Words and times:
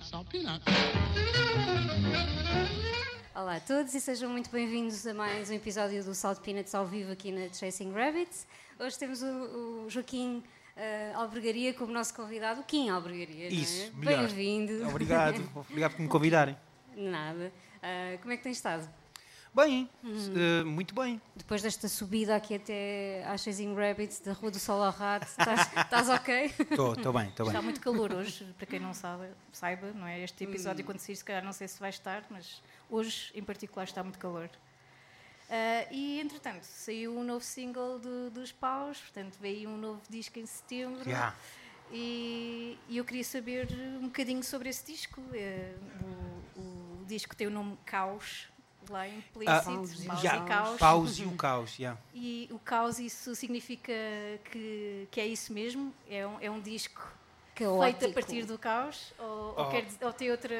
salt 0.00 0.28
peanuts. 0.30 0.64
Olá 3.34 3.56
a 3.56 3.60
todos 3.60 3.94
e 3.94 4.00
sejam 4.00 4.30
muito 4.30 4.50
bem-vindos 4.50 5.06
a 5.06 5.12
mais 5.12 5.50
um 5.50 5.54
episódio 5.54 6.02
do 6.02 6.14
Salt 6.14 6.40
Peanuts 6.40 6.74
ao 6.74 6.86
vivo 6.86 7.12
aqui 7.12 7.30
na 7.30 7.52
Chasing 7.52 7.92
Rabbits. 7.92 8.46
Hoje 8.78 8.98
temos 8.98 9.22
o, 9.22 9.84
o 9.84 9.90
Joaquim 9.90 10.42
uh, 10.76 11.18
Albergaria 11.18 11.74
como 11.74 11.92
nosso 11.92 12.14
convidado, 12.14 12.62
o 12.62 12.64
Kim 12.64 12.88
Albergaria. 12.88 13.48
Isso, 13.48 13.92
não 13.96 14.10
é? 14.10 14.16
Bem-vindo. 14.16 14.88
Obrigado, 14.88 15.42
obrigado 15.54 15.92
por 15.92 16.02
me 16.02 16.08
convidarem. 16.08 16.56
Nada. 16.96 17.52
Uh, 17.76 18.18
como 18.22 18.32
é 18.32 18.36
que 18.36 18.42
tens 18.42 18.56
estado? 18.56 18.88
Bem, 19.54 19.86
uh, 20.02 20.64
muito 20.64 20.94
bem. 20.94 21.20
Depois 21.36 21.60
desta 21.60 21.86
subida 21.86 22.34
aqui 22.34 22.54
até 22.54 23.22
à 23.26 23.36
Chasing 23.36 23.74
Rabbits, 23.74 24.18
da 24.20 24.32
Rua 24.32 24.50
do 24.50 24.58
Sol 24.58 24.82
ao 24.82 24.90
Rato, 24.90 25.26
estás, 25.26 25.68
estás 25.76 26.08
ok? 26.08 26.46
Estou, 26.70 26.94
estou 26.94 27.12
bem, 27.12 27.28
estou 27.28 27.44
bem. 27.44 27.52
Está 27.52 27.60
muito 27.60 27.78
calor 27.78 28.14
hoje, 28.14 28.46
para 28.56 28.66
quem 28.66 28.80
não 28.80 28.94
sabe, 28.94 29.26
saiba, 29.52 29.92
não 29.92 30.06
é? 30.06 30.20
Este 30.20 30.44
episódio, 30.44 30.82
quando 30.86 31.00
sair, 31.00 31.16
se 31.16 31.24
calhar 31.24 31.44
não 31.44 31.52
sei 31.52 31.68
se 31.68 31.78
vai 31.78 31.90
estar, 31.90 32.24
mas 32.30 32.62
hoje 32.88 33.30
em 33.34 33.44
particular 33.44 33.84
está 33.84 34.02
muito 34.02 34.18
calor. 34.18 34.48
Uh, 35.50 35.86
e 35.90 36.18
entretanto, 36.18 36.62
saiu 36.62 37.14
um 37.14 37.22
novo 37.22 37.44
single 37.44 37.98
de, 37.98 38.30
dos 38.30 38.52
Paus, 38.52 38.98
portanto 39.02 39.36
veio 39.38 39.68
um 39.68 39.76
novo 39.76 40.00
disco 40.08 40.38
em 40.38 40.46
setembro. 40.46 41.06
Yeah. 41.06 41.36
E, 41.92 42.78
e 42.88 42.96
eu 42.96 43.04
queria 43.04 43.24
saber 43.24 43.68
um 44.00 44.06
bocadinho 44.06 44.42
sobre 44.42 44.70
esse 44.70 44.90
disco. 44.90 45.20
Uh, 45.20 46.58
o, 46.58 47.02
o 47.02 47.04
disco 47.04 47.36
tem 47.36 47.48
o 47.48 47.50
nome 47.50 47.76
Caos, 47.84 48.50
lá 48.90 49.08
implícito, 49.08 49.50
Ah, 49.50 49.62
paus 49.62 50.22
yeah, 50.22 50.44
e 50.44 50.48
caos. 50.48 50.78
Paus 50.78 51.18
e 51.18 51.24
o 51.24 51.32
caos, 51.36 51.78
yeah. 51.78 52.00
E 52.14 52.48
o 52.50 52.58
caos, 52.58 52.98
isso 52.98 53.34
significa 53.34 53.92
que, 54.50 55.06
que 55.10 55.20
é 55.20 55.26
isso 55.26 55.52
mesmo? 55.52 55.92
É 56.08 56.26
um, 56.26 56.36
é 56.40 56.50
um 56.50 56.60
disco 56.60 57.00
feito 57.54 57.68
Caótico. 57.70 58.04
a 58.10 58.12
partir 58.14 58.44
do 58.44 58.58
caos? 58.58 59.12
Ou, 59.18 59.26
ou, 59.26 59.54
Oh. 59.58 59.68
quer 59.70 59.82
dizer- 59.84 60.04
ou 60.04 60.12
tem 60.12 60.30
outra 60.30 60.54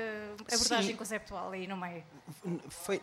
abordagem 0.52 0.90
Sim. 0.92 0.96
conceptual 0.96 1.50
aí 1.50 1.66
no 1.66 1.76
meio? 1.76 2.04
Foi, 2.68 2.98
uh, 2.98 3.02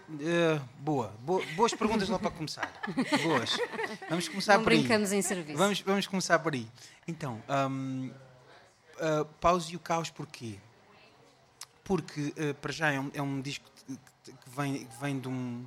boa, 0.79 1.13
boa, 1.21 1.43
boas 1.55 1.73
perguntas 1.73 2.07
lá 2.07 2.17
para 2.19 2.31
começar. 2.31 2.71
Boas. 3.23 3.57
Vamos 4.09 4.27
começar 4.29 4.57
Não 4.57 4.63
por 4.63 4.71
aí. 4.71 4.79
brincamos 4.79 5.11
em 5.11 5.21
serviço. 5.21 5.57
Vamos, 5.57 5.81
vamos 5.81 6.07
começar 6.07 6.39
por 6.39 6.53
aí. 6.53 6.67
Então, 7.07 7.41
um, 7.69 8.11
uh, 8.97 9.25
Paus 9.41 9.65
e 9.69 9.75
o 9.75 9.79
Caos 9.79 10.09
porquê? 10.09 10.55
Porque, 11.83 12.33
uh, 12.37 12.53
para 12.61 12.71
já, 12.71 12.91
é 12.91 12.99
um, 12.99 13.11
é 13.15 13.21
um 13.21 13.41
disco 13.41 13.65
que 14.49 14.55
vem, 14.55 14.87
vem 14.99 15.19
de, 15.19 15.27
um- 15.27 15.65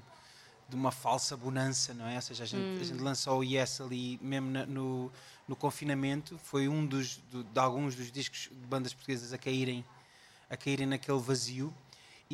de 0.69 0.77
uma 0.77 0.91
falsa 0.91 1.37
bonança, 1.37 1.95
não 1.95 2.07
é? 2.07 2.17
Ou 2.17 2.23
seja, 2.23 2.45
a 2.45 2.47
gente, 2.47 2.81
a 2.81 2.85
gente 2.85 3.01
lançou 3.01 3.41
o 3.41 3.45
Yes 3.45 3.81
ali 3.81 4.19
mesmo 4.23 4.51
na- 4.51 4.67
no, 4.67 5.11
no 5.47 5.55
confinamento. 5.57 6.39
Foi 6.39 6.69
um 6.69 6.85
dos, 6.87 7.17
do- 7.31 7.45
de 7.45 7.59
alguns 7.59 7.95
dos 7.95 8.11
discos 8.11 8.49
de 8.51 8.67
bandas 8.67 8.93
portuguesas 8.93 9.33
a 9.33 9.39
caírem, 9.39 9.85
a 10.51 10.57
caírem 10.57 10.87
naquele 10.87 11.19
vazio. 11.19 11.73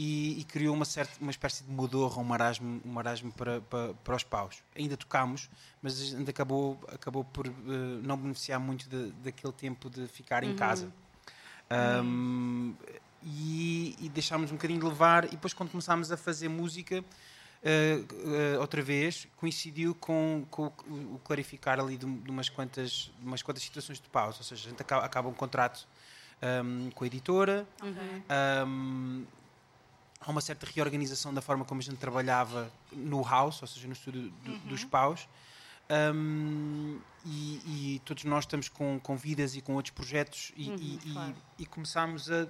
E, 0.00 0.38
e 0.38 0.44
criou 0.44 0.76
uma, 0.76 0.84
certa, 0.84 1.12
uma 1.20 1.32
espécie 1.32 1.64
de 1.64 1.70
modorra, 1.72 2.20
um 2.20 2.24
marasmo, 2.24 2.80
um 2.84 2.88
marasmo 2.92 3.32
para, 3.32 3.60
para, 3.62 3.94
para 3.94 4.14
os 4.14 4.22
paus. 4.22 4.62
Ainda 4.76 4.96
tocámos, 4.96 5.50
mas 5.82 6.00
a 6.00 6.04
gente 6.04 6.30
acabou, 6.30 6.78
acabou 6.86 7.24
por 7.24 7.48
eh, 7.48 7.50
não 8.04 8.16
beneficiar 8.16 8.60
muito 8.60 8.88
de- 8.88 9.10
daquele 9.24 9.52
tempo 9.52 9.90
de 9.90 10.06
ficar 10.06 10.44
em 10.44 10.54
casa. 10.54 10.92
Um, 12.04 12.74
e, 13.22 13.96
e 14.00 14.08
deixámos 14.08 14.50
um 14.50 14.54
bocadinho 14.54 14.80
de 14.80 14.86
levar, 14.86 15.24
e 15.24 15.30
depois, 15.30 15.52
quando 15.52 15.70
começámos 15.70 16.10
a 16.12 16.16
fazer 16.16 16.48
música, 16.48 17.04
eh, 17.62 18.00
eh, 18.54 18.58
outra 18.58 18.80
vez, 18.82 19.26
coincidiu 19.36 19.94
com, 19.94 20.46
com 20.50 20.66
o, 20.88 21.14
o 21.16 21.20
clarificar 21.24 21.80
ali 21.80 21.96
de, 21.96 22.06
de 22.06 22.30
umas, 22.30 22.48
quantas, 22.48 23.10
de 23.18 23.26
umas 23.26 23.42
quantas 23.42 23.62
situações 23.62 24.00
de 24.00 24.08
pausa. 24.08 24.38
Ou 24.38 24.44
seja, 24.44 24.66
a 24.68 24.70
gente 24.70 24.80
acaba, 24.80 25.04
acaba 25.04 25.28
um 25.28 25.34
contrato 25.34 25.86
um, 26.64 26.90
com 26.90 27.02
a 27.02 27.06
editora. 27.08 27.66
Um, 28.66 29.24
há 30.20 30.30
uma 30.30 30.40
certa 30.40 30.66
reorganização 30.72 31.34
da 31.34 31.40
forma 31.40 31.64
como 31.64 31.80
a 31.80 31.84
gente 31.84 31.96
trabalhava 31.96 32.70
no 32.92 33.22
house, 33.22 33.60
ou 33.62 33.66
seja, 33.68 33.86
no 33.88 33.92
estúdio 33.92 34.30
do- 34.44 34.58
dos 34.68 34.84
paus. 34.84 35.28
Um, 36.14 36.98
e, 37.24 37.94
e 37.96 38.02
todos 38.04 38.22
nós 38.24 38.44
estamos 38.44 38.68
com, 38.68 39.00
com 39.00 39.16
vidas 39.16 39.56
e 39.56 39.60
com 39.60 39.74
outros 39.74 39.92
projetos 39.94 40.52
e, 40.56 40.68
e- 40.70 41.00
e- 41.04 41.12
claro. 41.12 41.34
e 41.58 41.66
começámos 41.66 42.30
a 42.30 42.46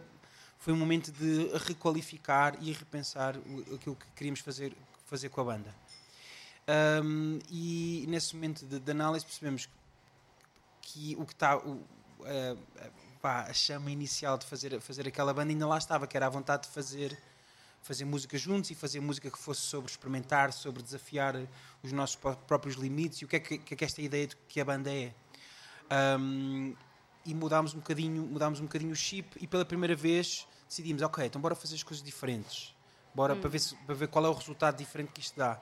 foi 0.58 0.72
um 0.72 0.76
momento 0.76 1.10
de 1.12 1.50
requalificar 1.66 2.56
e 2.60 2.72
repensar 2.72 3.36
aquilo 3.74 3.96
que 3.96 4.06
queríamos 4.16 4.40
fazer 4.40 4.76
fazer 5.06 5.28
com 5.30 5.40
a 5.40 5.44
banda 5.44 5.74
Um, 7.02 7.38
e 7.48 8.04
nesse 8.08 8.36
momento 8.36 8.66
de, 8.66 8.78
de 8.78 8.90
análise 8.90 9.24
percebemos 9.24 9.70
que 10.82 11.16
o 11.18 11.24
que 11.24 11.32
está 11.32 11.58
a, 13.22 13.52
chama 13.54 13.90
inicial 13.90 14.36
de 14.36 14.44
fazer 14.44 14.78
fazer 14.78 15.08
aquela 15.08 15.32
banda 15.32 15.50
ainda 15.50 15.66
lá 15.66 15.78
estava 15.78 16.06
que 16.06 16.14
era 16.14 16.26
a 16.26 16.28
vontade 16.28 16.64
de 16.64 16.68
fazer 16.68 17.18
fazer 17.80 18.04
música 18.04 18.36
juntos 18.36 18.70
e 18.70 18.74
fazer 18.74 19.00
música 19.00 19.30
que 19.30 19.38
fosse 19.38 19.62
sobre 19.62 19.90
experimentar, 19.90 20.52
sobre 20.52 20.82
desafiar 20.82 21.36
os 21.82 21.90
nossos 21.90 22.16
pró- 22.16 22.34
próprios 22.34 22.76
limites 22.76 23.20
e 23.20 23.24
o 23.24 23.28
que 23.28 23.36
é 23.36 23.40
que, 23.40 23.56
que 23.56 23.72
é 23.72 23.76
que 23.76 23.84
esta 23.86 24.02
ideia 24.02 24.26
de 24.26 24.36
que 24.48 24.60
a 24.60 24.64
banda 24.64 24.92
é. 24.92 25.14
Um, 26.18 26.74
e 27.24 27.34
mudámos 27.34 27.74
um 27.74 27.78
bocadinho, 27.78 28.22
mudámos 28.26 28.60
um 28.60 28.64
bocadinho 28.64 28.92
o 28.92 28.96
chip 28.96 29.36
e 29.40 29.46
pela 29.46 29.64
primeira 29.64 29.94
vez 29.94 30.46
decidimos, 30.68 31.02
ok, 31.02 31.26
então 31.26 31.40
bora 31.40 31.54
fazer 31.54 31.74
as 31.74 31.82
coisas 31.82 32.04
diferentes. 32.04 32.74
Bora 33.14 33.34
para, 33.34 33.48
ver 33.48 33.58
se- 33.58 33.74
para 33.86 33.94
ver 33.94 34.08
qual 34.08 34.24
é 34.24 34.28
o 34.28 34.32
resultado 34.32 34.76
diferente 34.76 35.12
que 35.12 35.20
isto 35.20 35.36
dá. 35.36 35.60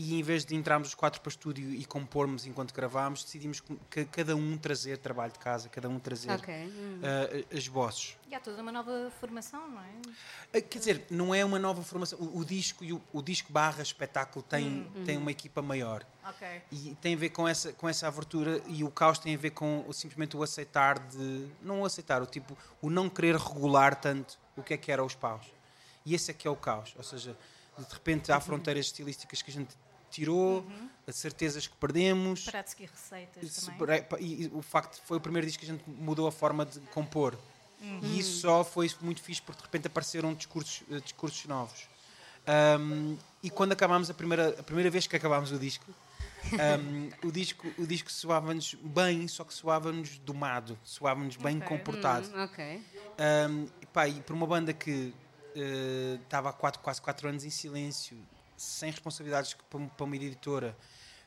E 0.00 0.16
em 0.16 0.22
vez 0.22 0.44
de 0.44 0.54
entrarmos 0.54 0.90
os 0.90 0.94
quatro 0.94 1.20
para 1.20 1.28
o 1.28 1.28
estúdio 1.28 1.74
e 1.74 1.84
compormos 1.84 2.46
enquanto 2.46 2.72
gravámos, 2.72 3.24
decidimos 3.24 3.60
que 3.90 4.04
cada 4.04 4.36
um 4.36 4.56
trazer 4.56 4.96
trabalho 4.96 5.32
de 5.32 5.40
casa, 5.40 5.68
cada 5.68 5.88
um 5.88 5.98
trazer 5.98 6.30
Ok. 6.30 6.54
hum. 6.54 7.00
uh, 7.00 7.56
as 7.56 7.66
vozes. 7.66 8.16
E 8.30 8.32
há 8.32 8.38
toda 8.38 8.62
uma 8.62 8.70
nova 8.70 9.10
formação, 9.18 9.68
não 9.68 9.82
é? 9.82 10.56
Uh, 10.56 10.62
Quer 10.62 10.78
dizer, 10.78 11.04
não 11.10 11.34
é 11.34 11.44
uma 11.44 11.58
nova 11.58 11.82
formação. 11.82 12.16
O, 12.20 12.38
o 12.38 12.44
disco 12.44 12.84
e 12.84 12.92
o, 12.92 13.02
o 13.12 13.20
disco 13.20 13.52
barra 13.52 13.82
espetáculo 13.82 14.40
tem, 14.48 14.88
tem 15.04 15.16
uma 15.16 15.32
equipa 15.32 15.60
maior. 15.60 16.06
Ok. 16.28 16.46
E 16.70 16.96
tem 17.00 17.14
a 17.14 17.18
ver 17.18 17.30
com 17.30 17.48
essa, 17.48 17.72
com 17.72 17.88
essa 17.88 18.06
abertura 18.06 18.62
e 18.68 18.84
o 18.84 18.90
caos 18.92 19.18
tem 19.18 19.34
a 19.34 19.38
ver 19.38 19.50
com 19.50 19.84
simplesmente 19.92 20.36
o 20.36 20.44
aceitar 20.44 21.00
de. 21.00 21.48
Não 21.60 21.80
o 21.80 21.84
aceitar, 21.84 22.22
o 22.22 22.26
tipo, 22.26 22.56
o 22.80 22.88
não 22.88 23.08
querer 23.08 23.34
regular 23.34 23.96
tanto 23.96 24.38
o 24.56 24.62
que 24.62 24.74
é 24.74 24.76
que 24.76 24.92
era 24.92 25.02
os 25.04 25.16
paus. 25.16 25.46
E 26.06 26.14
esse 26.14 26.30
é 26.30 26.34
que 26.34 26.46
é 26.46 26.50
o 26.50 26.56
caos. 26.56 26.94
Ou 26.96 27.02
seja, 27.02 27.36
de 27.76 27.92
repente 27.92 28.30
há 28.30 28.38
fronteiras 28.38 28.86
estilísticas 28.86 29.42
que 29.42 29.50
a 29.50 29.54
gente 29.54 29.76
tirou, 30.10 30.64
as 31.06 31.16
certezas 31.16 31.66
que 31.66 31.76
perdemos. 31.76 32.44
Parar 32.44 32.62
de 32.62 32.70
seguir 32.70 32.90
receitas 32.90 33.50
Se- 33.52 33.66
também. 33.66 34.04
E, 34.20 34.44
e 34.44 34.50
o 34.52 34.62
facto 34.62 35.00
foi 35.04 35.16
o 35.16 35.20
primeiro 35.20 35.46
disco 35.46 35.64
que 35.64 35.70
a 35.70 35.74
gente 35.74 35.88
mudou 35.88 36.26
a 36.26 36.32
forma 36.32 36.64
de 36.66 36.80
compor. 36.92 37.38
Uhum. 37.80 38.00
E 38.02 38.18
isso 38.18 38.40
só 38.40 38.64
foi 38.64 38.90
muito 39.00 39.22
fixe 39.22 39.40
porque 39.40 39.58
de 39.60 39.64
repente 39.66 39.86
apareceram 39.86 40.34
discursos, 40.34 40.82
eh, 40.90 40.98
discursos 41.00 41.44
novos. 41.46 41.86
Um, 42.80 43.16
e 43.42 43.50
quando 43.50 43.72
acabámos 43.72 44.08
a 44.10 44.14
primeira, 44.14 44.58
a 44.58 44.62
primeira 44.62 44.90
vez 44.90 45.06
que 45.06 45.14
acabámos 45.14 45.52
o 45.52 45.58
disco, 45.58 45.84
um, 46.82 47.28
o 47.28 47.30
disco, 47.30 47.72
o 47.78 47.86
disco 47.86 48.10
soava-nos 48.10 48.74
bem, 48.74 49.28
só 49.28 49.44
que 49.44 49.52
soava-nos 49.52 50.18
domado, 50.18 50.78
soava-nos 50.82 51.36
bem 51.36 51.58
Ok. 51.58 51.68
comportado. 51.68 52.26
Hum, 52.28 52.42
ok. 52.44 52.82
Um, 53.50 53.68
e, 53.82 53.86
pá, 53.86 54.08
e 54.08 54.20
por 54.22 54.32
uma 54.34 54.46
banda 54.46 54.72
que 54.72 55.12
eh, 55.54 56.18
estava 56.22 56.48
há 56.50 56.52
quatro, 56.52 56.80
quase 56.80 57.02
4 57.02 57.28
anos 57.28 57.44
em 57.44 57.50
silêncio, 57.50 58.16
sem 58.58 58.90
responsabilidades 58.90 59.54
para, 59.70 59.80
para 59.86 60.04
uma 60.04 60.16
editora, 60.16 60.76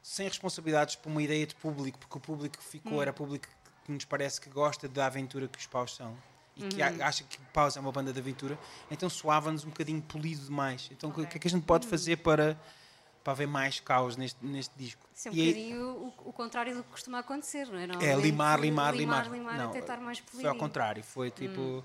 sem 0.04 0.28
responsabilidades 0.28 0.96
para 0.96 1.10
uma 1.10 1.24
ideia 1.24 1.48
de 1.48 1.56
público, 1.56 1.98
porque 1.98 2.18
o 2.18 2.22
público 2.22 2.58
que 2.58 2.64
ficou 2.64 3.02
era 3.02 3.12
público 3.14 3.48
que 3.86 3.92
nos 3.92 4.06
parece 4.06 4.40
que 4.42 4.50
gosta 4.50 4.88
da 4.88 5.06
aventura 5.08 5.48
que 5.48 5.58
os 5.58 5.66
paus 5.66 5.96
são. 5.96 6.16
E 6.56 6.68
que 6.68 6.82
a- 6.82 7.08
acha 7.08 7.24
que 7.24 7.40
Paus 7.54 7.78
é 7.78 7.80
uma 7.80 7.94
banda 7.94 8.12
de 8.12 8.20
aventura, 8.20 8.60
então 8.92 9.10
soava-nos 9.10 9.64
um 9.64 9.70
bocadinho 9.70 10.02
polido 10.02 10.44
demais. 10.44 10.90
Então, 10.92 11.10
o 11.10 11.14
que- 11.14 11.22
o 11.22 11.28
que 11.28 11.38
é 11.38 11.40
que 11.40 11.48
a 11.48 11.50
gente 11.52 11.64
pode 11.64 11.88
fazer 11.88 12.18
para, 12.18 12.60
para 13.24 13.32
haver 13.32 13.48
mais 13.48 13.80
caos 13.80 14.18
neste, 14.18 14.46
neste 14.46 14.72
disco? 14.78 15.08
Isso 15.16 15.30
é 15.30 15.32
um 15.32 15.34
E 15.34 15.42
aí- 15.42 15.48
bocadinho 15.54 15.88
o, 15.96 16.30
o 16.30 16.34
contrário 16.34 16.76
do 16.76 16.84
que 16.84 16.90
costuma 16.90 17.20
acontecer, 17.20 17.66
não 17.68 17.78
é? 17.80 17.84
é, 17.84 17.88
Normalmente, 17.88 18.22
limar, 18.22 18.60
limar, 18.60 18.94
limar. 18.96 19.32
limar 19.32 19.58
Não, 19.58 19.70
até 19.70 19.80
estar 19.80 20.00
mais 20.02 20.20
Foi 20.20 20.30
polido. 20.32 20.50
ao 20.50 20.56
contrário, 20.56 21.02
foi 21.04 21.32
tipo. 21.32 21.84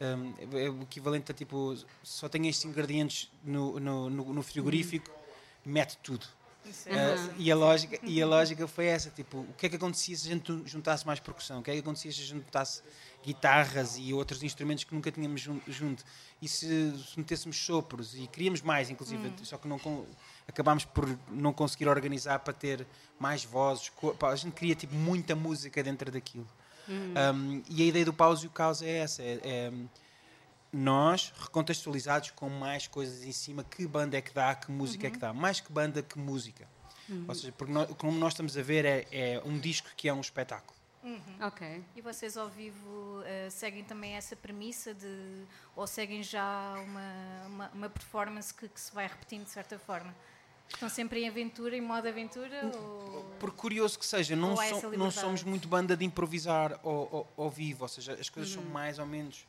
Um, 0.00 0.34
é 0.58 0.68
o 0.70 0.82
equivalente 0.82 1.30
a 1.30 1.34
tipo. 1.34 1.76
Só 2.02 2.28
tenho 2.28 2.46
estes 2.46 2.64
ingredientes 2.64 3.30
no, 3.44 3.78
no, 3.78 4.10
no, 4.10 4.32
no 4.34 4.42
frigorífico, 4.42 5.10
mete 5.64 5.96
tudo. 5.98 6.26
Uh, 6.86 7.34
e, 7.38 7.50
a 7.50 7.56
lógica, 7.56 7.98
e 8.02 8.20
a 8.20 8.26
lógica 8.26 8.68
foi 8.68 8.86
essa: 8.86 9.10
tipo, 9.10 9.38
o 9.38 9.54
que 9.56 9.66
é 9.66 9.68
que 9.68 9.76
acontecia 9.76 10.14
se 10.16 10.28
a 10.28 10.32
gente 10.32 10.62
juntasse 10.66 11.06
mais 11.06 11.18
percussão? 11.18 11.60
O 11.60 11.62
que 11.62 11.70
é 11.70 11.74
que 11.74 11.80
acontecia 11.80 12.12
se 12.12 12.18
a 12.20 12.24
gente 12.24 12.34
juntasse 12.44 12.82
guitarras 13.24 13.96
e 13.98 14.12
outros 14.12 14.42
instrumentos 14.42 14.84
que 14.84 14.94
nunca 14.94 15.10
tínhamos 15.10 15.40
jun- 15.40 15.60
junto? 15.66 16.04
E 16.40 16.46
se, 16.48 16.66
se 16.98 17.18
metêssemos 17.18 17.56
sopros? 17.56 18.14
E 18.14 18.26
queríamos 18.26 18.60
mais, 18.60 18.90
inclusive, 18.90 19.32
só 19.42 19.56
que 19.56 19.66
não 19.66 19.80
acabámos 20.46 20.84
por 20.84 21.08
não 21.30 21.52
conseguir 21.52 21.88
organizar 21.88 22.38
para 22.40 22.52
ter 22.52 22.86
mais 23.18 23.42
vozes. 23.42 23.90
pá, 24.18 24.28
A 24.30 24.36
gente 24.36 24.52
queria 24.52 24.74
tipo, 24.74 24.94
muita 24.94 25.34
música 25.34 25.82
dentro 25.82 26.10
daquilo. 26.10 26.46
Um, 26.90 27.62
e 27.68 27.82
a 27.82 27.86
ideia 27.86 28.04
do 28.04 28.12
pause 28.12 28.44
e 28.44 28.48
o 28.48 28.50
caos 28.50 28.82
é 28.82 28.98
essa: 28.98 29.22
é, 29.22 29.40
é 29.42 29.72
nós 30.72 31.32
recontextualizados 31.38 32.30
com 32.30 32.48
mais 32.48 32.86
coisas 32.86 33.24
em 33.24 33.32
cima. 33.32 33.64
Que 33.64 33.86
banda 33.86 34.16
é 34.16 34.20
que 34.20 34.32
dá? 34.32 34.54
Que 34.54 34.70
música 34.70 35.06
é 35.06 35.10
que 35.10 35.18
dá? 35.18 35.32
Mais 35.32 35.60
que 35.60 35.72
banda, 35.72 36.02
que 36.02 36.18
música. 36.18 36.68
Ou 37.26 37.34
seja, 37.34 37.52
porque 37.52 37.72
nós, 37.72 37.90
como 37.96 38.16
nós 38.18 38.32
estamos 38.34 38.56
a 38.56 38.62
ver, 38.62 38.84
é, 38.84 39.06
é 39.10 39.42
um 39.44 39.58
disco 39.58 39.88
que 39.96 40.08
é 40.08 40.14
um 40.14 40.20
espetáculo. 40.20 40.78
Ok. 41.40 41.82
E 41.96 42.00
vocês 42.00 42.36
ao 42.36 42.48
vivo 42.48 43.22
eh, 43.24 43.48
seguem 43.50 43.82
também 43.82 44.12
essa 44.12 44.36
premissa 44.36 44.92
de 44.92 45.44
ou 45.74 45.86
seguem 45.86 46.22
já 46.22 46.74
uma, 46.78 47.46
uma, 47.46 47.70
uma 47.70 47.88
performance 47.88 48.52
que, 48.52 48.68
que 48.68 48.80
se 48.80 48.92
vai 48.94 49.06
repetindo 49.06 49.44
de 49.44 49.50
certa 49.50 49.78
forma? 49.78 50.14
Estão 50.72 50.88
sempre 50.88 51.20
em 51.20 51.28
aventura, 51.28 51.76
em 51.76 51.80
modo 51.80 52.08
aventura? 52.08 52.70
Ou... 52.74 53.24
Por 53.38 53.50
curioso 53.52 53.98
que 53.98 54.06
seja, 54.06 54.34
não, 54.36 54.60
essa 54.60 54.80
so- 54.80 54.90
não 54.96 55.10
somos 55.10 55.42
muito 55.42 55.68
banda 55.68 55.96
de 55.96 56.04
improvisar 56.04 56.72
ao, 56.82 56.90
ao, 57.16 57.32
ao 57.44 57.50
vivo, 57.50 57.84
ou 57.84 57.88
seja, 57.88 58.14
as 58.14 58.28
coisas 58.28 58.52
são 58.52 58.62
mais 58.64 58.98
ou 58.98 59.06
menos 59.06 59.46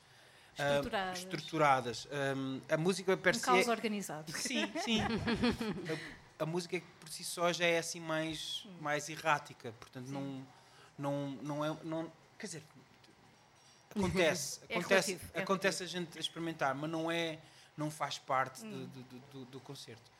ah. 0.57 0.63
Estruturadas. 0.75 1.19
estruturadas. 1.19 2.07
Um, 2.35 2.61
a 2.69 2.77
música 2.77 3.15
per 3.15 3.35
Um 3.35 3.39
caos 3.39 3.67
é- 3.67 3.71
organizado. 3.71 4.31
Sim, 4.37 4.69
sim. 4.83 4.99
a, 6.39 6.43
a 6.43 6.45
música 6.45 6.81
por 6.99 7.07
si 7.09 7.23
só 7.23 7.53
já 7.53 7.65
é 7.65 7.77
assim 7.77 7.99
mais, 8.01 8.67
mais 8.81 9.07
errática, 9.07 9.73
portanto 9.79 10.07
não, 10.07 10.45
não, 10.97 11.29
não 11.41 11.63
é. 11.65 11.77
Não, 11.83 12.11
quer 12.37 12.47
dizer, 12.47 12.63
acontece, 13.95 14.59
É 14.67 14.77
acontece, 14.77 15.11
relativo, 15.11 15.31
é 15.33 15.41
acontece 15.41 15.83
a 15.83 15.85
gente 15.87 16.19
experimentar, 16.19 16.75
mas 16.75 16.89
não 16.89 17.09
é, 17.09 17.39
não 17.77 17.89
faz 17.89 18.17
parte 18.17 18.61
do, 18.65 18.85
do, 18.87 19.03
do- 19.31 19.45
do 19.45 19.59
concerto. 19.61 20.11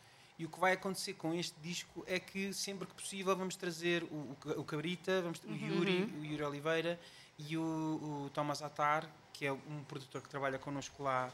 E 0.42 0.46
o 0.46 0.50
que 0.50 0.60
vai 0.60 0.72
acontecer 0.74 1.14
com 1.14 1.36
este 1.36 1.56
disco 1.62 2.04
é 2.08 2.20
que 2.20 2.52
sempre 2.52 2.88
que 2.88 2.96
possível 2.96 3.36
vamos 3.36 3.56
trazer 3.56 4.02
o, 4.06 4.08
o, 4.32 4.36
Ca- 4.42 4.60
o 4.60 4.64
Cabrita, 4.64 5.22
vamos, 5.22 5.40
o 5.44 5.52
Yuri, 5.54 6.04
o 6.20 6.26
Yuri 6.26 6.44
Oliveira 6.44 7.00
e 7.38 7.56
o, 7.56 7.62
o 7.62 8.32
Thomas 8.34 8.64
Atar, 8.64 9.08
que 9.34 9.46
é 9.46 9.54
um 9.54 9.84
produtor 9.88 10.20
que 10.20 10.28
trabalha 10.28 10.58
connosco 10.58 11.04
lá 11.04 11.32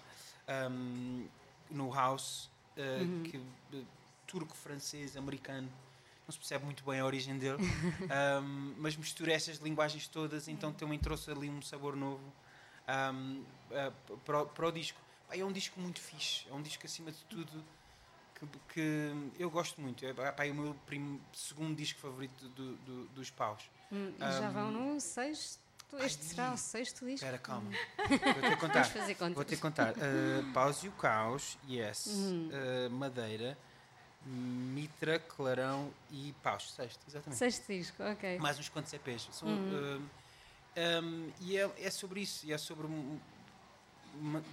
um, 0.70 1.26
no 1.72 1.90
House, 1.94 2.50
uh, 2.76 3.24
que, 3.24 3.38
uh, 3.38 3.86
turco, 4.28 4.54
francês, 4.58 5.16
americano. 5.16 5.70
Não 6.28 6.34
se 6.34 6.38
percebe 6.40 6.66
muito 6.66 6.84
bem 6.84 7.00
a 7.00 7.06
origem 7.06 7.38
dele, 7.38 7.60
um, 8.44 8.74
mas 8.78 8.98
mistura 8.98 9.32
essas 9.32 9.60
linguagens 9.60 10.06
todas, 10.10 10.50
então 10.50 10.74
também 10.74 11.00
trouxe 11.00 11.32
ali 11.32 11.50
um 11.50 11.62
sabor 11.62 11.96
novo 11.96 12.22
um, 13.14 13.42
uh, 13.72 14.18
para, 14.26 14.42
o- 14.42 14.46
para 14.48 14.68
o 14.68 14.72
disco. 14.74 15.00
É 15.32 15.46
um 15.46 15.52
disco 15.54 15.80
muito 15.80 16.02
fixe, 16.02 16.46
é 16.50 16.54
um 16.54 16.62
disco 16.62 16.86
acima 16.86 17.10
de 17.10 17.20
tudo 17.30 17.64
que, 18.40 18.46
que 18.74 19.14
eu 19.40 19.50
gosto 19.50 19.82
muito. 19.82 20.06
É, 20.06 20.14
pá, 20.14 20.46
é 20.46 20.52
o 20.52 20.56
meu 20.56 20.74
prim- 20.86 21.20
segundo 21.34 21.76
disco 21.76 22.00
favorito 22.00 22.48
do- 22.50 22.76
do- 22.78 23.06
dos 23.10 23.30
paus. 23.32 23.62
Hum, 23.92 24.14
e 24.16 24.20
já 24.20 24.50
Um, 24.50 24.52
vão 24.54 24.72
no 24.72 25.00
sexto. 25.02 25.60
Este 26.00 26.20
ai, 26.22 26.28
será 26.28 26.54
o 26.54 26.58
sexto 26.58 27.06
disco? 27.06 27.14
Espera, 27.26 27.38
calma. 27.38 27.72
Vou 27.98 28.08
ter 28.20 28.50
que 28.50 28.56
contar. 28.60 28.84
Vou 29.34 29.46
ter 29.46 29.56
que 29.56 29.62
contar. 29.62 29.94
Uh, 29.94 30.52
Paus 30.54 30.84
e 30.84 30.90
o 30.90 30.92
Caos, 30.92 31.58
Yes, 31.70 32.08
Uhum. 32.08 32.50
uh, 32.50 32.90
Madeira, 32.92 33.58
Mitra, 34.26 35.18
Clarão 35.20 35.90
e 36.12 36.34
Paus. 36.44 36.72
Sexto, 36.74 37.00
exatamente. 37.08 37.38
Sexto 37.40 37.68
disco, 37.68 38.04
ok. 38.04 38.38
Mais 38.40 38.60
uns 38.60 38.68
quantos 38.68 38.92
EPs. 38.92 39.30
São, 39.32 39.48
Uhum. 39.48 40.02
um, 40.76 41.06
um, 41.06 41.32
e 41.40 41.58
é, 41.58 41.72
é 41.80 41.90
sobre 41.90 42.20
isso. 42.20 42.46
E 42.46 42.52
é 42.52 42.58
sobre 42.58 42.86
um- 42.86 43.18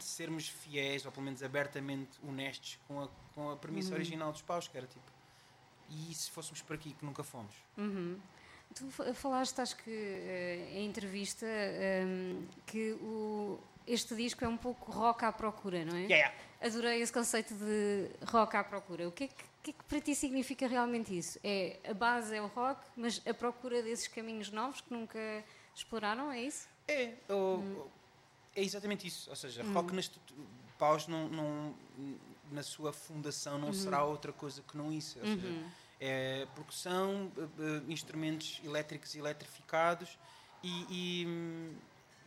sermos 0.00 0.48
fiéis, 0.48 1.04
ou 1.06 1.12
pelo 1.12 1.24
menos 1.24 1.42
abertamente 1.42 2.10
honestos 2.26 2.78
com 2.88 3.02
a, 3.02 3.08
com 3.34 3.50
a 3.50 3.56
premissa 3.56 3.90
Uhum. 3.90 3.94
original 3.96 4.32
dos 4.32 4.42
Paus, 4.42 4.68
que 4.68 4.76
era 4.76 4.86
tipo. 4.86 5.04
E 5.90 6.14
se 6.14 6.30
fôssemos 6.30 6.62
por 6.62 6.74
aqui, 6.76 6.92
que 6.94 7.04
nunca 7.04 7.22
fomos? 7.22 7.52
Uhum. 7.76 8.18
Tu 8.74 8.90
fa- 8.90 9.12
falaste, 9.14 9.60
acho 9.60 9.76
que 9.76 9.90
eh, 9.90 10.68
em 10.72 10.86
entrevista, 10.86 11.46
ehm, 11.46 12.42
que 12.66 12.92
o, 12.94 13.60
este 13.86 14.14
disco 14.16 14.44
é 14.44 14.48
um 14.48 14.56
pouco 14.56 14.90
rock 14.90 15.24
à 15.24 15.30
procura, 15.32 15.84
não 15.84 15.94
é? 15.94 16.02
Yeah, 16.04 16.16
yeah. 16.16 16.34
Adorei 16.62 17.00
esse 17.02 17.12
conceito 17.12 17.54
de 17.54 18.08
rock 18.26 18.56
à 18.56 18.64
procura. 18.64 19.06
O 19.06 19.12
que 19.12 19.24
é 19.24 19.28
que, 19.28 19.34
que, 19.62 19.70
é 19.70 19.74
que 19.74 19.84
para 19.84 20.00
ti 20.00 20.14
significa 20.14 20.66
realmente 20.66 21.16
isso? 21.16 21.38
É, 21.44 21.78
a 21.88 21.92
base 21.94 22.34
é 22.34 22.40
o 22.40 22.46
rock, 22.46 22.80
mas 22.96 23.20
a 23.26 23.34
procura 23.34 23.82
desses 23.82 24.08
caminhos 24.08 24.50
novos 24.50 24.80
que 24.80 24.92
nunca 24.92 25.44
exploraram, 25.76 26.32
é 26.32 26.40
isso? 26.42 26.66
É, 26.88 27.12
o- 27.28 27.86
é 28.54 28.62
exatamente 28.62 29.06
isso. 29.06 29.28
Ou 29.30 29.36
seja, 29.36 29.62
rock 29.72 29.92
nas 29.94 30.10
paus 30.78 31.06
não, 31.06 31.28
não- 31.28 31.74
na 32.52 32.62
sua 32.62 32.92
fundação 32.92 33.58
não 33.58 33.72
será 33.72 34.04
outra 34.04 34.32
coisa 34.32 34.62
que 34.62 34.76
não 34.76 34.92
isso. 34.92 35.18
Ou 35.18 35.24
seja, 35.26 35.48
é 36.00 36.46
percussão, 36.54 37.32
instrumentos 37.88 38.60
elétricos 38.64 39.14
e 39.14 39.18
eletrificados 39.18 40.18
e, 40.62 40.86
e, 40.90 41.26
hum, 41.26 41.74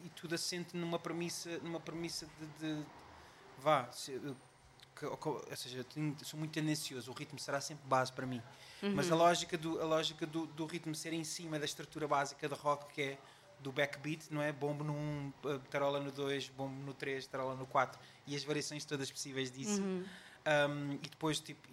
e 0.06 0.10
tudo 0.10 0.36
assente 0.36 0.76
numa 0.76 1.00
premissa, 1.00 1.58
numa 1.60 1.80
premissa 1.80 2.28
de, 2.60 2.76
de- 2.76 2.86
vá, 3.60 3.92
se- 3.92 4.14
eh, 4.16 4.34
que- 4.96 5.06
ou 5.06 5.44
seja, 5.56 5.84
tenho- 5.84 6.16
sou 6.24 6.40
muito 6.40 6.52
tendencioso, 6.52 7.12
o 7.12 7.14
ritmo 7.14 7.38
será 7.40 7.62
sempre 7.62 7.86
base 7.88 8.12
para 8.12 8.26
mim. 8.26 8.42
Mas 8.96 9.12
a 9.12 9.16
lógica, 9.16 9.58
do, 9.58 9.80
a 9.82 9.86
lógica 9.86 10.26
do, 10.26 10.46
do 10.48 10.66
ritmo 10.66 10.94
ser 10.96 11.14
em 11.14 11.24
cima 11.24 11.58
da 11.60 11.66
estrutura 11.66 12.08
básica 12.08 12.48
de 12.48 12.56
rock, 12.56 12.94
que 12.94 13.02
é 13.02 13.18
do 13.60 13.72
backbeat, 13.72 14.32
não 14.32 14.42
é? 14.42 14.52
Bombo 14.52 14.84
no 14.84 14.94
1, 14.94 14.96
um, 14.96 15.60
tarola 15.70 16.00
no 16.00 16.12
2, 16.12 16.50
bombo 16.50 16.82
no 16.84 16.94
3, 16.94 17.26
tarola 17.28 17.56
no 17.56 17.66
4 17.66 18.00
e 18.28 18.36
as 18.36 18.44
variações 18.44 18.86
todas 18.86 19.10
possíveis 19.12 19.52
disso. 19.52 19.82
Um, 19.82 20.94
e 20.94 21.10
depois, 21.10 21.40
tipo, 21.40 21.68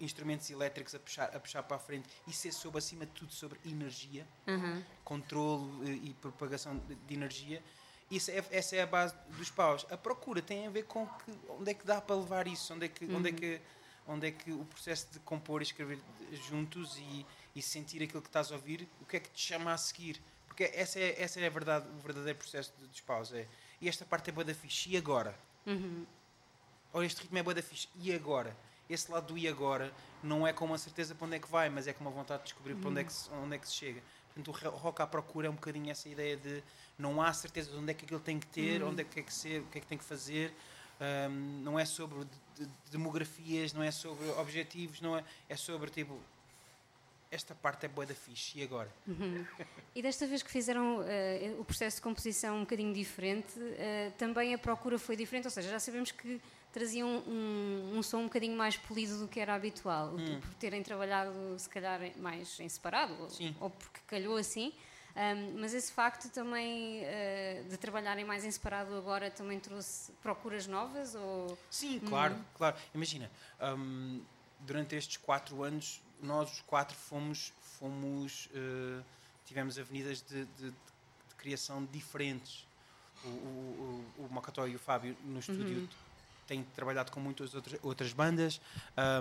instrumentos 0.00 0.48
elétricos 0.50 0.94
a 0.94 0.98
puxar, 0.98 1.24
a 1.36 1.40
puxar 1.40 1.62
para 1.62 1.76
a 1.76 1.80
frente 1.80 2.08
e 2.26 2.32
ser 2.32 2.52
sobre, 2.52 2.78
acima 2.78 3.04
de 3.04 3.12
tudo, 3.12 3.32
sobre 3.32 3.58
energia, 3.64 4.26
Uhum. 4.46 4.82
controle 5.04 5.90
eh, 5.90 6.08
e 6.08 6.14
propagação 6.14 6.80
de, 7.06 7.14
energia. 7.14 7.62
Isso 8.10 8.30
é, 8.30 8.42
essa 8.50 8.76
é 8.76 8.82
a 8.82 8.86
base 8.86 9.14
dos 9.36 9.50
paus. 9.50 9.84
A 9.90 9.96
procura 9.96 10.40
tem 10.40 10.66
a 10.66 10.70
ver 10.70 10.84
com 10.84 11.06
que, 11.06 11.32
onde 11.50 11.70
é 11.70 11.74
que 11.74 11.84
dá 11.84 12.00
para 12.00 12.16
levar 12.16 12.46
isso, 12.46 12.72
onde 12.72 12.86
é 12.86 12.88
que, 12.88 13.04
onde 13.06 13.28
é 13.28 13.32
que, 13.32 13.60
onde 14.06 14.26
é 14.28 14.30
que 14.30 14.52
o 14.52 14.64
processo 14.64 15.08
de 15.12 15.18
compor 15.20 15.60
e 15.60 15.64
escrever 15.64 15.98
juntos 16.48 16.96
e, 16.96 17.26
e 17.54 17.60
sentir 17.60 18.02
aquilo 18.02 18.22
que 18.22 18.28
estás 18.28 18.52
a 18.52 18.54
ouvir, 18.54 18.88
o 19.02 19.04
que 19.04 19.16
é 19.16 19.20
que 19.20 19.28
te 19.30 19.40
chama 19.42 19.72
a 19.72 19.76
seguir. 19.76 20.22
Porque 20.56 20.74
essa 20.74 20.98
é, 20.98 21.22
essa 21.22 21.38
é 21.38 21.46
a 21.46 21.50
verdade, 21.50 21.86
o 21.86 22.00
verdadeiro 22.00 22.38
processo 22.38 22.72
de- 22.78 22.86
dos 22.86 23.00
paus. 23.02 23.30
É, 23.30 23.46
e 23.78 23.90
esta 23.90 24.06
parte 24.06 24.30
é 24.30 24.32
boa 24.32 24.42
da 24.42 24.54
fixe. 24.54 24.88
E 24.88 24.96
agora? 24.96 25.36
Ou 26.94 27.04
este 27.04 27.20
ritmo 27.20 27.36
é 27.36 27.42
boa 27.42 27.52
da 27.54 27.62
fixe. 27.62 27.88
E 27.96 28.10
agora? 28.14 28.56
Esse 28.88 29.10
lado 29.12 29.26
do 29.26 29.38
e 29.38 29.46
agora 29.46 29.92
não 30.22 30.46
é 30.46 30.52
com 30.54 30.64
uma 30.64 30.78
certeza 30.78 31.14
para 31.14 31.26
onde 31.26 31.36
é 31.36 31.38
que 31.38 31.48
vai, 31.50 31.68
mas 31.68 31.86
é 31.86 31.92
com 31.92 32.02
uma 32.02 32.10
vontade 32.10 32.38
de 32.42 32.44
descobrir 32.48 32.74
para 32.74 32.88
onde 32.88 33.00
é 33.00 33.04
que 33.04 33.12
se, 33.12 33.28
onde 33.32 33.54
é 33.54 33.58
que 33.58 33.68
se 33.68 33.74
chega. 33.74 34.00
Portanto, 34.32 34.48
o 34.48 34.70
ro- 34.70 34.76
rock 34.78 35.02
à 35.02 35.06
procura 35.06 35.48
é 35.48 35.50
um 35.50 35.54
bocadinho 35.54 35.90
essa 35.90 36.08
ideia 36.08 36.36
de 36.38 36.62
não 36.98 37.20
há 37.20 37.30
certeza 37.34 37.70
de 37.72 37.76
onde 37.76 37.90
é 37.90 37.94
que 37.94 38.04
aquilo 38.06 38.20
tem 38.20 38.38
que 38.40 38.46
ter, 38.46 38.82
onde 38.82 39.02
é 39.02 39.04
que 39.04 39.10
tem 39.14 39.24
que 39.24 39.34
ser, 39.34 39.60
o 39.60 39.66
que 39.66 39.76
é 39.76 39.80
que 39.82 39.86
tem 39.86 39.98
que 39.98 40.04
fazer. 40.04 40.54
Ahm, 40.98 41.62
não 41.62 41.78
é 41.78 41.84
sobre 41.84 42.24
de- 42.24 42.64
de- 42.64 42.70
demografias, 42.90 43.74
não 43.74 43.82
é 43.82 43.90
sobre 43.90 44.26
objetivos, 44.30 45.00
não 45.02 45.18
é, 45.18 45.24
é 45.50 45.56
sobre 45.56 45.90
tipo 45.90 46.18
esta 47.36 47.54
parte 47.54 47.84
é 47.86 47.88
boa 47.88 48.06
da 48.06 48.14
fixe. 48.14 48.58
E 48.58 48.62
agora? 48.64 48.90
E 49.94 50.02
desta 50.02 50.26
vez 50.26 50.42
que 50.42 50.50
fizeram 50.50 51.02
eh, 51.06 51.54
o 51.58 51.64
processo 51.64 51.96
de 51.96 52.02
composição 52.02 52.56
um 52.56 52.60
bocadinho 52.60 52.92
diferente, 52.92 53.52
eh, 53.78 54.10
também 54.18 54.54
a 54.54 54.58
procura 54.58 54.98
foi 54.98 55.16
diferente, 55.16 55.44
ou 55.44 55.50
seja, 55.50 55.68
já 55.70 55.78
sabemos 55.78 56.10
que 56.10 56.40
traziam 56.72 57.08
um, 57.26 57.92
um 57.96 58.02
som 58.02 58.18
um 58.20 58.24
bocadinho 58.24 58.56
mais 58.56 58.76
polido 58.76 59.18
do 59.18 59.28
que 59.28 59.38
era 59.38 59.54
habitual, 59.54 60.14
Hum. 60.14 60.40
por 60.40 60.54
terem 60.54 60.82
trabalhado 60.82 61.32
se 61.58 61.68
calhar 61.68 62.00
mais 62.18 62.58
em 62.60 62.68
separado, 62.68 63.14
ou- 63.20 63.28
ou 63.60 63.70
porque 63.70 64.00
calhou 64.06 64.36
assim. 64.36 64.72
Ahm, 65.14 65.54
mas 65.58 65.72
esse 65.72 65.90
facto 65.92 66.28
também 66.30 67.00
eh, 67.04 67.64
de 67.70 67.76
trabalharem 67.78 68.22
mais 68.24 68.44
em 68.44 68.50
separado 68.50 68.94
agora 68.94 69.30
também 69.30 69.58
trouxe 69.58 70.12
procuras 70.22 70.66
novas 70.66 71.14
ou 71.14 71.56
Sim, 71.70 72.00
claro, 72.00 72.36
claro. 72.54 72.76
Imagina, 72.94 73.30
hum, 73.62 74.20
durante 74.60 74.94
estes 74.94 75.16
quatro 75.16 75.62
anos, 75.62 76.02
nós 76.22 76.50
os 76.52 76.60
quatro 76.62 76.96
fomos, 76.96 77.52
fomos 77.78 78.48
eh, 78.54 79.02
tivemos 79.44 79.78
avenidas 79.78 80.22
de, 80.22 80.44
de- 80.44 80.70
de 80.70 81.34
criação 81.36 81.84
diferentes. 81.92 82.66
O, 83.24 83.28
o, 83.28 84.04
o, 84.18 84.24
o 84.26 84.32
Macató 84.32 84.66
e 84.66 84.74
o 84.74 84.78
Fábio 84.78 85.16
no 85.24 85.38
estúdio 85.40 85.88
têm 86.46 86.62
trabalhado 86.74 87.10
com 87.10 87.18
muitas 87.20 87.54
outras, 87.54 87.78
outras 87.82 88.12
bandas. 88.12 88.60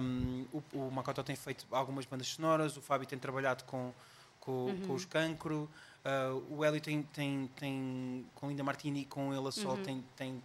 Hum, 0.02 0.46
o, 0.54 0.64
o 0.88 0.92
Macató 0.92 1.24
tem 1.24 1.36
feito 1.36 1.66
algumas 1.72 2.06
bandas 2.06 2.28
sonoras, 2.28 2.76
o 2.78 2.82
Fábio 2.82 3.08
tem 3.08 3.18
trabalhado 3.18 3.64
com, 3.66 3.94
com, 4.40 4.68
com 4.88 4.94
os 4.94 5.06
Cancro, 5.06 5.70
ah, 6.04 6.34
o 6.50 6.64
Hélio 6.64 6.80
tem, 6.82 7.02
tem, 7.04 7.48
tem 7.56 8.26
com 8.36 8.50
Linda 8.50 8.64
Martini 8.64 9.02
e 9.02 9.06
com 9.06 9.34
ele 9.34 9.48
a 9.48 9.52
Sol 9.52 9.76
tem, 9.84 10.04
tem 10.16 10.44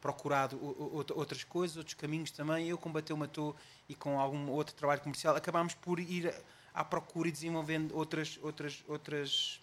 procurado 0.00 0.58
outras 1.14 1.42
coisas, 1.44 1.76
outros 1.76 1.94
caminhos 1.94 2.30
também. 2.30 2.68
Eu 2.68 2.78
com 2.78 2.90
Bateu 2.92 3.16
Matou 3.16 3.54
e 3.88 3.94
com 3.94 4.18
algum 4.20 4.48
outro 4.50 4.74
trabalho 4.74 5.00
comercial 5.00 5.34
acabámos 5.36 5.74
por 5.74 5.98
ir 5.98 6.32
à 6.72 6.84
procura 6.84 7.28
e 7.28 7.32
desenvolvendo 7.32 7.96
outras 7.96 8.38
outras 8.42 8.84
outras 8.86 9.60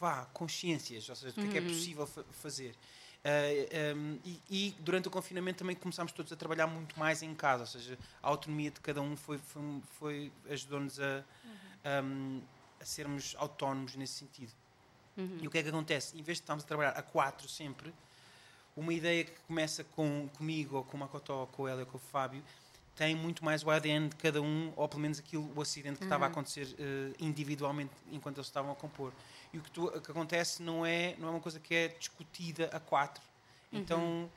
vá, 0.00 0.24
consciências, 0.26 1.08
ou 1.08 1.16
seja, 1.16 1.32
do 1.34 1.40
que 1.42 1.48
é, 1.48 1.50
que 1.50 1.58
é 1.58 1.60
possível 1.60 2.06
fa- 2.06 2.24
fazer. 2.30 2.74
Ah, 3.24 3.94
um, 3.96 4.18
e, 4.24 4.40
e 4.48 4.74
durante 4.78 5.08
o 5.08 5.10
confinamento 5.10 5.58
também 5.58 5.74
começámos 5.74 6.12
todos 6.12 6.32
a 6.32 6.36
trabalhar 6.36 6.66
muito 6.68 6.98
mais 6.98 7.20
em 7.22 7.34
casa, 7.34 7.62
ou 7.62 7.66
seja, 7.66 7.98
a 8.22 8.28
autonomia 8.28 8.70
de 8.70 8.80
cada 8.80 9.02
um 9.02 9.16
foi, 9.16 9.38
foi, 9.38 9.82
foi- 9.98 10.32
ajudou-nos 10.50 11.00
a, 11.00 11.24
um, 12.04 12.40
a 12.80 12.84
sermos 12.84 13.34
autónomos 13.38 13.96
nesse 13.96 14.14
sentido. 14.14 14.52
E 15.42 15.48
o 15.48 15.50
que 15.50 15.58
é 15.58 15.62
que 15.64 15.68
acontece? 15.68 16.16
Em 16.16 16.22
vez 16.22 16.38
de 16.38 16.42
estarmos 16.44 16.64
a 16.64 16.68
trabalhar 16.68 16.90
a 16.90 17.02
quatro 17.02 17.48
sempre, 17.48 17.92
uma 18.78 18.92
ideia 18.92 19.24
que 19.24 19.32
começa 19.46 19.84
com, 19.84 20.28
comigo, 20.36 20.76
ou 20.76 20.84
com 20.84 20.96
o 20.96 21.00
Makotó, 21.00 21.40
ou 21.40 21.46
com 21.46 21.66
Hélio, 21.66 21.80
ou 21.80 21.86
com 21.86 21.96
o 21.96 22.00
Fábio, 22.00 22.42
tem 22.94 23.14
muito 23.14 23.44
mais 23.44 23.62
o 23.62 23.70
ADN 23.70 24.08
de 24.08 24.16
cada 24.16 24.42
um, 24.42 24.72
ou 24.74 24.88
pelo 24.88 25.00
menos 25.00 25.18
aquilo, 25.18 25.50
o 25.54 25.62
acidente 25.62 25.98
que 25.98 26.04
estava 26.04 26.24
a 26.24 26.28
acontecer 26.28 26.66
uh, 26.66 27.14
individualmente 27.20 27.92
enquanto 28.10 28.38
eles 28.38 28.46
estavam 28.46 28.72
a 28.72 28.74
compor. 28.74 29.12
E 29.52 29.58
o 29.58 29.62
que, 29.62 29.70
tu, 29.70 29.88
que, 30.00 30.10
acontece 30.10 30.62
não 30.62 30.84
é, 30.84 31.14
não 31.18 31.28
é 31.28 31.30
uma 31.30 31.40
coisa 31.40 31.60
que 31.60 31.74
é 31.74 31.88
discutida 31.88 32.68
a 32.72 32.80
quatro. 32.80 33.22
Uhum. 33.72 33.78
Então, 33.78 34.30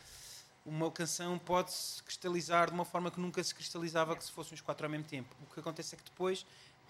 uma 0.64 0.92
canção 0.92 1.40
pode 1.40 1.72
se 1.72 2.04
cristalizar 2.04 2.68
de 2.68 2.74
uma 2.74 2.86
forma 2.86 3.10
que 3.10 3.20
nunca 3.20 3.44
se 3.44 3.54
cristalizava 3.54 4.16
que 4.16 4.24
se 4.24 4.32
fossem 4.32 4.54
os 4.54 4.62
quatro 4.62 4.86
ao 4.86 4.92
mesmo 4.92 5.06
tempo. 5.06 5.36
O 5.42 5.54
que 5.54 5.60
acontece 5.60 5.96
é 5.96 5.98
que 5.98 6.04
depois 6.04 6.46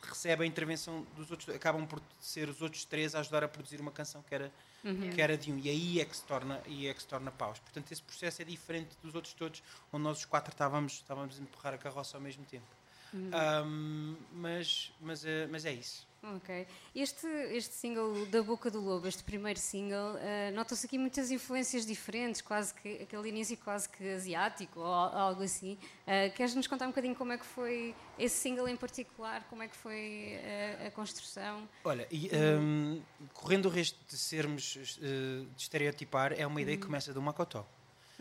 recebe 0.07 0.43
a 0.43 0.47
intervenção 0.47 1.05
dos 1.15 1.29
outros, 1.31 1.53
acabam 1.55 1.85
por 1.85 2.01
ser 2.19 2.49
os 2.49 2.61
outros 2.61 2.85
três 2.85 3.15
a 3.15 3.19
ajudar 3.19 3.43
a 3.43 3.47
produzir 3.47 3.79
uma 3.79 3.91
canção 3.91 4.23
que 4.23 4.33
era, 4.33 4.51
uhum. 4.83 5.09
que 5.11 5.21
era 5.21 5.37
de 5.37 5.51
um. 5.51 5.57
E 5.59 5.69
aí 5.69 5.99
é 5.99 6.05
que 6.05 6.15
se 6.15 6.23
torna, 6.23 6.61
aí 6.65 6.87
é 6.87 6.93
que 6.93 7.01
se 7.01 7.07
torna 7.07 7.31
paus. 7.31 7.59
Portanto, 7.59 7.91
esse 7.91 8.01
processo 8.01 8.41
é 8.41 8.45
diferente 8.45 8.95
dos 9.01 9.15
outros 9.15 9.33
todos, 9.33 9.63
onde 9.91 10.03
nós 10.03 10.19
os 10.19 10.25
quatro 10.25 10.51
estávamos, 10.51 10.93
estávamos 10.93 11.39
a 11.39 11.41
empurrar 11.41 11.73
a 11.73 11.77
carroça 11.77 12.17
ao 12.17 12.21
mesmo 12.21 12.45
tempo. 12.45 12.65
Uhum. 13.13 13.29
Um, 13.65 14.17
mas, 14.33 14.93
mas, 14.99 15.25
é, 15.25 15.47
mas 15.47 15.65
é 15.65 15.73
isso. 15.73 16.07
Ok. 16.23 16.67
Este, 16.93 17.25
este 17.51 17.73
single 17.73 18.27
da 18.27 18.43
Boca 18.43 18.69
do 18.69 18.79
Lobo, 18.79 19.07
este 19.07 19.23
primeiro 19.23 19.59
single, 19.59 20.13
uh, 20.15 20.53
nota-se 20.53 20.85
aqui 20.85 20.95
muitas 20.95 21.31
influências 21.31 21.83
diferentes, 21.83 22.41
quase 22.41 22.75
que 22.75 23.01
aquele 23.01 23.29
início 23.29 23.57
quase 23.57 23.89
que 23.89 24.07
asiático 24.07 24.79
ou 24.79 24.85
algo 24.85 25.41
assim. 25.41 25.79
Uh, 26.05 26.31
Queres-nos 26.35 26.67
contar 26.67 26.85
um 26.85 26.89
bocadinho 26.89 27.15
como 27.15 27.31
é 27.33 27.39
que 27.39 27.45
foi 27.45 27.95
esse 28.19 28.37
single 28.37 28.67
em 28.67 28.75
particular, 28.75 29.43
como 29.49 29.63
é 29.63 29.67
que 29.67 29.75
foi 29.75 30.37
uh, 30.83 30.87
a 30.87 30.91
construção? 30.91 31.67
Olha, 31.83 32.07
e, 32.11 32.29
um, 32.59 33.01
correndo 33.33 33.65
o 33.65 33.69
risco 33.69 33.97
de 34.07 34.15
sermos 34.15 34.77
de 34.99 35.47
estereotipar, 35.57 36.33
é 36.33 36.45
uma 36.45 36.61
ideia 36.61 36.75
uhum. 36.75 36.81
que 36.81 36.85
começa 36.85 37.11
do 37.11 37.21
Makoto. 37.21 37.65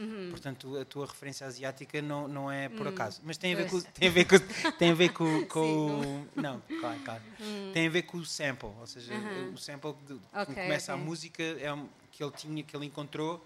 Uhum. 0.01 0.31
Portanto, 0.31 0.79
a 0.79 0.85
tua 0.87 1.07
referência 1.07 1.47
asiática 1.47 2.01
não, 2.01 2.27
não 2.27 2.51
é 2.51 2.71
por 2.71 2.87
uhum. 2.87 2.93
acaso. 2.93 3.21
Mas 3.23 3.37
tem 3.37 3.53
a 3.53 3.57
ver 3.57 3.69
com, 3.69 3.81
tem 3.81 4.09
a 4.09 4.11
ver 4.11 4.25
com, 4.25 4.39
tem 4.79 4.91
a 4.91 4.95
ver 4.95 5.13
com, 5.13 5.45
com 5.47 6.03
Sim, 6.03 6.41
não, 6.41 6.63
claro, 6.81 7.01
claro. 7.05 7.23
Uhum. 7.39 7.71
Tem 7.75 7.87
a 7.87 7.91
ver 7.91 8.03
com 8.03 8.17
o 8.17 8.25
sample, 8.25 8.71
ou 8.81 8.87
seja, 8.87 9.13
o 9.53 9.59
sample 9.59 9.95
de, 10.07 10.15
okay, 10.15 10.55
começa 10.55 10.95
okay. 10.95 11.03
a 11.03 11.07
música 11.07 11.43
é 11.43 11.73
um, 11.73 11.87
que 12.11 12.25
ele 12.25 12.33
tinha, 12.33 12.63
que 12.63 12.75
ele 12.75 12.87
encontrou 12.87 13.37
um, 13.37 13.41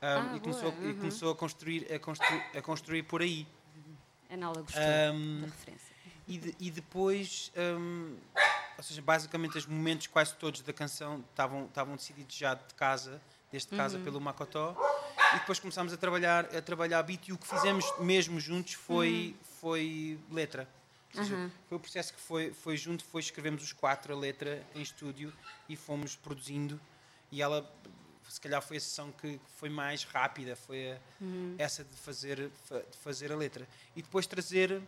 ah, 0.00 0.32
e, 0.34 0.40
começou, 0.40 0.74
e 0.80 0.86
uhum. 0.86 0.96
começou 0.96 1.30
a 1.30 1.36
construir, 1.36 1.92
a 1.92 1.98
construir, 2.00 2.42
a 2.56 2.62
construir 2.62 3.02
por 3.04 3.22
aí. 3.22 3.46
A 4.28 4.36
Nala 4.36 4.62
gostou 4.62 4.82
um, 5.14 5.40
da 5.42 5.46
referência. 5.46 5.90
E, 6.26 6.38
de, 6.38 6.54
e 6.58 6.70
depois, 6.72 7.52
um, 7.56 8.16
ou 8.76 8.82
seja, 8.82 9.00
basicamente 9.00 9.58
os 9.58 9.66
momentos 9.66 10.08
quase 10.08 10.34
todos 10.34 10.60
da 10.62 10.72
canção 10.72 11.24
estavam 11.30 11.94
decididos 11.94 12.34
já 12.36 12.54
de 12.54 12.74
casa, 12.74 13.20
deste 13.50 13.74
casa 13.76 13.98
uhum. 13.98 14.04
pelo 14.04 14.20
Makotó 14.20 14.76
e 15.34 15.38
depois 15.38 15.58
começámos 15.58 15.92
a 15.92 15.96
trabalhar 15.96 16.44
a 16.54 16.62
trabalhar 16.62 17.02
beat 17.02 17.28
e 17.28 17.32
o 17.32 17.38
que 17.38 17.46
fizemos 17.46 17.84
mesmo 17.98 18.38
juntos 18.40 18.74
foi 18.74 19.34
uhum. 19.36 19.44
foi 19.60 20.18
letra 20.30 20.68
seja, 21.12 21.34
uhum. 21.34 21.50
foi 21.68 21.76
o 21.76 21.80
processo 21.80 22.14
que 22.14 22.20
foi 22.20 22.52
foi 22.52 22.76
junto 22.76 23.04
foi 23.04 23.20
escrevemos 23.20 23.62
os 23.62 23.72
quatro 23.72 24.14
a 24.14 24.16
letra 24.16 24.62
em 24.74 24.82
estúdio 24.82 25.32
e 25.68 25.76
fomos 25.76 26.16
produzindo 26.16 26.80
e 27.32 27.42
ela 27.42 27.68
se 28.28 28.40
calhar 28.40 28.62
foi 28.62 28.76
a 28.76 28.80
sessão 28.80 29.10
que 29.12 29.40
foi 29.56 29.68
mais 29.68 30.04
rápida 30.04 30.54
foi 30.54 30.92
a, 30.92 30.98
uhum. 31.20 31.54
essa 31.58 31.84
de 31.84 31.96
fazer 31.96 32.50
de 32.90 32.98
fazer 32.98 33.32
a 33.32 33.36
letra 33.36 33.66
e 33.96 34.02
depois 34.02 34.26
trazer 34.26 34.80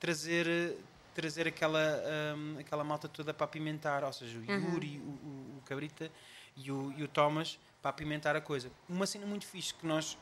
trazer 0.00 0.76
trazer 1.14 1.48
aquela 1.48 2.02
um, 2.36 2.58
aquela 2.58 2.84
malta 2.84 3.08
toda 3.08 3.32
para 3.32 3.44
apimentar 3.44 4.04
ou 4.04 4.12
seja 4.12 4.38
o 4.38 4.44
Yuri 4.44 4.98
o, 4.98 5.10
o, 5.10 5.58
o 5.58 5.62
Cabrita 5.66 6.10
e 6.56 6.70
o, 6.70 6.92
e 6.96 7.02
o 7.02 7.08
Thomas 7.08 7.58
para 7.86 7.90
apimentar 7.90 8.34
a 8.34 8.40
coisa. 8.40 8.68
Uma 8.88 9.06
cena 9.06 9.24
muito 9.24 9.46
fixe 9.46 9.72
que 9.72 9.86
nós 9.86 10.18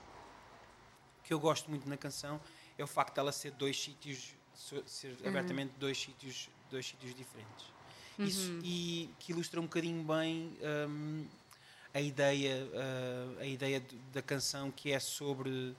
que 1.22 1.32
eu 1.32 1.40
gosto 1.40 1.70
muito 1.70 1.88
na 1.88 1.96
canção 1.96 2.38
é 2.76 2.84
o 2.84 2.86
facto 2.86 3.14
dela 3.14 3.32
ser 3.32 3.52
dois 3.52 3.80
sítios 3.80 4.34
ser 4.84 5.16
uhum. 5.22 5.28
abertamente 5.28 5.72
dois 5.78 5.98
sítios 5.98 6.50
dois 6.70 6.86
sítios 6.86 7.14
diferentes. 7.14 7.66
Uhum. 8.18 8.26
Isso 8.26 8.58
e 8.62 9.08
que 9.18 9.32
ilustra 9.32 9.58
um 9.58 9.62
bocadinho 9.62 10.04
bem 10.04 10.54
um, 10.88 11.26
a 11.94 12.00
ideia 12.02 12.66
uh, 12.66 13.40
a 13.40 13.46
ideia 13.46 13.82
da 14.12 14.20
canção 14.20 14.70
que 14.70 14.92
é 14.92 15.00
sobre 15.00 15.74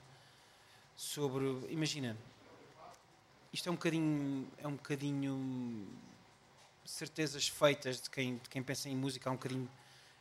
sobre 0.96 1.44
imagina 1.68 2.16
isto 3.52 3.68
é 3.68 3.70
um 3.70 3.76
bocadinho 3.76 4.48
é 4.58 4.66
um 4.66 4.74
bocadinho 4.74 5.86
certezas 6.84 7.46
feitas 7.46 8.00
de 8.00 8.10
quem 8.10 8.38
de 8.38 8.48
quem 8.48 8.60
pensa 8.60 8.88
em 8.88 8.96
música 8.96 9.30
há 9.30 9.32
um 9.32 9.36
bocadinho 9.36 9.70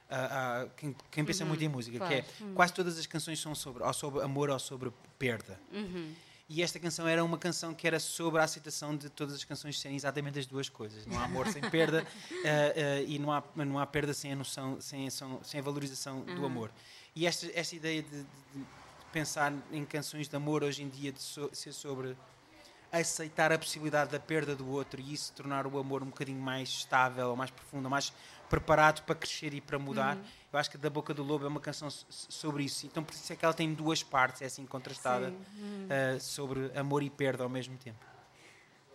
a, 0.09 0.67
quem, 0.77 0.95
quem, 1.11 1.25
pensa 1.25 1.43
uhum, 1.43 1.49
muito 1.49 1.63
em 1.63 1.67
música, 1.67 1.97
claro. 1.97 2.13
que 2.13 2.19
é 2.19 2.25
uhum. 2.43 2.53
quase 2.53 2.73
todas 2.73 2.97
as 2.97 3.05
canções 3.05 3.39
são 3.39 3.55
sobre, 3.55 3.83
ou 3.83 3.93
sobre 3.93 4.21
amor 4.21 4.49
ou 4.49 4.59
sobre 4.59 4.91
perda. 5.17 5.59
Uhum. 5.71 6.13
E 6.47 6.61
esta 6.61 6.79
canção 6.79 7.07
era 7.07 7.23
uma 7.23 7.39
canção 7.39 7.73
que 7.73 7.87
era 7.87 7.99
sobre 7.99 8.39
a 8.39 8.43
aceitação 8.43 8.95
de 8.95 9.09
todas 9.09 9.33
as 9.33 9.43
canções 9.43 9.79
serem 9.79 9.97
exatamente 9.97 10.37
as 10.37 10.45
duas 10.45 10.69
coisas. 10.69 11.05
Não 11.07 11.19
há 11.19 11.23
amor 11.23 11.47
sem 11.47 11.61
perda 11.71 12.03
uh, 12.03 12.05
uh, 13.03 13.07
e 13.07 13.17
não 13.17 13.31
há, 13.31 13.43
não 13.55 13.79
há 13.79 13.85
perda 13.87 14.13
sem 14.13 14.31
a 14.31 14.35
noção, 14.35 14.79
sem, 14.79 15.07
sem 15.09 15.59
a 15.59 15.63
valorização 15.63 16.21
do 16.21 16.33
uhum. 16.33 16.45
amor. 16.45 16.71
E 17.15 17.25
esta, 17.25 17.49
esta 17.53 17.75
ideia 17.75 18.03
de, 18.03 18.21
de, 18.21 18.65
pensar 19.11 19.53
em 19.71 19.85
canções 19.85 20.27
de 20.27 20.35
amor 20.35 20.61
hoje 20.61 20.83
em 20.83 20.89
dia, 20.89 21.11
de 21.11 21.21
so, 21.21 21.49
ser 21.53 21.71
sobre 21.71 22.15
aceitar 23.01 23.51
a 23.51 23.57
possibilidade 23.57 24.11
da 24.11 24.19
perda 24.19 24.55
do 24.55 24.69
outro 24.69 25.01
e 25.01 25.13
isso 25.13 25.33
tornar 25.33 25.65
o 25.67 25.77
amor 25.77 26.03
um 26.03 26.07
bocadinho 26.07 26.41
mais 26.41 26.69
estável, 26.69 27.29
ou 27.29 27.35
mais 27.35 27.51
profundo, 27.51 27.85
ou 27.85 27.89
mais 27.89 28.13
preparado 28.49 29.01
para 29.03 29.15
crescer 29.15 29.53
e 29.53 29.61
para 29.61 29.77
mudar. 29.79 30.15
Uhum. 30.15 30.23
Eu 30.53 30.59
acho 30.59 30.71
que 30.71 30.77
Da 30.77 30.89
Boca 30.89 31.13
do 31.13 31.23
Lobo 31.23 31.45
é 31.45 31.47
uma 31.47 31.59
canção 31.59 31.89
sobre 31.89 32.63
isso. 32.63 32.85
Então, 32.85 33.03
por 33.03 33.13
isso 33.13 33.31
é 33.31 33.35
que 33.35 33.43
ela 33.43 33.53
tem 33.53 33.73
duas 33.73 34.03
partes, 34.03 34.41
é 34.41 34.45
assim 34.45 34.65
contrastada, 34.65 35.33
uhum. 35.57 35.87
uh, 35.87 36.19
sobre 36.19 36.71
amor 36.77 37.03
e 37.03 37.09
perda 37.09 37.43
ao 37.43 37.49
mesmo 37.49 37.77
tempo. 37.77 37.99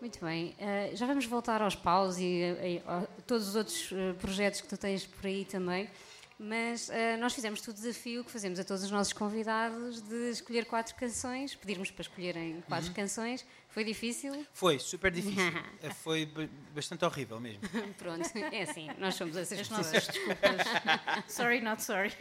Muito 0.00 0.24
bem. 0.24 0.56
Uh, 0.58 0.96
já 0.96 1.04
vamos 1.04 1.26
voltar 1.26 1.60
aos 1.60 1.74
paus 1.74 2.16
e 2.18 2.80
a, 2.86 3.06
todos 3.26 3.48
os 3.48 3.54
outros 3.54 3.92
uh, 3.92 4.14
projetos 4.18 4.62
que 4.62 4.68
tu 4.68 4.78
tens 4.78 5.04
por 5.04 5.26
aí 5.26 5.44
também. 5.44 5.90
Mas 6.38 6.88
uh, 6.88 7.20
nós 7.20 7.34
fizemos 7.34 7.60
o 7.68 7.72
desafio 7.74 8.24
que 8.24 8.30
fazemos 8.30 8.58
a 8.58 8.64
todos 8.64 8.82
os 8.82 8.90
nossos 8.90 9.12
convidados 9.12 10.00
de 10.00 10.30
escolher 10.30 10.64
quatro 10.64 10.94
canções, 10.94 11.54
pedirmos 11.54 11.90
para 11.90 12.00
escolherem 12.00 12.62
quatro 12.66 12.88
uhum. 12.88 12.94
canções. 12.94 13.44
Foi 13.70 13.84
difícil? 13.84 14.44
Foi, 14.52 14.78
super 14.80 15.12
difícil. 15.12 15.52
Eh, 15.82 15.90
foi 16.02 16.28
bastante 16.74 17.04
horrível 17.04 17.38
mesmo. 17.38 17.60
Pronto, 17.96 18.28
é 18.52 18.62
assim, 18.62 18.88
nós 18.98 19.14
somos 19.14 19.36
essas 19.36 19.60
As 19.60 19.68
pessoas. 19.68 19.86
nossas 19.92 20.06
desculpas. 20.08 20.50
sorry, 21.32 21.60
not 21.60 21.82
sorry. 21.82 22.12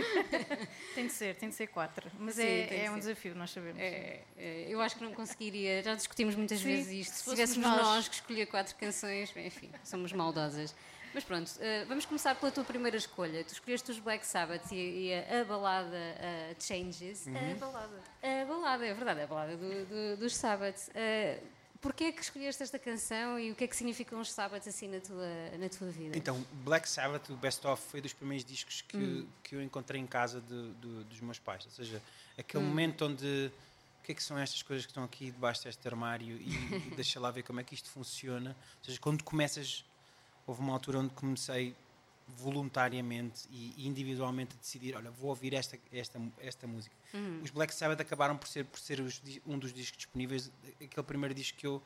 tem 0.94 1.08
de 1.08 1.14
ser, 1.14 1.36
tem 1.36 1.50
de 1.50 1.56
ser 1.56 1.68
quatro. 1.68 2.10
Mas 2.20 2.36
Sim, 2.36 2.44
é, 2.44 2.86
é 2.86 2.92
um 2.92 3.00
desafio, 3.00 3.34
nós 3.34 3.50
sabemos. 3.50 3.82
É, 3.82 4.22
é, 4.38 4.66
eu 4.70 4.80
acho 4.80 4.96
que 4.96 5.04
não 5.04 5.12
conseguiria, 5.12 5.82
já 5.82 5.96
discutimos 5.96 6.36
muitas 6.36 6.60
Sim, 6.60 6.66
vezes 6.66 7.08
isto. 7.08 7.14
Se, 7.14 7.24
se 7.24 7.30
tivéssemos 7.32 7.68
nós. 7.68 7.82
nós 7.82 8.08
que 8.08 8.16
escolher 8.16 8.46
quatro 8.46 8.76
canções, 8.76 9.36
enfim, 9.36 9.72
somos 9.84 10.14
maldosas. 10.14 10.76
Mas 11.14 11.24
pronto, 11.24 11.48
uh, 11.48 11.86
vamos 11.88 12.06
começar 12.06 12.36
pela 12.36 12.52
tua 12.52 12.64
primeira 12.64 12.98
escolha. 12.98 13.44
Tu 13.44 13.54
escolheste 13.54 13.92
os 13.92 14.00
Black 14.00 14.26
Sabbath 14.26 14.72
e, 14.72 15.10
e 15.10 15.14
a, 15.14 15.44
balada 15.44 15.96
uh, 15.96 16.64
Changes. 16.64 17.26
Uhum. 17.26 17.52
A 17.52 17.56
balada. 17.56 18.04
A 18.22 18.46
balada, 18.46 18.86
é 18.86 18.94
verdade, 18.94 19.22
a 19.22 19.28
balada 19.28 19.58
do, 19.58 19.86
do, 19.86 20.18
dos 20.18 20.36
Sabbath. 20.36 20.90
Uh, 20.90 21.60
Porquê 21.82 22.06
é 22.06 22.12
que 22.12 22.22
escolheste 22.22 22.62
esta 22.62 22.78
canção 22.78 23.40
e 23.40 23.52
o 23.52 23.56
que 23.56 23.64
é 23.64 23.68
que 23.68 23.76
significam 23.76 24.20
os 24.20 24.30
Sabbath 24.30 24.68
assim 24.68 24.90
na 24.90 25.00
tua, 25.00 25.58
na 25.58 25.70
tua 25.70 25.88
vida? 25.90 26.18
Então, 26.18 26.46
Black 26.66 26.90
Sabbath, 26.90 27.30
o 27.30 27.38
Best 27.38 27.66
Of, 27.66 27.82
foi 27.90 28.02
dos 28.02 28.12
primeiros 28.12 28.46
discos 28.46 28.82
que, 28.82 28.98
hum. 28.98 29.28
que 29.42 29.56
eu 29.56 29.64
encontrei 29.64 30.02
em 30.02 30.06
casa 30.06 30.42
de, 30.42 30.74
de, 30.74 31.04
dos 31.06 31.22
meus 31.22 31.40
pais. 31.40 31.64
Ou 31.64 31.72
seja, 31.72 32.02
aquele 32.38 32.64
hum. 32.66 32.68
momento 32.68 33.06
onde 33.06 33.50
o 34.02 34.04
que 34.04 34.12
é 34.12 34.16
que 34.16 34.22
são 34.22 34.38
estas 34.38 34.62
coisas 34.62 34.86
que 34.86 34.92
estão 34.92 35.06
aqui 35.06 35.32
debaixo 35.32 35.64
deste 35.64 35.88
armário 35.88 36.36
e, 36.36 36.54
e 36.54 36.80
deixa 36.98 37.18
lá 37.18 37.32
ver 37.32 37.44
como 37.44 37.62
é 37.62 37.64
que 37.64 37.74
isto 37.74 37.90
funciona. 37.90 38.58
Ou 38.80 38.86
seja, 38.86 39.00
quando 39.00 39.24
começas 39.24 39.86
houve 40.50 40.62
uma 40.62 40.74
altura 40.74 41.00
onde 41.00 41.14
comecei 41.14 41.76
voluntariamente 42.28 43.48
e 43.52 43.88
individualmente 43.88 44.56
a 44.56 44.60
decidir, 44.60 44.96
olha, 44.96 45.12
vou 45.12 45.30
ouvir 45.30 45.54
esta, 45.54 45.78
esta, 45.92 46.20
esta 46.40 46.68
música. 46.68 46.96
Uhum. 47.14 47.42
Os 47.44 47.52
Black 47.52 47.74
Sabbath 47.74 48.02
acabaram 48.02 48.36
por 48.36 48.48
ser, 48.48 48.66
por 48.66 48.80
ser 48.80 49.00
os, 49.00 49.22
um 49.46 49.60
dos 49.60 49.72
discos 49.72 49.98
disponíveis, 49.98 50.52
aquele 50.84 51.06
primeiro 51.06 51.36
disco 51.36 51.58
que 51.58 51.68
eu, 51.68 51.82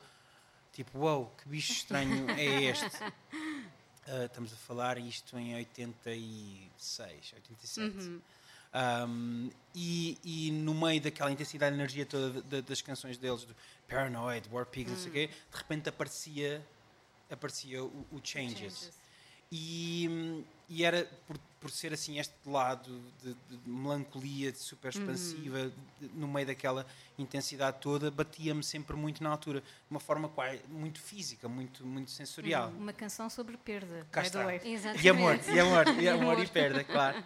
tipo, 0.72 0.98
wow, 0.98 1.30
que 1.42 1.48
bicho 1.48 1.72
estranho 1.72 2.30
é 2.30 2.64
este? 2.64 2.86
uh, 2.86 4.24
estamos 4.24 4.52
a 4.52 4.56
falar 4.56 4.96
isto 4.96 5.38
em 5.38 5.54
86, 5.56 7.34
87. 7.34 7.80
Uhum. 7.80 8.20
Um, 8.74 9.50
e, 9.74 10.18
e, 10.24 10.50
no 10.50 10.74
meio 10.74 11.00
daquela 11.00 11.30
intensidade 11.30 11.76
de 11.76 11.80
energia 11.80 12.04
toda 12.04 12.40
de, 12.40 12.48
de, 12.48 12.62
das 12.62 12.82
canções 12.82 13.16
deles, 13.16 13.44
do 13.44 13.54
Paranoid, 13.88 14.48
War 14.50 14.66
Pigs, 14.66 14.90
uhum. 14.90 14.96
não 14.96 15.02
sei 15.02 15.10
o 15.10 15.12
quê, 15.12 15.30
hum. 15.32 15.50
de 15.52 15.56
repente 15.58 15.88
aparecia 15.88 16.66
aparecia 17.30 17.82
o, 17.82 18.06
o 18.10 18.20
Changes. 18.22 18.58
Changes. 18.58 19.04
E, 19.56 20.44
e, 20.68 20.82
era 20.82 21.04
por, 21.26 21.38
por 21.60 21.70
ser 21.70 21.92
assim 21.92 22.18
este 22.18 22.34
lado 22.44 23.00
de, 23.22 23.34
de 23.34 23.68
melancolia, 23.68 24.50
de 24.50 24.58
super 24.58 24.92
uhum. 24.92 25.00
expansiva, 25.00 25.58
uhum. 25.58 25.72
de, 26.00 26.08
no 26.08 26.26
meio 26.26 26.46
daquela 26.46 26.84
intensidade 27.16 27.78
toda, 27.80 28.10
batia-me 28.10 28.64
sempre 28.64 28.96
muito 28.96 29.22
na 29.22 29.30
altura, 29.30 29.60
de 29.60 29.66
uma 29.90 30.00
forma 30.00 30.28
quase, 30.28 30.60
muito 30.68 31.00
física, 31.00 31.48
muito, 31.48 31.86
muito 31.86 32.10
sensorial. 32.10 32.70
Uhum. 32.70 32.78
Uma 32.78 32.92
canção 32.92 33.30
sobre 33.30 33.56
perda. 33.56 34.04
Cá 34.10 34.22
está. 34.22 34.44
E 35.00 35.08
amor, 35.08 35.38
e 35.48 35.60
amor, 35.60 35.86
e 36.00 36.08
amor 36.08 36.38
e 36.40 36.46
perda, 36.50 36.82
claro. 36.82 37.22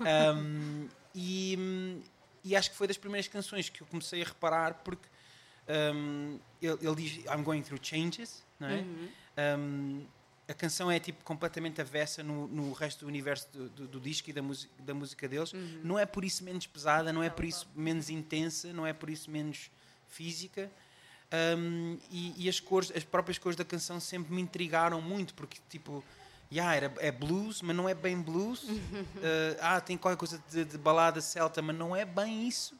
Um, 0.00 0.88
e, 1.14 2.00
e 2.42 2.56
acho 2.56 2.70
que 2.70 2.76
foi 2.76 2.86
das 2.86 2.96
primeiras 2.96 3.28
canções 3.28 3.68
que 3.68 3.82
eu 3.82 3.86
comecei 3.86 4.22
a 4.22 4.24
reparar 4.24 4.74
porque 4.82 5.06
um, 5.94 6.38
ele, 6.60 6.78
ele 6.80 6.94
diz 6.96 7.24
I'm 7.26 7.42
going 7.42 7.62
through 7.62 7.80
changes, 7.82 8.42
não 8.60 8.68
é? 8.68 8.76
Uhum. 8.76 9.08
Um, 9.58 10.06
a 10.50 10.54
canção 10.54 10.90
é 10.90 10.98
tipo 10.98 11.22
completamente 11.22 11.80
avessa 11.80 12.24
no, 12.24 12.48
no 12.48 12.72
resto 12.72 13.04
do 13.04 13.06
universo 13.06 13.48
do, 13.52 13.68
do, 13.68 13.86
do 13.86 14.00
disco 14.00 14.30
e 14.30 14.32
da, 14.32 14.42
música 14.42 14.72
da 14.82 14.92
música 14.92 15.28
deles. 15.28 15.52
Uhum. 15.52 15.80
Não 15.84 15.98
é 15.98 16.04
por 16.04 16.24
isso 16.24 16.42
menos 16.42 16.66
pesada, 16.66 17.12
não 17.12 17.22
é 17.22 17.30
por 17.30 17.44
isso 17.44 17.68
menos 17.74 18.10
intensa, 18.10 18.72
não 18.72 18.84
é 18.84 18.92
por 18.92 19.08
isso 19.08 19.30
menos 19.30 19.70
física. 20.08 20.68
Um, 21.56 21.96
e, 22.10 22.34
e 22.44 22.48
as 22.48 22.58
cores, 22.58 22.90
as 22.94 23.04
próprias 23.04 23.38
cores 23.38 23.56
da 23.56 23.64
canção 23.64 24.00
sempre 24.00 24.34
me 24.34 24.42
intrigaram 24.42 25.00
muito, 25.00 25.34
porque 25.34 25.60
tipo, 25.68 26.02
yeah, 26.50 26.74
era, 26.74 26.92
é 26.98 27.12
blues, 27.12 27.62
mas 27.62 27.76
não 27.76 27.88
é 27.88 27.94
bem 27.94 28.20
blues. 28.20 28.64
Uh, 28.64 29.56
ah, 29.62 29.80
tem 29.80 29.96
qualquer 29.96 30.18
coisa 30.18 30.42
de, 30.50 30.64
de 30.64 30.76
balada 30.76 31.20
celta, 31.20 31.62
mas 31.62 31.76
não 31.76 31.94
é 31.94 32.04
bem 32.04 32.48
isso. 32.48 32.74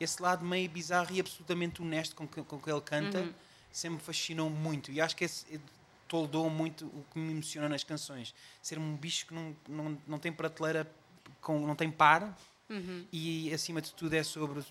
Esse 0.00 0.22
lado 0.22 0.42
meio 0.42 0.70
bizarro 0.70 1.14
e 1.14 1.20
absolutamente 1.20 1.82
honesto 1.82 2.16
com 2.16 2.26
que, 2.26 2.42
com 2.42 2.58
que 2.58 2.70
ele 2.70 2.80
canta 2.80 3.18
Uhum. 3.18 3.34
Sempre 3.72 3.96
me 3.98 4.02
fascinou 4.02 4.48
muito. 4.50 4.90
E 4.92 5.00
acho 5.00 5.16
que 5.16 5.24
esse 5.24 5.60
toldou 6.08 6.50
muito 6.50 6.86
o 6.86 7.04
que 7.12 7.18
me 7.18 7.32
emociona 7.32 7.68
nas 7.68 7.84
canções. 7.84 8.34
Ser 8.60 8.78
um 8.78 8.96
bicho 8.96 9.26
que 9.26 9.34
não, 9.34 9.56
não, 9.68 9.98
não 10.06 10.18
tem 10.18 10.32
prateleira, 10.32 10.90
com, 11.40 11.66
não 11.66 11.74
tem 11.76 11.90
par, 11.90 12.36
Uhum. 12.68 13.04
e 13.12 13.52
acima 13.52 13.80
de 13.82 13.92
tudo 13.92 14.14
é 14.14 14.22
sobre 14.22 14.64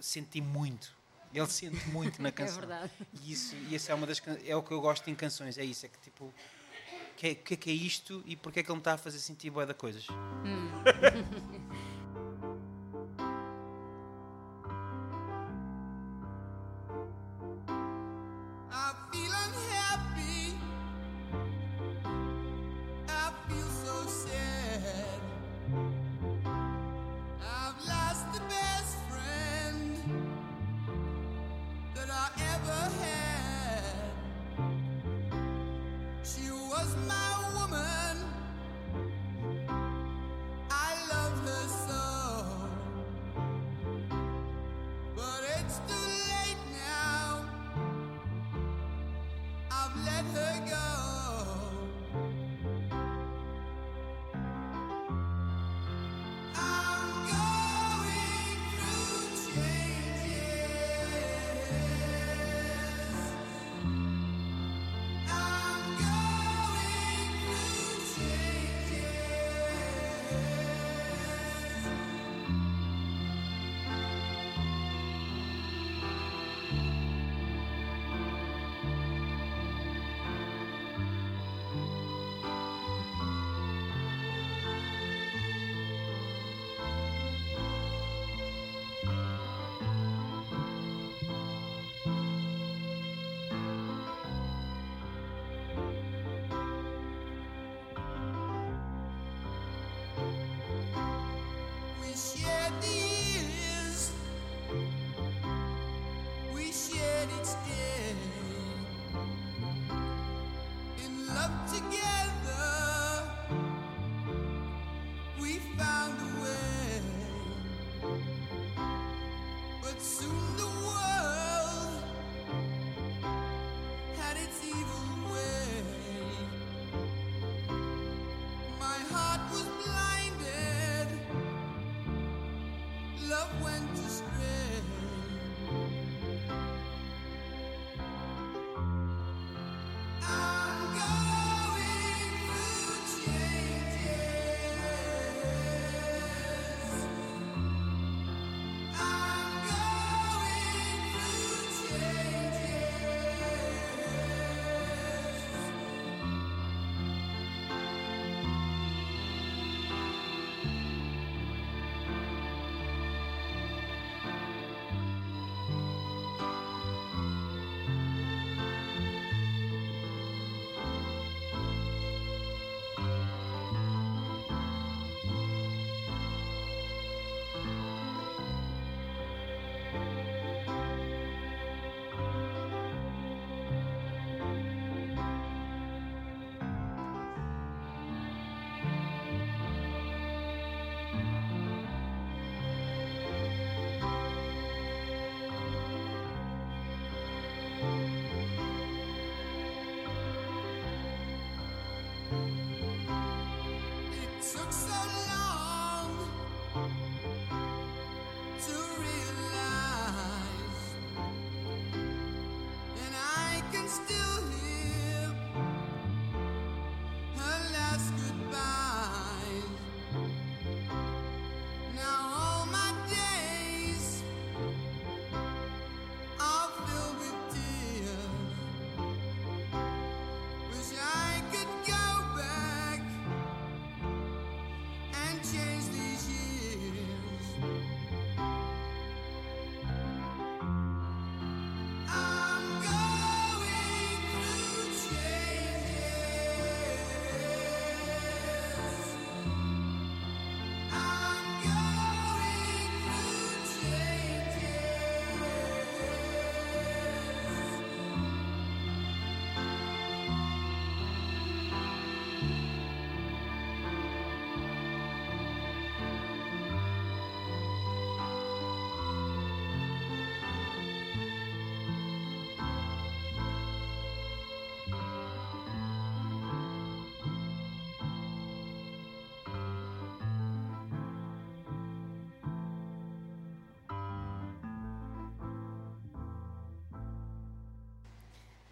sentir 0.00 0.40
muito. 0.40 0.92
Ele 1.32 1.46
sente 1.46 1.88
muito 1.88 2.20
na 2.20 2.28
É 2.30 2.32
canção. 2.32 2.58
verdade. 2.60 2.90
E 3.22 3.30
isso, 3.32 3.54
e 3.68 3.74
isso 3.76 3.90
é, 3.92 3.94
uma 3.94 4.06
das, 4.08 4.20
é 4.44 4.56
o 4.56 4.62
que 4.62 4.72
eu 4.72 4.80
gosto 4.80 5.08
em 5.08 5.14
canções, 5.14 5.56
é 5.56 5.64
isso, 5.64 5.86
é 5.86 5.88
que 5.88 5.98
tipo, 6.00 6.24
o 6.26 6.34
que, 7.16 7.28
é, 7.28 7.34
que 7.36 7.54
é 7.54 7.56
que 7.56 7.70
é 7.70 7.72
isto 7.72 8.22
e 8.26 8.34
porque 8.34 8.58
é 8.58 8.62
que 8.64 8.68
ele 8.70 8.74
me 8.76 8.80
está 8.80 8.94
a 8.94 8.98
fazer 8.98 9.18
sentir 9.20 9.50
boa 9.50 9.64
da 9.64 9.72
coisas? 9.74 10.04
I 10.04 10.10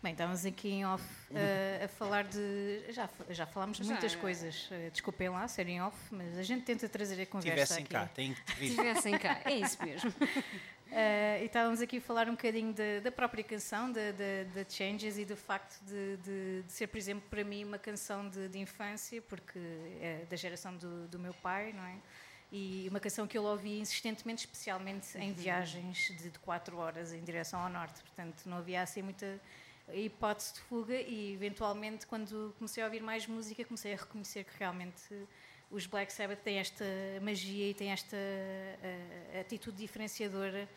Bem, 0.03 0.13
estávamos 0.13 0.45
aqui 0.45 0.69
em 0.69 0.85
off 0.85 1.05
uh, 1.31 1.85
a 1.85 1.87
falar 1.87 2.25
de. 2.25 2.83
Já, 2.93 3.09
já 3.31 3.47
falámos 3.47 3.77
de 3.79 3.85
Já, 3.85 3.93
muitas 3.93 4.15
é. 4.15 4.17
coisas. 4.17 4.69
Uh, 4.69 4.91
desculpem 4.91 5.29
lá, 5.29 5.47
serem 5.47 5.81
off, 5.81 5.97
mas 6.11 6.37
a 6.37 6.43
gente 6.43 6.65
tenta 6.65 6.89
trazer 6.89 7.23
a 7.23 7.27
conversa 7.27 7.77
Tivessem 7.77 7.85
aqui. 7.85 7.93
cá, 7.93 8.07
têm 8.13 8.35
que 8.35 8.43
te 8.45 8.55
vir. 8.57 8.67
Estivessem 8.71 9.17
cá, 9.19 9.41
é 9.45 9.55
isso 9.55 9.81
mesmo. 9.85 10.11
Uh, 10.11 10.15
e 11.41 11.45
estávamos 11.45 11.81
aqui 11.81 11.99
a 11.99 12.01
falar 12.01 12.29
um 12.29 12.33
bocadinho 12.33 12.73
da, 12.73 12.99
da 13.01 13.13
própria 13.13 13.45
canção, 13.45 13.93
da, 13.93 14.11
da, 14.11 14.63
da 14.63 14.69
Changes 14.69 15.19
e 15.19 15.25
do 15.25 15.37
facto 15.37 15.81
de, 15.85 16.17
de- 16.17 16.63
de 16.65 16.73
ser, 16.73 16.89
por 16.89 16.99
exemplo, 16.99 17.23
para 17.31 17.45
mim 17.45 17.65
uma 17.65 17.79
canção 17.79 18.29
de, 18.29 18.49
de 18.49 18.59
infância, 18.59 19.23
porque 19.23 19.61
é 20.01 20.25
da 20.29 20.35
geração 20.35 20.77
do, 20.77 21.07
do 21.07 21.19
meu 21.19 21.33
pai, 21.35 21.73
não 21.73 21.85
é? 21.85 21.95
E 22.51 22.89
uma 22.91 22.99
canção 22.99 23.25
que 23.29 23.39
eu 23.39 23.45
ouvi 23.45 23.79
insistentemente, 23.79 24.41
especialmente 24.47 25.17
em 25.17 25.33
viagens 25.33 26.09
de, 26.09 26.29
de 26.29 26.39
quatro 26.41 26.77
horas 26.77 27.13
em 27.13 27.23
direção 27.23 27.61
ao 27.61 27.69
norte. 27.69 28.03
Portanto, 28.03 28.43
não 28.47 28.59
havia 28.59 28.83
assim 28.83 29.01
muita 29.01 29.41
hipótese 29.95 30.55
de 30.55 30.61
fuga 30.61 30.95
e, 30.95 31.33
eventualmente, 31.35 32.07
quando 32.07 32.55
comecei 32.59 32.83
a 32.83 32.87
ouvir 32.87 33.03
mais 33.03 33.27
música, 33.27 33.65
comecei 33.65 33.95
a 33.95 33.97
reconhecer 33.97 34.45
que 34.45 34.53
realmente 34.59 35.03
os 35.71 35.87
Black 35.87 36.13
Sabbath 36.13 36.41
têm 36.43 36.59
esta 36.59 36.85
magia 37.23 37.71
e 37.71 37.75
têm 37.75 37.91
esta 37.93 38.17
eh, 38.17 39.39
atitude 39.41 39.77
diferenciadora. 39.79 40.69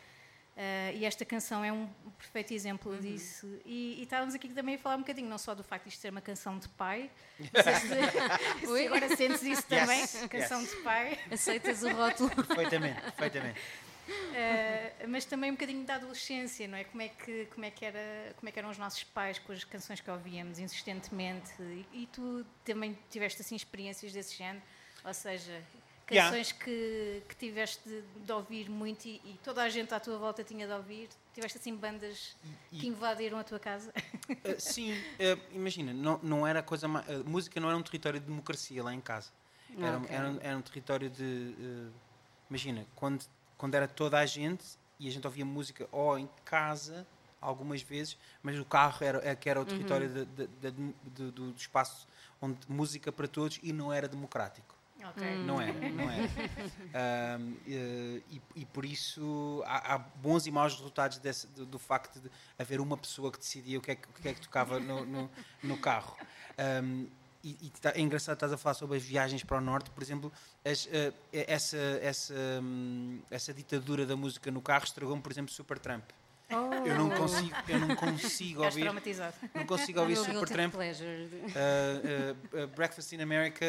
eh, 0.56 0.92
e 0.94 1.04
esta 1.04 1.22
canção 1.22 1.62
é 1.62 1.70
um 1.70 1.86
perfeito 2.16 2.54
exemplo 2.54 2.96
disso. 2.96 3.46
E, 3.66 3.96
e 3.98 4.02
estávamos 4.04 4.34
aqui 4.34 4.48
também 4.48 4.76
a 4.76 4.78
falar 4.78 4.96
um 4.96 5.00
bocadinho, 5.00 5.28
não 5.28 5.36
só 5.36 5.54
do 5.54 5.62
facto 5.62 5.84
de 5.84 5.90
isto 5.90 6.00
ser 6.00 6.08
uma 6.10 6.22
canção 6.22 6.58
de 6.58 6.66
pai, 6.70 7.10
se, 7.38 8.66
se 8.66 8.86
agora 8.86 9.14
sentes 9.14 9.42
isso 9.42 9.62
também, 9.66 10.00
Yes, 10.00 10.26
canção 10.30 10.60
yes. 10.62 10.70
de 10.70 10.76
pai, 10.76 11.18
Aceitas 11.30 11.82
o 11.82 11.90
rótulo? 11.90 12.30
Perfeitamente, 12.30 13.00
perfeitamente. 13.02 13.60
Eh, 14.34 15.06
mas 15.08 15.24
também 15.24 15.50
um 15.50 15.54
bocadinho 15.54 15.84
da 15.84 15.96
adolescência, 15.96 16.66
não 16.68 16.76
é? 16.78 16.84
Como 16.84 17.02
é 17.02 17.08
que, 17.08 17.46
como 17.46 17.64
é 17.64 17.70
que, 17.70 17.84
era, 17.84 18.34
como 18.36 18.48
é 18.48 18.52
que 18.52 18.58
eram 18.58 18.70
os 18.70 18.78
nossos 18.78 19.04
pais 19.04 19.38
com 19.38 19.52
as 19.52 19.64
canções 19.64 20.00
que 20.00 20.10
ouvíamos 20.10 20.58
insistentemente? 20.58 21.50
E, 21.60 22.02
e 22.02 22.06
tu 22.06 22.44
também 22.64 22.98
tiveste 23.10 23.42
assim 23.42 23.56
experiências 23.56 24.12
desse 24.12 24.36
género? 24.36 24.62
Ou 25.04 25.14
seja, 25.14 25.62
Yeah. 26.08 26.30
canções 26.30 26.52
que, 26.52 27.22
que 27.28 27.34
tiveste 27.36 27.80
de, 27.88 28.02
de 28.24 28.32
ouvir 28.32 28.70
muito 28.70 29.06
e, 29.06 29.16
e 29.24 29.40
toda 29.42 29.62
a 29.62 29.68
gente 29.68 29.92
à 29.92 29.98
tua 29.98 30.16
volta 30.18 30.44
tinha 30.44 30.66
de 30.66 30.72
ouvir? 30.72 31.08
Tiveste 31.34 31.58
assim 31.58 31.74
bandas 31.74 32.36
E- 32.72 32.78
que 32.78 32.86
invadiram 32.86 33.38
a 33.38 33.44
tua 33.44 33.58
casa? 33.58 33.92
Uh, 34.30 34.60
sim, 34.60 34.92
uh, 34.92 35.40
imagina, 35.52 35.92
não, 35.92 36.20
não 36.22 36.46
era 36.46 36.62
coisa 36.62 36.86
mais. 36.86 37.08
A 37.10 37.18
música 37.24 37.58
não 37.58 37.68
era 37.68 37.76
um 37.76 37.82
território 37.82 38.20
de 38.20 38.26
democracia 38.26 38.82
lá 38.84 38.94
em 38.94 39.00
casa. 39.00 39.30
Era, 39.80 39.98
um- 39.98 40.02
Ok. 40.04 40.14
era, 40.14 40.38
era 40.40 40.56
um 40.56 40.62
território 40.62 41.10
de. 41.10 41.54
uh, 41.58 41.92
imagina, 42.48 42.86
quando, 42.94 43.24
quando 43.56 43.74
era 43.74 43.88
toda 43.88 44.18
a 44.18 44.26
gente 44.26 44.64
e 44.98 45.08
a 45.08 45.10
gente 45.10 45.26
ouvia 45.26 45.44
música 45.44 45.88
ou 45.92 46.18
em 46.18 46.28
casa, 46.44 47.06
algumas 47.40 47.82
vezes, 47.82 48.16
mas 48.42 48.58
o 48.58 48.64
carro 48.64 48.98
era, 49.04 49.26
é 49.28 49.34
que 49.34 49.48
era 49.48 49.60
o 49.60 49.64
território 49.64 50.08
de- 50.08 50.24
de- 50.24 50.46
de- 50.46 50.70
de- 50.70 50.94
do, 51.10 51.30
do 51.52 51.56
espaço 51.56 52.06
onde 52.40 52.58
música 52.68 53.12
para 53.12 53.28
todos 53.28 53.58
e 53.62 53.72
não 53.72 53.92
era 53.92 54.08
democrático. 54.08 54.74
Ok. 55.04 55.22
Não 55.44 55.60
era, 55.60 55.72
não 55.90 56.10
era. 56.10 56.28
Ahm, 57.36 57.54
eh, 57.68 58.22
e, 58.30 58.42
e 58.56 58.64
por 58.64 58.84
isso 58.84 59.62
há, 59.66 59.94
há 59.94 59.98
bons 59.98 60.46
e 60.46 60.50
maus 60.50 60.74
resultados 60.74 61.18
desse- 61.18 61.46
do, 61.48 61.64
do 61.66 61.78
facto 61.78 62.18
de 62.18 62.30
haver 62.58 62.80
uma 62.80 62.96
pessoa 62.96 63.30
que 63.30 63.38
decidia 63.38 63.78
o 63.78 63.82
que 63.82 63.90
é 63.92 63.94
que, 63.94 64.08
o 64.08 64.12
que, 64.14 64.28
é 64.28 64.34
que 64.34 64.40
tocava 64.40 64.80
no, 64.80 65.04
no, 65.04 65.30
no 65.62 65.76
carro. 65.78 66.16
Ahm, 66.58 67.06
e, 67.46 67.66
e 67.66 67.70
tá- 67.80 67.92
é 67.94 68.00
engraçado 68.00 68.34
estás 68.34 68.52
a 68.52 68.56
falar 68.56 68.74
sobre 68.74 68.96
as 68.96 69.04
viagens 69.04 69.44
para 69.44 69.58
o 69.58 69.60
norte, 69.60 69.88
por 69.90 70.02
exemplo, 70.02 70.32
as, 70.64 70.88
eh, 70.90 71.12
essa, 71.32 71.76
essa, 72.02 72.34
hum, 72.60 73.20
essa 73.30 73.54
ditadura 73.54 74.04
da 74.04 74.16
música 74.16 74.50
no 74.50 74.60
carro 74.60 74.84
estragou-me, 74.84 75.22
por 75.22 75.30
exemplo, 75.30 75.52
Supertramp. 75.52 76.02
Eu 76.48 76.96
não 76.96 77.10
consigo, 77.10 77.54
eu 77.68 77.78
não 77.80 77.96
consigo 77.96 78.64
ouvir, 78.64 78.82
traumatizado. 78.82 79.34
não 79.54 79.66
consigo 79.66 80.00
ouvir 80.00 80.16
Supertramp. 80.18 80.74
Uh, 80.74 80.78
uh, 80.78 82.64
uh, 82.64 82.66
Breakfast 82.68 83.12
in 83.12 83.20
America, 83.20 83.66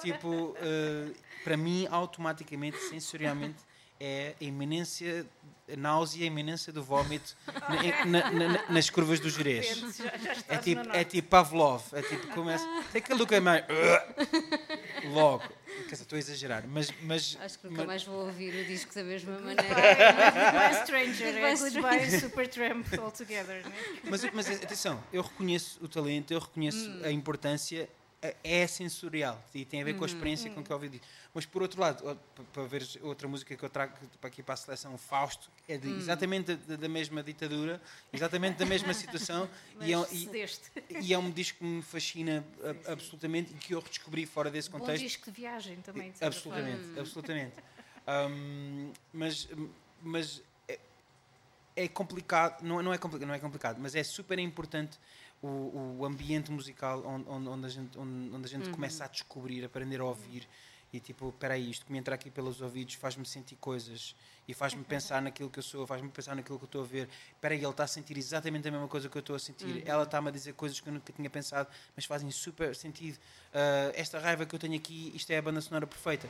tipo, 0.00 0.28
uh, 0.28 1.14
para 1.42 1.56
mim, 1.56 1.86
automaticamente, 1.90 2.78
sensorialmente, 2.78 3.58
é 4.00 4.34
a 4.40 4.44
iminência, 4.44 5.26
a 5.72 5.76
náusea, 5.76 6.24
a 6.24 6.26
iminência 6.26 6.72
do 6.72 6.82
vómito 6.82 7.36
na- 7.68 8.04
na- 8.04 8.30
na- 8.48 8.68
nas 8.68 8.90
curvas 8.90 9.20
do 9.20 9.30
Jerez. 9.30 9.82
É 10.48 10.56
tipo, 10.58 10.82
é 10.92 11.04
tipo 11.04 11.28
Pavlov, 11.28 11.82
é 11.92 12.02
tipo, 12.02 12.26
começa, 12.34 12.66
take 12.92 13.12
a 13.12 13.16
look 13.16 13.32
at 13.34 13.42
my... 13.42 13.62
Logo, 15.12 15.42
quer 15.84 15.90
dizer, 15.92 16.02
estou 16.02 16.16
a 16.16 16.18
exagerar, 16.18 16.64
mas... 16.68 16.92
mas 17.02 17.36
Acho 17.40 17.58
que 17.58 17.66
nunca 17.66 17.78
mas- 17.78 17.86
mais 17.86 18.04
vou 18.04 18.26
ouvir 18.26 18.54
o 18.54 18.64
disco 18.64 18.94
da 18.94 19.02
mesma 19.04 19.38
maneira. 19.38 19.62
Goodbye 19.64 20.82
Stranger, 20.84 21.36
é 21.36 21.50
Goodbye 21.56 21.70
Goodbye 21.70 22.20
Supertramp 22.20 22.86
altogether. 23.00 23.62
Não 23.64 23.70
é? 23.72 24.00
Mas, 24.10 24.24
mas 24.32 24.50
atenção, 24.50 25.02
eu 25.12 25.22
reconheço 25.22 25.78
o 25.82 25.88
talento, 25.88 26.32
eu 26.32 26.40
reconheço 26.40 26.88
Hum. 26.90 27.00
a 27.04 27.10
importância, 27.10 27.88
é- 28.24 28.36
é 28.62 28.66
sensorial 28.66 29.38
e 29.54 29.64
tem 29.66 29.82
a 29.82 29.84
ver 29.84 29.94
com 29.94 30.04
a 30.04 30.06
experiência 30.06 30.50
Hum. 30.50 30.54
com 30.54 30.64
que 30.64 30.70
eu 30.70 30.76
ouvi 30.76 30.88
disso. 30.88 31.04
Mas 31.34 31.44
por 31.44 31.60
outro 31.60 31.78
lado, 31.80 32.18
para 32.52 32.62
ver 32.64 32.82
outra 33.02 33.28
música 33.28 33.54
que 33.54 33.62
eu 33.62 33.68
trago 33.68 33.92
para 34.20 34.28
aqui 34.28 34.42
para 34.42 34.54
a 34.54 34.56
seleção, 34.56 34.96
Fausto, 34.96 35.50
é 35.68 35.74
Hum. 35.76 35.78
de- 35.80 35.90
exatamente 35.90 36.54
da, 36.54 36.76
da 36.76 36.88
mesma 36.88 37.22
ditadura, 37.22 37.80
exatamente 38.12 38.56
da 38.56 38.64
mesma 38.64 38.94
situação 38.94 39.48
e 39.80 39.92
é, 39.92 39.98
um- 39.98 40.06
e, 40.10 40.30
e 41.02 41.12
é 41.12 41.18
um 41.18 41.30
disco 41.30 41.58
que 41.58 41.64
me 41.64 41.82
fascina 41.82 42.42
a- 42.88 42.92
absolutamente 42.92 43.52
e 43.52 43.56
que 43.58 43.74
eu 43.74 43.80
redescobri 43.80 44.24
fora 44.24 44.50
desse 44.50 44.70
contexto. 44.70 45.02
disco 45.02 45.30
de 45.30 45.36
viagem 45.40 45.76
também. 45.82 46.10
de. 46.12 46.24
Absolutamente, 46.24 46.98
absolutamente. 46.98 47.54
Hum, 48.08 48.92
mas 49.12 49.48
mas 50.02 50.42
é, 50.68 50.78
é 51.76 51.88
complicado, 51.88 52.62
não, 52.62 52.82
não, 52.82 52.92
é 52.92 52.98
complicado, 52.98 53.26
não 53.28 53.34
é 53.34 53.38
complicado, 53.38 53.78
mas 53.80 53.94
é 53.94 54.02
super 54.04 54.38
importante 54.38 54.98
o, 55.46 55.96
o 56.00 56.04
ambiente 56.04 56.50
musical 56.50 57.02
onde, 57.06 57.28
onde, 57.28 57.48
onde 57.48 57.66
a 57.66 57.68
gente, 57.68 57.98
onde, 57.98 58.34
onde 58.34 58.46
a 58.46 58.48
gente 58.48 58.70
começa 58.70 59.04
a 59.04 59.08
descobrir, 59.08 59.64
aprender 59.64 60.00
a 60.00 60.04
ouvir 60.04 60.48
e 60.92 61.00
tipo, 61.00 61.28
espera 61.28 61.54
aí, 61.54 61.70
isto 61.70 61.84
que 61.84 61.90
me 61.92 61.98
entra 61.98 62.14
aqui 62.14 62.30
pelos 62.30 62.60
ouvidos 62.60 62.94
faz-me 62.94 63.26
sentir 63.26 63.56
coisas 63.56 64.14
e 64.46 64.54
faz-me 64.54 64.84
pensar 64.84 65.20
naquilo 65.20 65.50
que 65.50 65.58
eu 65.58 65.62
sou, 65.62 65.84
faz-me 65.86 66.08
pensar 66.08 66.36
naquilo 66.36 66.56
que 66.56 66.64
eu 66.64 66.66
estou 66.66 66.82
a 66.82 66.86
ver. 66.86 67.08
Espera 67.32 67.52
aí, 67.52 67.60
ele 67.60 67.68
está 67.68 67.82
a 67.82 67.86
sentir 67.88 68.16
exatamente 68.16 68.68
a 68.68 68.70
mesma 68.70 68.86
coisa 68.86 69.08
que 69.08 69.16
eu 69.16 69.20
estou 69.20 69.34
a 69.34 69.38
sentir. 69.40 69.82
Ela 69.86 70.04
está-me 70.04 70.28
a 70.28 70.30
dizer 70.30 70.52
coisas 70.54 70.78
que 70.78 70.88
eu 70.88 70.92
nunca 70.92 71.12
tinha 71.12 71.28
pensado, 71.28 71.68
mas 71.96 72.04
fazem 72.04 72.30
super 72.30 72.76
sentido. 72.76 73.18
Ah, 73.52 73.90
esta 73.96 74.20
raiva 74.20 74.46
que 74.46 74.54
eu 74.54 74.58
tenho 74.58 74.76
aqui, 74.76 75.10
isto 75.16 75.30
é 75.32 75.38
a 75.38 75.42
banda 75.42 75.60
sonora 75.60 75.86
perfeita. 75.86 76.28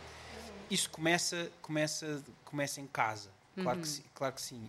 Isto 0.71 0.89
começa, 0.91 1.51
começa, 1.61 2.25
começa 2.47 2.81
em 2.81 2.87
casa. 2.87 3.31
Claro 3.63 3.79
que 3.79 3.89
sim. 3.89 4.05
Claro 4.15 4.35
que 4.35 4.41
sim. 4.41 4.67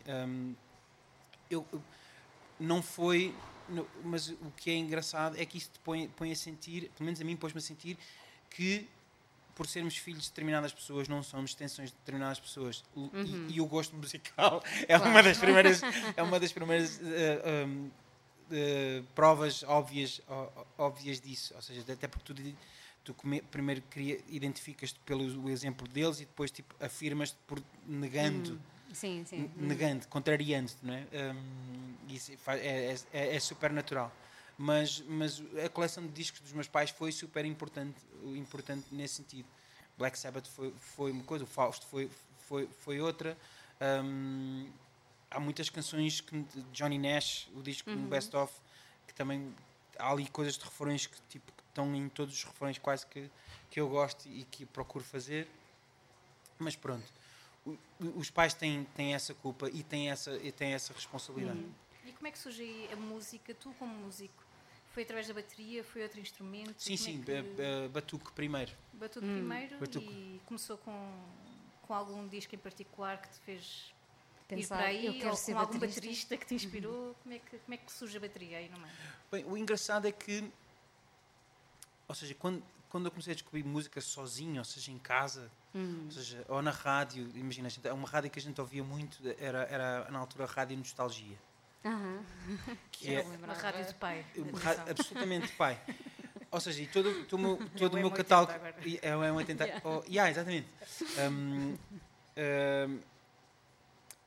Eu, 1.50 1.66
eu- 1.72 1.82
não 2.60 2.82
foi, 2.82 3.34
mas 4.04 4.30
o 4.30 4.51
que 4.56 4.69
é 4.69 4.75
engraçado 4.75 5.36
é 5.39 5.45
que 5.45 5.58
isto 5.58 5.73
te 5.73 5.80
põe, 5.80 6.08
põe 6.10 6.32
a 6.32 6.36
sentir, 6.36 6.89
pelo 6.95 7.06
menos 7.06 7.19
a 7.19 7.23
mim 7.23 7.36
pôs-me 7.36 7.58
a 7.60 7.62
sentir, 7.62 7.97
que 8.49 8.88
por 9.56 9.67
sermos 9.67 9.95
filhos 9.97 10.23
de 10.23 10.30
determinadas 10.30 10.73
pessoas, 10.73 11.08
não 11.08 11.23
somos 11.23 11.51
extensões 11.51 11.89
de 11.89 11.95
determinadas 11.97 12.39
pessoas. 12.39 12.84
O- 12.95 13.10
E, 13.49 13.56
e 13.56 13.62
o 13.62 13.65
gosto 13.65 13.95
musical 13.95 14.62
é 14.88 14.97
uma 14.97 15.23
das 15.23 15.38
primeiras, 15.38 15.82
é 16.17 16.21
uma 16.21 16.39
das 16.39 16.51
primeiras 16.51 16.99
eh, 17.01 17.65
hum, 17.65 17.89
eh, 18.51 19.01
provas 19.15 19.63
óbvias, 19.63 20.21
óbvias 20.78 21.21
disso. 21.21 21.54
Ou 21.56 21.62
seja, 21.62 21.82
até 21.93 22.06
porque 22.08 22.34
tu, 22.34 23.13
tu 23.13 23.15
primeiro 23.49 23.82
identificas-te 24.28 24.99
pelo 25.06 25.49
exemplo 25.49 25.88
deles 25.88 26.19
e 26.19 26.25
depois 26.25 26.51
tipo, 26.51 26.75
afirmas-te 26.84 27.38
por 27.47 27.62
negando 27.88 28.60
Sim, 28.93 29.26
sim. 29.26 29.50
negando, 29.56 30.08
contrariando-te, 30.08 30.78
não 30.84 30.93
é? 30.93 31.08
Hum, 31.34 31.95
isso 32.08 32.32
é, 32.48 32.58
é- 32.58 32.95
é- 33.13 33.36
é 33.36 33.39
super 33.39 33.71
natural. 33.71 34.12
Mas, 34.58 35.02
mas 35.02 35.41
a 35.63 35.67
coleção 35.69 36.06
de 36.06 36.13
discos 36.13 36.39
dos 36.39 36.54
meus 36.54 36.67
pais 36.67 36.89
foi 36.89 37.12
super 37.12 37.43
importante, 37.45 37.98
importante 38.24 38.86
nesse 38.91 39.15
sentido. 39.15 39.48
Black 39.98 40.17
Sabbath 40.17 40.48
foi, 40.48 40.74
foi 40.78 41.12
uma 41.12 41.24
coisa, 41.24 41.43
o 41.43 41.48
Fausto 41.48 41.86
foi, 41.88 42.10
foi, 42.48 42.67
foi 42.80 43.02
outra. 43.02 43.38
Hum, 44.04 44.69
há 45.30 45.39
muitas 45.39 45.69
canções 45.69 46.21
que, 46.21 46.39
de 46.41 46.62
Johnny 46.71 46.98
Nash, 46.98 47.50
o 47.54 47.62
disco 47.62 47.89
no 47.91 48.08
Best 48.08 48.34
Of, 48.36 48.54
que 49.08 49.13
também 49.13 49.54
há 50.00 50.10
ali 50.12 50.28
coisas 50.30 50.58
de 50.58 50.63
refrões 50.63 51.06
que, 51.08 51.17
tipo, 51.30 51.52
que 51.52 51.63
estão 51.69 51.93
em 51.93 52.08
todos 52.08 52.34
os 52.34 52.43
refrões 52.45 52.78
quase 52.78 53.06
que, 53.08 53.30
que 53.69 53.80
eu 53.82 53.89
gosto 53.89 54.28
e 54.30 54.45
que 54.45 54.65
procuro 54.65 55.04
fazer. 55.04 55.50
Mas 56.58 56.76
pronto, 56.78 57.04
os 57.99 58.30
pais 58.30 58.54
têm, 58.54 58.84
têm 58.95 59.13
essa 59.15 59.34
culpa 59.34 59.69
e 59.69 59.82
têm 59.84 60.10
essa, 60.12 60.36
e 60.38 60.51
têm 60.51 60.73
essa 60.73 60.93
responsabilidade. 60.93 61.60
E 62.06 62.12
como 62.12 62.28
é 62.28 62.32
que 62.32 62.38
surge 62.38 62.62
aí 62.62 62.89
a 62.93 62.95
música, 62.95 63.54
tu 63.56 63.73
como 63.80 63.93
músico? 63.95 64.43
Foi 64.91 65.04
através 65.04 65.28
da 65.28 65.34
bateria, 65.34 65.84
foi 65.84 66.04
outro 66.04 66.19
instrumento? 66.19 66.75
Sim, 66.78 66.93
é 66.93 66.97
sim, 66.97 67.21
que- 67.23 67.32
ba- 67.41 67.41
ba- 67.41 67.89
batuque 67.89 68.32
primeiro. 68.32 68.71
Batuque 68.93 69.25
primeiro 69.28 69.78
Batuque. 69.80 70.08
e 70.08 70.41
começou 70.45 70.78
com, 70.78 71.23
com 71.82 71.93
algum 71.93 72.28
disco 72.28 72.56
em 72.56 72.58
particular 72.60 73.21
que 73.21 73.30
te 73.30 73.39
fez 73.39 73.93
ir 74.51 74.56
Pensar, 74.56 74.78
para 74.78 74.86
aí 74.86 75.06
eu 75.08 75.13
quero 75.15 75.30
ou 75.32 75.36
ser 75.36 75.54
com 75.54 75.60
algum 75.60 75.73
baterista. 75.73 75.99
baterista 76.01 76.38
que 76.38 76.45
te 76.45 76.54
inspirou? 76.56 77.15
Como, 77.23 77.34
é 77.36 77.39
que, 77.39 77.58
como 77.58 77.73
é 77.73 77.78
que 77.78 77.91
surge 77.91 78.15
a 78.15 78.19
bateria 78.21 78.60
aí 78.60 78.69
no 78.69 78.78
meio? 78.80 78.93
Bem, 79.32 79.43
o 79.45 79.58
engraçado 79.58 80.08
é 80.08 80.12
que, 80.12 80.49
ou 82.08 82.13
seja, 82.15 82.36
quando, 82.36 82.63
quando 82.89 83.06
eu 83.06 83.12
comecei 83.12 83.32
a 83.32 83.36
descobrir 83.36 83.63
música 83.63 83.99
sozinho, 83.99 84.60
ou 84.60 84.65
seja, 84.65 84.91
em 84.91 84.99
casa, 84.99 85.51
ou 86.06 86.12
seja, 86.12 86.46
ou 86.48 86.62
na 86.62 86.72
rádio, 86.72 87.30
imagina, 87.36 87.70
gente- 87.70 87.88
uma 87.90 88.08
rádio 88.08 88.30
que 88.32 88.40
a 88.40 88.42
gente 88.42 88.60
ouvia 88.62 88.84
muito 88.84 89.18
era, 89.40 89.64
era 89.64 90.10
na 90.10 90.20
altura 90.20 90.46
a 90.46 90.48
Rádio 90.48 90.78
Nostalgia. 90.78 91.38
Aham. 91.84 92.20
que 92.92 93.14
é 93.14 93.22
Uma 93.22 93.54
rádio 93.54 93.86
de 93.86 93.94
pai. 93.96 94.26
ra- 94.56 94.86
absolutamente 94.90 95.52
pai. 95.54 95.80
Ou 96.52 96.60
seja, 96.62 96.82
e 96.82 96.88
todo, 96.88 97.26
todo 97.26 97.38
o 97.40 97.42
meu, 97.42 97.70
todo 97.78 97.94
o 97.96 97.98
É 97.98 98.00
meu 98.02 98.10
um 98.10 98.12
80 98.12 98.24
catálogo. 98.24 98.52
agora. 98.54 98.76
e 98.88 99.00
É 99.02 99.16
um 99.16 99.36
80. 99.36 99.66
Oh, 99.84 100.04
yeah, 100.08 100.32
exatamente. 100.32 100.68
Um, 101.20 101.78
um, 102.38 103.00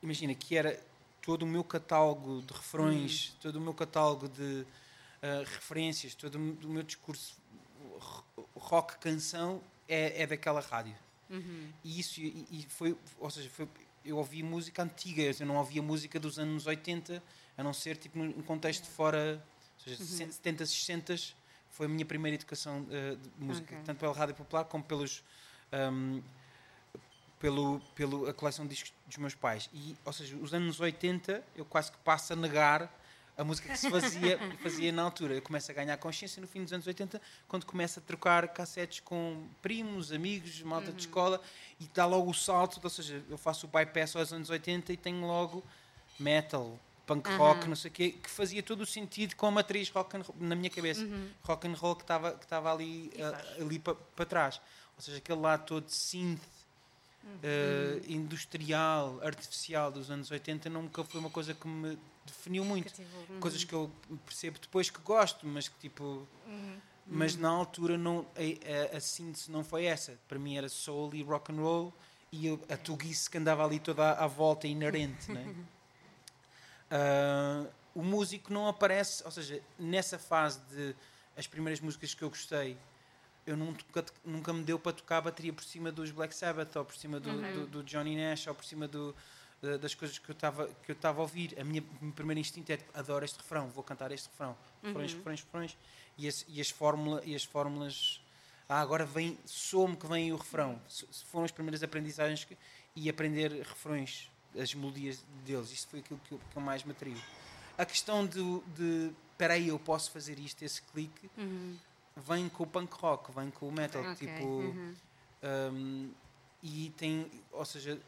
imagina 0.03 0.33
que 0.35 0.55
era 0.55 0.79
todo 1.21 1.43
o 1.43 1.47
meu 1.47 1.63
catálogo 1.63 2.41
de 2.43 2.53
refrões, 2.53 3.35
todo 3.41 3.55
o 3.57 3.61
meu 3.61 3.73
catálogo 3.73 4.29
de 4.29 4.41
uh, 5.23 5.43
referências, 5.45 6.13
todo 6.15 6.35
o 6.35 6.69
meu- 6.69 6.83
discurso 6.83 7.35
ro- 7.99 8.25
rock 8.55 8.97
canção 8.99 9.61
é, 9.87 10.21
é 10.23 10.27
daquela 10.27 10.61
rádio. 10.61 10.95
E 11.83 11.99
isso 11.99 12.19
e, 12.19 12.45
e 12.51 12.65
foi, 12.69 12.97
ou 13.19 13.29
seja, 13.29 13.49
foi, 13.49 13.67
eu 14.03 14.17
ouvi 14.17 14.41
música 14.41 14.83
antiga, 14.83 15.23
eu 15.39 15.45
não 15.45 15.57
ouvia 15.57 15.81
música 15.81 16.19
dos 16.19 16.39
anos 16.39 16.65
80, 16.65 17.21
a 17.57 17.63
não 17.63 17.73
ser 17.73 17.97
tipo 17.97 18.17
num 18.17 18.41
contexto 18.41 18.87
fora, 18.87 19.43
ou 19.77 19.83
seja, 19.95 20.03
70, 20.31 20.65
60 20.65 21.15
foi 21.69 21.85
a 21.85 21.89
minha 21.89 22.05
primeira 22.05 22.35
educação 22.35 22.81
uh, 22.81 23.15
de 23.15 23.45
música, 23.45 23.73
Ok. 23.73 23.85
tanto 23.85 23.99
pela 23.99 24.13
rádio 24.13 24.35
popular 24.35 24.65
como 24.65 24.83
pelos 24.83 25.23
um, 25.71 26.21
pelo, 27.39 27.79
pelo 27.95 28.27
a 28.27 28.33
coleção 28.33 28.65
de 28.65 28.71
discos 28.75 28.93
dos 29.07 29.17
meus 29.17 29.33
pais. 29.33 29.69
E, 29.73 29.95
ou 30.03 30.11
seja, 30.11 30.35
os 30.37 30.53
anos 30.53 30.79
80 30.79 31.43
eu 31.55 31.63
quase 31.63 31.91
que 31.91 31.97
passo 31.99 32.33
a 32.33 32.35
negar 32.35 32.91
a 33.39 33.43
música 33.45 33.69
que 33.69 33.79
se 33.79 33.89
fazia, 33.89 34.37
fazia 34.61 34.91
na 34.91 35.01
altura. 35.01 35.33
Eu 35.33 35.41
começo 35.41 35.71
a 35.71 35.73
ganhar 35.73 35.95
consciência 35.97 36.41
no 36.41 36.47
fim 36.47 36.61
dos 36.61 36.73
anos 36.73 36.85
80, 36.85 37.21
quando 37.47 37.65
começo 37.65 37.99
a 37.99 38.01
trocar 38.01 38.45
cassetes 38.49 38.99
com 38.99 39.47
primos, 39.61 40.11
amigos, 40.11 40.61
malta 40.61 40.91
de 40.91 40.99
escola, 40.99 41.41
e 41.79 41.85
dá 41.93 42.05
logo 42.05 42.29
o 42.29 42.33
salto, 42.33 42.81
ou 42.83 42.89
seja, 42.89 43.23
eu 43.29 43.37
faço 43.37 43.65
o 43.65 43.69
bypass 43.69 44.17
aos 44.17 44.33
anos 44.33 44.49
80 44.49 44.91
e 44.91 44.97
tenho 44.97 45.25
logo 45.25 45.63
metal, 46.19 46.77
punk 47.07 47.29
rock, 47.37 47.65
não 47.65 47.77
sei 47.77 47.89
o 47.89 47.93
quê, 47.93 48.11
que 48.11 48.29
fazia 48.29 48.61
todo 48.61 48.81
o 48.81 48.85
sentido 48.85 49.35
com 49.37 49.45
a 49.45 49.51
matriz 49.51 49.89
rock 49.89 50.17
and 50.17 50.21
roll, 50.21 50.35
na 50.37 50.55
minha 50.55 50.69
cabeça. 50.69 51.07
Rock 51.43 51.65
and 51.65 51.75
roll 51.75 51.95
que 51.95 52.03
estava 52.03 52.33
que 52.33 52.53
ali, 52.53 53.09
ah, 53.21 53.61
ali 53.61 53.79
para 53.79 54.25
trás. 54.25 54.59
Ou 54.97 55.01
seja, 55.01 55.17
aquele 55.17 55.39
lado 55.39 55.65
todo 55.65 55.85
de 55.85 55.93
synth, 55.93 56.41
eh, 57.41 58.01
industrial, 58.07 59.19
artificial 59.23 59.91
dos 59.91 60.11
anos 60.11 60.29
80 60.29 60.69
nunca 60.69 61.03
foi 61.05 61.21
uma 61.21 61.29
coisa 61.29 61.53
que 61.53 61.67
me 61.67 61.97
definiu 62.29 62.63
muito. 62.65 62.85
Cativou. 62.89 63.25
Uhum. 63.29 63.39
Coisas 63.39 63.63
que 63.63 63.73
eu 63.73 63.91
percebo 64.25 64.57
depois 64.59 64.89
que 64.89 64.99
gosto, 65.01 65.45
mas 65.45 65.67
que 65.67 65.77
tipo. 65.79 66.27
Mas 67.11 67.35
na 67.35 67.49
altura 67.49 67.97
não, 67.97 68.25
a, 68.35 68.93
a, 68.93 68.97
a 68.97 68.99
síntese 69.01 69.51
não 69.51 69.63
foi 69.63 69.85
essa. 69.85 70.17
Para 70.27 70.37
mim 70.37 70.55
era 70.57 70.69
soul 70.69 71.13
e 71.15 71.23
rock 71.23 71.51
and 71.51 71.55
roll 71.55 71.93
e 72.31 72.45
eu- 72.45 72.61
a 72.69 72.77
tuguice 72.77 73.27
que 73.29 73.37
andava 73.39 73.65
ali 73.65 73.79
toda 73.79 74.03
à, 74.11 74.23
à 74.25 74.27
volta 74.27 74.67
inerente. 74.67 75.31
né? 75.31 75.55
Ah, 76.91 77.65
o 77.93 78.01
músico 78.01 78.51
não 78.51 78.67
aparece, 78.67 79.23
ou 79.23 79.31
seja, 79.31 79.61
nessa 79.77 80.17
fase 80.17 80.59
de 80.71 80.95
as 81.37 81.47
primeiras 81.47 81.79
músicas 81.79 82.13
que 82.13 82.23
eu 82.23 82.29
gostei, 82.29 82.77
eu 83.45 83.55
nunca, 83.55 84.05
nunca 84.25 84.53
me 84.53 84.63
deu 84.63 84.77
para 84.79 84.91
tocar 84.93 85.17
a 85.17 85.21
bateria 85.21 85.53
por 85.53 85.63
cima 85.63 85.91
dos 85.91 86.11
Black 86.11 86.35
Sabbath 86.35 86.75
ou 86.75 86.85
por 86.85 86.95
cima 86.95 87.19
do, 87.19 87.29
do, 87.53 87.67
do 87.67 87.83
Johnny 87.83 88.15
Nash 88.15 88.47
ou 88.47 88.55
por 88.55 88.65
cima 88.65 88.87
do, 88.87 89.15
das 89.61 89.93
coisas 89.93 90.17
que 90.17 90.29
eu 90.29 90.33
estava 90.33 90.67
que 90.67 90.91
eu 90.91 90.93
estava 90.93 91.19
a 91.19 91.21
ouvir. 91.21 91.59
A 91.59 91.63
minha 91.63 91.83
o 92.01 92.05
meu 92.05 92.13
primeiro 92.13 92.39
instinto 92.39 92.71
é 92.71 92.77
tipo, 92.77 92.97
adoro 92.97 93.25
este 93.25 93.37
refrão, 93.37 93.69
vou 93.69 93.83
cantar 93.83 94.11
este 94.11 94.27
refrão, 94.29 94.55
refrões, 94.83 95.13
refrões, 95.13 95.41
refrões 95.41 95.77
e 96.17 96.27
as, 96.27 96.45
e 96.47 96.61
as 96.61 96.69
fórmula 96.69 97.21
e 97.25 97.35
as 97.35 97.43
fórmulas. 97.43 98.21
Ah, 98.67 98.81
agora 98.81 99.05
vem, 99.05 99.37
soa-me 99.45 99.95
que 99.95 100.05
vem 100.05 100.31
o 100.31 100.37
refrão. 100.37 100.79
Foram 101.25 101.45
as 101.45 101.51
primeiras 101.51 101.81
aprendizagens 101.81 102.43
que, 102.43 102.55
e 102.95 103.09
aprender 103.09 103.51
refrões, 103.51 104.29
as 104.57 104.73
melodias 104.75 105.23
deles. 105.43 105.71
Isso 105.71 105.87
foi 105.87 105.99
aquilo 106.01 106.19
que 106.23 106.33
eu, 106.33 106.39
que 106.51 106.55
eu 106.55 106.61
mais 106.61 106.83
me. 106.83 106.93
A 107.77 107.85
questão 107.85 108.25
do, 108.25 108.63
de, 108.75 109.11
espera 109.31 109.55
aí, 109.55 109.69
eu 109.69 109.79
posso 109.79 110.11
fazer 110.11 110.37
isto, 110.37 110.61
esse 110.63 110.81
clique, 110.83 111.29
vem 112.15 112.47
com 112.49 112.63
o 112.63 112.67
punk 112.67 112.93
rock, 112.93 113.31
vem 113.31 113.49
com 113.49 113.69
o 113.69 113.71
metal. 113.71 114.03
Ok, 114.03 114.27
Tipo, 114.27 114.45
uhum. 114.45 114.95
um, 115.73 116.11
e 116.61 116.93
tem, 116.97 117.31
ou 117.51 117.65
seja, 117.65 117.99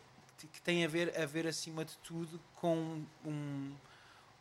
que 0.48 0.62
tem 0.62 0.84
a 0.86 0.88
ver, 0.88 1.18
a 1.20 1.26
ver 1.26 1.48
acima 1.48 1.84
de 1.86 1.98
tudo 2.00 2.40
com 2.56 3.04
um- 3.26 3.76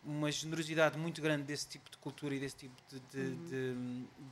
uma 0.02 0.32
generosidade 0.32 0.96
muito 0.96 1.20
grande 1.20 1.42
desse 1.42 1.68
tipo 1.68 1.90
de 1.90 1.98
cultura 1.98 2.34
e 2.34 2.40
desse 2.40 2.56
tipo 2.56 2.74
de, 2.88 3.00
de, 3.00 3.34
de- 3.36 3.74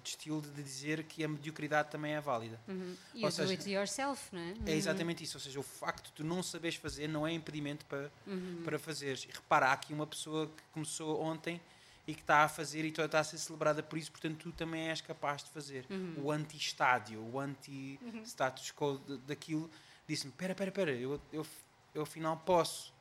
de 0.03 0.09
estilo 0.09 0.41
de 0.41 0.51
dizer 0.63 1.05
que 1.05 1.23
a 1.23 1.29
mediocridade 1.29 1.91
também 1.91 2.15
é 2.15 2.21
válida. 2.23 2.59
Uhum. 2.67 2.97
E 3.15 3.19
Ou 3.23 3.27
o 3.27 3.29
do 3.31 3.35
seja, 3.35 3.53
it 3.53 3.71
yourself, 3.71 4.35
não 4.35 4.41
é? 4.41 4.55
É 4.65 4.75
exatamente 4.75 5.23
isso, 5.23 5.37
ou 5.37 5.41
seja, 5.43 5.61
o 5.61 5.63
facto 5.63 6.07
de 6.07 6.13
tu 6.13 6.25
não 6.25 6.43
saberes 6.43 6.77
fazer 6.77 7.07
não 7.07 7.27
é 7.27 7.33
impedimento 7.33 7.85
para, 7.85 8.11
Uhum. 8.27 8.63
para 8.65 8.79
fazeres. 8.79 9.25
E 9.25 9.29
repara, 9.31 9.67
há 9.67 9.73
aqui 9.73 9.93
uma 9.93 10.07
pessoa 10.07 10.47
que 10.47 10.63
começou 10.73 11.21
ontem 11.21 11.61
e 12.07 12.15
que 12.15 12.23
está 12.23 12.45
a 12.45 12.49
fazer 12.49 12.87
e 12.87 12.89
está 12.89 13.21
a 13.21 13.25
ser 13.25 13.37
celebrada 13.37 13.83
por 13.83 13.99
isso, 13.99 14.11
portanto 14.11 14.39
tu 14.39 14.53
também 14.53 14.89
és 14.89 15.03
capaz 15.03 15.45
de 15.45 15.51
fazer. 15.51 15.85
Uhum. 15.91 16.15
O 16.23 16.31
anti-estádio, 16.33 17.21
o 17.21 17.39
anti-status 17.39 18.73
quo 18.73 18.99
daquilo, 19.27 19.71
disse-me, 20.09 20.33
pera, 20.33 20.55
pera, 20.55 20.73
pera, 20.73 20.91
eu, 20.93 21.21
eu, 21.33 21.47
eu 21.95 22.03
afinal 22.03 22.37
posso. 22.39 22.93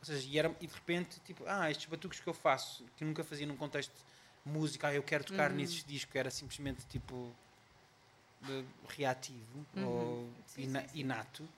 Ou 0.00 0.04
seja, 0.06 0.26
e, 0.28 0.38
era, 0.38 0.54
e 0.60 0.66
de 0.66 0.72
repente, 0.74 1.20
tipo, 1.20 1.44
ah, 1.46 1.70
estes 1.70 1.86
batucos 1.86 2.18
que 2.18 2.26
eu 2.26 2.34
faço, 2.34 2.84
que 2.96 3.04
nunca 3.04 3.22
fazia 3.22 3.46
num 3.46 3.56
contexto 3.56 3.92
de 4.44 4.50
música, 4.52 4.88
ah, 4.88 4.94
eu 4.94 5.02
quero 5.02 5.22
tocar 5.24 5.50
Uhum. 5.50 5.56
nesses 5.58 5.84
discos, 5.84 6.16
era 6.16 6.30
simplesmente 6.30 6.84
tipo 6.86 7.30
de- 8.42 8.64
reativo 8.88 9.66
Uhum. 9.74 9.84
ou 9.86 10.30
Sim, 10.46 10.62
ina- 10.64 10.80
sim, 10.82 10.88
sim. 10.88 10.98
inato, 11.00 11.48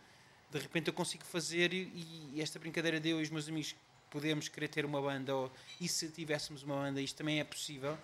de 0.51 0.59
repente 0.59 0.89
eu 0.89 0.95
consigo 0.95 1.25
fazer 1.25 1.73
e, 1.73 2.33
e 2.35 2.41
esta 2.41 2.59
brincadeira 2.59 2.99
de 2.99 3.11
eu 3.11 3.21
e 3.21 3.23
os 3.23 3.31
meus 3.31 3.49
amigos 3.49 3.75
podemos 4.11 4.49
querer 4.49 4.69
ter 4.69 4.85
uma 4.85 5.01
banda 5.03 5.35
ou, 5.35 5.53
e 5.81 5.87
se 5.89 6.09
tivéssemos 6.09 6.63
uma 6.63 6.77
banda, 6.77 7.01
isto 7.01 7.17
também 7.17 7.41
é 7.41 7.45
possível, 7.45 7.99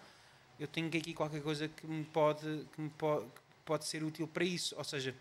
eu 0.60 0.68
tenho 0.68 0.88
aqui 0.88 1.14
qualquer 1.14 1.42
coisa 1.42 1.66
que 1.68 1.86
me 1.86 2.04
pode, 2.04 2.66
que 2.74 2.80
me 2.80 2.90
pode, 2.90 3.24
que 3.26 3.40
pode 3.64 3.86
ser 3.86 4.04
útil 4.04 4.28
para 4.28 4.44
isso, 4.44 4.74
ou 4.76 4.84
seja, 4.84 5.14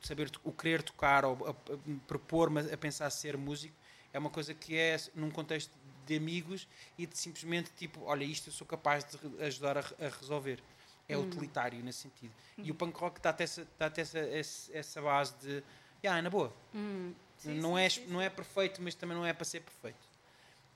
saber 0.00 0.30
o 0.42 0.52
querer 0.52 0.82
tocar 0.82 1.24
ou 1.24 1.46
a- 1.46 1.50
a- 1.50 1.78
propor-me 2.06 2.60
a 2.72 2.76
pensar 2.76 3.10
ser 3.10 3.36
músico 3.36 3.74
é 4.12 4.18
uma 4.18 4.30
coisa 4.30 4.54
que 4.54 4.76
é 4.76 4.96
num 5.14 5.30
contexto 5.30 5.72
de 6.06 6.16
amigos 6.16 6.68
e 6.98 7.06
de 7.06 7.16
simplesmente 7.18 7.70
tipo, 7.76 8.02
olha, 8.04 8.24
isto 8.24 8.48
eu 8.48 8.52
sou 8.52 8.66
capaz 8.66 9.04
de 9.04 9.42
ajudar 9.44 9.78
a, 9.78 9.80
a 9.80 10.08
resolver. 10.20 10.62
É 11.06 11.16
utilitário 11.18 11.82
nesse 11.84 11.98
sentido. 12.00 12.32
E 12.56 12.70
o 12.70 12.74
punk 12.74 12.96
rock 12.98 13.20
dá-te 13.20 13.42
essa, 13.42 13.68
dá 13.78 13.92
essa, 13.94 14.18
esse- 14.20 14.74
essa 14.74 15.02
base 15.02 15.34
de, 15.38 15.62
ah, 16.08 16.22
na 16.22 16.30
boa, 16.30 16.50
Hum. 16.74 17.12
Sim, 17.36 17.58
não, 17.60 17.74
sim, 17.76 17.82
é, 17.82 17.88
sim, 17.90 18.06
não 18.06 18.22
é 18.22 18.30
perfeito, 18.30 18.80
mas 18.80 18.94
também 18.94 19.14
não 19.14 19.26
é 19.26 19.32
para 19.34 19.44
ser 19.44 19.60
perfeito. 19.60 19.98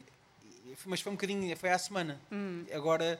mas 0.85 1.01
foi 1.01 1.11
um 1.11 1.15
bocadinho, 1.15 1.57
foi 1.57 1.71
à 1.71 1.77
semana. 1.79 2.21
Agora 2.71 3.19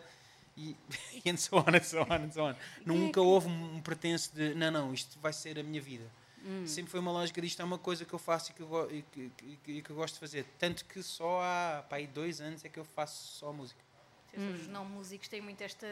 e, 0.56 0.76
and 1.26 1.36
so 1.36 1.58
on, 1.58 1.76
and 1.76 1.84
so 1.84 2.02
on, 2.04 2.14
and 2.14 2.32
so 2.32 2.44
on. 2.44 2.56
Nunca 2.86 3.20
houve 3.20 3.48
um, 3.48 3.78
um 3.78 3.82
pretenso 3.82 4.36
de 4.36 4.54
não, 4.54 4.70
não, 4.70 4.94
isto 4.94 5.18
vai 5.20 5.34
ser 5.34 5.58
a 5.58 5.64
minha 5.64 5.82
vida. 5.82 6.06
Sempre 6.66 6.92
foi 6.92 7.00
uma 7.00 7.12
lógica 7.12 7.42
disto 7.42 7.62
é 7.62 7.66
uma 7.66 7.78
coisa 7.78 8.06
que 8.06 8.14
eu 8.14 8.20
faço 8.20 8.52
e 8.52 8.54
que 8.54 8.62
eu, 8.62 8.92
e 8.92 9.02
que, 9.04 9.32
e 9.44 9.82
que- 9.82 9.92
eu 9.92 9.96
gosto 9.96 10.16
de 10.16 10.20
fazer. 10.20 10.46
Tanto 10.58 10.86
que 10.86 11.02
só 11.04 11.42
há 11.42 11.84
pá, 11.90 11.98
aí 11.98 12.08
dois 12.08 12.40
anos 12.42 12.64
é 12.66 12.70
que 12.70 12.80
eu 12.80 12.86
faço 12.86 13.38
só 13.38 13.52
música. 13.54 13.80
Os 14.36 14.68
não 14.68 14.86
músicos 14.86 15.28
têm 15.28 15.42
muito 15.42 15.62
esta 15.62 15.88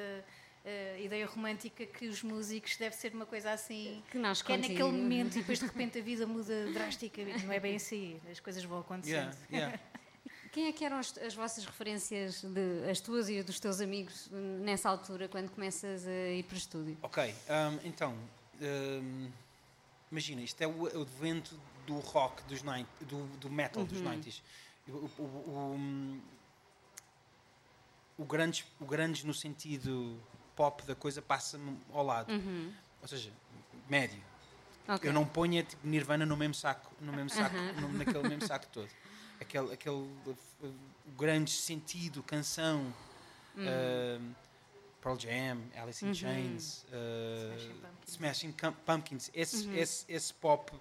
eh, 0.63 1.01
ideia 1.01 1.25
romântica 1.25 1.85
que 1.85 2.07
os 2.07 2.21
músicos 2.21 2.75
deve 2.77 2.95
ser 2.95 3.13
uma 3.13 3.25
coisa 3.25 3.51
assim. 3.51 4.03
Que 4.11 4.17
nasce 4.17 4.43
que 4.43 4.51
é 4.51 4.57
naquele 4.57 4.83
momento 4.91 5.35
e 5.35 5.39
depois 5.39 5.59
de 5.59 5.65
repente 5.65 5.97
a 5.99 6.01
vida 6.01 6.27
muda 6.27 6.67
drasticamente. 6.71 7.45
Não 7.45 7.51
é 7.53 7.59
bem 7.59 7.75
assim, 7.75 8.19
as 8.31 8.39
coisas 8.39 8.63
vão 8.63 8.79
acontecendo. 8.79 9.35
Yeah, 9.51 9.67
yeah. 9.69 9.79
Quem 10.51 10.67
é 10.67 10.71
que 10.71 10.83
eram 10.85 10.97
as, 10.97 11.15
as 11.17 11.33
vossas 11.35 11.65
referências, 11.65 12.41
de, 12.41 12.89
as 12.89 12.99
tuas 12.99 13.27
e 13.29 13.43
dos 13.43 13.59
teus 13.59 13.81
amigos, 13.81 14.29
nessa 14.31 14.89
altura, 14.89 15.27
quando 15.27 15.49
começas 15.51 16.07
a 16.07 16.29
ir 16.29 16.43
para 16.43 16.55
o 16.55 16.57
estúdio? 16.57 16.97
Ok, 17.01 17.23
hum, 17.49 17.79
então, 17.83 18.15
hum, 18.61 19.29
imagina, 20.11 20.41
isto 20.41 20.61
é 20.61 20.67
o, 20.67 20.83
o 20.83 21.01
advento 21.01 21.59
do 21.85 21.99
rock 21.99 22.43
dos 22.43 22.61
90, 22.61 22.87
do, 23.05 23.25
do 23.37 23.49
metal 23.49 23.83
dos 23.85 23.99
90s. 24.01 24.41
O, 24.87 24.91
o, 24.91 25.23
o, 25.23 26.21
o 28.17 28.25
grandes, 28.25 28.65
o 28.79 28.85
grandes 28.85 29.23
no 29.23 29.33
sentido 29.33 30.19
pop 30.55 30.83
da 30.85 30.95
coisa 30.95 31.21
passa-me 31.21 31.77
ao 31.93 32.03
lado. 32.03 32.31
Ou 33.01 33.07
seja, 33.07 33.31
médio. 33.89 34.21
Ok. 34.87 35.09
Eu 35.09 35.13
não 35.13 35.25
ponho 35.25 35.59
é, 35.59 35.63
tipo, 35.63 35.85
Nirvana 35.85 36.25
no 36.25 36.35
mesmo 36.37 36.53
saco, 36.55 36.91
no 37.01 37.11
mesmo 37.13 37.29
saco, 37.29 37.55
no- 37.79 37.89
naquele 37.93 38.27
mesmo 38.27 38.47
saco 38.47 38.65
todo. 38.71 38.89
Aquele, 39.39 39.71
aquele 39.73 40.09
grande 41.17 41.51
sentido, 41.51 42.23
canção, 42.23 42.81
uh, 43.57 44.35
Pearl 45.01 45.17
Jam, 45.17 45.59
Alice 45.75 46.05
in 46.05 46.13
Chains, 46.13 46.85
uh, 46.89 47.57
Smashing 47.57 47.73
Pumpkins. 47.81 48.07
Smashing 48.07 48.53
Pumpkins, 48.85 49.31
esse, 49.33 49.69
esse, 49.77 50.05
esse 50.09 50.33
pop, 50.33 50.71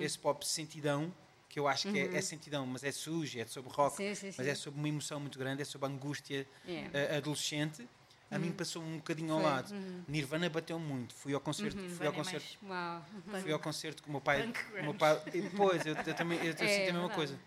esse 0.00 0.18
pop 0.18 0.46
sentidão 0.46 1.12
que 1.48 1.58
eu 1.60 1.68
acho 1.68 1.90
que 1.92 1.98
é, 1.98 2.16
é 2.16 2.20
sentidão, 2.22 2.66
mas 2.66 2.82
é 2.82 2.90
sujo, 2.90 3.38
é 3.38 3.44
sobre 3.46 3.70
rock, 3.70 3.94
Sim, 3.96 4.14
sim, 4.14 4.26
mas 4.28 4.36
sim. 4.36 4.48
é 4.48 4.54
sobre 4.54 4.78
uma 4.80 4.88
emoção 4.88 5.20
muito 5.20 5.38
grande, 5.38 5.60
é 5.60 5.64
sobre 5.66 5.86
a 5.86 5.90
angústia 5.90 6.46
Yeah. 6.66 6.90
uh, 7.14 7.16
adolescente. 7.18 7.86
A 8.30 8.38
mim 8.38 8.50
passou 8.50 8.82
um 8.82 8.96
bocadinho 8.96 9.34
ao 9.34 9.40
Foi. 9.40 9.50
lado. 9.50 9.74
Nirvana 10.08 10.48
bateu 10.48 10.78
muito. 10.78 11.14
Fui 11.14 11.34
ao 11.34 11.40
concerto, 11.40 11.76
fui 11.90 12.06
ao 12.06 12.14
é 12.14 12.16
concerto, 12.16 12.58
Uau. 12.66 13.04
Fui 13.42 13.52
ao 13.52 13.58
concerto 13.58 14.02
com 14.02 14.08
o 14.08 14.12
meu 14.12 14.20
pai. 14.22 14.50
Meu 14.82 14.94
pai 14.94 15.20
e 15.34 15.42
depois, 15.42 15.84
eu, 15.84 15.94
eu 15.94 16.14
também 16.14 16.38
eu, 16.38 16.52
É, 16.56 16.56
senti 16.56 16.64
a 16.64 16.94
mesma 16.94 17.08
verdade. 17.08 17.14
coisa. 17.14 17.38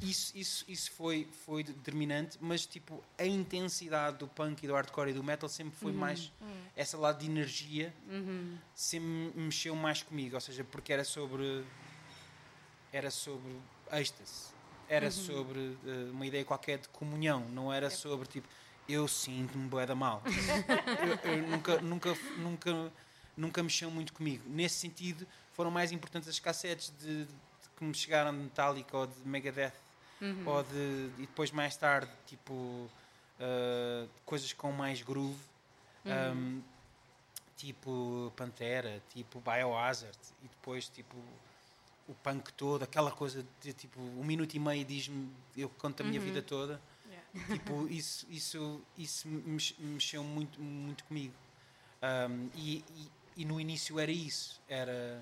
Isso, 0.00 0.36
isso, 0.36 0.64
isso 0.68 0.90
foi, 0.90 1.26
foi 1.46 1.62
determinante, 1.62 2.36
mas 2.40 2.66
tipo, 2.66 3.02
a 3.18 3.24
intensidade 3.24 4.18
do 4.18 4.28
punk 4.28 4.62
e 4.62 4.66
do 4.66 4.74
hardcore 4.74 5.10
e 5.10 5.14
do 5.14 5.24
metal 5.24 5.48
sempre 5.48 5.74
foi 5.76 5.92
mais. 5.92 6.30
Essa 6.76 6.98
lado 6.98 7.18
de 7.20 7.26
energia 7.26 7.92
sempre 8.74 9.08
me 9.08 9.32
mexeu 9.44 9.74
mais 9.74 10.02
comigo. 10.02 10.34
Ou 10.34 10.40
seja, 10.40 10.62
porque 10.64 10.92
era 10.92 11.04
sobre. 11.04 11.64
Era 12.92 13.10
sobre 13.10 13.56
êxtase. 13.92 14.54
Era 14.88 15.10
sobre 15.10 15.76
eh, 15.84 16.10
uma 16.12 16.26
ideia 16.26 16.44
qualquer 16.44 16.78
de 16.78 16.88
comunhão. 16.88 17.40
Não 17.48 17.72
era 17.72 17.88
sobre 17.90 18.28
tipo. 18.28 18.48
Eu 18.88 19.08
sinto-me 19.08 19.68
bué 19.68 19.84
da 19.84 19.94
mal. 19.94 20.22
eu, 21.24 21.32
eu 21.32 21.48
nunca, 21.48 21.80
nunca, 21.80 22.16
nunca, 22.36 22.92
nunca 23.36 23.62
mexeu 23.62 23.90
muito 23.90 24.12
comigo. 24.12 24.44
Nesse 24.46 24.76
sentido, 24.76 25.26
foram 25.54 25.70
mais 25.70 25.90
importantes 25.90 26.28
as 26.28 26.38
cassetes 26.38 26.92
de, 27.00 27.24
de 27.24 27.34
que 27.76 27.84
me 27.84 27.94
chegaram 27.94 28.32
de 28.32 28.44
Metallica 28.44 28.96
ou 28.96 29.06
de 29.06 29.14
Megadeth, 29.24 29.72
ou 30.46 30.62
de, 30.62 31.10
e 31.18 31.26
depois 31.26 31.50
mais 31.50 31.76
tarde, 31.76 32.10
tipo, 32.26 32.52
uh, 32.52 34.08
coisas 34.24 34.52
com 34.52 34.72
mais 34.72 35.02
groove, 35.02 35.38
um, 36.34 36.62
tipo 37.56 38.32
Pantera, 38.36 39.02
tipo 39.10 39.40
Biohazard, 39.40 40.16
e 40.44 40.48
depois, 40.48 40.88
tipo, 40.88 41.16
o 42.08 42.14
punk 42.14 42.52
todo, 42.52 42.82
aquela 42.82 43.10
coisa 43.10 43.44
de 43.62 43.72
tipo, 43.72 44.00
um 44.00 44.24
minuto 44.24 44.54
e 44.54 44.58
meio 44.58 44.84
diz-me, 44.84 45.28
eu 45.56 45.68
conto 45.68 46.02
a 46.02 46.04
minha 46.06 46.20
vida 46.20 46.40
toda. 46.42 46.80
Yeah. 47.34 47.52
tipo, 47.58 47.88
isso, 47.88 48.26
isso, 48.30 48.80
isso 48.96 49.28
mex- 49.28 49.74
mexeu 49.78 50.22
muito, 50.22 50.60
muito 50.60 51.02
comigo. 51.04 51.34
Um, 52.30 52.48
e, 52.54 52.84
e, 52.94 53.10
e 53.38 53.44
no 53.44 53.60
início 53.60 53.98
era 53.98 54.12
isso, 54.12 54.60
era, 54.68 55.20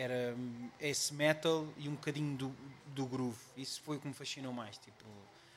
era 0.00 0.34
hum, 0.36 0.68
esse 0.80 1.12
metal 1.14 1.66
e 1.76 1.88
um 1.88 1.92
bocadinho 1.94 2.36
do, 2.36 2.54
do 2.94 3.06
groove. 3.06 3.38
Isso 3.56 3.80
foi 3.82 3.96
o 3.96 4.00
que 4.00 4.08
me 4.08 4.14
fascinou 4.14 4.52
mais. 4.52 4.76
Tipo, 4.78 5.04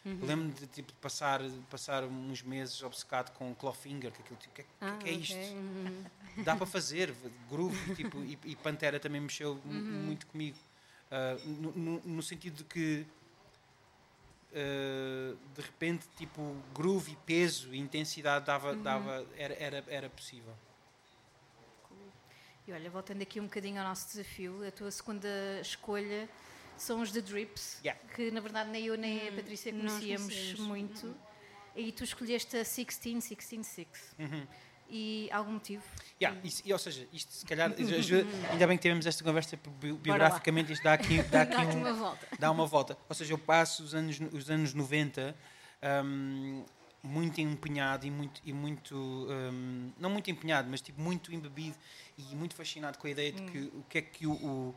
eu 0.06 0.27
Lembro-me 0.27 0.51
de 0.53 0.67
tipo, 0.67 0.91
passar, 1.01 1.41
passar 1.69 2.03
uns 2.03 2.41
meses 2.41 2.82
obcecado 2.84 3.32
com 3.38 3.53
Clawfinger, 3.56 4.12
que 4.12 4.21
aquilo, 4.21 4.38
tipo, 4.39 4.53
que, 4.56 4.65
Ah, 4.82 4.97
que, 4.99 5.10
é 5.10 5.13
ok. 5.13 5.21
isto? 5.21 5.36
Uhum. 5.36 6.03
dá 6.43 6.56
para 6.56 6.65
fazer 6.65 7.13
groove 7.49 7.77
tipo, 7.95 8.17
e, 8.23 8.38
e 8.45 8.56
Pantera 8.56 8.99
também 8.99 9.21
mexeu 9.21 9.56
mu- 9.65 9.71
muito 10.06 10.25
comigo 10.27 10.58
Ah, 11.12 11.38
no, 11.45 11.71
no- 11.71 12.01
no 12.03 12.23
sentido 12.23 12.56
de 12.58 12.63
que 12.63 13.06
ah, 14.56 15.36
de 15.56 15.62
repente 15.62 16.06
tipo 16.17 16.56
groove 16.75 17.12
e 17.12 17.15
peso 17.17 17.73
e 17.73 17.77
intensidade 17.79 18.45
dava, 18.45 18.75
dava 18.75 19.25
era, 19.38 19.53
era, 19.56 19.84
era 19.88 20.10
possível 20.10 20.53
E 22.67 22.71
olha, 22.71 22.89
voltando 22.89 23.21
aqui 23.21 23.39
um 23.39 23.43
bocadinho 23.43 23.80
ao 23.82 23.88
nosso 23.88 24.08
desafio, 24.08 24.65
a 24.65 24.71
tua 24.71 24.89
segunda 24.89 25.28
escolha 25.62 26.30
são 26.78 27.02
os 27.02 27.12
The 27.12 27.21
Drips, 27.21 27.80
Yeah. 27.84 27.99
que 28.15 28.32
na 28.32 28.39
verdade 28.39 28.69
nem 28.69 28.86
eu 28.86 28.97
nem 28.97 29.28
a 29.28 29.32
Patrícia 29.34 29.71
conhecíamos 29.71 30.34
conhecemos. 30.34 30.60
muito. 30.62 31.15
E 31.76 31.91
tu 31.91 32.04
escolheste 32.04 32.56
a 32.56 32.60
16, 32.63 32.97
16, 33.19 33.67
6. 33.67 33.88
E 34.89 35.28
algum 35.32 35.54
motivo? 35.54 35.84
Yeah, 36.21 36.39
isso- 36.43 36.62
e, 36.65 36.71
ou 36.71 36.78
seja, 36.80 37.08
isto 37.12 37.32
se 37.34 37.45
calhar 37.45 37.71
ajuda- 37.97 38.28
ainda 38.52 38.67
bem 38.67 38.78
que 38.78 38.82
tivemos 38.84 39.06
esta 39.06 39.23
conversa 39.23 39.58
bi- 39.80 39.93
biograficamente 39.93 40.71
isto 40.71 40.84
dá 40.84 40.93
aqui, 40.93 41.21
dá 41.23 41.41
aqui 41.43 41.56
Dá-te 41.56 41.76
um, 41.76 41.80
uma 41.80 41.93
volta. 41.93 42.28
dá 42.39 42.52
uma 42.52 42.65
volta. 42.65 42.97
Ou 43.10 43.15
seja, 43.15 43.34
eu 43.34 43.38
passo 43.38 43.84
os 43.84 43.93
anos, 43.95 44.19
os 44.32 44.49
anos 44.49 44.73
90 44.73 45.36
hum, 46.06 46.63
muito 47.03 47.41
empenhado 47.41 48.07
e 48.07 48.11
muito, 48.11 48.41
e 48.45 48.53
muito 48.53 48.95
hum, 48.95 49.91
não 49.99 50.09
muito 50.09 50.31
empenhado, 50.31 50.69
mas 50.71 50.79
tipo 50.81 51.01
muito 51.01 51.33
embebido 51.33 51.75
e 52.17 52.33
muito 52.35 52.55
fascinado 52.55 52.97
com 52.97 53.05
a 53.05 53.09
ideia 53.09 53.31
de 53.33 53.41
que 53.51 53.57
o 53.77 53.83
que 53.89 53.97
é 53.97 54.01
que 54.01 54.25
o, 54.25 54.31
o- 54.31 54.75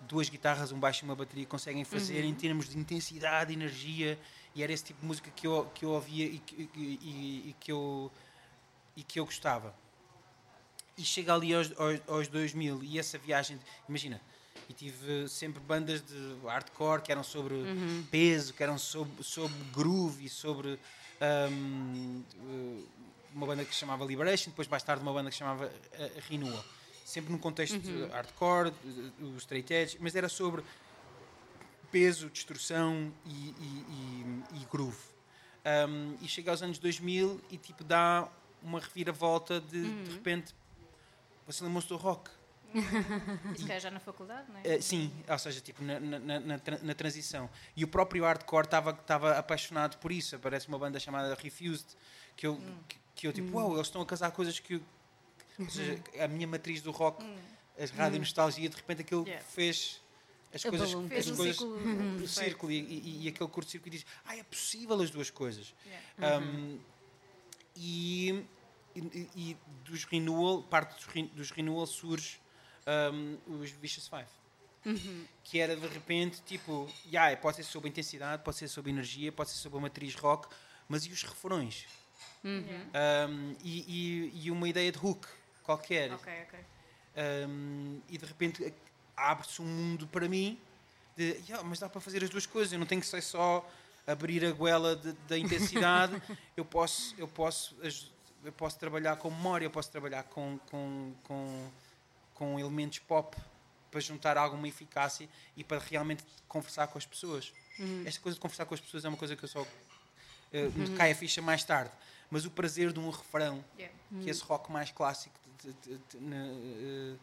duas 0.00 0.28
guitarras, 0.28 0.72
um 0.72 0.78
baixo 0.80 1.04
e 1.04 1.08
uma 1.08 1.14
bateria 1.14 1.44
conseguem 1.46 1.84
fazer 1.84 2.22
em 2.24 2.34
termos 2.34 2.68
de 2.68 2.78
intensidade, 2.78 3.52
energia 3.52 4.18
e 4.54 4.62
era 4.62 4.72
esse 4.72 4.84
tipo 4.84 5.00
de 5.00 5.06
música 5.06 5.30
que 5.30 5.46
eu, 5.46 5.70
que 5.74 5.84
eu 5.84 5.90
ouvia 5.90 6.24
e 6.24 6.38
que, 6.38 6.68
e- 6.74 6.98
e- 7.02 7.50
e 7.50 7.56
que 7.60 7.70
eu 7.72 8.10
e 8.96 9.02
que 9.02 9.20
eu 9.20 9.26
gostava. 9.26 9.74
E 10.96 11.04
chega 11.04 11.34
ali 11.34 11.52
aos, 11.52 11.70
aos, 11.78 12.00
aos 12.08 12.28
2000 12.28 12.82
e 12.82 12.98
essa 12.98 13.18
viagem, 13.18 13.58
imagina, 13.86 14.18
e 14.68 14.72
tive 14.72 15.28
sempre 15.28 15.60
bandas 15.60 16.00
de 16.02 16.36
hardcore 16.42 17.02
que 17.02 17.12
eram 17.12 17.22
sobre 17.22 17.54
peso, 18.10 18.54
que 18.54 18.62
eram 18.62 18.78
sobre, 18.78 19.22
sobre 19.22 19.54
groove 19.74 20.24
e 20.24 20.28
sobre 20.30 20.78
hum, 21.50 22.22
eh, 22.48 22.82
uma 23.34 23.46
banda 23.46 23.64
que 23.64 23.72
se 23.74 23.80
chamava 23.80 24.04
Liberation, 24.04 24.50
depois 24.50 24.66
mais 24.68 24.82
tarde 24.82 25.02
uma 25.02 25.12
banda 25.12 25.28
que 25.30 25.34
se 25.34 25.40
chamava 25.40 25.70
eh, 25.92 26.12
Renewal. 26.28 26.64
Sempre 27.04 27.30
num 27.30 27.38
contexto 27.38 27.78
de 27.78 28.06
hardcore, 28.06 28.68
eh, 28.84 29.24
o 29.24 29.36
straight 29.36 29.72
edge, 29.72 29.98
mas 30.00 30.14
era 30.16 30.28
sobre 30.28 30.62
peso, 31.90 32.28
destruição 32.28 33.12
e, 33.24 33.30
e- 33.30 34.44
e- 34.52 34.60
e 34.62 34.66
groove. 34.70 34.98
Um, 35.88 36.16
e 36.22 36.28
chega 36.28 36.50
aos 36.52 36.62
anos 36.62 36.78
2000 36.78 37.40
e 37.50 37.56
tipo 37.58 37.82
dá 37.82 38.28
uma 38.62 38.78
reviravolta 38.78 39.60
de 39.60 39.82
de 40.04 40.12
repente 40.12 40.54
você 41.46 41.64
lembra-se 41.64 41.88
do 41.88 41.96
rock 41.96 42.30
Se 43.56 43.62
calhar 43.64 43.80
já 43.80 43.90
na 43.90 44.00
faculdade, 44.00 44.50
não 44.50 44.58
é? 44.60 44.76
Eh, 44.76 44.80
sim, 44.80 45.12
ou 45.28 45.38
seja, 45.38 45.60
tipo 45.60 45.82
na, 45.82 45.98
na, 46.00 46.18
na- 46.18 46.40
na 46.40 46.58
tra- 46.58 46.78
na 46.82 46.94
transição. 46.94 47.48
E 47.76 47.84
o 47.84 47.88
próprio 47.88 48.24
hardcore 48.24 48.64
estava 48.66 48.90
estava 48.90 49.38
apaixonado 49.38 49.96
por 49.98 50.10
isso. 50.12 50.36
Aparece 50.36 50.68
uma 50.68 50.78
banda 50.78 50.98
chamada 51.00 51.34
Refused 51.34 51.86
que 52.36 52.46
eu 52.46 52.60
que, 52.88 52.96
que 53.14 53.26
eu 53.26 53.32
tipo 53.32 53.56
uau 53.56 53.74
eles 53.74 53.86
estão 53.86 54.02
a 54.02 54.06
casar 54.06 54.30
coisas 54.30 54.58
que 54.60 54.74
eu- 54.74 54.82
ou 55.58 55.70
seja, 55.70 55.98
a 56.22 56.28
minha 56.28 56.46
matriz 56.46 56.82
do 56.82 56.90
rock 56.90 57.24
a 57.78 57.96
rádio 57.96 58.18
nostalgia 58.18 58.68
de 58.68 58.76
repente 58.76 59.00
aquilo 59.02 59.24
Yeah. 59.26 59.44
fez 59.46 60.02
as 60.54 60.64
Abalou 60.64 60.78
coisas, 60.86 60.94
um 60.94 61.08
Fez 61.08 61.26
as 61.26 61.32
um 61.32 61.36
coisas 61.36 61.56
ciclo 61.56 61.76
o 61.76 61.78
perfeito. 62.18 62.28
círculo 62.28 62.72
e, 62.72 62.76
e- 62.80 63.24
e 63.24 63.28
aquele 63.28 63.48
curto 63.50 63.70
círculo 63.70 63.94
e 63.94 63.98
diz 63.98 64.06
ah 64.26 64.36
é 64.36 64.42
possível 64.42 65.00
as 65.00 65.10
duas 65.10 65.30
coisas. 65.30 65.74
Yeah. 66.18 66.38
um, 66.38 66.78
e, 67.74 68.44
e, 68.94 69.28
e 69.36 69.56
dos 69.84 70.04
renewal, 70.04 70.62
parte 70.62 70.94
dos, 70.96 71.04
re- 71.06 71.30
dos 71.34 71.50
renewal 71.50 71.86
surge 71.86 72.38
um, 72.86 73.38
os 73.60 73.70
Vicious 73.70 74.08
Five. 74.08 74.26
Que 75.42 75.58
era 75.60 75.74
de 75.76 75.86
repente 75.88 76.40
tipo, 76.46 76.88
yeah, 77.06 77.36
pode 77.36 77.56
ser 77.56 77.64
sobre 77.64 77.88
intensidade, 77.88 78.42
pode 78.44 78.56
ser 78.56 78.68
sobre 78.68 78.90
energia, 78.90 79.32
pode 79.32 79.50
ser 79.50 79.56
sobre 79.56 79.78
a 79.78 79.82
matriz 79.82 80.14
rock, 80.14 80.48
mas 80.88 81.04
e 81.06 81.10
os 81.10 81.22
refrões? 81.24 81.86
Um, 82.94 83.56
e, 83.64 83.80
e- 84.34 84.46
e 84.46 84.50
uma 84.50 84.68
ideia 84.68 84.92
de 84.92 84.98
hook 84.98 85.26
qualquer. 85.64 86.12
Ok, 86.12 86.32
ok. 86.46 86.58
Um, 87.48 88.00
e 88.08 88.18
de 88.18 88.24
repente 88.26 88.72
abre-se 89.16 89.60
um 89.60 89.64
mundo 89.66 90.06
para 90.06 90.28
mim 90.28 90.58
de 91.16 91.40
"Ya, 91.48 91.62
mas 91.64 91.78
dá 91.78 91.88
para 91.88 92.00
fazer 92.00 92.22
as 92.22 92.30
duas 92.30 92.46
coisas, 92.46 92.72
eu 92.72 92.78
não 92.78 92.86
tenho 92.86 93.00
que 93.00 93.06
ser 93.06 93.22
só 93.22 93.68
abrir 94.06 94.44
a 94.44 94.52
goela 94.52 94.94
de- 94.94 95.12
da 95.26 95.36
intensidade, 95.38 96.12
eu 96.56 96.64
posso, 96.64 97.14
eu, 97.18 97.26
posso, 97.26 97.74
eu 98.44 98.52
posso 98.52 98.78
trabalhar 98.78 99.16
com 99.16 99.30
memória, 99.30 99.64
eu 99.66 99.70
posso 99.70 99.90
trabalhar 99.90 100.22
com, 100.24 100.58
com, 100.70 101.12
com, 101.24 101.70
com 102.36 102.58
elementos 102.60 102.98
pop 103.00 103.36
para 103.90 104.00
juntar 104.00 104.36
alguma 104.36 104.68
eficácia 104.68 105.28
e 105.56 105.64
para 105.64 105.78
realmente 105.78 106.22
conversar 106.46 106.86
com 106.86 106.98
as 106.98 107.06
pessoas. 107.06 107.52
Esta 108.04 108.20
coisa 108.20 108.36
de 108.36 108.40
conversar 108.40 108.64
com 108.66 108.74
as 108.74 108.80
pessoas 108.80 109.04
é 109.04 109.08
uma 109.08 109.16
coisa 109.18 109.34
que 109.36 109.44
eu 109.44 109.48
só 109.48 109.66
eh, 110.52 110.68
me 110.74 110.96
cai 110.96 111.12
a 111.12 111.14
ficha 111.14 111.40
mais 111.42 111.64
tarde. 111.64 111.90
Mas 112.30 112.44
o 112.44 112.50
prazer 112.50 112.92
de 112.92 112.98
um 113.00 113.10
refrão 113.10 113.64
Yeah. 113.78 113.94
que 114.22 114.30
esse 114.30 114.42
rock 114.42 114.70
mais 114.70 114.90
clássico 114.90 115.34
de- 115.62 115.72
de- 115.72 115.98
de- 115.98 116.18
eh, 116.18 117.16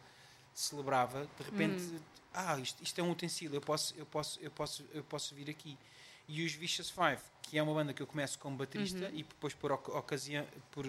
celebrava, 0.54 1.28
de 1.38 1.44
repente, 1.44 2.00
ah, 2.34 2.58
isto, 2.60 2.84
isto 2.84 3.00
é 3.00 3.04
um 3.04 3.12
utensílio, 3.12 3.56
eu 3.56 3.62
posso, 3.62 3.94
eu, 3.98 4.06
posso, 4.06 4.40
eu, 4.40 4.52
posso, 4.52 4.86
eu 4.94 5.04
posso 5.04 5.34
vir 5.36 5.50
aqui. 5.50 5.78
E 6.28 6.46
os 6.46 6.54
Vicious 6.54 6.90
Five, 6.90 7.22
que 7.42 7.58
é 7.58 7.64
uma 7.64 7.74
banda 7.74 7.94
que 7.94 8.02
eu 8.02 8.08
começo 8.08 8.38
como 8.40 8.56
baterista 8.58 9.10
e 9.14 9.24
depois 9.24 9.54
por 9.54 9.72
oc- 9.72 9.90
ocasião, 9.90 10.46
por 10.72 10.86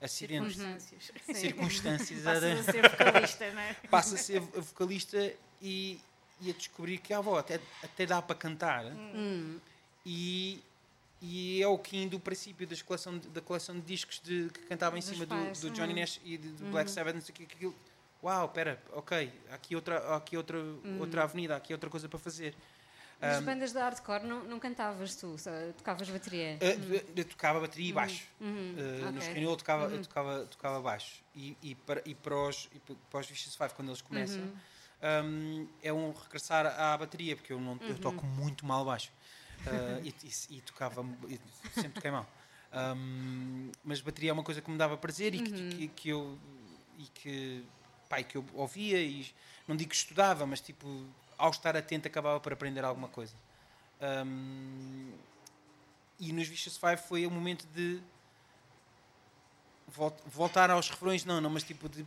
acidentes, 0.00 0.56
Circunstâncias. 0.56 1.12
circunstâncias, 1.36 2.22
Passas 2.22 2.42
era- 2.42 2.60
a 2.60 2.62
ser 2.64 2.88
vocalista, 2.90 3.50
não 3.52 3.60
é? 3.60 3.74
passa 3.90 4.14
a 4.14 4.18
ser 4.18 4.40
vo- 4.40 4.60
vocalista 4.62 5.32
e, 5.62 6.00
e 6.40 6.50
a 6.50 6.52
descobrir 6.52 6.98
que 6.98 7.12
ah, 7.12 7.20
vó, 7.20 7.38
até, 7.38 7.60
até 7.82 8.04
dá 8.06 8.20
para 8.20 8.36
cantar. 8.36 8.84
E, 10.04 10.62
e 11.20 11.62
é 11.62 11.66
o 11.66 11.78
Kim 11.78 12.08
do 12.08 12.20
princípio 12.20 12.66
das 12.66 12.82
coleção, 12.82 13.18
da 13.18 13.40
coleção 13.40 13.74
de 13.74 13.80
discos 13.82 14.20
de, 14.22 14.48
que 14.52 14.60
cantava 14.60 14.96
em 14.96 15.00
Dos 15.00 15.08
cima 15.08 15.24
do, 15.26 15.34
pais, 15.34 15.60
do 15.60 15.70
Johnny 15.70 15.92
uhum. 15.94 16.00
Nash 16.00 16.20
e 16.24 16.38
do 16.38 16.70
Black 16.70 16.90
Sabbath, 16.90 17.14
não 17.14 17.20
sei 17.22 17.32
o 17.32 17.36
que, 17.36 17.44
aquilo. 17.44 17.74
Uau, 18.22 18.46
espera, 18.46 18.82
ok, 18.92 19.30
aqui 19.50 19.74
outra, 19.76 20.16
aqui 20.16 20.36
outra, 20.36 20.58
outra 20.98 21.22
avenida, 21.22 21.56
aqui 21.56 21.72
outra 21.72 21.88
coisa 21.88 22.08
para 22.08 22.18
fazer. 22.18 22.54
Nas 23.20 23.40
Um, 23.40 23.44
bandas 23.46 23.72
de 23.72 23.78
hardcore 23.78 24.24
não, 24.24 24.44
não 24.44 24.58
cantavas 24.58 25.16
tu, 25.16 25.38
só 25.38 25.50
tocavas 25.78 26.08
bateria. 26.10 26.58
Uh, 26.60 27.02
eu 27.16 27.24
tocava 27.24 27.60
bateria 27.60 27.88
e 27.88 27.92
baixo. 27.92 28.26
Uhum, 28.40 28.74
Uh, 28.76 29.02
No 29.04 29.08
ok. 29.08 29.20
Screen 29.22 29.44
eu 29.44 29.56
tocava, 29.56 29.84
eu 29.86 30.02
tocava, 30.02 30.46
tocava 30.46 30.80
baixo. 30.82 31.22
E, 31.34 31.56
e, 31.62 31.74
para, 31.74 32.02
e, 32.04 32.14
para 32.14 32.36
os, 32.36 32.68
e 32.74 32.78
para 33.10 33.20
os 33.20 33.26
Vicious 33.26 33.56
Five, 33.56 33.72
quando 33.74 33.88
eles 33.88 34.02
começam, 34.02 34.42
um, 35.24 35.66
é 35.82 35.92
um 35.92 36.12
regressar 36.12 36.66
à 36.66 36.96
bateria, 36.98 37.36
porque 37.36 37.52
eu, 37.52 37.60
não, 37.60 37.78
eu 37.88 37.98
toco 37.98 38.24
muito 38.26 38.66
mal 38.66 38.84
baixo. 38.84 39.10
Uh, 39.66 40.04
e, 40.04 40.14
e, 40.22 40.56
e 40.58 40.60
tocava, 40.60 41.04
sempre 41.72 41.90
toquei 41.94 42.10
mal. 42.10 42.28
Um, 42.72 43.70
mas 43.82 44.00
bateria 44.02 44.30
é 44.30 44.32
uma 44.32 44.42
coisa 44.42 44.60
que 44.60 44.70
me 44.70 44.76
dava 44.76 44.96
prazer 44.98 45.34
e 45.34 45.40
que, 45.40 45.68
que, 45.70 45.88
que 45.88 46.08
eu, 46.10 46.38
e 46.98 47.04
que, 47.14 47.64
e 48.18 48.24
que 48.24 48.36
eu 48.36 48.44
ouvia 48.52 49.00
e 49.00 49.26
não 49.66 49.74
digo 49.74 49.88
que 49.90 49.96
estudava, 49.96 50.44
mas 50.46 50.60
tipo, 50.60 51.06
ao 51.38 51.50
estar 51.50 51.76
atento 51.76 52.06
acabava 52.08 52.38
por 52.40 52.52
aprender 52.52 52.84
alguma 52.84 53.08
coisa. 53.08 53.34
Um, 54.00 55.12
e 56.18 56.32
nos 56.32 56.48
Vicious 56.48 56.76
Five 56.76 56.96
foi 56.98 57.26
o 57.26 57.30
momento 57.30 57.66
de 57.74 58.00
vol- 59.88 60.16
voltar 60.26 60.70
aos 60.70 60.88
refrões, 60.90 61.24
não, 61.24 61.40
não, 61.40 61.50
mas 61.50 61.62
tipo 61.62 61.88
de 61.88 62.04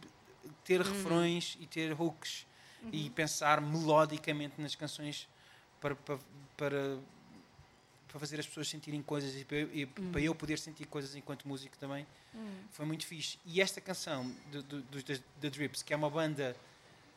ter 0.63 0.81
refrões 0.81 1.57
e 1.59 1.65
ter 1.67 1.99
hooks 1.99 2.45
e 2.93 3.09
pensar 3.09 3.59
melodicamente 3.61 4.59
nas 4.61 4.73
canções 4.75 5.27
para, 5.81 5.95
para, 5.95 6.17
para, 6.55 6.97
para 8.07 8.19
fazer 8.19 8.39
as 8.39 8.47
pessoas 8.47 8.67
sentirem 8.69 9.01
coisas 9.01 9.35
e, 9.35 9.43
para, 9.45 9.57
eu- 9.57 9.69
e 9.75 9.85
para 9.85 10.21
eu 10.21 10.33
poder 10.33 10.57
sentir 10.59 10.85
coisas 10.85 11.15
enquanto 11.15 11.47
músico 11.47 11.77
também. 11.77 12.05
Foi 12.71 12.85
muito 12.85 13.05
fixe. 13.05 13.37
E 13.45 13.59
esta 13.61 13.81
canção 13.81 14.31
do- 14.51 14.63
The 15.41 15.49
Drips, 15.49 15.81
que 15.83 15.93
é 15.93 15.97
uma 15.97 16.09
banda 16.09 16.55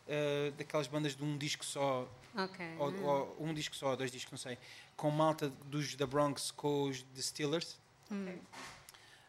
uh, 0.08 0.52
daquelas 0.52 0.86
bandas 0.86 1.14
de 1.16 1.22
um 1.22 1.36
disco 1.36 1.64
só, 1.64 2.08
Ok. 2.36 2.64
ou, 2.78 2.92
ou 3.04 3.36
um 3.40 3.52
disco 3.54 3.74
só, 3.76 3.94
dois 3.96 4.10
discos, 4.10 4.30
não 4.32 4.38
sei, 4.38 4.58
com 4.96 5.10
malta 5.10 5.48
dos 5.66 5.94
da 5.94 6.06
Bronx 6.06 6.50
com 6.50 6.84
os 6.84 7.02
The 7.02 7.22
Steelers. 7.22 7.78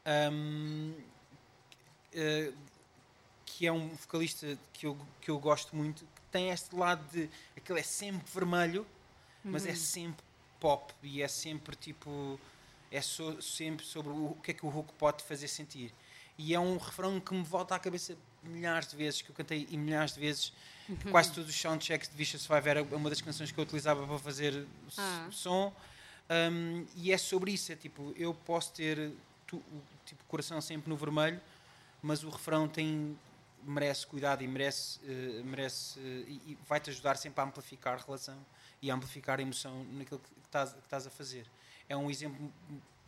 Um, 0.05 0.93
eh, 2.13 2.51
que 3.45 3.65
é 3.67 3.71
um 3.71 3.87
vocalista 3.89 4.57
que 4.73 4.85
eu, 4.85 4.97
que 5.21 5.31
eu 5.31 5.39
gosto 5.39 5.75
muito, 5.75 6.03
que 6.03 6.21
tem 6.31 6.49
este 6.49 6.75
lado 6.75 7.03
de 7.11 7.29
aquele 7.55 7.79
é 7.79 7.83
sempre 7.83 8.29
vermelho, 8.31 8.85
mas 9.43 9.65
é 9.65 9.75
sempre 9.75 10.23
pop 10.59 10.93
e 11.03 11.21
é 11.21 11.27
sempre 11.27 11.75
tipo 11.75 12.39
é 12.91 13.01
so- 13.01 13.41
sempre 13.41 13.85
sobre 13.85 14.11
o, 14.11 14.31
o 14.31 14.35
que 14.41 14.51
é 14.51 14.53
que 14.53 14.65
o 14.65 14.69
Hulk 14.69 14.93
pode 14.93 15.23
fazer 15.23 15.47
sentir. 15.47 15.93
E 16.37 16.53
é 16.53 16.59
um 16.59 16.77
refrão 16.77 17.19
que 17.19 17.33
me 17.33 17.43
volta 17.43 17.75
à 17.75 17.79
cabeça 17.79 18.15
milhares 18.43 18.87
de 18.89 18.95
vezes, 18.95 19.21
que 19.21 19.29
eu 19.29 19.35
cantei 19.35 19.67
e 19.69 19.77
milhares 19.77 20.13
de 20.13 20.19
vezes. 20.19 20.51
Quase 21.11 21.31
todos 21.31 21.49
os 21.49 21.55
soundchecks 21.55 22.09
de 22.09 22.15
Vicious 22.15 22.45
Five 22.45 22.67
era 22.67 22.83
uma 22.83 23.09
das 23.09 23.21
canções 23.21 23.51
que 23.51 23.57
eu 23.59 23.63
utilizava 23.63 24.05
para 24.05 24.19
fazer 24.19 24.65
Ah. 24.97 25.27
som. 25.31 25.73
Um, 26.29 26.85
e 26.95 27.11
é 27.11 27.17
sobre 27.17 27.51
isso, 27.51 27.71
é 27.71 27.75
tipo, 27.75 28.13
eu 28.17 28.33
posso 28.33 28.73
ter 28.73 29.11
tu- 29.45 29.57
o 29.57 29.81
tipo, 30.05 30.23
coração 30.25 30.59
sempre 30.61 30.89
no 30.89 30.95
vermelho, 30.97 31.39
mas 32.01 32.23
o 32.23 32.29
refrão 32.29 32.67
tem 32.67 33.17
merece 33.65 34.05
cuidado 34.07 34.43
e 34.43 34.47
merece, 34.47 34.99
eh, 35.05 35.41
merece 35.45 35.97
eh, 35.99 36.31
e, 36.47 36.57
vai-te 36.67 36.89
ajudar 36.89 37.15
sempre 37.15 37.39
a 37.39 37.45
amplificar 37.45 37.93
a 37.93 38.03
relação 38.05 38.37
e 38.81 38.91
a 38.91 38.95
amplificar 38.95 39.39
a 39.39 39.41
emoção 39.41 39.85
naquilo 39.93 40.19
que 40.19 40.29
estás 40.81 41.07
a 41.07 41.09
fazer. 41.09 41.45
É 41.87 41.95
um 41.95 42.09
exemplo 42.11 42.51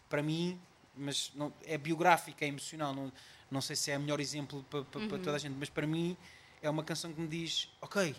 para 0.08 0.24
mim, 0.24 0.58
mas 0.98 1.32
não, 1.36 1.54
é 1.66 1.78
biográfico, 1.78 2.44
é 2.44 2.48
emocional. 2.48 2.94
Não, 2.94 3.12
não 3.50 3.62
sei 3.62 3.76
se 3.76 3.92
é 3.92 3.98
o 3.98 4.02
melhor 4.02 4.20
exemplo 4.20 4.64
para, 4.70 4.84
para, 4.84 5.08
para 5.08 5.18
toda 5.20 5.36
a 5.36 5.40
gente, 5.40 5.56
mas 5.58 5.70
para 5.70 5.86
mim 5.86 6.18
é 6.62 6.70
uma 6.70 6.84
canção 6.84 7.14
que 7.14 7.22
me 7.22 7.28
diz: 7.28 7.70
Ok, 7.82 8.16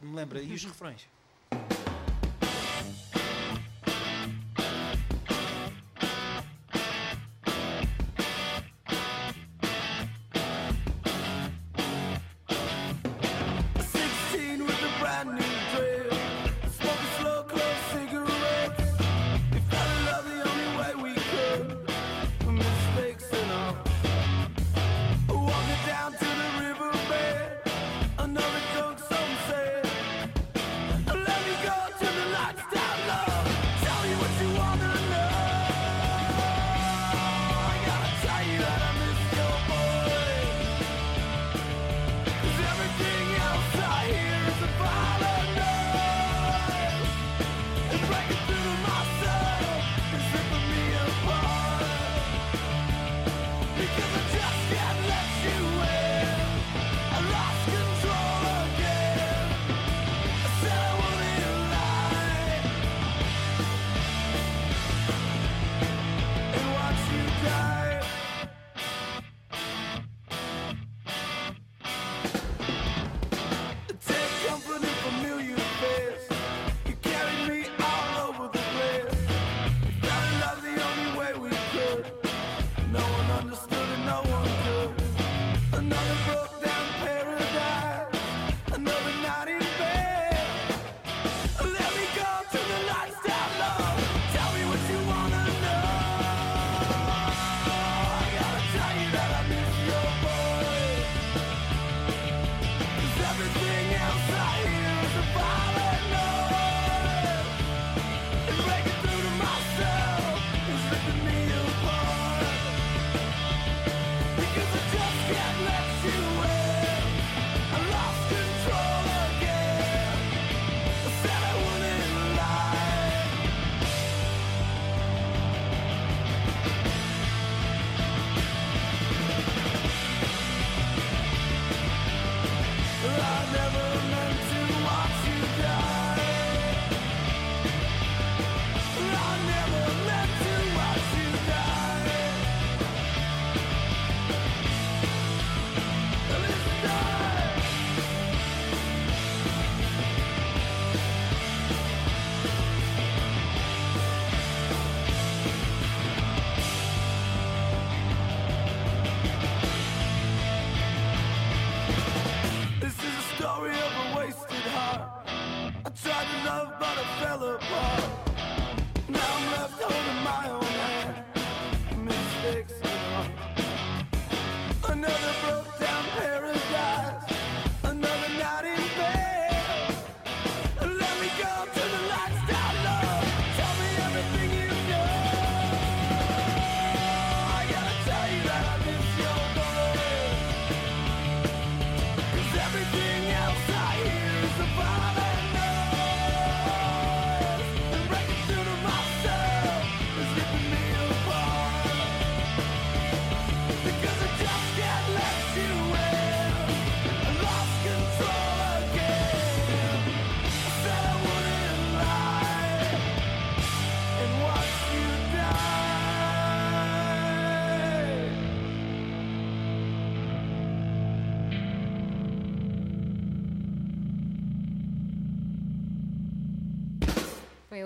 me 0.00 0.14
lembra, 0.14 0.42
e 0.42 0.52
os 0.52 0.64
refrões? 0.64 1.06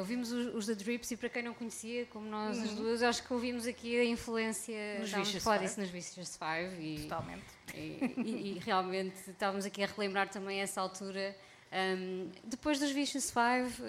Ouvimos 0.03 0.31
os, 0.33 0.55
os 0.55 0.67
The 0.67 0.75
Drips 0.75 1.11
e 1.13 1.17
para 1.17 1.29
quem 1.29 1.43
não 1.43 1.55
conhecia, 1.55 2.05
como 2.07 2.27
nós 2.29 2.59
as 2.59 2.71
duas, 2.75 3.03
acho 3.03 3.23
que 3.25 3.33
ouvimos 3.33 3.67
aqui 3.67 3.99
a 3.99 4.05
influência, 4.05 4.99
Nos 5.01 5.13
Vicious 5.13 5.43
Five. 5.45 5.59
disso 5.61 5.81
nos 5.81 5.91
Vicious 5.91 6.37
Five 6.37 6.83
e, 6.83 7.03
Totalmente. 7.03 7.45
e, 7.75 7.79
e- 8.25 8.53
e 8.57 8.59
realmente 8.59 9.31
estávamos 9.31 9.65
aqui 9.65 9.83
a 9.83 9.87
relembrar 9.87 10.29
também 10.29 10.61
essa 10.61 10.81
altura. 10.81 11.35
Ahm, 11.73 12.29
depois 12.45 12.79
dos 12.79 12.91
Vicious 12.91 13.31
Five, 13.31 13.83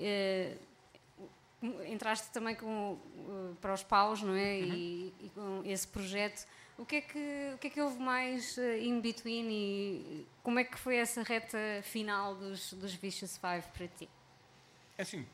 eh, 0.00 0.56
entraste 1.86 2.30
também 2.32 2.54
com, 2.54 2.98
eh, 3.18 3.54
para 3.60 3.74
os 3.74 3.82
paus, 3.82 4.22
não 4.22 4.34
é? 4.34 4.60
E, 4.60 5.12
e 5.20 5.28
com 5.34 5.62
esse 5.64 5.86
projeto. 5.88 6.46
O 6.78 6.84
que 6.84 6.96
é 6.96 7.00
que, 7.00 7.18
o 7.54 7.58
que, 7.58 7.66
é 7.68 7.70
que 7.70 7.80
houve 7.80 7.98
mais 7.98 8.58
in 8.58 9.00
between 9.00 9.48
e 9.50 10.26
como 10.42 10.58
é 10.58 10.64
que 10.64 10.78
foi 10.78 10.96
essa 10.96 11.22
reta 11.22 11.58
final 11.82 12.34
dos, 12.34 12.74
dos 12.74 12.92
Vicious 12.94 13.38
Five 13.38 13.64
para 13.72 13.88
ti? 13.88 14.08
É 14.98 15.02
assim, 15.02 15.26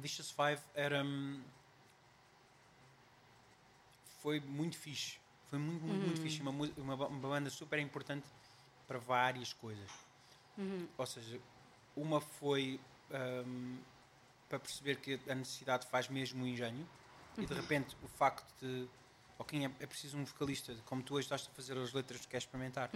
Vicious 0.00 0.30
Five 0.30 0.60
era. 0.74 1.04
hum, 1.04 1.40
Foi 4.22 4.40
muito 4.40 4.76
fixe. 4.76 5.18
Foi 5.48 5.58
muito, 5.58 5.82
muito, 5.84 6.04
muito 6.06 6.20
fixe. 6.20 6.40
Uma, 6.42 6.50
uma, 6.50 6.94
uma 7.06 7.28
banda 7.28 7.48
super 7.50 7.78
importante 7.78 8.26
para 8.86 8.98
várias 8.98 9.52
coisas. 9.52 9.90
Ou 10.98 11.06
seja, 11.06 11.40
uma 11.96 12.20
foi 12.20 12.78
hum, 13.46 13.78
para 14.48 14.58
perceber 14.58 14.96
que 14.96 15.18
a 15.28 15.34
necessidade 15.34 15.86
faz 15.86 16.08
mesmo 16.08 16.44
o 16.44 16.46
engenho 16.46 16.86
e 17.38 17.46
de 17.46 17.54
repente 17.54 17.96
o 18.02 18.08
facto 18.08 18.52
de. 18.60 18.86
Ok, 19.38 19.58
é, 19.64 19.70
é 19.80 19.86
preciso 19.86 20.18
um 20.18 20.24
vocalista, 20.26 20.76
como 20.84 21.02
tu 21.02 21.14
hoje 21.14 21.24
estás 21.24 21.48
a 21.50 21.54
fazer 21.54 21.78
as 21.78 21.94
letras 21.94 22.20
que 22.20 22.26
queres 22.28 22.44
experimentar, 22.44 22.90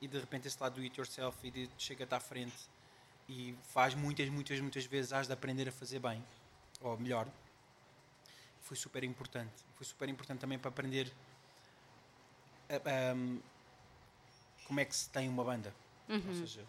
e 0.00 0.08
de 0.08 0.18
repente 0.18 0.48
esse 0.48 0.60
lado 0.60 0.74
do 0.74 0.80
it 0.80 0.98
yourself 0.98 1.38
e 1.46 1.52
de 1.52 1.70
chega-te 1.78 2.12
à 2.12 2.18
frente 2.18 2.68
e 3.28 3.56
faz 3.62 3.94
muitas, 3.94 4.28
muitas, 4.28 4.58
muitas 4.58 4.84
vezes 4.86 5.12
has 5.12 5.28
de 5.28 5.32
aprender 5.32 5.68
a 5.68 5.72
fazer 5.72 6.00
bem, 6.00 6.20
ou 6.80 6.98
melhor, 6.98 7.28
foi 8.60 8.76
super 8.76 9.02
importante. 9.04 9.52
Foi 9.74 9.84
super 9.86 10.08
importante 10.08 10.40
também 10.40 10.58
para 10.58 10.68
aprender 10.70 11.12
a- 12.68 13.10
ahm, 13.12 13.38
como 14.66 14.80
é 14.80 14.84
que 14.84 14.96
se 14.96 15.08
tem 15.10 15.28
uma 15.28 15.44
banda. 15.44 15.74
Ou 16.08 16.34
seja, 16.34 16.64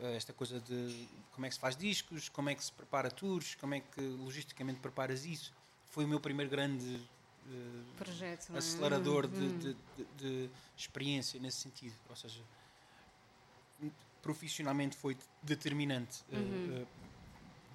eh, 0.00 0.16
esta 0.16 0.32
coisa 0.32 0.60
de 0.60 1.08
como 1.32 1.46
é 1.46 1.48
que 1.48 1.54
se 1.54 1.60
faz 1.60 1.76
discos, 1.76 2.28
como 2.28 2.48
é 2.50 2.54
que 2.54 2.64
se 2.64 2.72
prepara 2.72 3.10
tours, 3.10 3.54
como 3.56 3.74
é 3.74 3.80
que 3.80 4.00
logisticamente 4.00 4.80
preparas 4.80 5.24
isso. 5.24 5.52
Foi 5.86 6.04
o 6.04 6.08
meu 6.08 6.20
primeiro 6.20 6.50
grande 6.50 7.00
eh, 7.46 7.82
Projeto, 7.98 8.54
é? 8.54 8.58
acelerador 8.58 9.26
de, 9.26 9.36
Uhum. 9.42 9.58
de- 9.58 9.74
de- 9.96 10.04
de 10.46 10.50
experiência 10.76 11.38
nesse 11.40 11.58
sentido. 11.58 11.94
Ou 12.08 12.16
seja, 12.16 12.40
profissionalmente 14.22 14.96
foi 14.96 15.16
determinante 15.42 16.22
eh, 16.30 16.36
Uhum. 16.36 16.82
eh, 16.82 16.86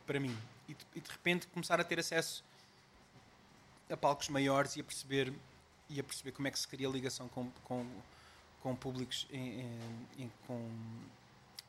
para 0.06 0.20
mim. 0.20 0.36
E 0.68 0.74
de, 0.74 0.86
e 0.96 1.00
de 1.02 1.10
repente 1.12 1.48
começar 1.48 1.80
a 1.80 1.84
ter 1.84 2.00
acesso 2.00 2.44
a 3.90 3.96
palcos 3.98 4.28
maiores 4.30 4.76
e 4.76 4.82
a 4.82 4.84
perceber, 4.84 5.34
e 5.90 6.00
a 6.00 6.04
perceber 6.04 6.32
como 6.34 6.48
é 6.48 6.52
que 6.52 6.60
se 6.60 6.68
cria 6.68 6.90
ligação 6.90 7.28
com, 7.30 7.50
com, 7.64 7.86
com 8.62 8.76
públicos 8.76 9.26
em, 9.32 9.62
em- 10.18 10.32
com, 10.46 10.70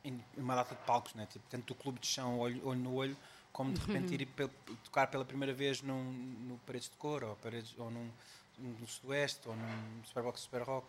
em 0.05 0.21
uma 0.37 0.55
data 0.57 0.75
de 0.75 0.83
palcos, 0.83 1.15
né? 1.15 1.27
tipo, 1.31 1.45
tanto 1.49 1.67
do 1.67 1.75
clube 1.75 2.01
de 2.01 2.07
chão, 2.09 2.39
olho, 2.39 2.61
olho 2.67 2.81
no 2.81 2.93
olho, 2.95 3.17
como 3.53 3.73
de 3.73 3.81
repente 3.81 4.15
ir 4.15 4.27
pe- 4.27 4.49
tocar 4.85 5.07
pela 5.09 5.25
primeira 5.25 5.55
vez 5.55 5.81
num, 5.83 6.13
no 6.13 6.59
Paredes 6.67 6.89
de 6.91 6.97
Cor, 6.97 7.23
ou, 7.23 7.37
paredes, 7.37 7.73
ou 7.79 7.91
num, 7.91 8.11
no 8.59 8.87
Sudoeste, 8.89 9.49
ou 9.49 9.55
num 9.55 10.05
Superbox 10.05 10.41
Super 10.41 10.63
Rock. 10.63 10.89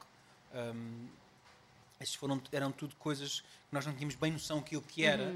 Um, 0.53 1.07
esses 1.99 2.16
foram, 2.16 2.41
eram 2.51 2.72
tudo 2.72 2.95
coisas 2.95 3.41
que 3.41 3.47
nós 3.72 3.86
não 3.86 3.93
tínhamos 3.93 4.16
bem 4.16 4.32
noção 4.32 4.60
aquilo 4.60 4.82
que 4.82 5.03
era. 5.05 5.36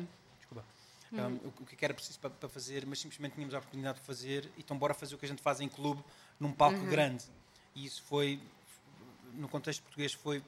Desculpa. 1.13 1.45
Um, 1.45 1.47
o, 1.63 1.65
que 1.65 1.75
é 1.75 1.77
que 1.77 1.85
era 1.85 1.93
preciso 1.93 2.19
para, 2.19 2.29
para 2.31 2.49
fazer, 2.49 2.85
mas 2.85 2.99
simplesmente 2.99 3.33
tínhamos 3.33 3.53
a 3.53 3.59
oportunidade 3.59 3.99
de 3.99 4.05
fazer, 4.05 4.49
então 4.57 4.77
bora 4.77 4.93
fazer 4.93 5.15
o 5.15 5.17
que 5.17 5.25
a 5.25 5.29
gente 5.29 5.41
faz 5.41 5.59
em 5.61 5.69
clube, 5.69 6.03
num 6.39 6.51
palco 6.51 6.79
grande. 6.87 7.23
E 7.75 7.85
isso 7.85 8.01
foi, 8.03 8.39
no 9.33 9.47
contexto 9.47 9.81
português, 9.83 10.13
foi, 10.13 10.43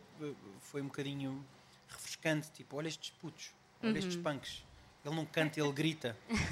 foi 0.61 0.81
um 0.81 0.85
bocadinho 0.85 1.43
refrescante. 1.87 2.51
Tipo, 2.51 2.77
olha 2.77 2.87
estes 2.87 3.09
putos, 3.11 3.51
olha 3.83 3.97
estes 3.97 4.15
punks. 4.15 4.63
Ele 5.03 5.15
não 5.15 5.25
canta, 5.25 5.59
ele 5.59 5.71
grita. 5.71 6.17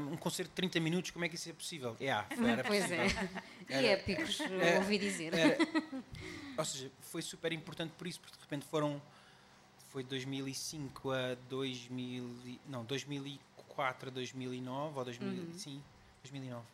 Um, 0.00 0.12
um 0.12 0.16
concerto 0.16 0.50
de 0.50 0.54
30 0.56 0.80
minutos, 0.80 1.10
como 1.10 1.24
é 1.24 1.28
que 1.28 1.34
isso 1.36 1.48
é 1.48 1.52
possível? 1.52 1.96
Yeah, 2.00 2.26
foi, 2.34 2.50
era 2.50 2.64
Pois 2.64 2.82
possível. 2.84 3.04
é. 3.04 3.42
E 3.70 3.72
Era- 3.72 3.86
épicos, 3.88 4.40
é- 4.40 4.78
ouvi 4.78 4.98
dizer. 4.98 5.32
Era- 5.34 5.56
ou 6.56 6.64
seja, 6.64 6.90
foi 7.00 7.22
super 7.22 7.52
importante 7.52 7.92
por 7.96 8.06
isso, 8.06 8.20
porque 8.20 8.36
de 8.36 8.42
repente 8.42 8.66
foram. 8.66 9.00
Foi 9.94 10.02
de 10.02 10.08
2005 10.08 11.12
a 11.12 11.36
2000. 11.48 12.24
e- 12.44 12.60
Não, 12.68 12.84
2004 12.84 14.08
a 14.08 14.12
2009, 14.12 14.98
ou 14.98 15.04
2000, 15.04 15.54
sim, 15.56 15.80
2009. 16.20 16.66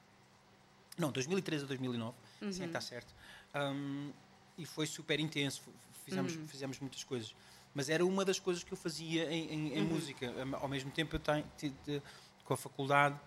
Não, 0.97 1.12
2013 1.12 1.64
a 1.64 1.66
2009, 1.66 2.14
sim, 2.41 2.47
é 2.47 2.51
que 2.64 2.64
está 2.64 2.81
certo. 2.81 3.14
Um, 3.55 4.11
e 4.57 4.64
foi 4.64 4.87
super 4.87 5.21
intenso, 5.21 5.61
fizemos, 6.07 6.33
fizemos 6.49 6.81
muitas 6.81 7.05
coisas. 7.05 7.35
Mas 7.75 7.91
era 7.91 8.05
uma 8.07 8.25
das 8.25 8.39
coisas 8.39 8.64
que 8.64 8.73
eu 8.73 8.77
fazia 8.77 9.31
em, 9.31 9.53
em- 9.53 9.79
em 9.79 9.83
música. 9.85 10.31
Um, 10.31 10.57
Ao 10.57 10.66
mesmo 10.66 10.91
tempo, 10.91 11.14
eu 11.14 11.21
tenho, 11.21 11.45
ti- 11.59 11.75
de- 11.85 12.01
com 12.47 12.55
a 12.55 12.57
faculdade. 12.57 13.21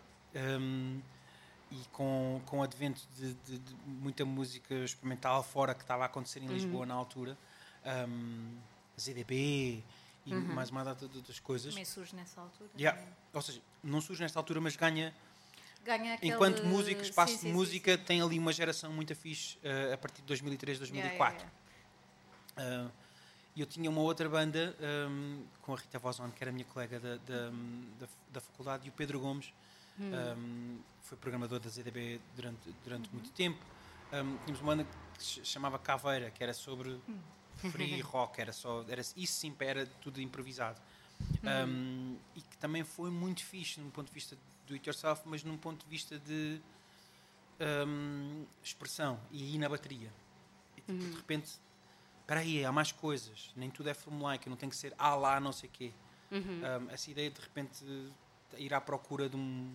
um, 0.60 1.00
e 1.72 1.76
com, 1.92 2.42
com 2.48 2.60
o 2.60 2.64
advento 2.64 3.02
de, 3.16 3.34
de- 3.36 3.58
de 3.60 3.76
muita 3.86 4.26
música 4.26 4.74
experimental 4.76 5.44
fora 5.44 5.76
que 5.76 5.82
estava 5.84 6.02
a 6.02 6.06
acontecer 6.08 6.40
em 6.40 6.48
Lisboa 6.48 6.86
na 6.88 6.94
altura, 6.96 7.38
um, 8.08 8.58
ZDB 9.00 9.84
e 10.26 10.34
mais 10.34 10.70
uma 10.70 10.84
data 10.84 11.08
de 11.08 11.18
outras 11.18 11.40
coisas. 11.40 11.74
Também 11.74 11.86
surge 11.86 12.16
nessa 12.16 12.42
altura. 12.42 12.70
Yeah. 12.78 13.02
Ou 13.34 13.42
seja, 13.42 13.62
não 13.84 14.00
surge 14.00 14.22
nesta 14.22 14.40
altura, 14.40 14.62
mas 14.62 14.76
ganha. 14.76 15.14
Ganha 15.84 16.14
aquele... 16.14 16.34
Enquanto 16.34 16.64
música, 16.64 17.02
espaço 17.02 17.34
Sim, 17.34 17.38
sim, 17.38 17.46
de 17.48 17.52
sim, 17.52 17.58
música, 17.58 17.98
tem 17.98 18.22
ali 18.22 18.40
uma 18.40 18.54
geração 18.54 18.92
muito 18.94 19.14
fixe 19.16 19.58
uh, 19.58 19.94
a 19.94 19.98
partir 19.98 20.22
de 20.22 20.28
2003, 20.28 20.78
sim. 20.78 20.80
2004. 20.80 21.36
Yeah, 21.36 21.52
yeah, 22.58 22.72
yeah. 22.72 22.90
Uh, 22.90 23.04
eu 23.56 23.66
tinha 23.66 23.90
uma 23.90 24.02
outra 24.02 24.28
banda 24.28 24.76
um, 25.10 25.44
com 25.62 25.74
a 25.74 25.78
Rita 25.78 26.00
Vozon, 26.00 26.32
que 26.32 26.44
era 26.44 26.52
minha 26.52 26.66
colega 26.66 27.00
da, 27.00 27.18
da, 27.18 27.50
da, 28.00 28.08
da 28.32 28.42
faculdade, 28.42 28.88
e 28.88 28.90
o 28.90 28.94
Pedro 28.94 29.20
Gomes, 29.20 29.54
um, 30.00 30.80
foi 31.02 31.18
programador 31.18 31.60
da 31.60 31.70
ZDB 31.70 32.20
durante, 32.36 32.74
durante 32.84 33.12
muito 33.12 33.30
tempo. 33.32 33.64
Um, 34.12 34.38
tínhamos 34.38 34.62
uma 34.62 34.76
banda 34.76 34.88
que 35.18 35.24
se 35.24 35.46
chamava 35.46 35.78
Caveira, 35.78 36.32
que 36.32 36.42
era 36.42 36.54
sobre 36.54 37.00
free 37.72 38.02
rock, 38.02 38.40
era 38.42 38.52
só, 38.54 38.84
era, 38.88 39.02
isso 39.02 39.34
sim 39.34 39.56
era 39.60 39.86
tudo 40.02 40.22
improvisado. 40.22 40.80
Um, 41.44 42.18
e 42.36 42.42
que 42.42 42.58
também 42.58 42.84
foi 42.84 43.10
muito 43.12 43.44
fixe 43.44 43.80
num 43.80 43.90
ponto 43.90 44.08
de 44.08 44.14
vista 44.14 44.38
do 44.68 44.74
it 44.74 44.88
yourself, 44.88 45.22
mas 45.26 45.44
num 45.44 45.58
ponto 45.58 45.84
de 45.84 45.90
vista 45.90 46.18
de 46.20 46.62
um, 47.60 48.46
expressão 48.64 49.20
e 49.32 49.44
aí 49.44 49.58
na 49.58 49.70
bateria. 49.70 50.12
E 50.78 50.82
tipo, 50.82 50.94
de 50.94 51.16
repente, 51.18 51.52
espera 52.22 52.40
aí, 52.42 52.64
há 52.66 52.72
mais 52.72 52.92
coisas, 52.92 53.52
nem 53.56 53.70
tudo 53.70 53.90
é 53.90 53.94
formulaico, 53.94 54.50
não 54.50 54.58
tem 54.58 54.70
que 54.70 54.76
ser 54.76 54.94
ah 54.98 55.16
lá, 55.16 55.40
não 55.40 55.52
sei 55.52 55.70
o 55.70 55.72
quê. 55.72 55.92
Um, 56.86 56.90
essa 56.90 57.12
ideia 57.12 57.30
de 57.30 57.40
repente 57.40 57.84
ir 58.58 58.74
à 58.74 58.82
procura 58.82 59.30
de 59.30 59.36
um, 59.36 59.74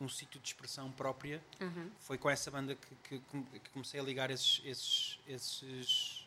um 0.00 0.08
sítio 0.08 0.40
de 0.40 0.46
expressão 0.48 0.90
própria 0.92 1.42
Uhum. 1.60 1.90
foi 2.00 2.18
com 2.18 2.28
essa 2.28 2.50
banda 2.50 2.74
que, 2.74 3.18
que- 3.20 3.58
que 3.60 3.70
comecei 3.70 3.98
a 4.00 4.02
ligar 4.02 4.30
esses, 4.30 4.60
esses, 4.64 5.18
esses, 5.26 6.23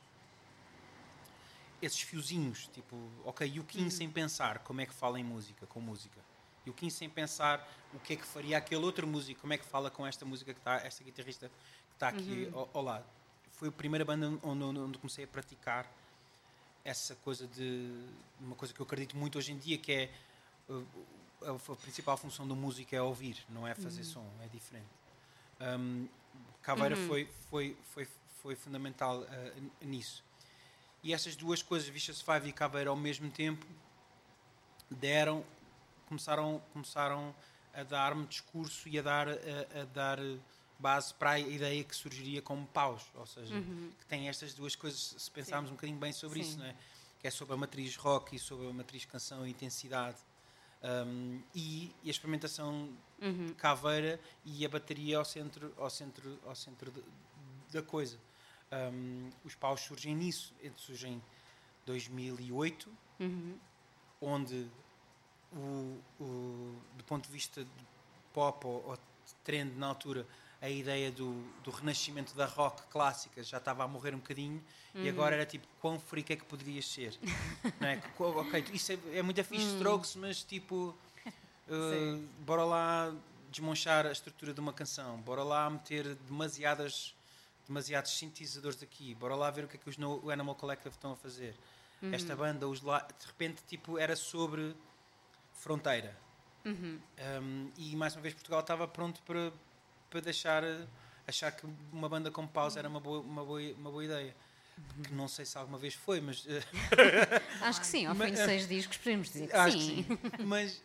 esses 1.82 2.02
fiozinhos, 2.02 2.68
tipo, 2.74 2.96
ok, 3.24 3.48
e 3.48 3.60
o 3.60 3.64
Kim 3.64 3.90
sem 3.90 4.10
pensar 4.10 4.60
como 4.60 4.82
é 4.82 4.86
que 4.86 4.94
fala 4.94 5.20
em 5.20 5.24
música, 5.24 5.66
com 5.68 5.80
música. 5.80 6.20
E 6.66 6.70
o 6.70 6.74
Kim 6.74 6.90
sem 6.90 7.10
pensar 7.10 7.66
o 7.94 8.00
que 8.00 8.14
é 8.14 8.16
que 8.16 8.26
faria 8.26 8.58
aquele 8.58 8.84
outro 8.84 9.08
músico, 9.08 9.42
como 9.42 9.54
é 9.54 9.58
que 9.58 9.66
fala 9.66 9.90
com 9.90 10.06
esta 10.06 10.26
música 10.26 10.54
que 10.54 10.60
está, 10.60 10.76
esta 10.78 11.04
guitarrista 11.04 11.50
que 11.50 11.96
está 11.96 12.10
aqui 12.10 12.52
ao, 12.54 12.70
ao 12.74 12.84
lado. 12.84 13.06
Foi 13.54 13.70
a 13.70 13.72
primeira 13.72 14.04
banda 14.04 14.28
onde, 14.44 14.64
onde, 14.64 14.98
comecei 14.98 15.24
a 15.24 15.28
praticar 15.28 15.90
essa 16.84 17.16
coisa 17.16 17.48
de 17.48 17.92
uma 18.40 18.56
coisa 18.56 18.74
que 18.74 18.80
eu 18.80 18.86
acredito 18.86 19.16
muito 19.16 19.38
hoje 19.38 19.52
em 19.52 19.58
dia 19.58 19.78
que 19.78 19.92
é 19.92 20.12
uh, 20.70 20.86
a, 21.42 21.52
a 21.52 21.76
principal 21.76 22.18
função 22.18 22.48
do 22.48 22.56
músico 22.56 22.96
é 22.96 23.02
ouvir, 23.02 23.38
não 23.50 23.68
é 23.68 23.74
fazer 23.74 24.04
som, 24.04 24.26
é 24.42 24.48
diferente. 24.48 24.88
Um, 25.62 26.08
Caveira 26.62 26.96
foi, 26.96 27.30
foi, 27.50 27.78
foi, 27.94 28.08
foi 28.42 28.56
fundamental 28.56 29.22
uh, 29.22 29.86
nisso. 29.86 30.27
E 31.04 31.14
essas 31.14 31.36
duas 31.36 31.62
coisas, 31.62 31.88
Vicious 31.88 32.22
Five 32.22 32.50
e 32.50 32.52
Caveira, 32.54 32.90
ao 32.90 32.96
mesmo 32.96 33.30
tempo, 33.32 33.66
deram, 34.90 35.44
começaram, 36.08 36.62
começaram 36.74 37.36
a 37.74 37.84
dar-me 37.84 38.26
discurso 38.26 38.90
e 38.90 38.98
a 38.98 39.02
dar, 39.02 39.28
a, 39.30 39.34
a 39.82 39.86
dar 39.94 40.20
base 40.80 41.14
para 41.14 41.32
a 41.32 41.40
ideia 41.40 41.84
que 41.84 41.96
surgiria 41.96 42.42
como 42.42 42.66
paus, 42.68 43.04
ou 43.16 43.26
seja, 43.26 43.54
que 44.00 44.06
tem 44.08 44.28
estas 44.28 44.54
duas 44.54 44.76
coisas, 44.76 45.16
se 45.18 45.32
pensarmos 45.32 45.70
um 45.72 45.76
bocadinho 45.76 46.00
bem 46.00 46.12
sobre 46.12 46.44
Sim. 46.44 46.50
isso, 46.50 46.60
não 46.60 46.66
é? 46.66 46.76
que 47.20 47.28
é 47.28 47.32
sobre 47.32 47.54
a 47.56 47.58
matriz 47.58 47.96
rock 47.96 48.36
e 48.36 48.40
sobre 48.40 48.68
a 48.70 48.74
matriz 48.74 49.04
canção 49.06 49.46
e 49.46 49.50
intensidade. 49.50 50.18
Um, 50.84 51.42
e, 51.56 51.92
e 52.04 52.08
a 52.08 52.12
experimentação 52.12 52.90
Uhum. 53.20 53.52
caveira 53.58 54.20
e 54.46 54.64
a 54.64 54.70
bateria 54.70 55.18
ao 55.18 55.26
centro, 55.26 55.74
ao 55.78 55.90
centro, 55.90 56.38
ao 56.46 56.54
centro 56.56 56.92
de- 56.92 57.04
da 57.72 57.82
coisa. 57.82 58.16
Um, 58.72 59.30
os 59.46 59.56
paus 59.56 59.80
surgem 59.82 60.14
nisso, 60.16 60.54
eles 60.62 60.80
surgem 60.82 61.14
em 61.14 61.22
2008, 61.86 62.90
Uhum. 63.20 63.58
onde 64.22 64.68
o, 65.54 66.00
o- 66.20 66.76
do 66.98 67.04
ponto 67.06 67.26
de 67.26 67.32
vista 67.32 67.64
de 67.64 67.70
pop 68.34 68.68
ou, 68.68 68.84
ou 68.90 68.98
trend 69.44 69.74
na 69.78 69.88
altura 69.88 70.28
a 70.62 70.70
ideia 70.70 71.12
do, 71.12 71.42
do 71.64 71.72
renascimento 71.72 72.36
da 72.36 72.46
rock 72.46 72.82
clássica 72.88 73.42
já 73.44 73.58
estava 73.58 73.84
a 73.84 73.88
morrer 73.88 74.14
um 74.14 74.18
bocadinho 74.20 74.62
e 74.96 75.08
agora 75.08 75.36
era 75.36 75.46
tipo 75.46 75.66
quão 75.80 76.00
freak 76.00 76.34
é 76.34 76.36
que 76.36 76.44
poderias 76.46 76.86
ser? 76.88 77.18
Não 77.80 77.88
é? 77.88 78.02
Ok, 78.20 78.66
isso 78.74 78.92
é, 78.92 78.98
é 79.14 79.22
muito 79.22 79.42
fixe 79.44 79.68
strokes 79.76 80.16
mas 80.16 80.44
tipo 80.44 80.96
uh, 81.70 82.28
bora 82.40 82.64
lá 82.66 83.16
desmanchar 83.52 84.06
a 84.06 84.12
estrutura 84.12 84.54
de 84.54 84.60
uma 84.60 84.74
canção 84.74 85.18
bora 85.22 85.44
lá 85.44 85.70
meter 85.70 86.16
demasiadas 86.16 87.16
demasiados 87.68 88.18
sintetizadores 88.18 88.82
aqui. 88.82 89.14
Bora 89.16 89.36
lá 89.36 89.50
ver 89.52 89.66
o 89.66 89.68
que 89.68 89.76
é 89.76 89.80
que 89.80 89.90
os 89.90 89.98
no, 89.98 90.24
o 90.26 90.32
Animal 90.32 90.56
Collective 90.56 90.94
estão 90.96 91.12
a 91.12 91.16
fazer. 91.16 91.56
Esta 92.12 92.36
banda 92.36 92.68
os 92.68 92.80
de 92.80 92.88
repente 93.26 93.64
tipo 93.68 93.98
era 93.98 94.16
sobre 94.16 94.76
fronteira. 95.54 96.16
Um, 96.66 97.72
e 97.78 97.96
mais 97.96 98.14
uma 98.16 98.22
vez 98.22 98.34
Portugal 98.34 98.60
estava 98.60 98.88
pronto 98.88 99.22
para, 99.24 99.52
para 100.10 100.20
deixar 100.20 100.64
achar 101.26 101.52
que 101.52 101.66
uma 101.92 102.08
banda 102.10 102.30
como 102.32 102.48
pausa 102.48 102.80
era 102.80 102.88
uma 102.90 103.00
boa, 103.00 103.20
uma 103.22 103.44
boa, 103.44 103.62
uma 103.74 103.92
boa 103.92 104.04
ideia. 104.06 104.36
Que 105.04 105.12
não 105.14 105.28
sei 105.28 105.44
se 105.44 105.58
alguma 105.58 105.78
vez 105.80 105.96
foi 105.96 106.22
mas 106.22 106.46
eh, 106.48 106.62
Acho 107.62 107.80
que 107.82 107.88
sim, 107.88 108.06
ao 108.06 108.14
fim 108.14 108.32
de 108.32 108.38
seis 108.38 108.68
discos 108.68 108.98
podemos 108.98 109.28
dizer 109.32 109.48
que 109.48 109.72
sim. 109.72 110.04
que 110.04 110.30
sim. 110.38 110.44
Mas, 110.46 110.84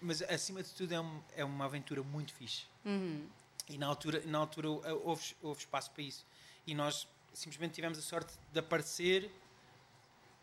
mas 0.00 0.22
acima 0.22 0.62
de 0.62 0.70
tudo 0.70 0.92
é, 0.94 1.00
um- 1.00 1.20
é 1.36 1.44
uma 1.44 1.66
aventura 1.66 2.02
muito 2.02 2.32
fixe. 2.32 2.64
Uhum. 2.84 3.26
E 3.68 3.78
na 3.78 3.86
altura, 3.86 4.22
na 4.26 4.38
altura 4.38 4.70
uh, 4.70 5.02
houve, 5.04 5.34
houve 5.42 5.60
espaço 5.60 5.90
para 5.90 6.02
isso. 6.02 6.24
E 6.66 6.74
nós 6.74 7.06
simplesmente 7.32 7.74
tivemos 7.74 7.98
a 7.98 8.02
sorte 8.02 8.32
de 8.52 8.58
aparecer 8.58 9.30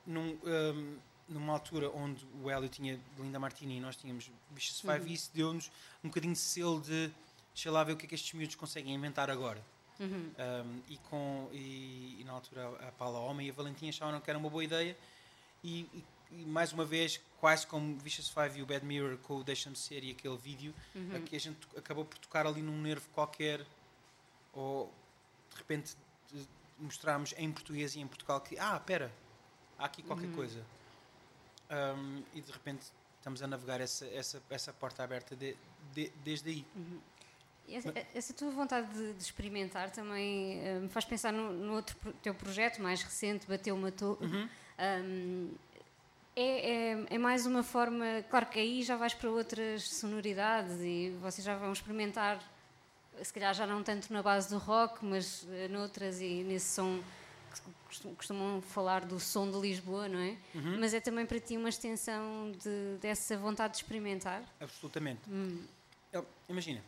num, 0.06 0.38
um, 0.44 0.98
numa 1.30 1.54
altura 1.54 1.90
onde 1.92 2.26
o 2.42 2.50
Hélio 2.50 2.70
tinha 2.70 3.00
Linda 3.18 3.40
Martini 3.40 3.78
e 3.78 3.80
nós 3.80 3.96
tínhamos 3.96 4.30
Vicious 4.52 4.82
Five 4.82 5.10
e 5.10 5.14
isso 5.14 5.32
deu-nos 5.34 5.72
um 6.04 6.08
bocadinho 6.10 6.34
de 6.34 6.40
selo 6.40 6.82
de 6.82 7.12
deixa 7.54 7.72
lá 7.72 7.84
ver 7.84 7.94
o 7.94 7.98
que 7.98 8.06
é 8.06 8.10
que 8.10 8.16
estes 8.16 8.34
miúdos 8.34 8.56
conseguem 8.56 8.94
inventar 8.94 9.30
agora. 9.30 9.62
Um, 10.00 10.82
e, 10.90 10.98
com, 11.10 11.48
e, 11.54 12.18
e 12.20 12.24
na 12.26 12.34
altura 12.34 12.68
a 12.88 12.92
Paula 12.94 13.20
Homem 13.20 13.48
e 13.48 13.52
a 13.52 13.54
Valentina 13.54 13.90
acharam 13.90 14.20
que 14.20 14.30
era 14.30 14.38
uma 14.40 14.50
boa 14.50 14.64
ideia 14.64 14.98
e- 15.64 15.88
e 15.94 16.04
mais 16.48 16.72
uma 16.74 16.86
vez, 16.86 17.20
quase 17.40 17.66
como 17.68 17.98
Vicious 17.98 18.30
Five 18.30 18.60
e 18.60 18.62
o 18.64 18.66
Bad 18.66 18.86
Mirror 18.86 19.18
com 19.20 19.38
o 19.38 19.44
Deixa-me 19.44 19.76
Ser 19.76 20.04
e 20.04 20.12
aquele 20.12 20.38
vídeo, 20.38 20.74
aqui 21.16 21.36
a 21.36 21.40
gente 21.40 21.60
acabou 21.78 22.06
por 22.06 22.18
tocar 22.18 22.46
ali 22.48 22.62
num 22.62 22.82
nervo 22.82 23.08
qualquer 23.14 23.66
ou 24.54 24.92
de 25.52 25.58
repente 25.58 25.96
mostrarmos 26.80 27.34
em 27.38 27.52
português 27.52 27.96
e 27.96 28.00
em 28.00 28.08
Portugal 28.08 28.42
que, 28.42 28.58
ah, 28.58 28.80
pera, 28.80 29.12
há 29.78 29.86
aqui 29.86 30.02
qualquer 30.04 30.30
coisa. 30.32 30.64
Um, 31.70 32.24
e 32.34 32.42
de 32.42 32.52
repente 32.52 32.86
estamos 33.18 33.42
a 33.42 33.48
navegar 33.48 33.80
essa, 33.80 34.06
essa, 34.08 34.42
essa 34.50 34.74
porta 34.74 35.04
aberta 35.04 35.36
de- 35.36 35.56
de- 35.94 36.12
desde 36.24 36.50
aí. 36.50 36.66
E 37.68 37.76
Essa, 37.76 37.94
essa 38.14 38.34
tua 38.34 38.52
vontade 38.52 38.94
de, 38.94 39.14
de 39.14 39.24
experimentar 39.24 39.90
também 39.92 40.60
eh, 40.60 40.80
me 40.82 40.90
faz 40.90 41.06
pensar 41.06 41.32
no, 41.32 41.54
no 41.54 41.74
outro 41.76 41.96
teu 42.22 42.36
projeto 42.36 42.82
mais 42.82 43.02
recente, 43.02 43.48
Bateu 43.48 43.78
Matou. 43.78 44.18
Uhum. 44.22 44.50
Um, 44.80 45.52
é, 46.36 46.92
é, 46.92 47.06
é 47.12 47.18
mais 47.18 47.46
uma 47.46 47.64
forma. 47.64 48.06
Claro 48.30 48.46
que 48.48 48.60
aí 48.60 48.84
já 48.84 48.96
vais 48.96 49.14
para 49.14 49.30
outras 49.30 49.84
sonoridades 49.90 50.80
e 50.82 51.16
vocês 51.22 51.44
já 51.46 51.56
vão 51.56 51.72
experimentar, 51.72 52.42
se 53.22 53.32
calhar 53.34 53.54
já 53.54 53.68
não 53.68 53.84
tanto 53.84 54.12
na 54.12 54.22
base 54.24 54.50
do 54.50 54.58
rock, 54.58 55.04
mas 55.06 55.46
eh, 55.52 55.68
noutras 55.68 56.20
e 56.22 56.44
nesse 56.44 56.74
som 56.74 57.02
que 57.54 57.62
costum- 57.88 58.16
costumam 58.16 58.62
falar 58.62 59.06
do 59.06 59.20
som 59.20 59.50
de 59.52 59.58
Lisboa, 59.60 60.08
não 60.10 60.18
é? 60.20 60.36
Uhum. 60.56 60.80
Mas 60.80 60.94
é 60.94 61.00
também 61.00 61.26
para 61.26 61.40
ti 61.40 61.56
uma 61.56 61.70
extensão 61.70 62.52
de, 62.52 62.98
dessa 63.00 63.38
vontade 63.38 63.74
de 63.74 63.78
experimentar. 63.84 64.44
Absolutamente. 64.60 65.22
Eu- 66.12 66.26
imagina, 66.50 66.82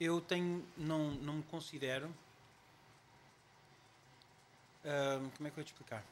eu 0.00 0.20
tenho, 0.20 0.64
não, 0.76 1.10
não 1.12 1.34
me 1.34 1.42
considero. 1.44 2.06
ahm, 4.84 5.28
como 5.36 5.46
é 5.48 5.50
que 5.50 5.58
eu 5.58 5.62
vou 5.62 5.64
te 5.64 5.72
explicar? 5.72 6.04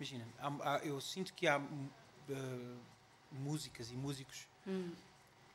Imagina, 0.00 0.26
há- 0.38 0.76
há- 0.76 0.78
eu 0.78 0.98
sinto 0.98 1.34
que 1.34 1.46
há 1.46 1.56
ah, 1.56 2.76
músicas 3.30 3.90
e 3.90 3.94
músicos 3.94 4.48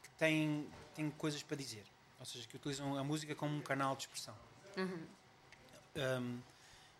que 0.03 0.09
têm, 0.19 0.67
têm 0.93 1.09
coisas 1.09 1.41
para 1.41 1.57
dizer, 1.57 1.83
ou 2.19 2.25
seja, 2.27 2.47
que 2.47 2.55
utilizam 2.55 2.95
a 2.95 3.03
música 3.03 3.33
como 3.33 3.55
um 3.57 3.61
canal 3.61 3.95
de 3.95 4.03
expressão. 4.03 4.35
Um, 5.95 6.39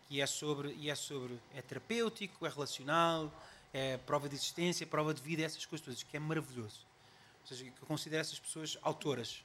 e 0.09 0.21
é 0.21 0.25
sobre 0.25 0.69
e 0.73 0.89
é 0.89 0.95
sobre 0.95 1.39
é 1.53 1.61
terapêutico, 1.61 2.45
é 2.45 2.49
relacional, 2.49 3.31
é 3.73 3.97
prova 3.97 4.27
de 4.29 4.35
existência, 4.35 4.85
prova 4.87 5.13
de 5.13 5.21
vida, 5.21 5.43
essas 5.43 5.65
coisas 5.65 5.85
todas, 5.85 6.01
que 6.03 6.17
é 6.17 6.19
maravilhoso. 6.19 6.85
Ou 7.41 7.47
seja, 7.47 7.63
que 7.69 7.81
eu 7.81 7.87
considero 7.87 8.21
essas 8.21 8.39
pessoas 8.39 8.77
autoras. 8.81 9.43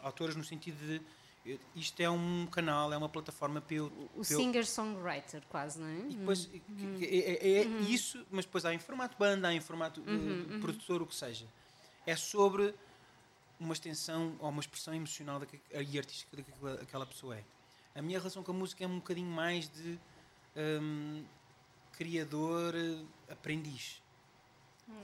Autoras 0.00 0.34
no 0.36 0.44
sentido 0.44 0.78
de 0.78 1.02
isto 1.74 2.00
é 2.00 2.08
um 2.10 2.46
canal, 2.46 2.92
é 2.92 2.96
uma 2.96 3.08
plataforma 3.08 3.60
para 3.60 3.76
eu, 3.76 3.92
O 4.14 4.22
singer-songwriter, 4.24 5.42
quase, 5.48 5.78
não 5.80 5.86
é? 5.86 5.98
e 6.10 6.14
depois 6.16 6.46
que- 6.46 7.04
é, 7.04 7.48
é- 7.48 7.58
é 7.62 7.64
isso, 7.82 8.24
mas 8.30 8.44
depois 8.44 8.64
há 8.64 8.74
em 8.74 8.78
formato 8.78 9.16
banda, 9.18 9.48
há 9.48 9.54
em 9.54 9.60
formato 9.60 10.02
eh, 10.06 10.58
produtor, 10.60 11.02
o 11.02 11.06
que 11.06 11.14
seja. 11.14 11.46
É 12.06 12.16
sobre 12.16 12.74
uma 13.60 13.72
extensão 13.72 14.36
ou 14.38 14.48
uma 14.50 14.60
expressão 14.60 14.94
emocional 14.94 15.40
e 15.72 15.98
artística 15.98 16.36
daquela 16.36 16.74
aquela 16.82 17.06
pessoa 17.06 17.36
é. 17.36 17.44
A 17.94 18.02
minha 18.02 18.18
relação 18.18 18.42
com 18.42 18.52
a 18.52 18.54
música 18.54 18.84
é 18.84 18.86
um 18.86 18.96
bocadinho 18.96 19.30
mais 19.30 19.68
de 19.68 19.98
hum, 20.80 21.24
criador 21.92 22.74
eh, 22.74 23.04
aprendiz. 23.32 24.00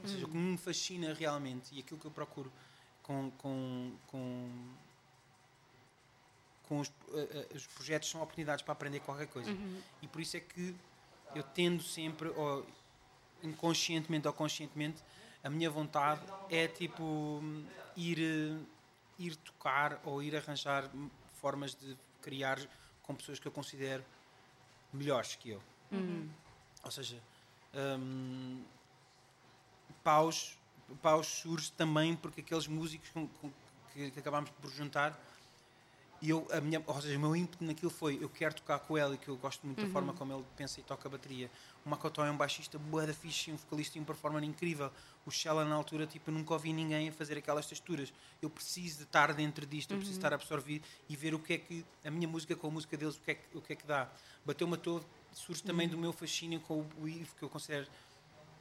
Ou 0.02 0.08
seja, 0.08 0.24
o 0.24 0.28
que 0.28 0.36
me 0.36 0.56
fascina 0.56 1.12
realmente 1.12 1.74
e 1.74 1.80
aquilo 1.80 1.98
que 2.00 2.06
eu 2.06 2.10
procuro 2.10 2.50
com, 3.02 3.30
com, 3.32 3.92
com, 4.06 4.50
com 6.68 6.80
os, 6.80 6.88
eh, 7.12 7.46
eh, 7.52 7.56
os 7.56 7.66
projetos 7.66 8.08
são 8.10 8.22
oportunidades 8.22 8.62
para 8.62 8.72
aprender 8.72 9.00
qualquer 9.00 9.26
coisa. 9.28 9.50
E 10.02 10.08
por 10.08 10.20
isso 10.20 10.36
é 10.36 10.40
que 10.40 10.74
eu 11.34 11.42
tendo 11.42 11.82
sempre, 11.82 12.28
ou 12.28 12.66
inconscientemente 13.42 14.26
ou 14.26 14.32
conscientemente, 14.32 15.02
a 15.42 15.50
minha 15.50 15.68
vontade 15.70 16.20
é 16.48 16.66
tipo 16.66 17.42
ir, 17.96 18.18
eh, 18.20 18.58
ir 19.18 19.36
tocar 19.36 20.00
ou 20.04 20.22
ir 20.22 20.34
arranjar 20.36 20.90
formas 21.40 21.74
de 21.74 21.96
criar 22.22 22.58
com 23.02 23.14
pessoas 23.14 23.38
que 23.38 23.46
eu 23.46 23.52
considero 23.52 24.02
melhores 24.92 25.34
que 25.34 25.50
eu. 25.50 25.62
Ou 26.82 26.90
seja, 26.90 27.20
hum, 27.74 28.62
Paus, 30.02 30.56
Paus 31.02 31.26
surge 31.26 31.70
também 31.72 32.16
porque 32.16 32.40
aqueles 32.40 32.66
músicos 32.66 33.08
com- 33.10 33.28
com- 33.28 33.50
que, 33.92 34.10
que 34.10 34.18
acabámos 34.18 34.50
por 34.50 34.70
juntar 34.70 35.18
e 36.24 36.30
eu, 36.30 36.48
a 36.50 36.58
minha, 36.58 36.82
ou 36.86 37.02
seja, 37.02 37.18
o 37.18 37.20
meu 37.20 37.36
ímpeto 37.36 37.62
naquilo 37.62 37.90
foi 37.90 38.18
eu 38.18 38.30
quero 38.30 38.54
tocar 38.54 38.78
com 38.78 38.96
ele, 38.96 39.18
que 39.18 39.28
eu 39.28 39.36
gosto 39.36 39.66
muito 39.66 39.84
da 39.84 39.92
forma 39.92 40.14
como 40.14 40.32
ele 40.32 40.44
pensa 40.56 40.80
e 40.80 40.82
toca 40.82 41.06
a 41.06 41.10
bateria. 41.10 41.50
O 41.84 41.90
Makoto 41.90 42.22
é 42.22 42.30
um 42.30 42.36
baixista 42.36 42.78
bué 42.78 43.06
da 43.06 43.12
fixe, 43.12 43.52
um 43.52 43.56
vocalista 43.56 43.98
e 43.98 44.00
um 44.00 44.04
performer 44.04 44.42
incrível. 44.42 44.90
O 45.26 45.30
Shella 45.30 45.66
na 45.66 45.74
altura, 45.74 46.06
tipo, 46.06 46.30
eu 46.30 46.34
nunca 46.34 46.54
ouvi 46.54 46.72
ninguém 46.72 47.10
a 47.10 47.12
fazer 47.12 47.36
aquelas 47.36 47.66
texturas. 47.66 48.10
Eu 48.40 48.48
preciso 48.48 48.96
de 48.98 49.02
estar 49.02 49.34
dentro 49.34 49.66
disto, 49.66 49.90
eu 49.90 49.98
preciso 49.98 50.18
estar 50.18 50.32
a 50.32 50.36
absorver 50.36 50.80
e 51.10 51.14
ver 51.14 51.34
o 51.34 51.38
que 51.38 51.52
é 51.52 51.58
que 51.58 51.84
a 52.02 52.10
minha 52.10 52.26
música 52.26 52.56
com 52.56 52.68
a 52.68 52.70
música 52.70 52.96
deles, 52.96 53.16
o 53.16 53.20
que 53.20 53.30
é 53.30 53.34
que, 53.34 53.58
o 53.58 53.60
que, 53.60 53.72
é 53.74 53.76
que 53.76 53.86
dá. 53.86 54.10
Bateu-me 54.46 54.74
a 54.74 54.78
todo, 54.78 55.04
surge 55.32 55.62
também 55.62 55.86
do 55.86 55.98
meu 55.98 56.12
fascínio 56.12 56.58
com 56.60 56.86
o, 56.98 57.06
Ivo, 57.06 57.34
que 57.36 57.42
eu 57.42 57.50
considero 57.50 57.86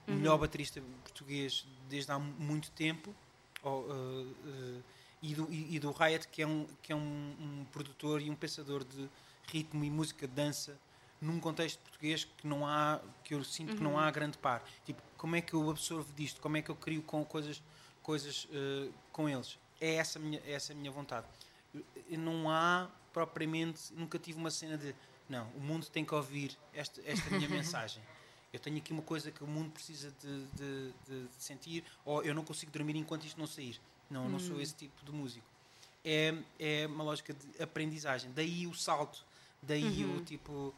o 0.05 0.11
melhor 0.11 0.38
baterista 0.38 0.82
português 1.03 1.66
desde 1.88 2.11
há 2.11 2.20
mu- 2.20 2.34
muito 2.38 2.70
tempo, 2.72 3.16
ou, 3.61 3.84
uh, 3.84 4.22
uh, 4.45 4.84
e, 5.24 5.34
do, 5.34 5.51
e, 5.51 5.76
e 5.76 5.80
do 5.80 5.91
Riot, 5.91 6.28
que 6.28 6.41
é, 6.41 6.47
um, 6.47 6.67
que 6.84 6.91
é 6.91 6.95
um, 6.95 7.36
um 7.39 7.65
produtor 7.71 8.21
e 8.21 8.30
um 8.30 8.36
pensador 8.36 8.84
de 8.84 9.09
ritmo 9.47 9.84
e 9.84 9.89
música 9.89 10.28
de 10.28 10.34
dança 10.34 10.78
num 11.21 11.39
contexto 11.39 11.80
português 11.80 12.26
que 12.26 12.45
não 12.45 12.67
há 12.67 12.99
que 13.24 13.34
eu 13.34 13.43
sinto 13.43 13.76
que 13.78 13.82
não 13.82 13.97
há 13.97 14.11
grande 14.11 14.38
par. 14.38 14.61
Tipo 14.86 15.01
como 15.17 15.36
é 15.38 15.41
que 15.41 15.53
eu 15.53 15.69
absorvo 15.69 16.11
disto? 16.13 16.41
Como 16.41 16.57
é 16.57 16.61
que 16.61 16.69
eu 16.69 16.76
crio 16.76 17.01
com 17.01 17.24
coisas 17.24 17.63
coisas 18.01 18.45
uh, 18.51 18.93
com 19.13 19.30
eles? 19.30 19.57
É 19.80 19.95
essa 19.95 20.19
a 20.19 20.21
minha 20.21 20.41
é 20.45 20.51
essa 20.51 20.74
a 20.74 20.76
minha 20.76 20.91
vontade. 20.91 21.26
Não 22.09 22.49
há 22.51 22.89
propriamente 23.13 23.93
nunca 23.93 24.19
tive 24.19 24.38
uma 24.38 24.51
cena 24.51 24.78
de 24.78 24.93
não 25.30 25.47
o 25.55 25.59
mundo 25.61 25.86
tem 25.88 26.03
que 26.03 26.13
ouvir 26.13 26.57
esta 26.74 27.01
esta 27.05 27.30
minha 27.30 27.47
mensagem. 27.49 28.03
Eu 28.51 28.59
tenho 28.59 28.78
aqui 28.78 28.91
uma 28.93 29.01
coisa 29.01 29.32
que 29.32 29.43
o 29.43 29.47
mundo 29.47 29.71
precisa 29.71 30.13
de- 30.21 30.45
de- 30.47 30.93
de 31.07 31.28
sentir 31.43 31.84
ou 32.05 32.21
eu 32.24 32.36
não 32.36 32.43
consigo 32.43 32.71
dormir 32.71 32.95
enquanto 32.97 33.26
isto 33.26 33.39
não 33.39 33.47
sair 33.47 33.80
não 34.10 34.30
não 34.30 34.39
sou 34.39 34.60
esse 34.62 34.76
tipo 34.76 35.04
de 35.06 35.12
músico 35.12 35.45
é, 36.06 36.36
é 36.60 36.86
uma 36.88 37.04
lógica 37.04 37.34
de 37.34 37.64
aprendizagem. 37.64 38.30
Daí 38.34 38.68
o 38.68 38.74
salto, 38.74 39.24
daí 39.62 40.04
o 40.04 40.22
tipo. 40.26 40.74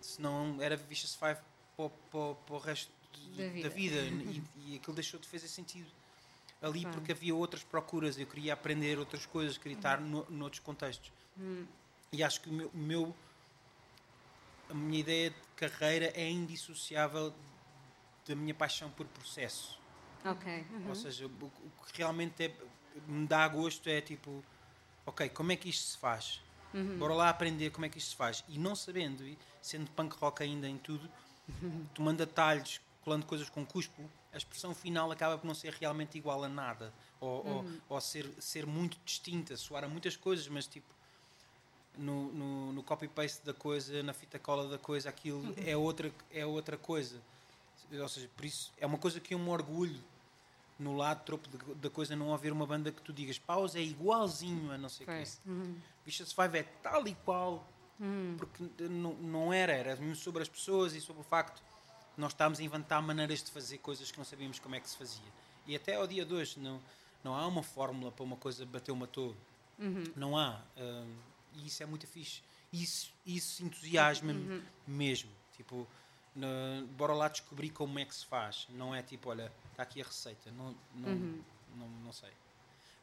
Se 0.00 0.20
não 0.20 0.60
era 0.60 0.76
Vicious 0.76 1.14
Five 1.14 1.38
para, 1.76 1.88
para, 2.10 2.34
para 2.34 2.54
o 2.54 2.58
resto 2.58 2.90
de- 3.12 3.30
Da 3.36 3.48
vida. 3.48 3.68
da 3.68 3.74
vida, 3.74 3.96
e, 4.66 4.72
e 4.72 4.76
aquilo 4.76 4.94
deixou 4.94 5.18
de 5.20 5.28
fazer 5.28 5.46
sentido 5.48 5.86
ali 6.60 6.80
Claro. 6.82 6.96
porque 6.98 7.12
havia 7.12 7.34
outras 7.34 7.62
procuras. 7.62 8.18
Eu 8.18 8.26
queria 8.26 8.52
aprender 8.54 8.98
outras 8.98 9.24
coisas, 9.26 9.56
queria 9.56 9.76
estar 9.78 10.00
no, 10.00 10.26
noutros 10.28 10.60
contextos. 10.60 11.12
E 12.12 12.22
acho 12.24 12.40
que 12.40 12.48
o 12.48 12.52
meu, 12.52 12.70
o 12.74 12.78
meu- 12.78 13.14
a 14.68 14.74
minha 14.74 14.98
ideia 15.00 15.30
de 15.30 15.36
carreira 15.54 16.06
é 16.16 16.28
indissociável 16.28 17.32
da 18.26 18.34
minha 18.34 18.54
paixão 18.54 18.90
por 18.90 19.06
processo. 19.06 19.78
Ok. 20.24 20.64
uhum. 20.70 20.88
Ou 20.88 20.94
seja, 20.94 21.26
o, 21.26 21.28
o 21.30 21.84
que 21.92 21.98
realmente 21.98 22.42
é- 22.44 22.54
me 23.06 23.26
dá 23.26 23.46
gosto 23.48 23.88
é 23.88 24.00
tipo, 24.00 24.42
ok, 25.04 25.28
como 25.28 25.52
é 25.52 25.56
que 25.56 25.68
isto 25.68 25.84
se 25.90 25.98
faz? 25.98 26.40
Bora 26.98 27.14
lá 27.14 27.28
aprender 27.30 27.70
como 27.70 27.86
é 27.86 27.88
que 27.88 27.98
isto 27.98 28.10
se 28.10 28.16
faz. 28.16 28.44
E 28.48 28.58
não 28.58 28.74
sabendo, 28.76 29.26
e 29.26 29.38
sendo 29.62 29.90
punk 29.92 30.14
rock 30.16 30.42
ainda 30.42 30.68
em 30.68 30.76
tudo, 30.78 31.08
tomando 31.94 32.22
atalhos, 32.22 32.80
colando 33.02 33.24
coisas 33.26 33.48
com 33.48 33.64
cuspo, 33.64 34.08
a 34.32 34.36
expressão 34.36 34.74
final 34.74 35.10
acaba 35.12 35.38
por 35.38 35.46
não 35.46 35.54
ser 35.54 35.72
realmente 35.74 36.18
igual 36.18 36.42
a 36.44 36.48
nada. 36.48 36.92
Ou, 37.20 37.46
ou- 37.46 37.64
ou 37.88 38.00
ser, 38.00 38.28
ser 38.40 38.66
muito 38.66 38.98
distinta, 39.04 39.56
soar 39.56 39.84
a 39.84 39.88
muitas 39.88 40.16
coisas, 40.16 40.46
mas 40.48 40.66
tipo, 40.66 40.92
no, 41.96 42.32
no, 42.32 42.72
no 42.72 42.82
copy-paste 42.82 43.44
da 43.44 43.54
coisa, 43.54 44.02
na 44.02 44.12
fita 44.12 44.38
cola 44.38 44.68
da 44.68 44.78
coisa, 44.78 45.08
aquilo 45.08 45.54
é, 45.56 45.76
outra, 45.76 46.12
é 46.30 46.44
outra 46.44 46.76
coisa. 46.76 47.22
Ou 47.92 48.08
seja, 48.08 48.28
por 48.36 48.44
isso 48.44 48.72
é 48.78 48.86
uma 48.86 48.98
coisa 48.98 49.20
que 49.20 49.34
eu 49.34 49.38
me 49.38 49.48
orgulho 49.48 50.02
no 50.78 50.94
lado 50.96 51.24
tropo 51.24 51.48
da 51.76 51.88
coisa 51.88 52.14
não 52.14 52.34
haver 52.34 52.52
uma 52.52 52.66
banda 52.66 52.92
que 52.92 53.00
tu 53.00 53.12
digas 53.12 53.38
pausa 53.38 53.78
é 53.78 53.82
igualzinho 53.82 54.70
a 54.70 54.78
não 54.78 54.88
sei 54.88 55.04
o. 55.04 55.06
Pois. 55.06 55.40
Uhum. 55.46 55.76
Vicious 56.04 56.32
Five 56.32 56.58
é 56.58 56.62
tal 56.82 57.06
e 57.08 57.14
qual 57.14 57.66
porque 58.36 58.62
não, 58.88 59.14
não 59.14 59.52
era, 59.52 59.72
era 59.72 59.96
mesmo 59.96 60.16
sobre 60.16 60.42
as 60.42 60.48
pessoas 60.48 60.94
e 60.94 61.00
sobre 61.00 61.22
o 61.22 61.24
facto 61.24 61.56
de 61.56 62.20
nós 62.20 62.32
estávamos 62.32 62.60
a 62.60 62.62
inventar 62.62 63.02
maneiras 63.02 63.42
de 63.42 63.50
fazer 63.50 63.78
coisas 63.78 64.10
que 64.10 64.18
não 64.18 64.24
sabíamos 64.24 64.58
como 64.58 64.74
é 64.74 64.80
que 64.80 64.88
se 64.88 64.96
fazia. 64.96 65.32
E 65.66 65.74
até 65.74 65.94
ao 65.96 66.06
dia 66.06 66.24
de 66.24 66.32
hoje 66.32 66.58
não, 66.58 66.80
não 67.22 67.34
há 67.34 67.46
uma 67.46 67.62
fórmula 67.62 68.10
para 68.10 68.24
uma 68.24 68.36
coisa 68.36 68.64
bateu, 68.64 68.94
matou. 68.96 69.34
Não 70.14 70.36
há. 70.36 70.62
hum, 70.76 71.14
e 71.54 71.66
isso 71.66 71.82
é 71.82 71.86
muito 71.86 72.06
fixe. 72.06 72.42
Isso, 72.72 73.12
isso 73.24 73.64
entusiasma-me 73.64 74.62
mesmo. 74.86 75.30
Tipo, 75.56 75.86
na- 76.36 76.84
bora 76.96 77.14
lá 77.14 77.28
descobrir 77.28 77.70
como 77.70 77.98
é 77.98 78.04
que 78.04 78.14
se 78.14 78.24
faz. 78.26 78.66
Não 78.70 78.94
é 78.94 79.02
tipo, 79.02 79.30
olha, 79.30 79.50
está 79.70 79.82
aqui 79.82 80.00
a 80.00 80.04
receita. 80.04 80.50
Não, 80.52 80.74
não, 80.94 81.14
não, 81.76 81.88
não 82.04 82.12
sei. 82.12 82.30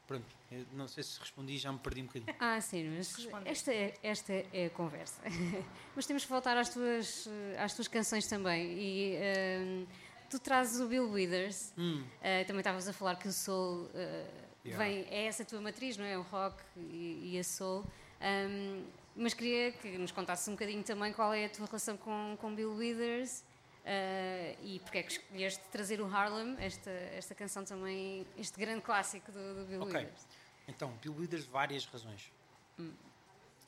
Pronto, 0.07 0.25
eu 0.51 0.65
não 0.73 0.87
sei 0.87 1.01
se 1.03 1.19
respondi, 1.19 1.57
já 1.57 1.71
me 1.71 1.79
perdi 1.79 2.01
um 2.01 2.05
bocadinho. 2.05 2.35
Ah, 2.39 2.59
sim, 2.61 2.83
mas 2.95 3.15
esta 3.45 3.73
é, 3.73 3.93
esta 4.03 4.33
é 4.33 4.65
a 4.65 4.69
conversa. 4.69 5.21
mas 5.95 6.05
temos 6.05 6.23
que 6.23 6.29
voltar 6.29 6.57
às 6.57 6.69
tuas, 6.69 7.27
às 7.57 7.73
tuas 7.73 7.87
canções 7.87 8.27
também. 8.27 8.73
E 8.73 9.15
ehm, 9.15 9.85
tu 10.29 10.39
trazes 10.39 10.79
o 10.81 10.87
Bill 10.87 11.09
Withers. 11.09 11.73
Hum. 11.77 12.03
Eh, 12.21 12.43
também 12.43 12.59
estavas 12.59 12.87
a 12.87 12.93
falar 12.93 13.15
que 13.15 13.27
o 13.27 13.33
soul 13.33 13.89
eh, 13.93 14.27
Yeah. 14.65 14.81
vem, 14.81 15.05
é 15.09 15.25
essa 15.25 15.43
a 15.43 15.45
tua 15.45 15.59
matriz, 15.59 15.97
não 15.97 16.05
é? 16.05 16.17
O 16.17 16.21
rock 16.21 16.55
e, 16.77 17.33
e 17.33 17.37
a 17.39 17.43
soul. 17.43 17.85
Ahm, 18.21 18.85
mas 19.15 19.33
queria 19.33 19.71
que 19.71 19.97
nos 19.97 20.11
contasses 20.11 20.47
um 20.47 20.51
bocadinho 20.53 20.83
também 20.83 21.13
qual 21.13 21.33
é 21.33 21.45
a 21.45 21.49
tua 21.49 21.65
relação 21.65 21.95
com, 21.97 22.37
com 22.39 22.53
Bill 22.55 22.73
Withers 22.75 23.43
eh, 23.85 24.55
e 24.61 24.79
porque 24.79 24.97
é 24.99 25.03
que 25.03 25.11
escolheste 25.13 25.61
trazer 25.71 26.01
o 26.01 26.05
Harlem, 26.05 26.55
esta, 26.59 26.89
esta 26.89 27.35
canção 27.35 27.63
também, 27.65 28.25
este 28.37 28.59
grande 28.59 28.81
clássico 28.81 29.31
do, 29.31 29.55
do 29.55 29.65
Bill 29.65 29.81
Ok. 29.83 29.99
Withers. 30.01 30.27
Então, 30.67 30.91
Bill 31.01 31.13
Withers, 31.15 31.45
várias 31.45 31.85
razões. 31.85 32.31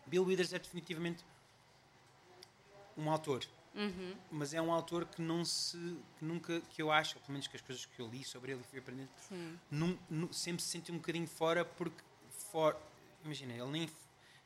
Bill 0.06 0.24
Withers 0.24 0.54
é 0.54 0.60
definitivamente 0.60 1.24
um 2.98 3.10
autor. 3.10 3.46
Mas 4.32 4.54
é 4.54 4.62
um 4.62 4.72
autor 4.72 5.06
que 5.06 5.22
não 5.22 5.44
se. 5.44 5.78
que 6.18 6.24
nunca. 6.24 6.62
que 6.62 6.82
eu 6.82 6.90
acho, 6.90 7.18
ou 7.18 7.22
pelo 7.22 7.34
menos 7.34 7.46
que 7.46 7.58
as 7.58 7.62
coisas 7.62 7.86
que 7.86 8.00
eu 8.02 8.08
li 8.08 8.24
sobre 8.24 8.54
ele 8.54 8.62
e 8.62 8.64
fui 8.64 8.80
aprendendo, 8.80 9.10
Sim. 9.28 9.60
nun- 9.70 9.98
nu- 10.10 10.32
sempre 10.32 10.64
se 10.64 10.70
sentiu 10.70 10.96
um 10.96 10.98
bocadinho 10.98 11.28
fora, 11.28 11.66
porque. 11.66 12.02
For, 12.52 12.78
imagina, 13.26 13.52
ele 13.54 13.66
nem, 13.70 13.90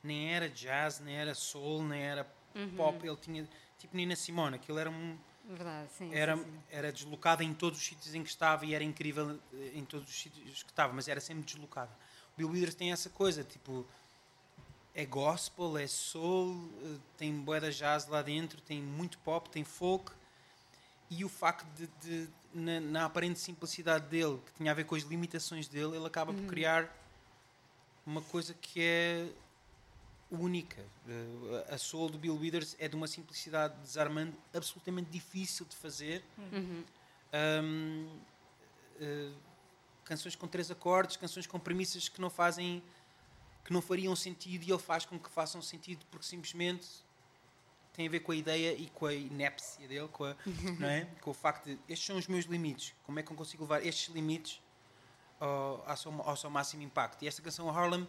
nem 0.03 0.33
era 0.33 0.49
jazz, 0.49 0.99
nem 0.99 1.15
era 1.15 1.33
soul, 1.35 1.83
nem 1.83 2.01
era 2.01 2.23
pop. 2.75 3.05
Ele 3.07 3.17
tinha. 3.17 3.47
tipo 3.77 3.95
Nina 3.95 4.15
Simone, 4.15 4.55
aquilo 4.55 4.77
era 4.79 4.89
um 4.89 5.17
Verdade, 5.45 5.89
sim. 5.97 6.13
era, 6.13 6.37
sim, 6.37 6.43
sim. 6.43 6.59
era 6.69 6.91
deslocada 6.91 7.43
em 7.43 7.53
todos 7.53 7.79
os 7.79 7.85
sítios 7.85 8.13
em 8.13 8.21
que 8.23 8.29
estava 8.29 8.65
e 8.65 8.73
era 8.75 8.83
incrível 8.83 9.39
eh, 9.53 9.71
em 9.73 9.83
todos 9.85 10.07
os 10.09 10.15
sítios 10.15 10.61
que 10.63 10.69
estava, 10.71 10.93
mas 10.93 11.07
era 11.07 11.19
sempre 11.19 11.43
deslocada. 11.43 11.91
O 12.35 12.37
Bill 12.37 12.49
Withers 12.51 12.75
tem 12.75 12.91
essa 12.91 13.09
coisa, 13.09 13.43
tipo, 13.43 13.85
é 14.93 15.05
gospel, 15.05 15.77
é 15.77 15.87
soul, 15.87 16.69
eh, 16.83 16.97
tem 17.17 17.33
boeda 17.33 17.71
jazz 17.71 18.07
lá 18.07 18.21
dentro, 18.21 18.61
tem 18.61 18.81
muito 18.81 19.17
pop, 19.19 19.49
tem 19.49 19.63
folk, 19.63 20.11
e 21.09 21.25
o 21.25 21.29
facto 21.29 21.65
de, 21.75 21.87
de- 22.01 22.29
na, 22.53 22.79
na 22.79 23.05
aparente 23.05 23.39
simplicidade 23.39 24.07
dele, 24.07 24.39
que 24.45 24.53
tinha 24.53 24.71
a 24.71 24.75
ver 24.75 24.83
com 24.85 24.93
as 24.95 25.03
limitações 25.03 25.67
dele, 25.67 25.95
ele 25.97 26.05
acaba 26.05 26.31
por 26.33 26.43
criar 26.45 26.95
uma 28.05 28.21
coisa 28.21 28.53
que 28.53 28.81
é 28.81 29.27
única. 30.31 30.83
Eh, 31.07 31.73
A 31.73 31.77
soul 31.77 32.09
do 32.09 32.17
Bill 32.17 32.35
Withers 32.35 32.75
é 32.79 32.87
de 32.87 32.95
uma 32.95 33.07
simplicidade 33.07 33.75
desarmante 33.81 34.35
absolutamente 34.53 35.09
difícil 35.09 35.65
de 35.65 35.75
fazer. 35.75 36.23
Um, 37.33 38.19
eh, 38.99 39.31
canções 40.03 40.35
com 40.35 40.47
três 40.47 40.71
acordes, 40.71 41.17
canções 41.17 41.45
com 41.45 41.59
premissas 41.59 42.09
que 42.09 42.19
não 42.19 42.29
fazem 42.29 42.81
que 43.63 43.73
não 43.73 43.81
fariam 43.81 44.15
sentido 44.15 44.63
e 44.63 44.71
ele 44.71 44.81
faz 44.81 45.05
com 45.05 45.19
que 45.19 45.29
façam 45.29 45.61
sentido 45.61 46.03
porque 46.09 46.25
simplesmente 46.25 46.87
tem 47.93 48.07
a 48.07 48.09
ver 48.09 48.21
com 48.21 48.31
a 48.31 48.35
ideia 48.35 48.73
e 48.73 48.89
com 48.89 49.05
a 49.05 49.13
inépcia 49.13 49.87
dele, 49.87 50.07
com, 50.07 50.23
a, 50.23 50.35
não 50.79 50.87
é? 50.87 51.05
com 51.21 51.29
o 51.29 51.33
facto 51.33 51.65
de 51.65 51.77
estes 51.87 52.05
são 52.07 52.17
os 52.17 52.27
meus 52.27 52.45
limites, 52.45 52.95
como 53.03 53.19
é 53.19 53.23
que 53.23 53.31
eu 53.31 53.35
consigo 53.35 53.63
levar 53.63 53.85
estes 53.85 54.13
limites 54.13 54.59
ao, 55.39 55.83
ao, 55.87 55.97
seu, 55.97 56.21
ao 56.21 56.35
seu 56.35 56.49
máximo 56.49 56.81
impacto. 56.81 57.23
E 57.23 57.27
esta 57.27 57.41
canção 57.41 57.69
Harlem 57.69 58.07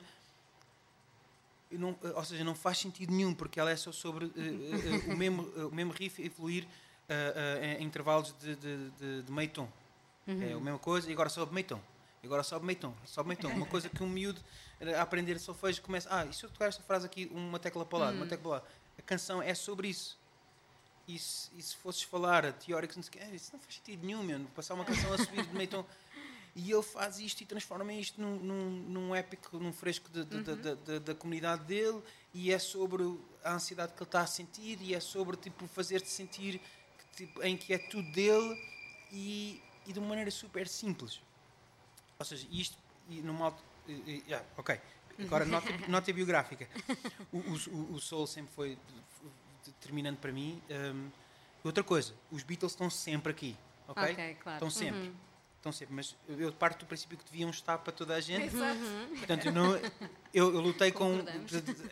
não, 1.78 1.96
ou 2.14 2.24
seja, 2.24 2.42
não 2.44 2.54
faz 2.54 2.78
sentido 2.78 3.12
nenhum, 3.12 3.34
porque 3.34 3.58
ela 3.60 3.70
é 3.70 3.76
só 3.76 3.92
sobre 3.92 4.26
eh, 4.26 4.30
eh, 4.36 5.04
eh, 5.08 5.12
o, 5.12 5.16
mesmo, 5.16 5.52
eh, 5.56 5.64
o 5.64 5.74
mesmo 5.74 5.92
riff 5.92 6.20
evoluir 6.22 6.66
eh, 7.08 7.32
eh, 7.62 7.76
em 7.80 7.84
intervalos 7.84 8.34
de, 8.40 8.56
de, 8.56 8.90
de, 8.90 9.22
de 9.22 9.32
meio 9.32 9.50
tom. 9.50 9.68
É 10.26 10.52
a 10.52 10.60
mesma 10.60 10.78
coisa, 10.78 11.08
e 11.08 11.12
agora 11.12 11.28
sobe 11.28 11.52
meio 11.54 11.66
tom. 11.66 11.80
E 12.22 12.26
agora 12.26 12.42
sobe 12.42 12.66
meio 12.66 12.78
tom, 12.78 12.94
sobe 13.06 13.28
meio 13.28 13.40
tom. 13.40 13.48
Uma 13.48 13.66
coisa 13.66 13.88
que 13.88 14.02
um 14.02 14.08
miúdo 14.08 14.40
eh, 14.80 14.94
a 14.94 15.02
aprender 15.02 15.38
solfejo 15.38 15.80
começa. 15.82 16.08
Ah, 16.10 16.26
e 16.26 16.32
se 16.34 16.44
eu 16.44 16.50
tocar 16.50 16.66
esta 16.66 16.82
frase 16.82 17.06
aqui, 17.06 17.30
uma 17.32 17.58
tecla 17.58 17.84
para 17.86 17.96
o 17.96 18.00
lado, 18.00 18.16
uma 18.16 18.26
tecla 18.26 18.42
para 18.42 18.58
lá. 18.60 18.62
A 18.98 19.02
canção 19.02 19.40
é 19.42 19.54
sobre 19.54 19.88
isso. 19.88 20.18
E 21.08 21.18
se, 21.18 21.50
e 21.56 21.62
se 21.62 21.74
fosses 21.76 22.02
falar 22.02 22.44
a 22.46 22.52
teóricos, 22.52 22.96
não 22.96 23.02
sei 23.02 23.20
"Ah, 23.22 23.30
isso 23.34 23.50
não 23.52 23.58
faz 23.60 23.74
sentido 23.74 24.06
nenhum, 24.06 24.22
meu, 24.22 24.40
passar 24.54 24.74
uma 24.74 24.84
canção 24.84 25.12
a 25.12 25.18
subir 25.18 25.44
de 25.44 25.54
meio 25.54 25.68
tom. 25.68 25.84
E 26.55 26.70
ele 26.72 26.82
faz 26.82 27.18
isto 27.18 27.40
e 27.42 27.46
transforma 27.46 27.92
isto 27.92 28.20
num, 28.20 28.36
num, 28.38 28.70
num 28.70 29.14
épico, 29.14 29.59
num 29.59 29.72
fresco 29.72 30.09
de- 30.11 30.24
de- 30.24 30.42
de- 30.57 30.76
de- 30.76 30.98
da 31.01 31.14
comunidade 31.14 31.64
dele. 31.64 32.03
E 32.34 32.53
é 32.53 32.59
sobre 32.59 33.03
a 33.44 33.53
ansiedade 33.55 33.92
que 33.92 33.98
ele 34.03 34.09
está 34.09 34.20
a 34.22 34.26
sentir. 34.26 34.78
E 34.82 34.94
é 34.94 35.01
sobre 35.01 35.36
tipo, 35.36 35.66
fazer-te 35.68 36.09
sentir 36.09 36.61
que, 36.98 37.16
tipo, 37.26 37.42
em 37.42 37.57
que 37.57 37.72
é 37.72 37.78
tudo 37.78 38.11
dele 38.12 38.57
e, 39.12 39.62
e 39.86 39.92
de 39.92 39.98
uma 39.98 40.09
maneira 40.09 40.30
super 40.30 40.66
simples. 40.68 41.20
Ou 42.18 42.24
seja, 42.24 42.46
isto 42.51 42.76
e 43.09 43.20
numa 43.22 43.57
e- 43.88 44.22
yeah, 44.26 44.46
ok. 44.57 44.80
Agora, 45.20 45.44
nota, 45.46 45.68
nota 45.88 46.12
biográfica. 46.12 46.68
O, 47.32 47.38
o, 47.38 47.94
o 47.94 48.01
Soul 48.01 48.26
sempre 48.26 48.53
foi 48.55 48.78
determinante 49.64 50.18
para 50.18 50.32
mim. 50.32 50.61
Um, 50.70 51.11
outra 51.64 51.82
coisa, 51.84 52.14
os 52.30 52.42
Beatles 52.42 52.72
estão 52.72 52.90
sempre 52.90 53.30
aqui. 53.32 53.57
Ok? 53.88 54.03
Ok, 54.12 54.34
claro. 54.42 54.57
Estão 54.57 54.70
sempre. 54.70 55.09
Uhum. 55.09 55.14
Estão 55.61 55.70
sempre, 55.70 55.94
mas 55.94 56.16
eu 56.26 56.50
parto 56.52 56.80
do 56.80 56.86
princípio 56.86 57.18
que 57.18 57.24
deviam 57.24 57.50
estar 57.50 57.78
para 57.78 57.92
toda 57.92 58.14
a 58.14 58.20
gente. 58.20 58.46
Exato. 58.46 58.80
Portanto, 59.18 59.46
eu, 59.46 59.52
não, 59.52 59.76
eu, 60.32 60.54
eu 60.54 60.61
lutei 60.61 60.90
com. 60.90 61.18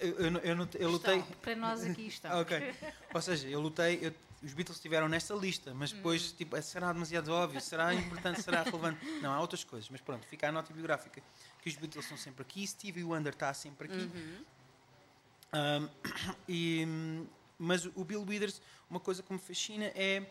Eu, 0.01 0.09
eu, 0.09 0.39
eu, 0.39 0.69
eu 0.75 0.91
lutei. 0.91 1.19
Estão. 1.19 1.37
Para 1.43 1.57
nós 1.57 1.85
aqui 1.85 2.07
estão. 2.07 2.41
Ok. 2.41 2.75
Ou 3.15 3.23
seja, 3.23 3.49
eu 3.49 3.61
lutei. 3.61 3.99
eu- 4.03 4.15
os 4.41 4.53
Beatles 4.53 4.77
estiveram 4.79 5.09
nesta 5.09 5.35
lista, 5.35 5.75
mas 5.75 5.91
depois, 5.91 6.31
tipo, 6.31 6.57
eh, 6.57 6.63
será 6.63 6.93
demasiado 6.93 7.29
óbvio? 7.33 7.61
Será 7.61 7.93
importante? 7.93 8.41
Será 8.41 8.63
relevante? 8.63 9.05
Não, 9.21 9.33
há 9.33 9.41
outras 9.41 9.65
coisas. 9.65 9.91
Mas 9.91 10.01
pronto, 10.01 10.25
fica 10.29 10.49
a 10.49 10.53
nota 10.53 10.73
biográfica 10.73 11.21
que 11.61 11.69
os 11.69 11.75
Beatles 11.75 12.05
estão 12.05 12.17
sempre 12.17 12.43
aqui, 12.43 12.65
Stevie 12.65 13.03
Wonder 13.03 13.33
está 13.33 13.53
sempre 13.53 13.89
aqui. 13.89 14.09
Um, 15.53 15.89
e, 16.49 16.87
mas 17.59 17.85
o 17.97 18.05
Bill 18.05 18.23
Withers, 18.23 18.63
uma 18.89 19.01
coisa 19.01 19.25
que 19.25 19.33
me 19.33 19.41
fascina 19.41 19.87
é 19.87 20.25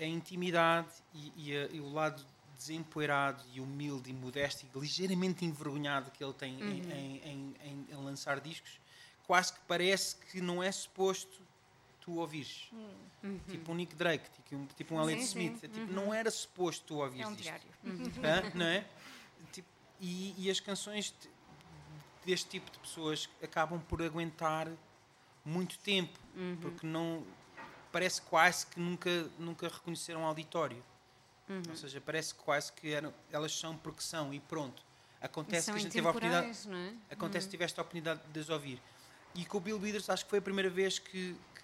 a 0.00 0.04
intimidade 0.04 0.88
e, 1.14 1.32
e 1.36 1.56
a- 1.56 1.66
e 1.72 1.80
o 1.80 1.88
lado 1.92 2.24
desempoeirado 2.56 3.42
e 3.52 3.60
humilde 3.60 4.10
e 4.10 4.12
modesto 4.12 4.66
e 4.66 4.78
ligeiramente 4.78 5.44
envergonhado 5.44 6.10
que 6.10 6.22
ele 6.22 6.32
tem 6.34 6.60
em, 6.60 6.80
em- 6.80 7.20
em- 7.24 7.54
em- 7.64 7.86
em 7.90 7.94
lançar 8.04 8.40
discos, 8.40 8.78
quase 9.26 9.52
que 9.52 9.60
parece 9.66 10.16
que 10.16 10.40
não 10.40 10.62
é 10.62 10.70
suposto 10.70 11.40
tu 12.00 12.16
ouvires. 12.16 12.70
Tipo 13.48 13.72
um 13.72 13.74
Nick 13.74 13.94
Drake, 13.94 14.28
tipo 14.30 14.56
um, 14.56 14.66
tipo 14.66 14.94
um 14.94 14.98
Alex 14.98 15.20
sim. 15.26 15.26
Smith. 15.46 15.64
É 15.64 15.68
tipo, 15.68 15.92
Não 15.92 16.12
era 16.12 16.30
suposto 16.30 16.84
tu 16.86 16.96
ouvires 16.96 17.24
É 17.26 17.28
um 17.28 17.34
diário. 17.34 17.66
Hã? 18.24 18.50
não 18.54 18.66
é? 18.66 18.86
Tipo, 19.52 19.68
e, 20.00 20.34
e 20.38 20.50
as 20.50 20.60
canções 20.60 21.14
de- 21.20 21.30
deste 22.26 22.48
tipo 22.48 22.70
de 22.70 22.78
pessoas 22.78 23.28
acabam 23.42 23.80
por 23.88 24.02
aguentar 24.02 24.68
muito 25.44 25.78
tempo, 25.78 26.18
porque 26.60 26.86
não 26.86 27.24
parece 27.92 28.22
quase 28.22 28.66
que 28.66 28.78
nunca 28.80 29.10
nunca 29.38 29.68
reconheceram 29.68 30.24
auditório. 30.24 30.82
Ou 31.68 31.76
seja, 31.76 32.00
parece 32.00 32.32
quase 32.34 32.72
que 32.72 32.92
eram, 32.92 33.12
elas 33.32 33.52
são 33.52 33.76
porque 33.76 34.00
são 34.02 34.32
e 34.32 34.38
pronto. 34.38 34.82
Acontece 35.20 35.66
são 35.66 35.74
que 35.74 35.80
a 35.80 35.82
gente 35.82 35.92
teve 35.92 36.06
a 36.06 36.10
oportunidade, 36.10 36.46
é? 36.72 37.14
acontece 37.14 37.46
que 37.46 37.50
tiveste 37.50 37.78
a 37.78 37.82
oportunidade 37.82 38.20
de 38.32 38.40
as 38.40 38.48
ouvir. 38.48 38.80
E 39.34 39.44
com 39.44 39.58
o 39.58 39.60
Bill 39.60 39.78
Withers 39.78 40.08
acho 40.08 40.24
que 40.24 40.30
foi 40.30 40.38
a 40.38 40.42
primeira 40.42 40.70
vez 40.70 40.98
que, 40.98 41.36
que, 41.54 41.62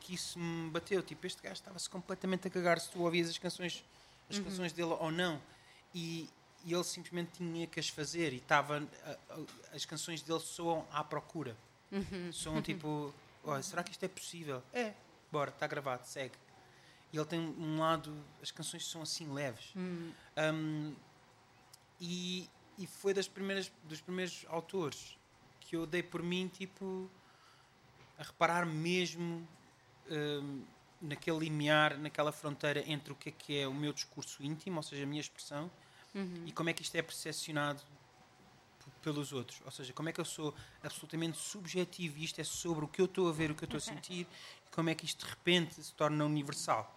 que 0.00 0.14
isso 0.14 0.38
me 0.38 0.70
bateu. 0.70 1.02
Tipo, 1.02 1.26
este 1.26 1.40
gajo 1.40 1.54
estava-se 1.54 1.88
completamente 1.88 2.48
a 2.48 2.50
cagar 2.50 2.80
se 2.80 2.90
tu 2.90 3.02
ouvias 3.02 3.28
as 3.28 3.38
canções, 3.38 3.84
as 4.28 4.38
canções 4.38 4.72
dele 4.72 4.90
ou 4.98 5.10
não. 5.10 5.40
E, 5.94 6.28
e 6.64 6.74
ele 6.74 6.84
simplesmente 6.84 7.30
tinha 7.36 7.66
que 7.66 7.78
as 7.78 7.88
fazer 7.88 8.32
e 8.32 8.36
estava 8.36 8.86
as 9.72 9.84
canções 9.84 10.20
dele 10.20 10.40
soam 10.40 10.84
à 10.92 11.02
procura. 11.04 11.56
Soam 12.32 12.60
tipo, 12.60 13.14
"Olha, 13.44 13.62
será 13.62 13.82
que 13.84 13.92
isto 13.92 14.04
é 14.04 14.08
possível? 14.08 14.62
É, 14.72 14.92
bora, 15.30 15.50
está 15.50 15.66
gravado, 15.66 16.06
segue. 16.06 16.34
E 17.12 17.16
ele 17.16 17.26
tem 17.26 17.40
um 17.40 17.78
lado, 17.78 18.16
as 18.42 18.50
canções 18.50 18.86
são 18.86 19.02
assim 19.02 19.32
leves. 19.32 19.72
Um, 20.54 20.94
e, 22.00 22.48
e 22.76 22.86
foi 22.86 23.14
das 23.14 23.26
primeiras, 23.26 23.72
dos 23.84 24.00
primeiros 24.00 24.44
autores 24.48 25.18
que 25.60 25.76
eu 25.76 25.86
dei 25.86 26.02
por 26.02 26.22
mim, 26.22 26.48
tipo, 26.48 27.10
a 28.18 28.22
reparar 28.22 28.66
mesmo 28.66 29.46
hum, 30.10 30.64
naquele 31.00 31.38
limiar, 31.38 31.98
naquela 31.98 32.32
fronteira 32.32 32.82
entre 32.86 33.12
o 33.12 33.16
que 33.16 33.28
é 33.28 33.32
que 33.32 33.58
é 33.58 33.68
o 33.68 33.74
meu 33.74 33.92
discurso 33.92 34.42
íntimo, 34.42 34.76
ou 34.76 34.82
seja, 34.82 35.02
a 35.04 35.06
minha 35.06 35.20
expressão, 35.20 35.70
e 36.46 36.52
como 36.52 36.68
é 36.68 36.72
que 36.72 36.82
isto 36.82 36.96
é 36.96 37.02
percepcionado 37.02 37.82
pelos 38.98 39.32
outros. 39.32 39.60
Ou 39.64 39.70
seja, 39.70 39.92
como 39.92 40.08
é 40.08 40.12
que 40.12 40.20
eu 40.20 40.24
sou 40.24 40.54
absolutamente 40.82 41.38
subjetivo 41.38 42.18
e 42.18 42.24
isto 42.24 42.40
é 42.40 42.44
sobre 42.44 42.84
o 42.84 42.88
que 42.88 43.00
eu 43.00 43.06
estou 43.06 43.28
a 43.28 43.32
ver, 43.32 43.50
o 43.50 43.54
que 43.54 43.64
eu 43.64 43.66
estou 43.66 43.78
a 43.78 43.80
sentir, 43.94 44.26
e 44.66 44.70
como 44.70 44.90
é 44.90 44.94
que 44.94 45.04
isto 45.04 45.24
de 45.24 45.30
repente 45.30 45.82
se 45.82 45.92
torna 45.94 46.24
universal. 46.24 46.94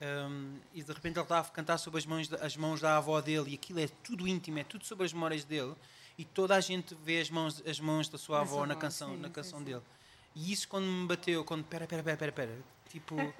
Um, 0.00 0.58
e 0.72 0.82
de 0.82 0.92
repente 0.92 1.16
ele 1.16 1.24
estava 1.24 1.46
a 1.46 1.50
cantar 1.50 1.76
sobre 1.76 1.98
as 1.98 2.06
mãos, 2.06 2.26
da, 2.26 2.38
as 2.38 2.56
mãos 2.56 2.80
da 2.80 2.96
avó 2.96 3.20
dele 3.20 3.50
e 3.50 3.54
aquilo 3.54 3.80
é 3.80 3.88
tudo 4.02 4.26
íntimo, 4.26 4.58
é 4.58 4.64
tudo 4.64 4.86
sobre 4.86 5.04
as 5.04 5.12
memórias 5.12 5.44
dele 5.44 5.74
e 6.16 6.24
toda 6.24 6.54
a 6.54 6.60
gente 6.60 6.94
vê 6.94 7.20
as 7.20 7.28
mãos, 7.28 7.62
as 7.66 7.78
mãos 7.78 8.08
da 8.08 8.16
sua 8.16 8.40
avó 8.40 8.64
na 8.64 8.74
canção, 8.74 9.14
na 9.16 9.28
canção 9.28 9.62
dele. 9.62 9.82
E 10.34 10.52
isso 10.52 10.68
quando 10.68 10.86
me 10.86 11.06
bateu, 11.06 11.44
quando 11.44 11.64
pera, 11.64 11.86
pera, 11.86 12.02
pera, 12.02 12.16
pera, 12.16 12.32
pera, 12.32 12.58
tipo 12.88 13.16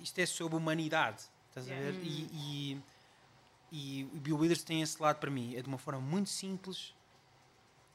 isto 0.00 0.18
é 0.18 0.26
sobre 0.26 0.56
humanidade, 0.56 1.22
estás 1.48 1.70
a 1.70 1.74
ver? 1.74 1.94
E, 2.02 2.78
e, 3.72 4.04
o 4.14 4.18
Bill 4.20 4.36
Withers 4.38 4.62
tem 4.62 4.82
esse 4.82 5.00
lado 5.02 5.18
para 5.18 5.30
mim, 5.30 5.54
é 5.56 5.62
de 5.62 5.66
uma 5.68 5.78
forma 5.78 6.00
muito 6.00 6.28
simples, 6.30 6.92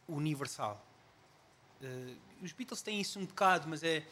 universal. 0.07 0.83
Eh, 1.81 2.15
os 2.41 2.51
Beatles 2.51 2.81
têm 2.81 2.99
isso 2.99 3.19
um 3.19 3.25
bocado, 3.25 3.67
mas 3.67 3.83
é, 3.83 4.03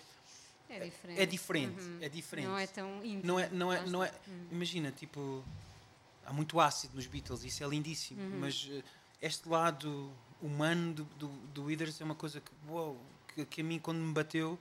É 0.70 0.80
diferente. 0.80 1.20
é 1.22 1.26
diferente, 1.26 1.84
é 2.02 2.10
diferente. 2.10 2.48
Não 2.48 2.58
é 2.58 2.68
tão 2.68 3.04
íntimo. 3.04 3.22
Não 3.26 3.40
é, 3.40 3.50
não 3.50 3.74
é, 3.74 3.86
não 3.88 4.04
é, 4.04 4.08
está. 4.10 4.20
imagina, 4.52 4.92
tipo, 4.92 5.44
há 6.26 6.32
muito 6.34 6.60
ácido 6.60 6.96
nos 6.96 7.08
Beatles, 7.08 7.44
isso 7.44 7.64
é 7.64 7.68
lindíssimo, 7.68 8.22
Uhum. 8.22 8.40
mas 8.40 8.68
eh, 8.72 8.84
este 9.22 9.48
lado 9.50 10.12
humano 10.42 10.94
do, 10.94 11.04
do, 11.06 11.28
do 11.28 11.64
Withers 11.66 12.00
é 12.02 12.04
uma 12.04 12.16
coisa 12.16 12.40
que, 12.42 12.52
uau, 12.70 12.98
que, 13.34 13.46
que 13.46 13.62
a 13.62 13.64
mim 13.64 13.80
quando 13.80 13.98
me 14.00 14.14
bateu 14.14 14.60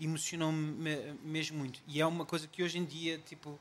emocionou-me 0.00 0.72
me- 0.72 1.12
mesmo 1.22 1.58
muito. 1.58 1.80
E 1.86 2.00
é 2.00 2.06
uma 2.06 2.26
coisa 2.26 2.48
que 2.48 2.62
hoje 2.62 2.76
em 2.76 2.84
dia, 2.84 3.18
tipo, 3.18 3.58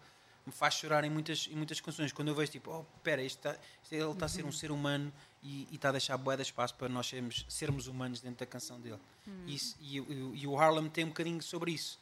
me 0.51 0.57
faz 0.57 0.73
chorar 0.75 1.03
em 1.03 1.09
muitas, 1.09 1.47
em 1.49 1.55
muitas 1.55 1.79
canções. 1.79 2.11
Quando 2.11 2.27
eu 2.27 2.35
vejo, 2.35 2.51
tipo, 2.51 2.69
oh, 2.71 2.83
pera, 3.01 3.23
isto 3.23 3.39
tá- 3.41 3.57
isto- 3.81 3.93
ele 3.93 4.11
está 4.11 4.25
a 4.25 4.29
ser 4.29 4.43
um 4.45 4.51
ser 4.51 4.69
humano 4.71 5.11
e 5.41 5.67
e 5.71 5.75
está 5.75 5.89
a 5.89 5.91
deixar 5.93 6.17
bué 6.17 6.35
de 6.35 6.43
espaço 6.43 6.75
para 6.75 6.87
nós 6.89 7.07
sermos, 7.07 7.45
sermos 7.49 7.87
humanos 7.87 8.19
dentro 8.21 8.39
da 8.39 8.45
canção 8.45 8.79
dele. 8.79 8.99
Isso- 9.47 9.75
e, 9.81 9.99
o- 9.99 10.35
e 10.35 10.45
o 10.45 10.57
Harlem 10.59 10.87
tem 10.89 11.05
um 11.05 11.07
bocadinho 11.07 11.41
sobre 11.41 11.71
isso. 11.71 11.99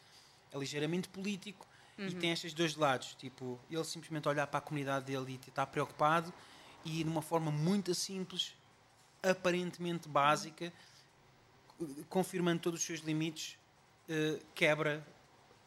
É 0.52 0.58
ligeiramente 0.58 1.08
político 1.08 1.66
e 1.98 2.16
tem 2.16 2.32
estes 2.32 2.54
dois 2.54 2.76
lados. 2.76 3.14
Tipo, 3.16 3.60
ele 3.70 3.84
simplesmente 3.84 4.28
olhar 4.28 4.48
para 4.48 4.58
a 4.58 4.62
comunidade 4.62 5.06
dele 5.06 5.40
e 5.46 5.50
está 5.50 5.66
preocupado 5.66 6.34
e 6.84 7.04
de 7.04 7.10
uma 7.10 7.22
forma 7.22 7.52
muito 7.52 7.94
simples, 7.94 8.54
aparentemente 9.22 10.08
básica, 10.10 10.74
confirmando 12.10 12.62
todos 12.62 12.80
os 12.80 12.86
seus 12.86 13.00
limites, 13.02 13.58
eh, 14.10 14.40
quebra 14.56 15.06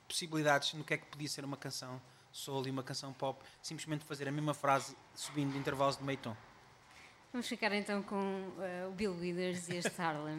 possibilidades 0.09 0.75
no 0.75 0.85
que 0.85 0.95
é 0.95 0.99
que 0.99 1.07
podia 1.07 1.29
ser 1.29 1.45
uma 1.45 1.57
canção 1.57 2.01
soul 2.33 2.67
e 2.67 2.71
uma 2.71 2.83
canção 2.83 3.13
pop, 3.13 3.41
simplesmente 3.61 4.05
fazer 4.05 4.27
a 4.29 4.33
mesma 4.33 4.55
frase 4.55 4.97
subindo 5.15 5.57
intervalos 5.57 5.97
de 5.97 6.05
meio 6.05 6.19
tom. 6.19 6.37
Vamos 7.33 7.49
ficar 7.49 7.73
então 7.73 8.03
com 8.03 8.53
eh, 8.61 8.87
o 8.89 8.93
Bill 8.93 9.15
Withers 9.15 9.69
e 9.69 9.77
este 9.77 10.01
Harlem. 10.01 10.39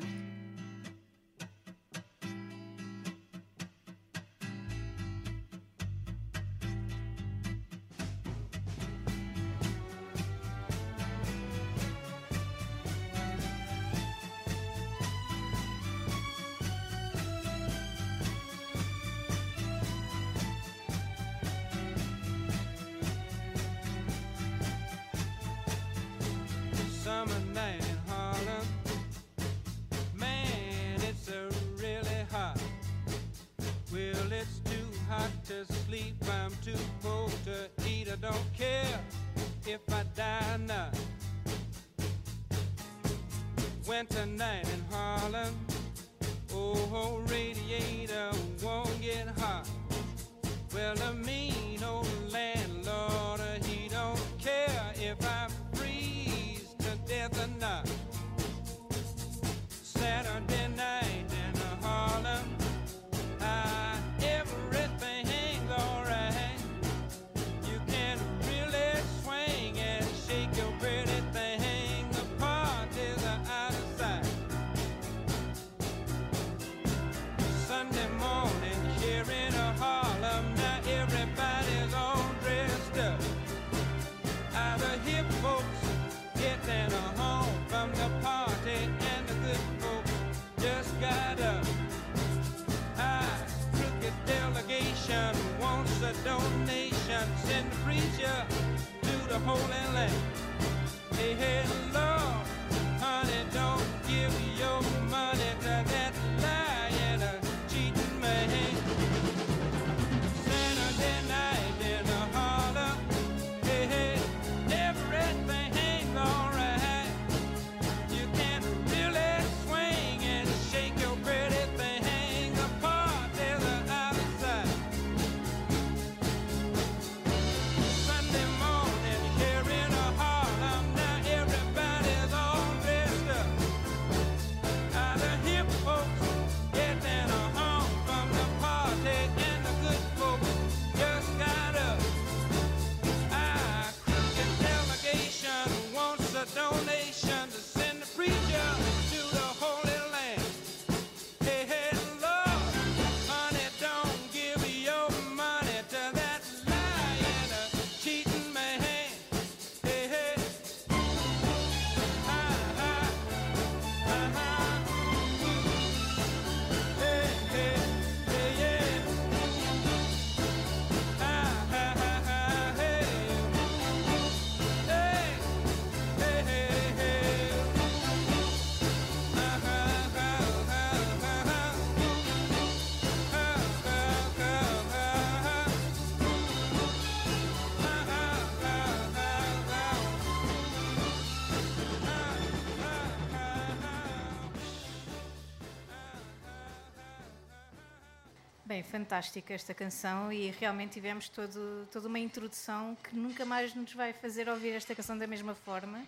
Fantástica 198.93 199.55
esta 199.55 199.73
canção 199.73 200.31
e 200.31 200.51
realmente 200.51 200.91
tivemos 200.91 201.27
todo, 201.27 201.87
toda 201.91 202.07
uma 202.07 202.19
introdução 202.19 202.95
que 203.03 203.15
nunca 203.15 203.43
mais 203.43 203.73
nos 203.73 203.91
vai 203.91 204.13
fazer 204.13 204.47
ouvir 204.47 204.73
esta 204.73 204.93
canção 204.93 205.17
da 205.17 205.25
mesma 205.25 205.55
forma 205.55 206.05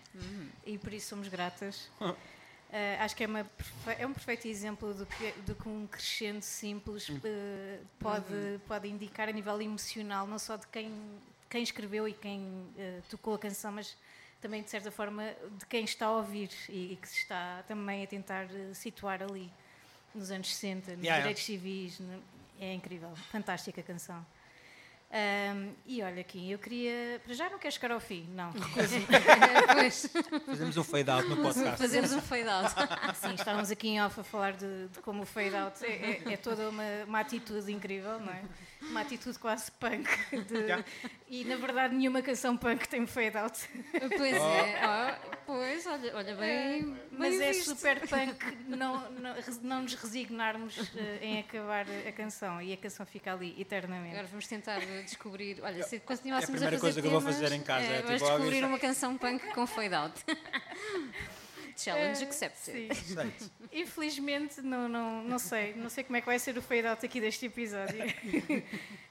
e 0.64 0.78
por 0.78 0.94
isso 0.94 1.08
somos 1.08 1.26
gratas. 1.28 1.90
Eh, 2.72 2.98
acho 2.98 3.14
que 3.14 3.22
é, 3.22 3.28
uma 3.28 3.48
é 3.96 4.04
um 4.04 4.12
perfeito 4.12 4.48
exemplo 4.48 4.92
do 4.92 5.06
que, 5.06 5.30
do 5.42 5.54
que 5.54 5.68
um 5.68 5.86
crescendo 5.86 6.42
simples 6.42 7.08
eh, 7.22 7.78
pode, 7.96 8.60
pode 8.66 8.88
indicar 8.88 9.28
a 9.28 9.32
nível 9.32 9.62
emocional, 9.62 10.26
não 10.26 10.36
só 10.36 10.56
de 10.56 10.66
quem, 10.66 10.92
quem 11.48 11.62
escreveu 11.62 12.08
e 12.08 12.12
quem 12.12 12.66
eh, 12.76 13.02
tocou 13.08 13.34
a 13.34 13.38
canção, 13.38 13.70
mas 13.70 13.96
também, 14.40 14.64
de 14.64 14.68
certa 14.68 14.90
forma, 14.90 15.32
de 15.56 15.64
quem 15.66 15.84
está 15.84 16.06
a 16.06 16.16
ouvir 16.16 16.50
e, 16.68 16.94
e 16.94 16.96
que 16.96 17.08
se 17.08 17.18
está 17.18 17.62
também 17.68 18.02
a 18.02 18.06
tentar 18.08 18.48
situar 18.74 19.22
ali 19.22 19.48
nos 20.12 20.32
anos 20.32 20.52
60, 20.56 20.96
nos 20.96 21.04
Yeah, 21.04 21.04
yeah. 21.04 21.20
direitos 21.20 21.44
civis. 21.44 22.00
É 22.60 22.72
incrível, 22.74 23.14
fantástica 23.30 23.82
canção. 23.82 24.24
Ahm, 25.08 25.70
e 25.86 26.02
olha 26.02 26.20
aqui, 26.20 26.50
eu 26.50 26.58
queria. 26.58 27.20
Para 27.24 27.32
já 27.32 27.48
não 27.48 27.58
quero 27.60 27.72
chegar 27.72 27.92
ao 27.92 28.00
fim, 28.00 28.28
não. 28.34 28.52
Fazemos 30.46 30.76
um 30.76 30.84
fade 30.84 31.10
out 31.10 31.28
no 31.28 31.36
podcast. 31.36 31.76
fazemos 31.78 32.12
um 32.12 32.20
fade 32.20 32.48
out. 32.48 32.70
Sim, 33.14 33.34
estávamos 33.34 33.70
aqui 33.70 33.88
em 33.88 34.02
off 34.02 34.18
a 34.20 34.24
falar 34.24 34.52
de, 34.54 34.88
de 34.88 34.98
como 35.00 35.22
o 35.22 35.26
fade 35.26 35.54
out 35.54 35.84
é, 35.84 36.22
é- 36.26 36.32
é 36.32 36.36
toda 36.36 36.68
uma, 36.68 36.82
uma 37.06 37.20
atitude 37.20 37.70
incrível, 37.72 38.18
não 38.18 38.32
é? 38.32 38.42
Uma 38.82 39.00
atitude 39.00 39.38
quase 39.38 39.70
punk. 39.72 40.08
de- 40.30 40.84
e 41.28 41.44
na 41.44 41.56
verdade, 41.56 41.94
nenhuma 41.94 42.22
canção 42.22 42.56
punk 42.56 42.86
tem 42.88 43.02
um 43.02 43.06
fade 43.06 43.36
out. 43.36 43.58
Pois 44.16 44.34
é, 44.36 44.80
ah, 44.84 45.18
pois, 45.44 45.86
olha, 45.86 46.14
olha 46.16 46.34
bem, 46.36 46.96
Mas 47.10 47.36
bem 47.36 47.48
é 47.48 47.52
visto. 47.52 47.70
super 47.74 48.00
punk 48.06 48.44
não, 48.68 49.10
não, 49.10 49.34
não 49.62 49.82
nos 49.82 49.94
resignarmos 49.94 50.78
eh, 50.96 51.18
em 51.20 51.40
acabar 51.40 51.84
a 52.06 52.12
canção 52.12 52.62
e 52.62 52.72
a 52.72 52.76
canção 52.76 53.04
fica 53.04 53.32
ali 53.32 53.54
eternamente. 53.60 54.12
Agora 54.14 54.28
vamos 54.28 54.46
tentar 54.46 54.78
descobrir. 55.04 55.60
Olha, 55.62 55.82
se 55.82 55.98
continuássemos 56.00 56.62
É 56.62 56.66
a 56.66 56.68
primeira 56.68 56.76
a 56.76 56.78
fazer 56.78 56.80
coisa 56.80 57.00
que 57.00 57.06
eu 57.06 57.10
vou 57.10 57.20
temas, 57.20 57.34
fazer 57.36 57.54
em 57.54 57.62
casa, 57.62 57.86
é, 57.86 58.02
vamos 58.02 58.12
tipo, 58.12 58.24
descobrir 58.24 58.44
ouvir- 58.46 58.64
uma 58.64 58.78
canção 58.78 59.16
punk 59.18 59.52
com 59.52 59.66
fade 59.66 59.94
out. 59.94 60.14
Challenge 61.76 62.24
accepted. 62.24 62.94
Sim. 62.94 63.50
Infelizmente, 63.72 64.62
não, 64.62 64.88
não, 64.88 65.22
não 65.24 65.38
sei. 65.38 65.74
Não 65.74 65.88
sei 65.88 66.04
como 66.04 66.16
é 66.16 66.20
que 66.20 66.26
vai 66.26 66.38
ser 66.38 66.56
o 66.56 66.62
fade 66.62 66.86
out 66.86 67.04
aqui 67.04 67.20
deste 67.20 67.46
episódio. 67.46 67.96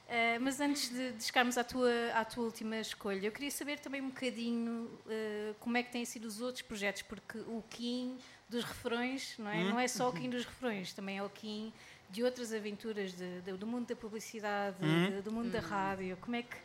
Eh, 0.08 0.38
mas 0.38 0.60
antes 0.60 0.88
de, 0.88 1.10
de 1.14 1.24
chegarmos 1.24 1.58
à 1.58 1.64
tua, 1.64 1.90
à 2.14 2.24
tua 2.24 2.44
última 2.44 2.76
escolha, 2.78 3.26
eu 3.26 3.32
queria 3.32 3.50
saber 3.50 3.80
também 3.80 4.00
um 4.00 4.06
bocadinho 4.10 4.88
eh, 5.10 5.52
como 5.58 5.76
é 5.76 5.82
que 5.82 5.90
têm 5.90 6.04
sido 6.04 6.26
os 6.26 6.40
outros 6.40 6.62
projetos, 6.62 7.02
porque 7.02 7.38
o 7.38 7.60
Kim 7.68 8.16
dos 8.48 8.62
refrões, 8.62 9.34
não 9.36 9.50
é? 9.50 9.64
Não 9.64 9.80
é 9.80 9.88
só 9.88 10.08
o 10.08 10.12
Kim 10.12 10.30
dos 10.30 10.44
refrões, 10.44 10.92
também 10.92 11.18
é 11.18 11.22
o 11.24 11.28
Kim 11.28 11.72
de 12.08 12.22
outras 12.22 12.52
aventuras 12.52 13.14
de- 13.14 13.40
de- 13.40 13.52
do 13.54 13.66
mundo 13.66 13.88
da 13.88 13.96
publicidade, 13.96 14.76
de- 15.10 15.22
do 15.22 15.32
mundo 15.32 15.50
da 15.50 15.58
rádio. 15.58 16.16
Como 16.20 16.36
é 16.36 16.42
que. 16.44 16.56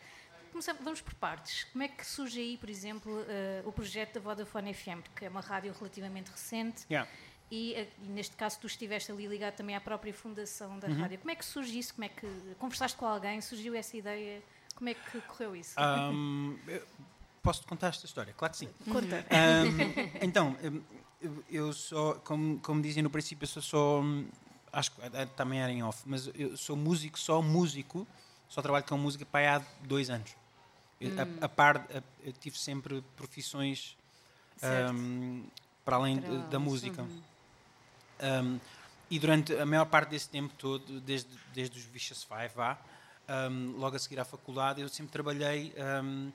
Começamos, 0.52 0.84
vamos 0.84 1.02
por 1.02 1.14
partes. 1.16 1.64
Como 1.72 1.84
é 1.84 1.88
que 1.88 2.06
surge 2.06 2.40
aí, 2.40 2.58
por 2.58 2.70
exemplo, 2.70 3.24
eh, 3.28 3.62
o 3.66 3.72
projeto 3.72 4.16
da 4.16 4.20
Vodafone 4.20 4.74
FM, 4.74 5.02
porque 5.04 5.26
é 5.26 5.30
uma 5.30 5.42
rádio 5.42 5.74
relativamente 5.74 6.30
recente 6.30 6.86
Yeah. 6.90 7.10
e, 7.50 7.74
eh, 7.74 7.88
e 8.04 8.08
neste 8.10 8.36
caso 8.36 8.60
tu 8.60 8.68
estiveste 8.68 9.12
ali 9.12 9.28
ligado 9.28 9.56
também 9.56 9.76
à 9.76 9.82
própria 9.82 10.14
fundação 10.14 10.78
da 10.78 10.88
rádio. 10.90 11.20
Como 11.20 11.32
é 11.32 11.36
que 11.36 11.46
surge 11.46 11.78
isso? 11.80 11.94
Como 11.94 12.04
é 12.06 12.10
que 12.10 12.28
conversaste 12.60 12.98
com 12.98 13.06
alguém? 13.06 13.40
Surgiu 13.42 13.74
essa 13.76 13.96
ideia? 13.96 14.44
Como 14.76 14.90
é 14.90 14.94
que 14.94 15.22
correu 15.22 15.56
isso? 15.56 15.74
Ahm, 15.80 16.58
eu- 16.68 16.86
Posso-te 17.44 17.66
contar 17.66 17.88
esta 17.88 18.06
história? 18.06 18.34
Claro 18.38 18.52
que 18.52 18.60
sim. 18.60 18.70
Conta. 18.92 19.26
Ahm, 19.32 20.12
então, 20.22 20.56
eu- 21.50 21.74
sou, 21.74 22.16
como, 22.20 22.60
como 22.60 22.82
dizia 22.84 23.02
no 23.02 23.10
princípio, 23.10 23.46
eu 23.46 23.48
sou 23.48 23.62
só. 23.64 24.02
Acho 24.72 24.92
que 24.92 25.02
eh, 25.02 25.26
também 25.36 25.60
era 25.62 25.72
em 25.72 25.82
off, 25.82 26.04
mas 26.06 26.30
eu 26.36 26.56
sou 26.56 26.76
músico, 26.76 27.18
só 27.20 27.42
músico, 27.42 28.08
só 28.48 28.62
trabalho 28.62 28.86
com 28.86 28.96
música 28.98 29.26
para 29.26 29.56
há 29.58 29.60
dois 29.88 30.10
anos. 30.12 30.36
Eu, 31.02 31.12
a, 31.42 31.46
a 31.46 31.50
par, 31.50 31.78
a- 31.78 32.04
eu 32.24 32.32
tive 32.34 32.58
sempre 32.58 33.04
profissões 33.18 33.98
ahm, 34.62 35.44
para 35.84 35.96
além 35.98 36.22
Para 36.22 36.38
da 36.50 36.60
música. 36.60 37.02
Um, 38.24 38.60
e 39.10 39.20
durante 39.20 39.54
a 39.58 39.66
maior 39.66 39.86
parte 39.86 40.10
desse 40.10 40.30
tempo 40.30 40.54
todo, 40.58 41.02
desde, 41.02 41.30
desde 41.54 41.78
os 41.78 41.84
Vicious 41.86 42.24
Five, 42.24 42.54
vá, 42.56 42.80
um, 43.50 43.76
logo 43.78 43.96
a 43.96 44.00
seguir 44.00 44.20
à 44.20 44.26
faculdade, 44.26 44.80
eu 44.80 44.88
sempre 44.88 45.12
trabalhei 45.12 45.74
um, 46.04 46.32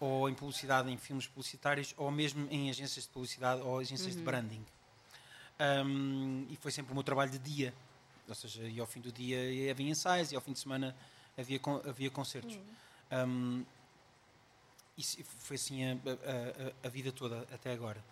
ou 0.00 0.28
em 0.28 0.34
publicidade, 0.34 0.90
em 0.90 0.98
filmes 0.98 1.26
publicitários, 1.28 1.94
ou 1.96 2.10
mesmo 2.10 2.46
em 2.50 2.68
agências 2.68 3.04
de 3.04 3.10
publicidade 3.10 3.62
ou 3.62 3.78
agências 3.78 4.14
de 4.16 4.22
branding. 4.22 4.64
Um, 5.86 6.44
e 6.50 6.56
foi 6.56 6.72
sempre 6.72 6.90
o 6.90 6.94
meu 6.94 7.04
trabalho 7.04 7.30
de 7.30 7.38
dia. 7.38 7.72
Ou 8.28 8.34
seja, 8.34 8.62
e 8.62 8.80
ao 8.80 8.86
fim 8.86 9.00
do 9.00 9.12
dia 9.12 9.70
havia 9.70 9.88
ensaios 9.88 10.32
e 10.32 10.34
ao 10.36 10.40
fim 10.42 10.52
de 10.52 10.58
semana 10.58 10.94
havia, 11.38 11.60
havia 11.88 12.10
concertos. 12.10 12.58
Um, 13.12 13.64
isso 14.96 15.22
foi 15.24 15.56
assim 15.56 15.84
a, 15.84 15.92
a- 15.94 16.86
a- 16.86 16.88
vida 16.88 17.10
toda 17.12 17.40
até 17.52 17.72
agora. 17.72 18.02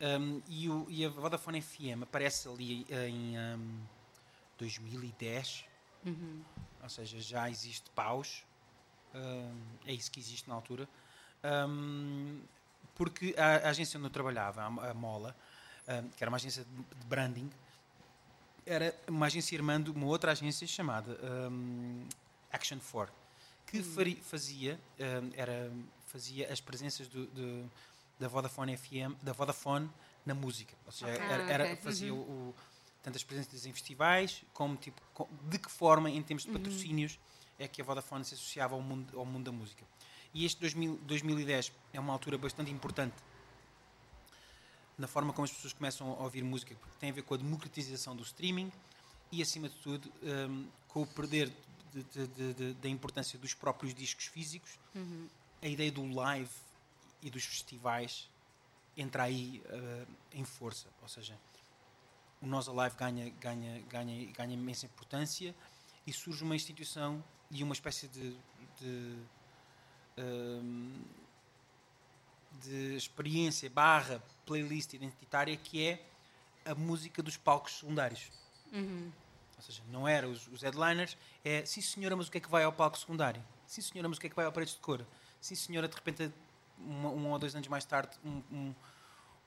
Um, 0.00 0.42
e, 0.48 0.68
o- 0.68 0.86
e 0.90 1.04
a 1.04 1.08
Vodafone 1.08 1.62
FM 1.62 2.02
aparece 2.02 2.48
ali 2.48 2.86
em 2.90 3.38
um, 3.38 3.80
2010, 4.58 5.64
ou 6.82 6.88
seja, 6.88 7.20
já 7.20 7.48
existe 7.50 7.88
paus, 7.90 8.44
um, 9.14 9.56
é 9.86 9.92
isso 9.92 10.10
que 10.10 10.20
existe 10.20 10.48
na 10.48 10.54
altura, 10.54 10.86
porque 12.94 13.34
a, 13.38 13.66
a 13.66 13.70
agência 13.70 13.98
onde 13.98 14.06
eu 14.06 14.10
trabalhava, 14.12 14.62
a, 14.62 14.90
a 14.90 14.94
Mola, 14.94 15.34
que 16.16 16.22
era 16.22 16.28
uma 16.30 16.36
agência 16.36 16.64
de, 16.64 16.70
de 17.00 17.06
branding, 17.06 17.50
era 18.64 18.94
uma 19.08 19.26
agência 19.26 19.54
irmã 19.54 19.80
de 19.80 19.90
uma 19.90 20.06
outra 20.06 20.32
agência 20.32 20.66
chamada 20.66 21.18
Action 22.52 22.78
4, 22.78 23.12
que 23.66 23.82
fari- 23.82 24.16
fazia, 24.22 24.78
era, 25.34 25.70
fazia 26.06 26.52
as 26.52 26.60
presenças 26.60 27.06
do, 27.08 27.26
do- 27.26 27.70
da 28.18 28.28
Vodafone 28.28 28.76
FM, 28.76 29.14
da 29.22 29.32
Vodafone 29.32 29.90
na 30.24 30.34
música. 30.34 30.74
Ou 30.86 30.92
seja, 30.92 31.10
era, 31.12 31.42
era- 31.52 31.64
fazia 31.76 32.14
o, 32.14 32.18
o- 32.18 32.54
tanto 33.02 33.16
as 33.16 33.22
presenças 33.22 33.66
em 33.66 33.72
festivais, 33.72 34.42
como 34.54 34.76
tipo, 34.76 35.00
de 35.50 35.58
que 35.58 35.70
forma, 35.70 36.10
em 36.10 36.22
termos 36.22 36.44
de 36.44 36.50
patrocínios, 36.50 37.18
é 37.58 37.68
que 37.68 37.80
a 37.80 37.84
Vodafone 37.84 38.24
se 38.24 38.34
associava 38.34 38.74
ao 38.74 38.80
mundo, 38.82 39.18
ao 39.18 39.24
mundo 39.26 39.44
da 39.44 39.52
música. 39.52 39.84
E 40.34 40.44
este 40.44 40.60
2000, 40.60 40.96
2010 41.04 41.72
é 41.92 42.00
uma 42.00 42.12
altura 42.12 42.36
bastante 42.36 42.70
importante 42.70 43.14
na 44.98 45.06
forma 45.06 45.32
como 45.32 45.44
as 45.44 45.52
pessoas 45.52 45.72
começam 45.72 46.10
a 46.12 46.22
ouvir 46.24 46.42
música, 46.42 46.74
porque 46.74 46.96
tem 46.98 47.10
a 47.10 47.12
ver 47.12 47.22
com 47.22 47.34
a 47.34 47.36
democratização 47.36 48.16
do 48.16 48.22
streaming 48.22 48.72
e, 49.30 49.42
acima 49.42 49.68
de 49.68 49.74
tudo, 49.76 50.10
um, 50.22 50.66
com 50.88 51.02
o 51.02 51.06
perder 51.06 51.52
de- 51.92 52.02
de- 52.04 52.26
de- 52.28 52.54
de- 52.54 52.74
da 52.74 52.88
importância 52.88 53.38
dos 53.38 53.52
próprios 53.54 53.94
discos 53.94 54.24
físicos. 54.26 54.78
A 55.62 55.68
ideia 55.68 55.90
do 55.90 56.06
live 56.12 56.50
e 57.22 57.30
dos 57.30 57.44
festivais 57.44 58.28
entra 58.96 59.24
aí 59.24 59.62
uh, 59.66 60.06
em 60.32 60.44
força, 60.44 60.88
ou 61.02 61.08
seja, 61.08 61.36
o 62.40 62.46
Nós 62.46 62.68
Alive 62.68 62.96
ganha, 62.96 63.30
ganha, 63.40 63.82
ganha, 63.88 64.32
ganha 64.32 64.54
imensa 64.54 64.86
importância 64.86 65.54
e 66.06 66.12
surge 66.12 66.44
uma 66.44 66.54
instituição 66.54 67.22
e 67.50 67.62
uma 67.62 67.72
espécie 67.72 68.08
de, 68.08 68.36
de, 68.80 69.18
hum, 70.18 71.02
de 72.62 72.96
experiência 72.96 73.68
barra 73.70 74.22
playlist 74.44 74.92
identitária 74.94 75.56
que 75.56 75.86
é 75.86 76.06
a 76.64 76.74
música 76.74 77.22
dos 77.22 77.36
palcos 77.36 77.78
secundários. 77.78 78.30
Ou 79.56 79.62
seja, 79.62 79.82
não 79.90 80.06
era 80.06 80.28
os, 80.28 80.46
os 80.48 80.62
headliners, 80.62 81.16
é 81.44 81.64
sim 81.64 81.80
senhora, 81.80 82.14
mas 82.14 82.28
o 82.28 82.30
que 82.30 82.38
é 82.38 82.40
que 82.40 82.50
vai 82.50 82.64
ao 82.64 82.72
palco 82.72 82.98
secundário? 82.98 83.42
Sim 83.66 83.80
senhora, 83.80 84.08
mas 84.08 84.18
o 84.18 84.20
que 84.20 84.26
é 84.26 84.30
que 84.30 84.36
vai 84.36 84.44
ao 84.44 84.52
Paredes 84.52 84.74
de 84.74 84.80
Cor? 84.80 85.04
Sim 85.46 85.54
senhora, 85.54 85.86
de 85.86 85.94
repente, 85.94 86.32
um, 86.80 87.06
um 87.06 87.30
ou 87.30 87.38
dois 87.38 87.54
anos 87.54 87.68
mais 87.68 87.84
tarde, 87.84 88.10
um, 88.24 88.42
um, 88.50 88.74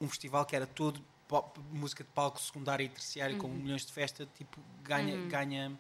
um 0.01 0.07
festival 0.09 0.45
que 0.45 0.55
era 0.55 0.65
todo 0.65 1.01
pop- 1.27 1.59
música 1.71 2.03
de 2.05 2.09
palco 2.11 2.39
secundário 2.39 2.85
e 2.85 2.89
terciário 2.89 3.37
com 3.37 3.49
milhões 3.49 3.85
de 3.85 3.91
festa, 3.91 4.25
tipo, 4.37 4.61
ganha, 4.81 5.17
ganha, 5.27 5.79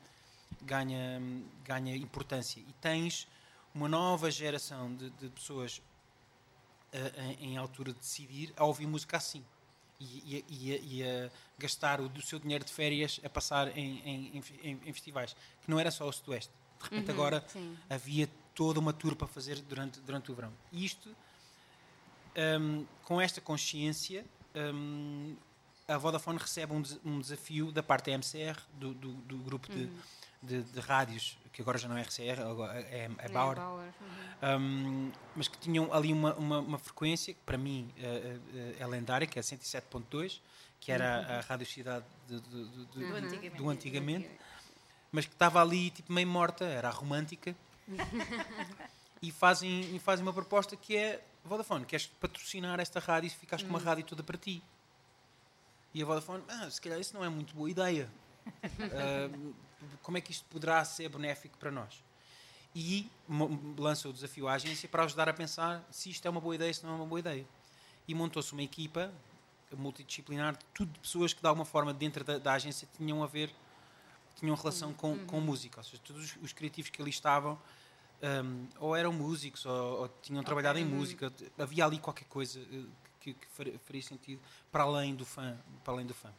ganha, 0.61 1.21
ganha 1.63 1.95
importância. 1.95 2.59
E 2.59 2.73
tens 2.81 3.27
uma 3.73 3.87
nova 3.87 4.29
geração 4.29 4.93
de, 4.93 5.09
de 5.11 5.29
pessoas 5.29 5.81
eh, 6.91 7.35
em, 7.39 7.53
em 7.53 7.57
altura 7.57 7.93
de 7.93 7.99
decidir 7.99 8.53
a 8.57 8.65
ouvir 8.65 8.87
música 8.87 9.15
assim. 9.17 9.43
E, 10.01 10.05
e, 10.05 10.45
e, 10.49 10.73
a- 10.73 10.79
e 10.81 11.03
a 11.25 11.31
gastar 11.57 11.99
o 12.01 12.07
do 12.09 12.21
seu 12.21 12.39
dinheiro 12.39 12.63
de 12.65 12.71
férias 12.71 13.19
a 13.23 13.29
passar 13.29 13.77
em, 13.77 13.99
em, 13.99 14.43
em 14.63 14.79
em- 14.85 14.93
festivais. 14.93 15.35
Que 15.61 15.69
não 15.71 15.79
era 15.79 15.91
só 15.91 16.07
o 16.07 16.11
Sudoeste. 16.11 16.51
De 16.77 16.83
repente 16.83 17.11
agora 17.11 17.43
sim. 17.47 17.77
havia 17.89 18.29
toda 18.59 18.77
uma 18.77 18.91
tour 18.91 19.15
para 19.15 19.25
fazer 19.25 19.61
durante, 19.61 20.01
durante 20.01 20.29
o 20.29 20.35
verão. 20.35 20.51
E 20.69 20.83
isto, 20.83 21.15
hum, 22.59 22.85
com 23.05 23.21
esta 23.21 23.39
consciência, 23.39 24.25
hum, 24.53 25.33
a 25.87 25.97
Vodafone 25.97 26.37
recebe 26.37 26.73
um, 26.73 26.81
des- 26.81 26.99
um 27.05 27.21
desafio 27.21 27.71
da 27.71 27.81
parte 27.81 28.07
da 28.11 28.17
MCR, 28.17 28.59
do, 28.73 28.93
do, 28.93 29.13
do 29.13 29.37
grupo 29.37 29.69
de, 29.71 29.89
de, 30.43 30.61
de 30.61 30.79
rádios, 30.81 31.37
que 31.53 31.61
agora 31.61 31.77
já 31.77 31.87
não 31.87 31.95
é 31.97 32.01
RCR, 32.01 32.41
agora 32.41 32.79
é, 32.81 33.09
é 33.17 33.29
Bauer, 33.29 33.55
Bauer, 33.55 33.93
uhum. 34.41 34.59
um, 34.61 35.11
mas 35.37 35.47
que 35.47 35.57
tinham 35.57 35.93
ali 35.93 36.11
uma, 36.11 36.33
uma, 36.35 36.59
uma 36.59 36.77
frequência 36.77 37.33
que 37.33 37.39
para 37.45 37.57
mim 37.57 37.89
eh, 37.97 38.75
é 38.77 38.85
lendária, 38.87 39.25
que 39.25 39.39
é 39.39 39.41
107.2, 39.41 40.41
que 40.81 40.91
era 40.91 41.37
a 41.37 41.41
Rádio 41.41 41.65
Cidade 41.65 42.05
de- 42.27 42.39
de- 42.41 42.65
de- 42.67 42.85
de- 42.85 42.99
Do 43.07 43.15
antigamente. 43.15 43.57
do 43.57 43.69
antigamente, 43.69 44.29
mas 45.13 45.25
que 45.25 45.31
estava 45.33 45.61
ali 45.61 45.89
tipo 45.91 46.11
meio 46.11 46.27
morta, 46.27 46.65
era 46.65 46.89
a 46.89 46.91
romântica, 46.91 47.55
e 49.21 49.31
fazem, 49.31 49.95
e 49.95 49.99
fazem 49.99 50.23
uma 50.23 50.33
proposta 50.33 50.75
que 50.75 50.95
é 50.95 51.23
Vodafone, 51.43 51.85
queres 51.85 52.07
patrocinar 52.07 52.79
esta 52.79 52.99
rádio 52.99 53.27
e 53.27 53.29
ficares 53.29 53.63
com 53.63 53.69
uma 53.69 53.79
rádio 53.79 54.05
toda 54.05 54.23
para 54.23 54.37
ti. 54.37 54.61
E 55.93 56.01
a 56.01 56.05
Vodafone, 56.05 56.43
ah, 56.47 56.69
se 56.69 56.79
calhar 56.79 56.99
isso 56.99 57.13
não 57.13 57.23
é 57.23 57.29
muito 57.29 57.53
boa 57.53 57.69
ideia. 57.69 58.09
Ah, 58.91 59.29
como 60.01 60.17
é 60.17 60.21
que 60.21 60.31
isto 60.31 60.45
poderá 60.49 60.83
ser 60.83 61.07
benéfico 61.07 61.57
para 61.57 61.71
nós? 61.71 62.03
E 62.75 63.09
lança 63.77 64.09
o 64.09 64.13
desafio 64.13 64.47
à 64.47 64.53
agência 64.53 64.89
para 64.89 65.03
ajudar 65.03 65.29
a 65.29 65.33
pensar 65.33 65.83
se 65.91 66.09
isto 66.09 66.25
é 66.25 66.29
uma 66.29 66.41
boa 66.41 66.55
ideia, 66.55 66.73
se 66.73 66.83
não 66.83 66.93
é 66.93 66.95
uma 66.95 67.05
boa 67.05 67.19
ideia. 67.19 67.45
E 68.07 68.13
montou-se 68.13 68.51
uma 68.53 68.61
equipa 68.61 69.11
multidisciplinar, 69.77 70.57
tudo 70.73 70.91
de 70.91 70.99
pessoas 70.99 71.33
que 71.33 71.41
de 71.41 71.47
alguma 71.47 71.65
forma 71.65 71.93
dentro 71.93 72.23
da, 72.23 72.37
da 72.37 72.53
agência 72.53 72.87
tinham 72.97 73.23
a 73.23 73.27
ver, 73.27 73.53
tinham 74.35 74.55
relação 74.55 74.93
com, 74.93 75.17
com 75.25 75.39
música. 75.39 75.79
Ou 75.79 75.83
seja, 75.83 76.01
todos 76.03 76.25
os, 76.25 76.37
os 76.43 76.53
criativos 76.53 76.89
que 76.89 77.01
ali 77.01 77.11
estavam 77.11 77.59
um, 78.21 78.67
ou 78.79 78.95
eram 78.95 79.13
músicos 79.13 79.65
ou, 79.65 80.01
ou 80.01 80.07
tinham 80.21 80.43
trabalhado 80.43 80.77
em 80.79 80.85
música. 80.85 81.31
Havia 81.57 81.85
ali 81.85 81.99
qualquer 81.99 82.25
coisa 82.25 82.59
eh, 82.59 82.83
que, 83.19 83.33
que 83.33 83.47
faria, 83.47 84.01
sentido 84.03 84.41
para 84.71 84.83
além 84.83 85.15
do 85.15 85.25
fã. 85.25 85.57
Para 85.83 85.93
além 85.93 86.05
do 86.05 86.13
fã. 86.13 86.31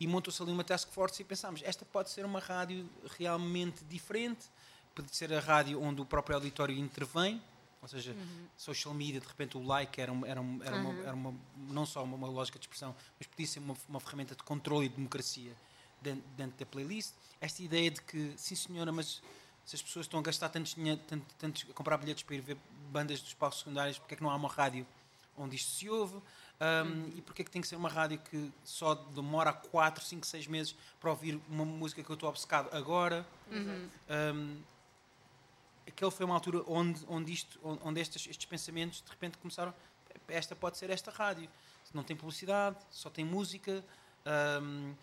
E 0.00 0.06
montou-se 0.06 0.42
ali 0.42 0.50
uma 0.50 0.64
task 0.64 0.88
force 0.90 1.22
e 1.22 1.24
pensámos, 1.24 1.62
esta 1.64 1.84
pode 1.84 2.10
ser 2.10 2.24
uma 2.24 2.40
rádio 2.40 2.88
realmente 3.16 3.84
diferente, 3.84 4.46
pode 4.94 5.14
ser 5.14 5.32
a 5.32 5.40
rádio 5.40 5.80
onde 5.80 6.00
o 6.00 6.04
próprio 6.04 6.34
auditório 6.36 6.76
intervém, 6.76 7.40
ou 7.80 7.86
seja, 7.88 8.16
social 8.56 8.92
media, 8.92 9.20
de 9.20 9.26
repente 9.26 9.56
o 9.56 9.62
like 9.62 10.00
era, 10.00 10.10
uma- 10.10 10.26
era, 10.26 10.40
uma- 10.40 10.64
era, 10.64 10.76
uma, 10.76 11.00
era 11.02 11.14
uma- 11.14 11.34
não 11.68 11.86
só 11.86 12.02
uma, 12.02 12.26
lógica 12.26 12.58
de 12.58 12.64
expressão, 12.64 12.94
mas 13.18 13.26
podia 13.28 13.46
ser 13.46 13.60
uma, 13.60 13.76
uma 13.88 14.00
ferramenta 14.00 14.34
de 14.34 14.42
controle 14.42 14.86
e 14.86 14.88
democracia 14.88 15.52
dentro, 16.02 16.24
dentro 16.36 16.58
da 16.58 16.66
playlist. 16.66 17.12
Esta 17.40 17.62
ideia 17.62 17.90
de 17.90 18.00
que, 18.02 18.32
sim 18.36 18.54
senhora, 18.56 18.90
mas 18.90 19.22
se 19.64 19.76
as 19.76 19.82
pessoas 19.82 20.06
estão 20.06 20.20
a 20.20 20.22
gastar 20.22 20.48
tantos, 20.48 20.74
dinhe- 20.74 20.96
tanto, 21.08 21.24
tantos- 21.38 21.66
a 21.70 21.72
comprar 21.72 21.96
bilhetes 21.98 22.22
para 22.22 22.34
ir 22.36 22.40
ver 22.40 22.56
bandas 22.90 23.20
dos 23.20 23.34
palcos 23.34 23.60
secundários, 23.60 23.98
porque 23.98 24.14
é 24.14 24.16
que 24.16 24.22
não 24.22 24.30
há 24.30 24.36
uma 24.36 24.48
rádio 24.48 24.86
onde 25.36 25.56
isto 25.56 25.70
se 25.72 25.88
ouve? 25.90 26.16
Um, 26.60 27.08
E 27.16 27.20
porque 27.22 27.42
é 27.42 27.44
que 27.44 27.50
tem 27.50 27.60
que 27.60 27.66
ser 27.68 27.74
uma 27.76 27.88
rádio 27.88 28.18
que 28.18 28.52
só 28.64 28.94
demora 28.94 29.52
4, 29.52 30.04
5, 30.04 30.24
6 30.26 30.46
meses 30.46 30.74
para 31.00 31.10
ouvir 31.10 31.40
uma 31.48 31.64
música 31.64 32.02
que 32.02 32.08
eu 32.10 32.14
estou 32.14 32.28
obcecado 32.28 32.68
agora? 32.76 33.26
Um, 34.08 34.62
aquela 35.86 36.10
foi 36.10 36.24
uma 36.24 36.34
altura 36.34 36.62
onde, 36.66 37.04
onde, 37.08 37.32
isto, 37.32 37.58
onde 37.82 38.00
estes, 38.00 38.26
estes 38.28 38.46
pensamentos 38.46 39.02
de 39.02 39.10
repente 39.10 39.36
começaram. 39.38 39.74
Esta 40.28 40.54
pode 40.54 40.78
ser 40.78 40.90
esta 40.90 41.10
rádio. 41.10 41.48
Não 41.92 42.02
tem 42.02 42.16
publicidade, 42.16 42.76
só 42.90 43.08
tem 43.10 43.24
música. 43.24 43.84
Um, 44.62 44.94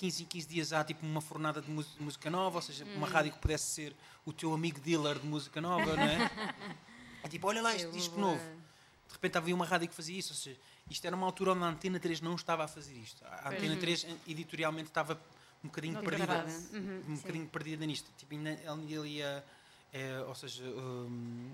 15 0.00 0.22
em 0.22 0.26
15 0.26 0.48
dias 0.48 0.72
há 0.72 0.82
tipo 0.82 1.04
uma 1.04 1.20
fornada 1.20 1.60
de 1.60 1.70
música 1.70 2.30
nova, 2.30 2.56
ou 2.56 2.62
seja, 2.62 2.86
uma 2.96 3.06
rádio 3.06 3.32
que 3.32 3.38
pudesse 3.38 3.66
ser 3.66 3.94
o 4.24 4.32
teu 4.32 4.54
amigo 4.54 4.80
dealer 4.80 5.18
de 5.18 5.26
música 5.26 5.60
nova, 5.60 5.94
não 5.94 6.02
é? 6.02 6.30
É 7.22 7.28
tipo, 7.28 7.46
olha 7.46 7.60
lá 7.60 7.74
este 7.76 7.86
É 7.86 7.90
disco 7.90 8.14
boa. 8.14 8.28
novo. 8.28 8.42
De 8.42 9.12
repente 9.12 9.36
havia 9.36 9.54
uma 9.54 9.66
rádio 9.66 9.86
que 9.88 9.94
fazia 9.94 10.18
isso, 10.18 10.32
ou 10.32 10.36
seja, 10.36 10.58
isto 10.88 11.04
era 11.06 11.14
uma 11.14 11.26
altura 11.26 11.52
onde 11.52 11.64
a 11.64 11.66
Antena 11.66 12.00
3 12.00 12.22
não 12.22 12.34
estava 12.34 12.64
a 12.64 12.68
fazer 12.68 12.94
isto. 12.94 13.22
A 13.26 13.50
Antena 13.50 13.76
3 13.76 14.06
editorialmente 14.26 14.88
estava 14.88 15.20
um 15.62 15.68
bocadinho 15.68 16.00
perdida. 16.00 16.46
Uhum, 16.72 17.02
um 17.08 17.16
sim. 17.16 17.20
bocadinho 17.20 17.46
perdida 17.48 17.84
nisto. 17.84 18.10
Tipo, 18.16 18.34
ele 18.34 19.08
ia, 19.18 19.44
é, 19.92 20.20
ou 20.26 20.34
seja, 20.34 20.64
um, 20.64 21.50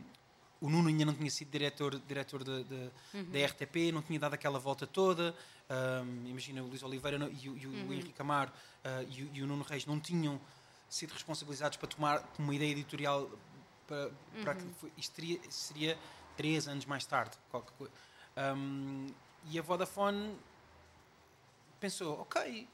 o 0.61 0.71
Nuno 0.71 0.89
ainda 0.89 1.05
não 1.05 1.15
tinha 1.15 1.31
sido 1.31 1.51
diretor, 1.51 1.99
diretor 2.07 2.43
da, 2.45 2.59
da, 2.63 2.91
da 3.23 3.47
RTP, 3.47 3.93
não 3.93 4.03
tinha 4.03 4.19
dado 4.19 4.35
aquela 4.35 4.59
volta 4.59 4.87
toda. 4.87 5.35
Um, 5.69 6.27
imagina 6.29 6.63
o 6.63 6.67
Luís 6.69 6.83
Oliveira 6.83 7.19
não- 7.19 7.29
e, 7.29 7.49
o- 7.49 7.57
e 7.59 7.67
o 7.67 7.93
Henrique 7.93 8.21
Amaro 8.23 8.51
uh, 8.51 9.07
e, 9.11 9.23
o- 9.25 9.31
e 9.35 9.43
o 9.43 9.47
Nuno 9.47 9.65
Reis 9.65 9.85
não 9.85 9.99
tinham 10.01 10.41
sido 10.89 11.13
responsabilizados 11.13 11.77
para 11.77 11.89
tomar 11.89 12.25
uma 12.39 12.55
ideia 12.55 12.71
editorial 12.71 13.29
para, 13.87 14.11
para 14.43 14.53
aquilo 14.53 14.71
que 14.71 14.79
foi. 14.81 14.93
Isto 14.97 15.15
teria, 15.15 15.41
seria 15.51 15.99
três 16.37 16.69
anos 16.69 16.85
mais 16.85 17.05
tarde. 17.05 17.37
Um, 18.37 19.07
e 19.51 19.59
a 19.59 19.63
Vodafone 19.63 20.37
pensou, 21.81 22.21
ok, 22.21 22.67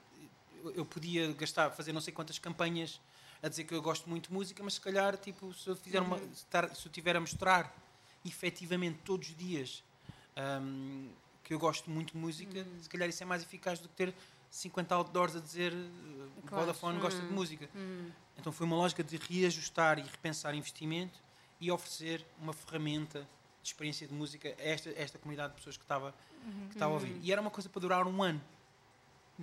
eu 0.75 0.85
podia 0.85 1.33
gastar, 1.33 1.71
fazer 1.71 1.93
não 1.93 2.01
sei 2.01 2.13
quantas 2.13 2.39
campanhas 2.39 3.01
a 3.43 3.49
dizer 3.49 3.65
que 3.65 3.75
eu 3.75 3.83
gosto 3.83 4.09
muito 4.09 4.29
de 4.29 4.33
música, 4.35 4.63
mas 4.63 4.75
se 4.75 4.81
calhar, 4.81 5.17
tipo, 5.17 5.53
se 5.53 5.69
eu, 5.69 5.75
fizer 5.77 6.01
uma, 6.01 6.17
se 6.19 6.25
estar- 6.35 6.75
se 6.75 6.87
eu 6.87 6.93
tiver 6.93 7.17
a 7.17 7.21
mostrar 7.21 7.75
efetivamente 8.25 9.01
todos 9.05 9.29
os 9.31 9.37
dias 9.37 9.83
hum, 10.63 11.11
que 11.43 11.53
eu 11.53 11.59
gosto 11.59 11.91
muito 11.91 12.13
de 12.13 12.19
música, 12.19 12.65
se 12.81 12.89
calhar 12.89 13.09
isso 13.09 13.21
é 13.23 13.27
mais 13.27 13.43
eficaz 13.43 13.81
do 13.81 13.89
que 13.89 13.95
ter 13.97 14.15
50 14.49 14.95
outdoors 14.95 15.35
a 15.35 15.41
dizer 15.41 15.73
uh, 15.73 16.43
Claro. 16.47 16.67
Vodafone 16.67 17.01
gosta 17.01 17.21
de 17.21 17.33
música. 17.33 17.69
Então 18.39 18.53
foi 18.53 18.65
uma 18.67 18.77
lógica 18.77 19.03
de 19.03 19.17
reajustar 19.17 19.99
e 19.99 20.03
repensar 20.03 20.55
investimento 20.55 21.19
e 21.61 21.71
oferecer 21.71 22.25
uma 22.41 22.53
ferramenta 22.53 23.27
de 23.63 23.69
experiência 23.69 24.07
de 24.07 24.15
música 24.15 24.49
a 24.49 24.63
esta, 24.63 24.91
a 24.91 24.99
esta 24.99 25.19
comunidade 25.19 25.53
de 25.53 25.57
pessoas 25.59 25.77
que 25.77 25.85
estava, 25.85 26.15
que 26.69 26.75
estava 26.75 26.93
a 26.93 26.95
ouvir. 26.95 27.17
E 27.23 27.33
era 27.33 27.41
uma 27.41 27.51
coisa 27.51 27.69
para 27.69 27.81
durar 27.81 28.07
um 28.07 28.23
ano. 28.23 28.41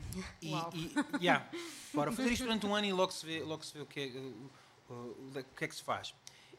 E, 0.41 0.51
Uau. 0.53 0.71
e 0.73 0.93
yeah, 1.21 1.49
bora 1.93 2.11
fazer 2.11 2.31
isto 2.31 2.43
durante 2.43 2.65
um 2.65 2.75
ano 2.75 2.87
e 2.87 2.93
logo 2.93 3.11
se 3.11 3.25
vê, 3.25 3.41
logo 3.43 3.63
se 3.63 3.73
vê 3.73 3.81
o, 3.81 3.85
que 3.85 3.99
é, 3.99 4.07
o, 4.19 4.93
o- 4.93 5.31
o 5.39 5.43
que 5.55 5.65
é 5.65 5.67
que 5.67 5.75
se 5.75 5.83
faz. 5.83 6.13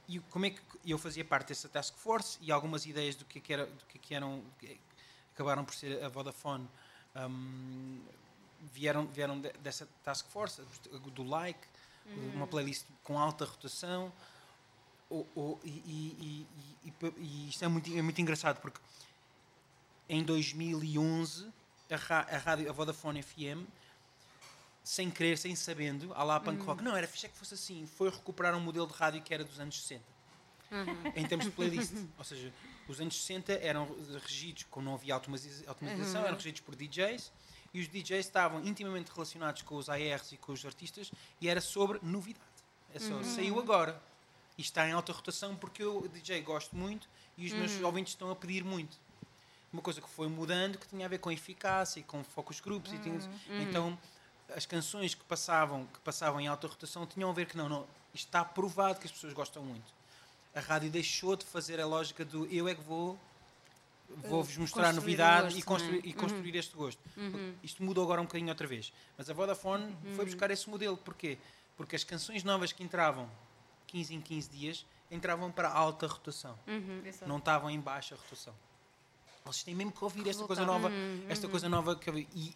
E 0.08 0.18
como 0.18 0.44
é 0.46 0.50
que 0.50 0.60
eu 0.84 0.98
fazia 0.98 1.24
parte 1.24 1.48
dessa 1.48 1.68
task 1.68 1.94
force 1.96 2.36
e 2.40 2.50
algumas 2.50 2.84
ideias 2.86 3.14
do 3.14 3.24
que, 3.24 3.38
é 3.38 3.40
que 3.40 3.52
era, 3.52 3.66
do 3.66 3.84
que, 3.86 3.96
é 3.98 4.00
que 4.00 4.14
eram 4.14 4.42
é- 4.64 4.76
acabaram 5.34 5.64
por 5.64 5.74
ser 5.74 6.02
a 6.02 6.08
Vodafone 6.08 6.68
hum, 7.16 8.00
vieram 8.72 9.06
vieram 9.06 9.40
de- 9.40 9.52
dessa 9.54 9.88
task 10.04 10.26
force 10.26 10.60
do 11.14 11.22
like 11.22 11.60
uma 12.34 12.46
playlist 12.46 12.84
com 13.04 13.18
alta 13.18 13.44
rotação 13.44 14.12
o- 15.08 15.26
o- 15.34 15.58
e, 15.64 15.68
e- 15.70 16.16
e- 16.20 16.88
e- 16.88 17.06
e- 17.06 17.12
e 17.18 17.48
isto 17.48 17.64
é 17.64 17.68
muito, 17.68 17.96
é 17.96 18.02
muito 18.02 18.20
engraçado 18.20 18.60
porque 18.60 18.80
em 20.08 20.22
2011 20.24 21.48
a, 21.94 21.98
a 22.20 22.38
rádio 22.38 22.68
a 22.68 22.72
Vodafone 22.72 23.22
FM 23.22 23.66
sem 24.82 25.10
querer, 25.10 25.36
sem 25.38 25.54
sabendo, 25.54 26.12
à 26.14 26.22
lá 26.24 26.40
punk 26.40 26.62
rock. 26.62 26.82
Não, 26.82 26.96
era 26.96 27.06
fixe 27.06 27.26
é 27.26 27.28
que 27.28 27.36
fosse 27.36 27.54
assim. 27.54 27.86
Foi 27.86 28.08
recuperar 28.10 28.54
um 28.56 28.60
modelo 28.60 28.86
de 28.86 28.94
rádio 28.94 29.22
que 29.22 29.32
era 29.32 29.44
dos 29.44 29.60
anos 29.60 29.80
60. 29.82 30.02
Em 31.16 31.26
termos 31.26 31.46
de 31.46 31.52
playlist. 31.52 31.92
Ou 32.16 32.24
seja, 32.24 32.52
os 32.88 33.00
anos 33.00 33.20
60 33.20 33.52
eram 33.54 33.88
regidos, 34.22 34.64
como 34.70 34.86
não 34.86 34.94
havia 34.94 35.14
automatiza- 35.14 35.64
automatização, 35.68 36.22
eram 36.24 36.36
regidos 36.36 36.60
por 36.60 36.74
DJs. 36.74 37.30
E 37.72 37.80
os 37.80 37.88
DJs 37.88 38.26
estavam 38.26 38.64
intimamente 38.64 39.10
relacionados 39.12 39.62
com 39.62 39.76
os 39.76 39.88
ARs 39.88 40.32
e 40.32 40.36
com 40.36 40.52
os 40.52 40.64
artistas 40.64 41.12
e 41.40 41.48
era 41.48 41.60
sobre 41.60 42.00
novidade. 42.02 42.44
É 42.92 42.98
só, 42.98 43.22
saiu 43.22 43.58
agora. 43.60 44.00
E 44.58 44.62
está 44.62 44.88
em 44.88 44.92
alta 44.92 45.12
rotação 45.12 45.54
porque 45.56 45.82
eu, 45.82 46.08
DJ, 46.08 46.40
gosto 46.42 46.74
muito 46.74 47.08
e 47.36 47.46
os 47.46 47.52
meus 47.52 47.80
ouvintes 47.80 48.12
estão 48.14 48.30
a 48.30 48.34
pedir 48.36 48.64
muito. 48.64 48.96
Uma 49.72 49.82
coisa 49.82 50.00
que 50.00 50.08
foi 50.08 50.28
mudando 50.28 50.78
que 50.78 50.88
tinha 50.88 51.06
a 51.06 51.08
ver 51.08 51.18
com 51.18 51.30
eficácia 51.30 52.00
e 52.00 52.02
com 52.02 52.24
focus 52.24 52.60
groups 52.60 52.92
e 52.92 52.98
tinha, 52.98 53.18
então 53.62 53.96
as 54.54 54.66
canções 54.66 55.14
que 55.14 55.22
passavam 55.24 55.86
que 55.86 56.00
passavam 56.00 56.40
em 56.40 56.48
alta 56.48 56.66
rotação 56.66 57.06
tinham 57.06 57.30
a 57.30 57.32
ver 57.32 57.46
que 57.46 57.56
não, 57.56 57.68
não, 57.68 57.86
está 58.12 58.44
provado 58.44 58.98
que 58.98 59.06
as 59.06 59.12
pessoas 59.12 59.32
gostam 59.32 59.62
muito. 59.62 59.94
A 60.54 60.60
rádio 60.60 60.90
deixou 60.90 61.36
de 61.36 61.44
fazer 61.44 61.80
a 61.80 61.86
lógica 61.86 62.24
do 62.24 62.46
eu 62.46 62.66
é 62.66 62.74
que 62.74 62.82
vou 62.82 63.18
vou-vos 64.24 64.56
mostrar 64.56 64.86
construir 64.86 65.00
novidade 65.00 65.62
gosto, 65.62 65.84
e 65.84 65.98
é? 65.98 66.00
e 66.04 66.12
construir 66.12 66.56
este 66.56 66.74
gosto. 66.74 67.00
Isto 67.62 67.82
mudou 67.82 68.02
agora 68.02 68.20
um 68.20 68.24
bocadinho 68.24 68.50
outra 68.50 68.66
vez. 68.66 68.92
Mas 69.16 69.30
a 69.30 69.32
Vodafone 69.32 69.96
foi 70.16 70.24
buscar 70.24 70.50
esse 70.50 70.68
modelo. 70.68 70.96
Porquê? 70.96 71.38
Porque 71.76 71.94
as 71.94 72.04
canções 72.04 72.42
novas 72.42 72.72
que 72.72 72.82
entravam 72.82 73.30
15 73.86 74.14
em 74.14 74.20
15 74.20 74.50
dias 74.50 74.86
entravam 75.10 75.50
para 75.50 75.68
alta 75.68 76.06
rotação. 76.06 76.58
Exato. 77.04 77.28
Não 77.28 77.38
estavam 77.38 77.70
em 77.70 77.80
baixa 77.80 78.14
rotação. 78.16 78.54
Vocês 79.44 79.64
têm 79.64 79.74
mesmo 79.74 79.92
que 79.92 80.02
ouvir 80.04 80.28
esta 80.28 80.44
coisa 80.46 80.64
nova, 80.64 80.92
esta 81.28 81.48
coisa 81.48 81.68
nova 81.68 81.96
que 81.96 82.08
eu 82.08 82.14
vi. 82.14 82.28
e, 82.34 82.54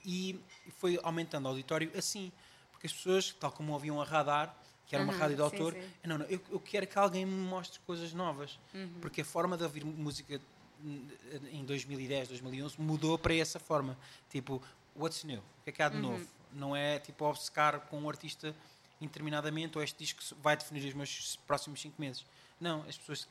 e 0.67 0.71
foi 0.79 0.99
aumentando 1.03 1.47
o 1.47 1.49
auditório 1.49 1.91
assim, 1.97 2.31
porque 2.73 2.87
as 2.87 2.93
pessoas, 2.93 3.33
tal 3.33 3.51
como 3.51 3.73
ouviam 3.73 4.01
a 4.01 4.05
radar, 4.05 4.55
que 4.87 4.95
era 4.95 5.03
uma 5.03 5.13
Uhum, 5.13 5.19
rádio 5.19 5.37
de 5.37 5.43
sim, 5.43 5.45
autor, 5.49 5.73
sim. 5.75 5.81
não, 6.05 6.19
não, 6.19 6.27
eu, 6.27 6.41
eu 6.51 6.61
quero 6.61 6.87
que 6.87 6.99
alguém 6.99 7.25
me 7.25 7.33
mostre 7.49 7.81
coisas 7.81 8.13
novas, 8.13 8.59
Uhum. 8.75 8.89
porque 9.01 9.23
a 9.23 9.25
forma 9.25 9.57
de 9.57 9.63
ouvir 9.65 9.85
música 9.85 10.41
hum, 10.83 11.09
em 11.51 11.65
2010, 11.65 12.29
2011 12.29 12.81
mudou 12.81 13.19
para 13.19 13.35
essa 13.35 13.59
forma, 13.59 13.97
tipo, 14.29 14.63
what's 14.95 15.25
new? 15.25 15.39
O 15.41 15.65
que 15.65 15.71
é 15.71 15.73
que 15.73 15.83
há 15.83 15.89
Uhum. 15.89 15.95
de 15.97 16.03
novo? 16.03 16.29
Não 16.53 16.77
é 16.77 16.99
tipo 16.99 17.25
obcecar 17.25 17.81
com 17.89 17.99
um 18.01 18.09
artista 18.09 18.55
interminadamente 19.01 19.77
ou 19.77 19.83
este 19.83 19.99
disco 19.99 20.23
vai 20.41 20.57
definir 20.57 20.87
os 20.87 20.95
meus 20.95 21.37
próximos 21.47 21.81
cinco 21.81 22.01
meses. 22.01 22.25
Não, 22.61 22.83
as 22.83 22.97
pessoas 22.97 23.27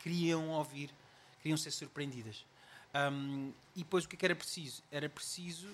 queriam 0.00 0.50
ouvir, 0.50 0.90
queriam 1.40 1.56
ser 1.56 1.70
surpreendidas. 1.70 2.44
Hum, 3.12 3.52
e 3.74 3.80
depois 3.80 4.04
o 4.04 4.08
que 4.08 4.16
é 4.16 4.18
que 4.18 4.24
era 4.24 4.34
preciso? 4.36 4.82
Era 4.90 5.08
preciso, 5.08 5.68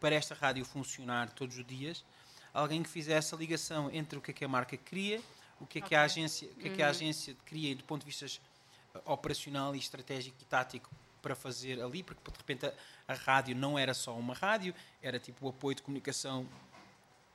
para 0.00 0.14
esta 0.14 0.34
rádio 0.34 0.64
funcionar 0.64 1.30
todos 1.30 1.56
os 1.58 1.64
dias, 1.64 2.04
alguém 2.52 2.82
que 2.82 2.88
fizesse 2.88 3.34
a 3.34 3.38
ligação 3.38 3.90
entre 3.92 4.18
o 4.18 4.20
que 4.20 4.30
é 4.32 4.34
que 4.34 4.44
a 4.44 4.48
marca 4.48 4.76
queria, 4.76 5.20
o 5.60 5.66
que 5.66 5.78
é 5.78 5.82
que 5.82 5.94
a 5.94 6.02
agência, 6.02 6.48
o 6.50 6.54
que 6.56 6.68
é 6.68 6.70
que 6.70 6.82
a 6.82 6.88
agência 6.88 7.36
queria 7.46 7.74
do 7.76 7.84
ponto 7.84 8.00
de 8.00 8.06
vista 8.06 8.26
eh, 8.94 9.00
operacional 9.04 9.76
e 9.76 9.78
estratégico 9.78 10.36
e 10.40 10.44
tático 10.44 10.90
para 11.22 11.36
fazer 11.36 11.80
ali, 11.80 12.02
porque 12.02 12.20
de 12.32 12.36
repente 12.36 12.66
a, 12.66 12.72
a 13.06 13.14
rádio 13.14 13.54
não 13.54 13.78
era 13.78 13.94
só 13.94 14.16
uma 14.18 14.34
rádio, 14.34 14.74
era 15.00 15.20
tipo 15.20 15.46
o 15.46 15.50
apoio 15.50 15.76
de 15.76 15.82
comunicação 15.82 16.48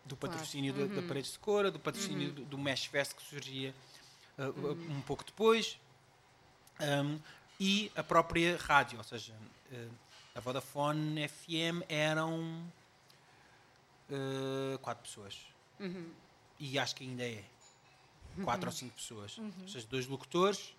do 0.03 0.17
patrocínio 0.17 0.73
da- 0.73 0.93
da, 1.01 1.01
Paredes 1.07 1.31
de 1.33 1.39
Cora, 1.39 1.71
do 1.71 1.79
patrocínio 1.79 2.31
do, 2.33 2.43
do 2.43 2.57
Mesh 2.57 2.85
Fest 2.87 3.13
que 3.15 3.23
surgia 3.23 3.73
uh, 4.37 4.43
uh, 4.49 4.91
um 4.91 5.01
pouco 5.01 5.23
depois, 5.23 5.79
um, 6.81 7.17
e 7.59 7.91
a 7.95 8.03
própria 8.03 8.57
rádio, 8.57 8.97
ou 8.97 9.03
seja, 9.03 9.33
uh, 9.71 9.89
a 10.35 10.39
Vodafone 10.39 11.27
FM 11.27 11.83
eram 11.89 12.63
uh, 14.09 14.77
quatro 14.79 15.03
pessoas. 15.03 15.37
E 16.59 16.79
acho 16.79 16.95
que 16.95 17.03
ainda 17.03 17.23
é. 17.23 17.43
Quatro 18.43 18.67
ou 18.69 18.71
cinco 18.75 18.93
pessoas. 18.95 19.37
Ou 19.37 19.67
seja, 19.67 19.85
dois 19.89 20.05
locutores, 20.07 20.73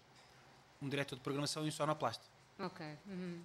um 0.80 0.88
diretor 0.88 1.16
de 1.16 1.22
programação 1.22 1.64
e 1.64 1.68
um 1.68 1.72
sonoplasta. 1.72 2.24
Ok. 2.58 2.86
Uhum. 3.06 3.40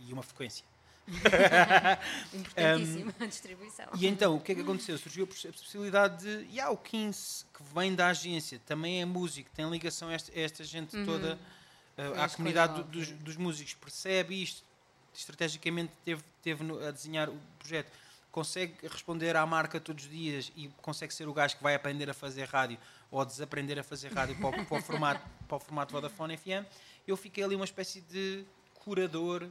E 0.00 0.12
uma 0.12 0.22
frequência. 0.22 0.64
Importantíssima 2.32 3.14
a 3.20 3.26
distribuição. 3.26 3.86
E 3.98 4.06
então, 4.06 4.36
o 4.36 4.40
que 4.40 4.52
é 4.52 4.54
que 4.54 4.60
aconteceu? 4.60 4.96
Surgiu 4.98 5.24
a 5.24 5.26
poss- 5.26 5.46
a 5.46 5.52
possibilidade 5.52 6.22
de. 6.22 6.46
E 6.50 6.60
há 6.60 6.70
o 6.70 6.76
15, 6.76 7.44
que 7.52 7.62
vem 7.74 7.94
da 7.94 8.08
agência, 8.08 8.60
também 8.66 9.02
é 9.02 9.04
músico, 9.04 9.50
tem 9.54 9.68
ligação 9.68 10.08
a 10.08 10.12
esta, 10.14 10.32
a 10.32 10.38
esta 10.40 10.64
gente 10.64 11.04
toda, 11.04 11.38
As 12.16 12.34
comunidade 12.36 12.72
coisas 12.74 12.90
do- 12.90 12.98
dos, 12.98 13.08
dos 13.20 13.36
músicos, 13.36 13.74
percebe 13.74 14.42
isto, 14.42 14.62
estrategicamente 15.14 15.92
teve, 16.04 16.22
teve 16.42 16.64
a 16.86 16.90
desenhar 16.90 17.28
o 17.28 17.38
projeto, 17.58 17.90
consegue 18.30 18.74
responder 18.88 19.36
à 19.36 19.44
marca 19.44 19.78
todos 19.78 20.04
os 20.04 20.10
dias 20.10 20.50
e 20.56 20.68
consegue 20.80 21.12
ser 21.12 21.28
o 21.28 21.34
gajo 21.34 21.56
que 21.56 21.62
vai 21.62 21.74
aprender 21.74 22.08
a 22.08 22.14
fazer 22.14 22.44
rádio 22.48 22.78
ou 23.10 23.22
desaprender 23.26 23.78
a 23.78 23.82
fazer 23.82 24.10
rádio 24.12 24.34
para 24.36 24.62
o, 24.62 24.64
para 24.66 24.78
o 24.78 24.80
formato, 24.82 25.20
para 25.46 25.56
o 25.56 25.60
formato 25.60 25.92
Vodafone 25.92 26.36
FM. 26.38 26.64
Eu 27.06 27.16
fiquei 27.16 27.44
ali 27.44 27.54
uma 27.54 27.66
espécie 27.66 28.00
de 28.00 28.42
curador, 28.76 29.46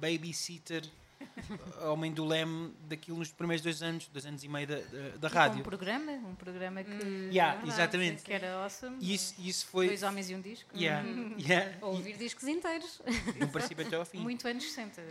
babysitter, 0.00 0.84
homem 1.90 2.12
do 2.12 2.24
leme 2.24 2.72
daquilo 2.88 3.18
nos 3.18 3.30
primeiros 3.32 3.62
dois 3.62 3.82
anos, 3.82 4.06
dois 4.08 4.24
anos 4.26 4.42
e 4.44 4.48
meio 4.48 4.66
da, 4.66 4.76
da, 4.76 5.16
da 5.18 5.28
Um 5.28 5.30
rádio. 5.30 5.62
programa, 5.64 6.12
um 6.12 6.34
programa 6.34 6.82
que, 6.82 7.28
Yeah, 7.32 7.66
exatamente. 7.66 8.22
que 8.22 8.32
era 8.32 8.54
awesome. 8.62 8.96
E 9.00 9.14
isso, 9.14 9.34
isso 9.38 9.66
foi. 9.66 9.86
Dois 9.88 10.02
homens 10.02 10.30
e 10.30 10.34
um 10.34 10.40
disco. 10.40 10.68
Yeah, 10.76 11.06
yeah, 11.38 11.76
Ou 11.82 11.94
ouvir 11.94 12.16
discos 12.16 12.46
inteiros. 12.48 13.00
e, 13.38 13.44
um 13.44 13.48
princípio 13.48 13.86
até 13.86 13.96
ao 13.96 14.04
fim. 14.04 14.18
Muito 14.18 14.46
anos 14.48 14.64
60. 14.64 15.02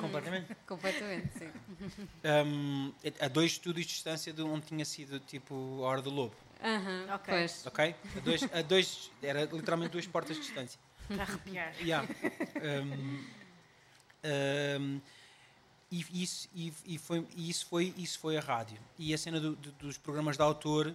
Completamente. 0.00 0.54
Completamente, 0.66 1.38
sim. 1.38 1.50
Um, 2.24 2.92
a 3.20 3.28
dois 3.28 3.52
estúdios 3.52 3.86
de 3.86 3.92
distância 3.92 4.32
de 4.32 4.42
onde 4.42 4.66
tinha 4.66 4.84
sido 4.84 5.18
tipo 5.20 5.54
a 5.82 5.86
Hora 5.88 6.02
do 6.02 6.10
Lobo. 6.10 6.34
Aham, 6.62 7.06
Ok. 7.14 7.24
Pois. 7.34 7.66
Ok? 7.66 7.94
A 8.16 8.20
dois, 8.20 8.42
a 8.52 8.62
dois, 8.62 9.10
era 9.22 9.44
literalmente 9.44 9.92
duas 9.92 10.06
portas 10.06 10.36
de 10.36 10.42
distância. 10.42 10.80
Para 11.08 11.22
arrepiar. 11.22 11.72
Yeah. 11.80 12.08
Um, 12.56 13.24
um, 14.24 15.00
e, 15.90 16.22
isso, 16.22 16.48
e, 16.54 16.72
e 16.84 16.98
foi, 16.98 17.26
e 17.36 17.48
isso, 17.50 17.66
foi, 17.66 17.94
isso 17.96 18.18
foi 18.18 18.36
a 18.36 18.40
rádio. 18.40 18.78
E 18.98 19.14
a 19.14 19.18
cena 19.18 19.38
do- 19.40 19.54
do- 19.56 19.72
dos 19.72 19.96
programas 19.98 20.36
de 20.36 20.42
autor 20.42 20.94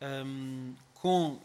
um, 0.00 0.74
com, 0.94 1.40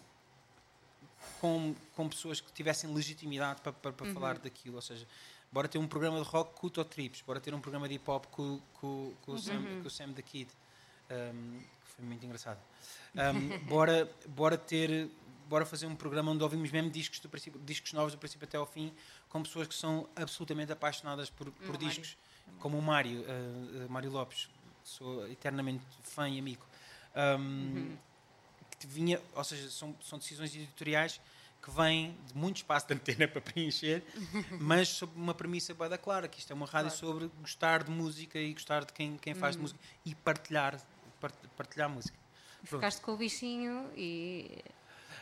com, 1.42 1.76
com 1.96 2.10
pessoas 2.10 2.40
que 2.42 2.52
tivessem 2.52 2.94
legitimidade 2.94 3.62
para, 3.62 3.72
para, 3.74 3.92
para 3.94 4.14
falar 4.14 4.38
daquilo. 4.40 4.76
Ou 4.76 4.82
seja, 4.82 5.08
bora 5.52 5.68
ter 5.68 5.78
um 5.78 5.88
programa 5.88 6.22
de 6.22 6.28
rock 6.28 6.60
com 6.60 6.68
o 6.68 6.86
Trips, 6.86 7.22
bora 7.22 7.40
ter 7.40 7.54
um 7.54 7.60
programa 7.62 7.88
de 7.88 7.96
hip 7.96 8.10
hop 8.10 8.26
com, 8.28 8.60
com, 8.74 9.14
com, 9.22 9.32
o, 9.34 9.40
Sam, 9.40 9.54
com 9.82 9.88
o 9.88 9.92
Sam 9.92 10.14
the 10.14 10.22
Kid, 10.22 10.50
um, 11.10 11.60
que 11.60 11.92
foi 11.96 12.06
muito 12.06 12.26
engraçado. 12.26 12.60
Um, 13.16 13.58
bora, 13.68 14.12
bora 14.28 14.58
ter. 14.58 15.10
Bora 15.50 15.66
fazer 15.66 15.86
um 15.86 15.96
programa 15.96 16.30
onde 16.34 16.44
ouvimos 16.44 16.70
mesmo 16.72 16.90
discos, 16.92 17.20
do 17.22 17.30
princípio, 17.30 17.58
discos 17.64 17.94
novos 17.94 18.12
do 18.12 18.18
princípio 18.18 18.46
até 18.46 18.58
ao 18.58 18.66
fim, 18.66 18.92
com 19.30 19.42
pessoas 19.42 19.66
que 19.66 19.74
são 19.76 20.06
absolutamente 20.14 20.74
apaixonadas 20.74 21.30
por, 21.30 21.50
por 21.54 21.78
discos, 21.78 22.18
como 22.60 22.78
o 22.78 22.82
Mário, 22.82 23.22
uh, 23.22 23.90
Mário 23.90 24.10
Lopes, 24.12 24.50
sou 24.84 25.28
eternamente 25.28 25.84
fã 26.04 26.30
e 26.30 26.40
amigo. 26.40 26.66
Um, 27.40 27.96
que 28.80 28.86
vinha, 28.86 29.20
ou 29.34 29.44
seja, 29.44 29.70
são, 29.72 29.96
são 30.02 30.20
decisões 30.20 30.54
editoriais 30.56 31.20
que 31.62 31.72
vêm 31.72 32.16
de 32.28 32.38
muito 32.38 32.58
espaço 32.58 32.88
de 32.88 32.94
antena 32.94 33.28
para 33.28 33.42
preencher, 33.42 34.04
mas 34.60 34.88
sob 34.90 35.12
uma 35.16 35.34
premissa 35.34 35.74
bem 35.74 35.90
da 35.90 35.98
clara, 35.98 36.28
que 36.28 36.40
isto 36.40 36.52
é 36.52 36.56
uma 36.56 36.68
rádio 36.68 36.92
sobre 36.92 37.28
gostar 37.42 37.84
de 37.84 37.90
música 37.92 38.38
e 38.40 38.54
gostar 38.54 38.86
de 38.86 38.94
quem, 38.94 39.18
quem 39.18 39.34
faz 39.34 39.56
de 39.56 39.62
música 39.64 39.80
e 40.06 40.14
partilhar, 40.14 40.80
part- 41.20 41.48
partilhar 41.58 41.90
música. 41.90 42.16
Pronto. 42.70 42.82
Ficaste 42.82 43.02
com 43.02 43.14
o 43.14 43.18
bichinho 43.18 43.90
e. 43.96 44.64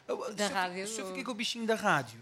Eu- 0.08 0.34
Da 0.36 0.46
se 0.46 0.52
eu 0.52 0.56
rádio, 0.56 0.74
fiquei- 0.76 0.88
Se 0.96 1.02
eu 1.02 1.08
fiquei 1.08 1.24
com 1.24 1.32
o 1.32 1.36
bichinho 1.36 1.66
da 1.66 1.74
rádio, 1.76 2.20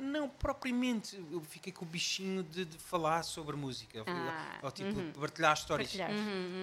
não 0.00 0.28
propriamente. 0.28 1.22
Eu 1.30 1.40
fiquei 1.42 1.72
com 1.72 1.84
o 1.84 1.88
bichinho 1.88 2.42
de, 2.42 2.64
de 2.64 2.78
falar 2.78 3.22
sobre 3.22 3.54
música, 3.56 4.02
Ah, 4.06 4.58
ou 4.62 4.70
tipo 4.70 4.90
partilhar 5.20 5.52
histórias. 5.54 5.88
Partilhar. 5.94 6.10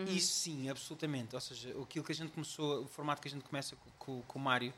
Isso 0.08 0.34
sim, 0.34 0.70
absolutamente. 0.70 1.36
Ou 1.36 1.42
seja, 1.42 1.70
aquilo 1.82 2.04
que 2.04 2.12
a 2.12 2.16
gente 2.16 2.32
começou, 2.32 2.84
o 2.84 2.88
formato 2.88 3.22
que 3.22 3.28
a 3.28 3.32
gente 3.32 3.44
começa 3.44 3.76
com, 4.00 4.22
com- 4.24 4.40
o 4.40 4.42
Mário 4.42 4.74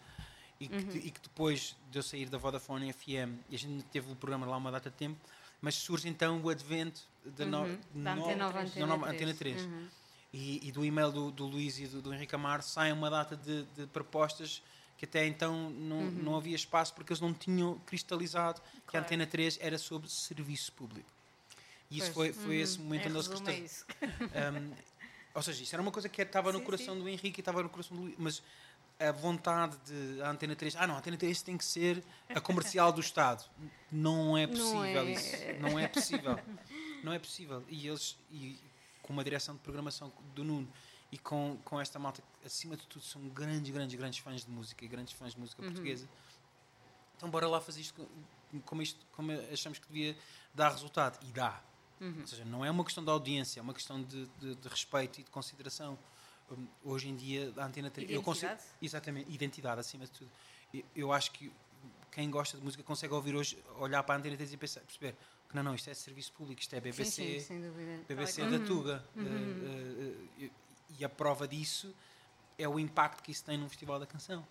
e 0.59 0.67
que, 0.67 0.97
e 0.97 1.11
que 1.11 1.21
depois 1.21 1.75
de 1.89 1.97
eu 1.99 2.03
sair 2.03 2.27
da 2.29 2.37
Vodafone 2.37 2.91
FM, 2.91 3.39
e 3.49 3.55
a 3.55 3.59
gente 3.59 3.83
teve 3.85 4.11
o 4.11 4.15
programa 4.15 4.45
lá 4.45 4.57
uma 4.57 4.71
data 4.71 4.89
de 4.89 4.95
tempo, 4.97 5.17
mas 5.61 5.75
surge 5.75 6.07
então 6.09 6.41
o 6.41 6.49
advento 6.49 7.01
da, 7.25 7.45
no, 7.45 7.77
Da 7.93 8.15
no- 8.15 8.25
Antena 8.25 8.43
Nova 8.45 8.53
da 8.53 8.59
Antena 8.65 8.85
nova 8.85 9.07
3. 9.07 9.15
Antena 9.15 9.33
3. 9.33 9.69
E, 10.33 10.67
e 10.67 10.71
do 10.73 10.83
e-mail 10.83 11.11
do, 11.13 11.31
do 11.31 11.45
Luís 11.45 11.79
e 11.79 11.87
do, 11.87 12.01
do 12.01 12.13
Henrique 12.13 12.35
Amaro 12.35 12.61
sai 12.61 12.91
uma 12.91 13.09
data 13.09 13.37
de, 13.37 13.63
de 13.77 13.87
propostas 13.87 14.61
que 14.97 15.05
até 15.05 15.25
então 15.27 15.69
não, 15.71 16.03
não 16.03 16.35
havia 16.37 16.55
espaço 16.55 16.93
porque 16.93 17.11
eles 17.11 17.21
não 17.21 17.33
tinham 17.33 17.77
cristalizado 17.85 18.61
que 18.61 18.67
a 18.97 19.01
Claro. 19.01 19.05
Antena 19.05 19.27
3 19.27 19.57
era 19.61 19.77
sobre 19.77 20.09
serviço 20.09 20.71
público. 20.71 21.09
E 21.91 21.97
isso 21.99 22.11
Pois. 22.13 22.35
foi, 22.35 22.45
foi 22.45 22.55
esse 22.57 22.79
momento 22.79 23.07
Em 23.07 23.09
onde 23.11 23.17
eles 23.17 23.27
é 23.27 23.29
cristalizaram. 23.29 24.65
Um, 24.71 24.73
ou 25.33 25.41
seja, 25.41 25.63
isso 25.63 25.75
era 25.75 25.81
uma 25.81 25.91
coisa 25.91 26.07
que 26.07 26.21
estava 26.21 26.51
no 26.53 26.59
Sim, 26.59 26.65
coração 26.65 26.97
do 26.97 27.09
Henrique 27.09 27.39
e 27.39 27.41
estava 27.41 27.61
no 27.61 27.67
coração 27.69 27.97
do 27.97 28.03
Luís, 28.03 28.15
mas 28.17 28.41
a 28.97 29.11
vontade 29.11 29.75
de 29.85 30.21
a 30.21 30.29
Antena 30.29 30.55
3, 30.55 30.77
ah 30.77 30.87
não, 30.87 30.95
a 30.95 30.99
Antena 30.99 31.17
3 31.17 31.41
tem 31.41 31.57
que 31.57 31.65
ser 31.65 32.01
a 32.29 32.39
comercial 32.39 32.93
do 32.93 33.01
Estado. 33.01 33.43
Não 33.91 34.37
é 34.37 34.47
Não 34.47 34.53
possível 34.53 35.01
é. 35.01 35.11
isso. 35.11 35.35
Não 35.59 35.77
é 35.77 35.87
possível. 35.89 36.39
Não 37.03 37.11
é 37.11 37.19
possível. 37.19 37.63
E 37.67 37.85
eles, 37.85 38.17
e 38.31 38.57
com 39.01 39.11
uma 39.11 39.23
direção 39.25 39.55
de 39.55 39.61
programação 39.61 40.11
do 40.33 40.43
Nuno 40.45 40.67
e 41.11 41.17
com, 41.17 41.57
com 41.65 41.79
esta 41.81 41.99
malta 41.99 42.23
acima 42.45 42.75
de 42.77 42.85
tudo, 42.87 43.03
são 43.03 43.27
grandes, 43.29 43.71
grandes, 43.71 43.95
grandes 43.97 44.19
fãs 44.19 44.45
de 44.45 44.51
música 44.51 44.85
e 44.85 44.87
grandes 44.87 45.13
fãs 45.13 45.33
de 45.33 45.39
música 45.39 45.61
portuguesa. 45.61 46.07
Então, 47.17 47.29
bora 47.29 47.47
lá 47.47 47.59
fazer 47.59 47.81
isto 47.81 47.93
co- 47.93 48.61
como, 48.65 48.81
isto 48.81 48.99
como 49.13 49.31
achamos 49.51 49.79
que 49.79 49.87
devia 49.87 50.15
dar 50.53 50.69
resultado. 50.71 51.17
E 51.27 51.31
dá. 51.31 51.61
Ou 52.01 52.27
seja, 52.27 52.43
não 52.45 52.63
é 52.63 52.69
uma 52.69 52.83
questão 52.83 53.03
de 53.03 53.09
audiência, 53.09 53.59
é 53.59 53.63
uma 53.63 53.73
questão 53.73 54.01
de, 54.03 54.25
de- 54.39 54.55
de 54.55 54.67
respeito 54.67 55.19
e 55.21 55.23
de 55.23 55.29
consideração. 55.31 55.97
Hum, 56.51 56.67
Hoje 56.83 57.09
em 57.09 57.15
dia, 57.15 57.51
a 57.57 57.65
Antena 57.65 57.89
3. 57.89 58.09
eu 58.11 58.21
consigo- 58.21 58.51
Identidade? 58.51 58.75
exatamente, 58.81 59.31
identidade 59.31 59.79
acima 59.81 60.05
de 60.05 60.11
tudo. 60.11 60.29
Eu, 60.73 60.83
eu 60.95 61.11
acho 61.13 61.31
que 61.31 61.51
quem 62.11 62.29
gosta 62.29 62.57
de 62.57 62.63
música 62.63 62.83
consegue 62.83 63.13
ouvir 63.13 63.33
hoje, 63.35 63.57
olhar 63.79 64.03
para 64.03 64.15
a 64.15 64.17
Antena 64.19 64.35
3 64.37 64.53
e 64.53 64.57
pensar, 64.57 64.81
perceber 64.81 65.15
que 65.49 65.55
não, 65.55 65.63
não, 65.63 65.73
isto 65.73 65.89
é 65.89 65.93
serviço 65.93 66.31
público, 66.33 66.61
isto 66.61 66.75
é 66.75 66.79
BBC. 66.81 67.39
Sim, 67.39 67.39
sim. 67.39 68.03
BBC 68.07 68.41
Tal 68.41 68.51
da. 68.51 68.59
Tuga. 68.65 69.05
Eh, 69.17 69.21
eh, 70.41 70.45
eh, 70.45 70.49
e 70.99 71.03
a 71.03 71.09
prova 71.09 71.47
disso 71.47 71.95
é 72.57 72.67
o 72.67 72.79
impacto 72.79 73.21
que 73.23 73.31
isso 73.31 73.43
tem 73.43 73.57
num 73.57 73.67
festival 73.69 73.99
da 73.99 74.05
canção. 74.05 74.45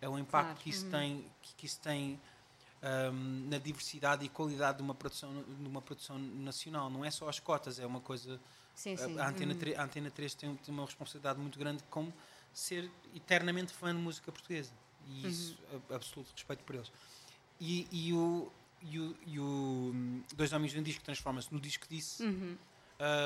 É 0.00 0.08
o 0.08 0.18
impacto 0.18 0.48
Claro. 0.48 0.60
que 0.60 0.70
isso 0.70 0.86
tem, 0.90 1.24
que, 1.42 1.54
que 1.54 1.66
isso 1.66 1.80
tem 1.80 2.20
ahm, 2.82 3.48
na 3.48 3.58
diversidade 3.58 4.24
e 4.24 4.28
qualidade 4.28 4.78
de 4.78 4.82
uma, 4.82 4.94
produção, 4.94 5.42
de 5.42 5.66
uma 5.68 5.80
produção 5.80 6.18
nacional. 6.18 6.90
Não 6.90 7.04
é 7.04 7.10
só 7.10 7.28
as 7.28 7.40
cotas, 7.40 7.78
é 7.78 7.86
uma 7.86 8.00
coisa. 8.00 8.38
Sim, 8.74 8.94
a- 8.94 8.98
sim. 8.98 9.18
A, 9.18 9.28
Antena 9.28 9.52
Uhum. 9.54 9.58
3, 9.58 9.78
a 9.78 9.82
Antena 9.84 10.10
3 10.10 10.34
tem, 10.34 10.54
tem 10.56 10.74
uma 10.74 10.84
responsabilidade 10.84 11.38
muito 11.40 11.58
grande 11.58 11.82
como 11.90 12.12
ser 12.52 12.90
eternamente 13.14 13.72
fã 13.72 13.94
de 13.94 14.00
música 14.00 14.30
portuguesa. 14.30 14.72
E 15.06 15.26
isso, 15.26 15.58
a- 15.90 15.94
absoluto 15.94 16.30
respeito 16.32 16.62
por 16.64 16.74
eles. 16.76 16.92
E, 17.60 17.86
e 17.90 18.12
o. 18.12 18.50
E 18.82 19.00
o, 19.00 19.16
e 19.26 19.40
o 19.40 19.42
hum, 19.94 20.22
Dois 20.34 20.52
Homens 20.52 20.70
de 20.72 20.78
um 20.78 20.82
Disco 20.82 21.02
transforma-se 21.02 21.52
no 21.52 21.58
disco 21.58 21.86
disse 21.88 22.22
Uhum. 22.22 22.56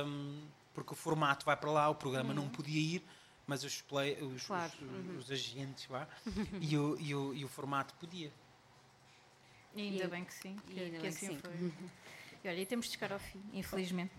um, 0.07 0.47
porque 0.73 0.93
o 0.93 0.97
formato 0.97 1.44
vai 1.44 1.57
para 1.57 1.70
lá, 1.73 1.89
o 1.90 1.94
programa 1.97 2.32
não 2.32 2.48
podia 2.48 2.81
ir, 2.81 3.05
mas 3.47 3.65
os, 3.65 3.81
play, 3.83 4.17
os, 4.23 4.45
Claro, 4.47 4.73
os- 4.73 4.83
uhum. 4.83 5.17
os 5.19 5.31
agentes 5.31 5.87
vá, 5.87 6.07
e, 6.61 6.77
o, 6.77 6.99
e, 7.01 7.15
o, 7.15 7.35
e 7.35 7.45
o 7.45 7.49
formato 7.49 7.95
podia. 7.95 8.31
E 9.75 9.83
ainda 9.83 10.05
E- 10.05 10.09
bem 10.09 10.25
que 10.25 10.35
sim, 10.35 10.57
e 10.69 10.73
que, 10.75 10.81
ainda 10.81 10.97
que 10.97 11.03
bem 11.03 11.11
que 11.12 11.17
assim 11.27 11.27
sim. 11.29 11.39
foi. 11.39 11.73
E 12.43 12.49
olha, 12.49 12.61
e 12.61 12.67
temos 12.67 12.87
de 12.87 12.93
chegar 12.93 13.12
ao 13.12 13.19
fim, 13.19 13.43
infelizmente. 13.53 14.12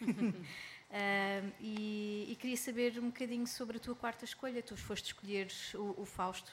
Ahm, 0.90 1.52
e, 1.60 2.26
e 2.30 2.36
queria 2.36 2.56
saber 2.56 2.98
um 2.98 3.06
bocadinho 3.08 3.46
sobre 3.46 3.76
a 3.76 3.80
tua 3.80 3.94
quarta 3.94 4.24
escolha. 4.24 4.62
Tu 4.62 4.74
foste 4.76 5.06
escolher 5.08 5.48
o, 5.74 6.00
o 6.02 6.04
Fausto 6.06 6.50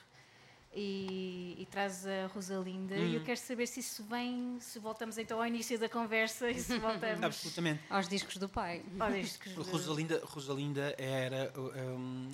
e, 0.76 1.56
e 1.58 1.66
traz 1.72 2.06
a 2.06 2.28
Rosalinda. 2.28 2.96
E 2.96 3.14
eu 3.14 3.20
Uhum. 3.20 3.26
quero 3.26 3.40
saber 3.40 3.66
se 3.66 3.80
isso 3.80 4.04
vem, 4.04 4.58
se 4.60 4.78
voltamos 4.78 5.18
então 5.18 5.40
ao 5.40 5.48
início 5.48 5.80
da 5.80 5.88
conversa 5.88 6.50
e 6.52 6.60
se 6.60 6.78
voltamos. 6.80 7.24
Absolutamente. 7.24 7.82
Aos 7.90 8.08
discos 8.10 8.36
do 8.38 8.50
pai. 8.50 8.84
Isto 9.22 9.40
que- 9.40 9.54
Rosalinda, 9.54 10.22
Rosalinda 10.26 10.94
era 10.98 11.52
um, 11.58 12.30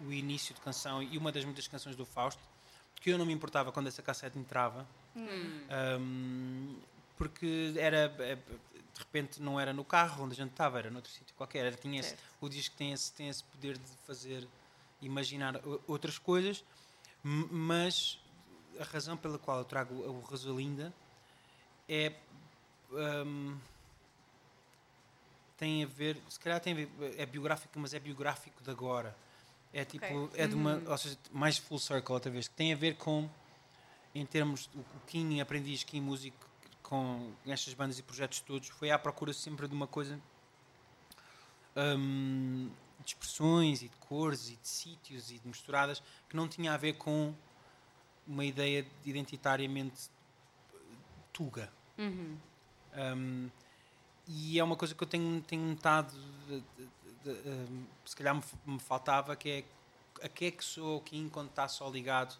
o 0.00 0.12
início 0.12 0.54
de 0.54 0.60
canção 0.60 1.02
e 1.02 1.16
uma 1.16 1.32
das 1.32 1.44
muitas 1.44 1.66
canções 1.66 1.96
do 1.96 2.04
Fausto, 2.04 2.42
que 3.00 3.10
eu 3.10 3.18
não 3.18 3.24
me 3.24 3.32
importava 3.32 3.72
quando 3.72 3.86
essa 3.86 4.02
cassete 4.02 4.38
entrava, 4.38 4.86
um, 6.00 6.76
porque 7.16 7.72
era 7.76 8.14
eh, 8.18 8.36
de 8.36 8.98
repente 9.00 9.40
não 9.42 9.58
era 9.58 9.72
no 9.72 9.84
carro 9.84 10.24
onde 10.24 10.34
a 10.34 10.36
gente 10.36 10.50
estava, 10.50 10.78
era 10.78 10.90
noutro 10.90 11.10
sítio 11.10 11.34
qualquer. 11.36 11.66
Era, 11.66 11.76
tinha 11.76 11.98
esse, 12.00 12.14
o 12.40 12.48
disco 12.48 12.76
tem 12.76 12.92
esse, 12.92 13.12
tem 13.12 13.28
esse 13.28 13.42
poder 13.44 13.76
de 13.78 13.90
fazer 14.06 14.46
imaginar 15.00 15.60
outras 15.86 16.18
coisas, 16.18 16.64
mas 17.50 18.18
a 18.78 18.84
razão 18.84 19.16
pela 19.16 19.38
qual 19.38 19.58
eu 19.58 19.64
trago 19.64 19.94
o 19.94 20.20
Rosalinda 20.20 20.92
é. 21.88 22.12
um, 22.90 23.56
tem 25.56 25.82
a 25.82 25.86
ver, 25.86 26.16
se 26.28 26.38
calhar 26.38 26.60
tem 26.60 26.72
a 26.72 26.76
ver, 26.76 26.88
é 27.18 27.26
biográfico, 27.26 27.78
mas 27.80 27.92
é 27.92 27.98
biográfico 27.98 28.62
de 28.62 28.70
agora. 28.70 29.14
É 29.72 29.84
tipo, 29.84 30.06
Ok. 30.06 30.40
é 30.40 30.46
de 30.46 30.54
uma, 30.54 30.80
ou 30.86 30.96
seja, 30.96 31.18
mais 31.32 31.58
full 31.58 31.78
circle 31.78 32.14
outra 32.14 32.30
vez, 32.30 32.46
que 32.48 32.54
tem 32.54 32.72
a 32.72 32.76
ver 32.76 32.96
com, 32.96 33.28
em 34.14 34.24
termos, 34.24 34.70
o, 34.74 34.84
Kim, 35.06 35.40
aprendiz 35.40 35.82
Kim 35.82 36.00
músico, 36.00 36.48
com 36.82 37.32
estas 37.46 37.74
bandas 37.74 37.98
e 37.98 38.02
projetos 38.02 38.40
todos, 38.40 38.68
foi 38.68 38.90
à 38.90 38.98
procura 38.98 39.32
sempre 39.32 39.66
de 39.66 39.74
uma 39.74 39.86
coisa 39.86 40.18
hum, 41.76 42.70
de 43.08 43.14
expressões 43.14 43.82
e 43.82 43.88
de 43.88 43.96
cores 43.96 44.48
e 44.48 44.56
de 44.56 44.68
sítios 44.68 45.30
e 45.30 45.38
de 45.38 45.48
misturadas 45.48 46.02
que 46.28 46.36
não 46.36 46.46
tinha 46.46 46.74
a 46.74 46.76
ver 46.76 46.94
com 46.94 47.34
uma 48.26 48.44
ideia 48.44 48.82
de 48.82 49.10
identitariamente 49.10 50.10
tuga. 51.32 51.72
Uhum. 51.96 52.36
Um, 52.96 53.50
e 54.26 54.58
é 54.58 54.64
uma 54.64 54.76
coisa 54.76 54.94
que 54.94 55.02
eu 55.02 55.06
tenho, 55.08 55.40
tenho 55.42 55.62
notado, 55.62 56.12
de- 56.46 56.60
de- 56.76 56.88
de- 57.24 57.48
um, 57.48 57.86
se 58.04 58.14
calhar 58.14 58.34
me, 58.34 58.42
me 58.66 58.78
faltava, 58.78 59.34
que 59.34 59.48
é 59.50 59.64
a 60.22 60.28
que 60.28 60.46
é 60.46 60.50
que 60.50 60.64
sou 60.64 60.98
o 60.98 61.00
Kim 61.00 61.28
quando 61.28 61.48
está 61.48 61.68
só 61.68 61.88
ligado 61.88 62.36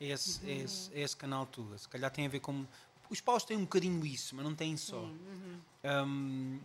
a 0.00 0.04
esse, 0.04 0.44
a 0.44 0.52
esse, 0.52 0.92
a 0.92 0.98
esse 0.98 1.16
canal 1.16 1.46
Tuga. 1.46 1.78
Se 1.78 1.88
calhar 1.88 2.10
tem 2.10 2.26
a 2.26 2.28
ver 2.28 2.40
com. 2.40 2.66
Os 3.08 3.20
paus 3.20 3.44
têm 3.44 3.56
um 3.56 3.60
bocadinho 3.62 4.04
isso, 4.04 4.34
mas 4.34 4.44
não 4.44 4.54
têm 4.54 4.76
só. 4.76 4.98
uhum. 4.98 5.60
Um, 5.84 6.60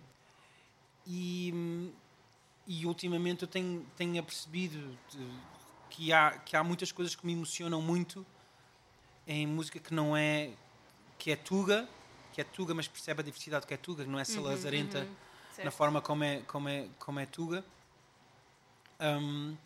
e, 1.05 1.93
e 2.73 2.85
ultimamente 2.85 3.41
eu 3.41 3.47
tenho, 3.49 3.85
tenho 3.97 4.17
apercebido 4.17 4.97
que, 5.89 6.13
há, 6.13 6.31
que 6.39 6.55
há 6.55 6.63
muitas 6.63 6.89
coisas 6.89 7.13
que 7.13 7.25
me 7.25 7.33
emocionam 7.33 7.81
muito 7.81 8.25
em 9.27 9.45
música 9.45 9.77
que 9.77 9.93
não 9.93 10.15
é 10.15 10.51
que 11.19 11.31
é 11.31 11.35
tuga, 11.35 11.87
que 12.31 12.39
é 12.39 12.45
tuga, 12.45 12.73
mas 12.73 12.87
percebe 12.87 13.19
a 13.19 13.23
diversidade 13.25 13.67
que 13.67 13.73
é 13.73 13.77
tuga, 13.77 14.05
que 14.05 14.09
não 14.09 14.17
é 14.17 14.23
salazarenta 14.23 15.05
Certo. 15.53 15.65
na 15.65 15.69
forma 15.71 16.01
como 16.01 16.23
é, 16.23 16.39
como 16.47 16.69
é, 16.69 16.87
como 16.97 17.19
é 17.19 17.25
tuga. 17.25 17.65
Um, 19.01 19.57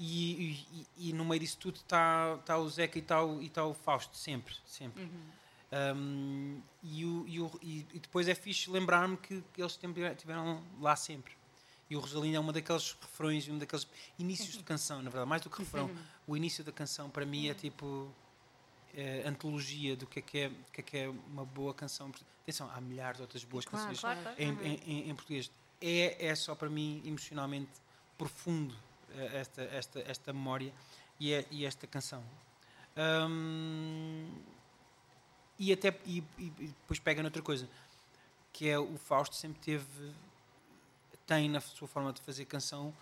e, 0.00 0.64
e- 0.72 0.86
e- 1.10 1.12
no 1.12 1.26
meio 1.26 1.40
disso 1.40 1.58
tudo 1.58 1.76
está 1.76 2.38
tá 2.38 2.56
o 2.56 2.66
Zeca 2.70 2.98
e 2.98 3.02
está 3.02 3.22
o, 3.22 3.42
e 3.42 3.50
tá 3.50 3.64
o 3.66 3.74
Fausto, 3.74 4.16
sempre, 4.16 4.54
sempre. 4.66 5.06
Um, 5.94 6.60
e, 6.82 7.04
o- 7.04 7.24
e 7.28 7.40
o- 7.40 7.60
e- 7.62 7.86
depois 8.00 8.28
é 8.28 8.34
fixe 8.34 8.70
lembrar-me 8.70 9.16
que, 9.18 9.44
que 9.52 9.60
eles 9.60 9.78
estiveram 9.82 10.62
lá 10.80 10.96
sempre. 10.96 11.34
E 11.94 11.96
o 11.96 12.00
Rosalinda 12.00 12.38
é 12.38 12.40
uma 12.40 12.52
daqueles 12.52 12.96
refrões, 13.00 13.48
um 13.48 13.56
daqueles 13.56 13.86
inícios 14.18 14.56
de 14.56 14.64
canção, 14.64 14.96
na 15.00 15.10
verdade, 15.10 15.28
mais 15.28 15.40
do 15.42 15.48
que 15.48 15.60
refrão. 15.60 15.88
O 16.26 16.36
início 16.36 16.64
da 16.64 16.72
canção 16.72 17.08
para 17.08 17.24
mim 17.24 17.46
é 17.46 17.54
tipo 17.54 18.10
é, 18.92 19.22
antologia 19.28 19.94
do 19.96 20.04
que 20.04 20.18
é 20.18 20.22
que 20.22 20.38
é, 20.38 20.50
que 20.72 20.80
é 20.80 20.82
que 20.82 20.96
é 20.98 21.08
uma 21.08 21.44
boa 21.44 21.72
canção. 21.72 22.12
Atenção, 22.42 22.68
há 22.74 22.80
milhares 22.80 23.18
de 23.18 23.22
outras 23.22 23.44
boas 23.44 23.64
Claro, 23.64 23.86
canções 23.86 24.00
Claro, 24.00 24.20
claro. 24.22 24.42
em, 24.42 24.72
em- 24.72 24.80
em- 24.86 25.10
em 25.10 25.14
português. 25.14 25.52
É, 25.80 26.26
é 26.26 26.34
só 26.34 26.56
para 26.56 26.68
mim 26.68 27.00
emocionalmente 27.04 27.70
profundo 28.18 28.74
eh, 29.12 29.30
esta, 29.40 29.62
esta, 29.62 30.00
esta 30.00 30.32
memória 30.32 30.72
e, 31.20 31.32
é- 31.32 31.46
e 31.48 31.64
esta 31.64 31.86
canção. 31.86 32.24
Hum, 32.96 34.32
e 35.60 35.72
até 35.72 35.96
e- 36.06 36.24
e 36.38 36.50
depois 36.50 36.98
pega 36.98 37.22
noutra 37.22 37.40
coisa 37.40 37.68
que 38.52 38.68
é 38.68 38.76
o 38.78 38.96
Fausto 38.98 39.36
sempre 39.36 39.60
teve 39.60 40.12
tem 41.26 41.48
na 41.48 41.60
sua 41.60 41.88
forma 41.88 42.12
de 42.12 42.20
fazer 42.20 42.44
canção 42.44 42.94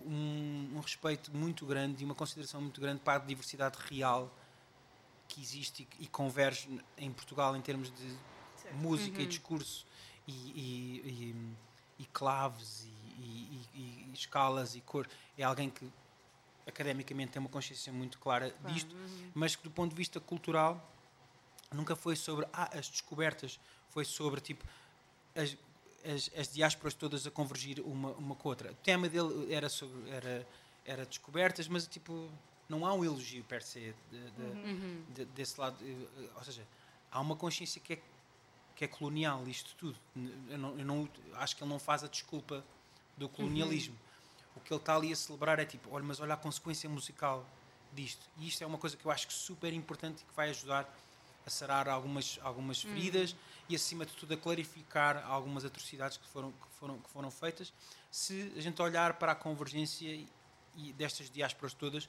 um, 0.00 0.72
um 0.74 0.80
respeito 0.80 1.34
muito 1.34 1.64
grande 1.64 2.02
e 2.02 2.04
uma 2.04 2.14
consideração 2.14 2.60
muito 2.60 2.80
grande 2.80 3.00
para 3.00 3.22
a 3.22 3.24
diversidade 3.26 3.78
real 3.90 4.30
que 5.28 5.40
existe 5.40 5.88
e, 5.98 6.04
e 6.04 6.06
converge 6.06 6.80
em 6.98 7.10
Portugal 7.12 7.56
em 7.56 7.60
termos 7.62 7.90
de 7.90 8.16
Certo. 8.56 8.76
música 8.76 9.22
e 9.22 9.26
discurso 9.26 9.86
e, 10.26 10.32
e- 10.32 11.46
e- 11.98 12.04
claves 12.12 12.84
e, 13.18 14.10
escalas 14.12 14.74
e 14.74 14.80
cor. 14.80 15.08
É 15.36 15.42
alguém 15.44 15.70
que 15.70 15.90
academicamente 16.66 17.32
tem 17.32 17.40
uma 17.40 17.48
consciência 17.48 17.92
muito 17.92 18.18
clara 18.18 18.54
disto, 18.66 18.94
mas 19.34 19.54
que 19.56 19.62
do 19.62 19.70
ponto 19.70 19.90
de 19.90 19.96
vista 19.96 20.20
cultural 20.20 20.92
nunca 21.72 21.94
foi 21.96 22.16
sobre 22.16 22.46
ah, 22.52 22.70
as 22.76 22.88
descobertas, 22.88 23.58
foi 23.90 24.04
sobre 24.04 24.40
tipo 24.40 24.64
as, 25.34 25.56
as, 26.14 26.30
as 26.38 26.52
diásporas 26.52 26.94
todas 26.94 27.26
a 27.26 27.30
convergir 27.30 27.80
uma, 27.80 28.10
uma 28.12 28.34
com 28.34 28.48
a 28.48 28.50
outra. 28.52 28.72
O 28.72 28.74
tema 28.76 29.08
dele 29.08 29.52
era 29.52 29.68
sobre 29.68 30.08
era, 30.10 30.46
era 30.84 31.04
descobertas, 31.06 31.66
mas 31.68 31.86
tipo 31.86 32.30
não 32.68 32.84
há 32.86 32.92
um 32.92 33.04
elogio 33.04 33.44
per 33.44 33.62
se 33.62 33.94
de- 34.10 34.18
de- 34.30 34.62
de- 35.14 35.24
desse 35.26 35.60
lado, 35.60 35.76
eh, 35.82 36.28
ou 36.36 36.44
seja, 36.44 36.66
há 37.10 37.20
uma 37.20 37.36
consciência 37.36 37.80
que 37.80 37.94
é 37.94 38.02
que 38.74 38.84
é 38.84 38.88
colonial 38.88 39.42
isto 39.48 39.74
tudo. 39.78 39.98
Eu 40.50 40.58
não, 40.58 40.78
eu 40.78 40.84
não- 40.84 41.08
acho 41.36 41.56
que 41.56 41.62
ele 41.62 41.70
não 41.70 41.78
faz 41.78 42.04
a 42.04 42.08
desculpa 42.08 42.62
do 43.16 43.26
colonialismo. 43.26 43.96
O 44.54 44.60
que 44.60 44.70
ele 44.72 44.78
está 44.80 44.94
ali 44.94 45.10
a 45.12 45.16
celebrar 45.16 45.58
é 45.58 45.64
tipo, 45.64 45.88
olha, 45.90 46.04
mas 46.04 46.20
olha 46.20 46.34
a 46.34 46.36
consequência 46.36 46.86
musical 46.88 47.46
disto. 47.94 48.20
E 48.36 48.46
isto 48.48 48.62
é 48.62 48.66
uma 48.66 48.76
coisa 48.76 48.94
que 48.94 49.04
eu 49.06 49.10
acho 49.10 49.26
que 49.28 49.32
super 49.32 49.72
importante 49.72 50.20
e 50.20 50.24
que 50.26 50.34
vai 50.36 50.50
ajudar 50.50 50.94
a 51.46 51.48
sarar 51.50 51.88
algumas, 51.88 52.38
algumas 52.42 52.82
feridas 52.82 53.34
e 53.68 53.74
acima 53.74 54.06
de 54.06 54.12
tudo 54.12 54.34
a 54.34 54.36
clarificar 54.36 55.24
algumas 55.26 55.64
atrocidades 55.64 56.16
que 56.16 56.26
foram, 56.26 56.52
que 56.52 56.68
foram, 56.78 56.98
que 56.98 57.10
foram 57.10 57.30
feitas 57.30 57.72
se 58.10 58.52
a 58.56 58.60
gente 58.60 58.80
olhar 58.80 59.14
para 59.14 59.32
a 59.32 59.34
convergência 59.34 60.08
e, 60.76 60.92
destas 60.92 61.30
diásporas 61.30 61.74
todas 61.74 62.08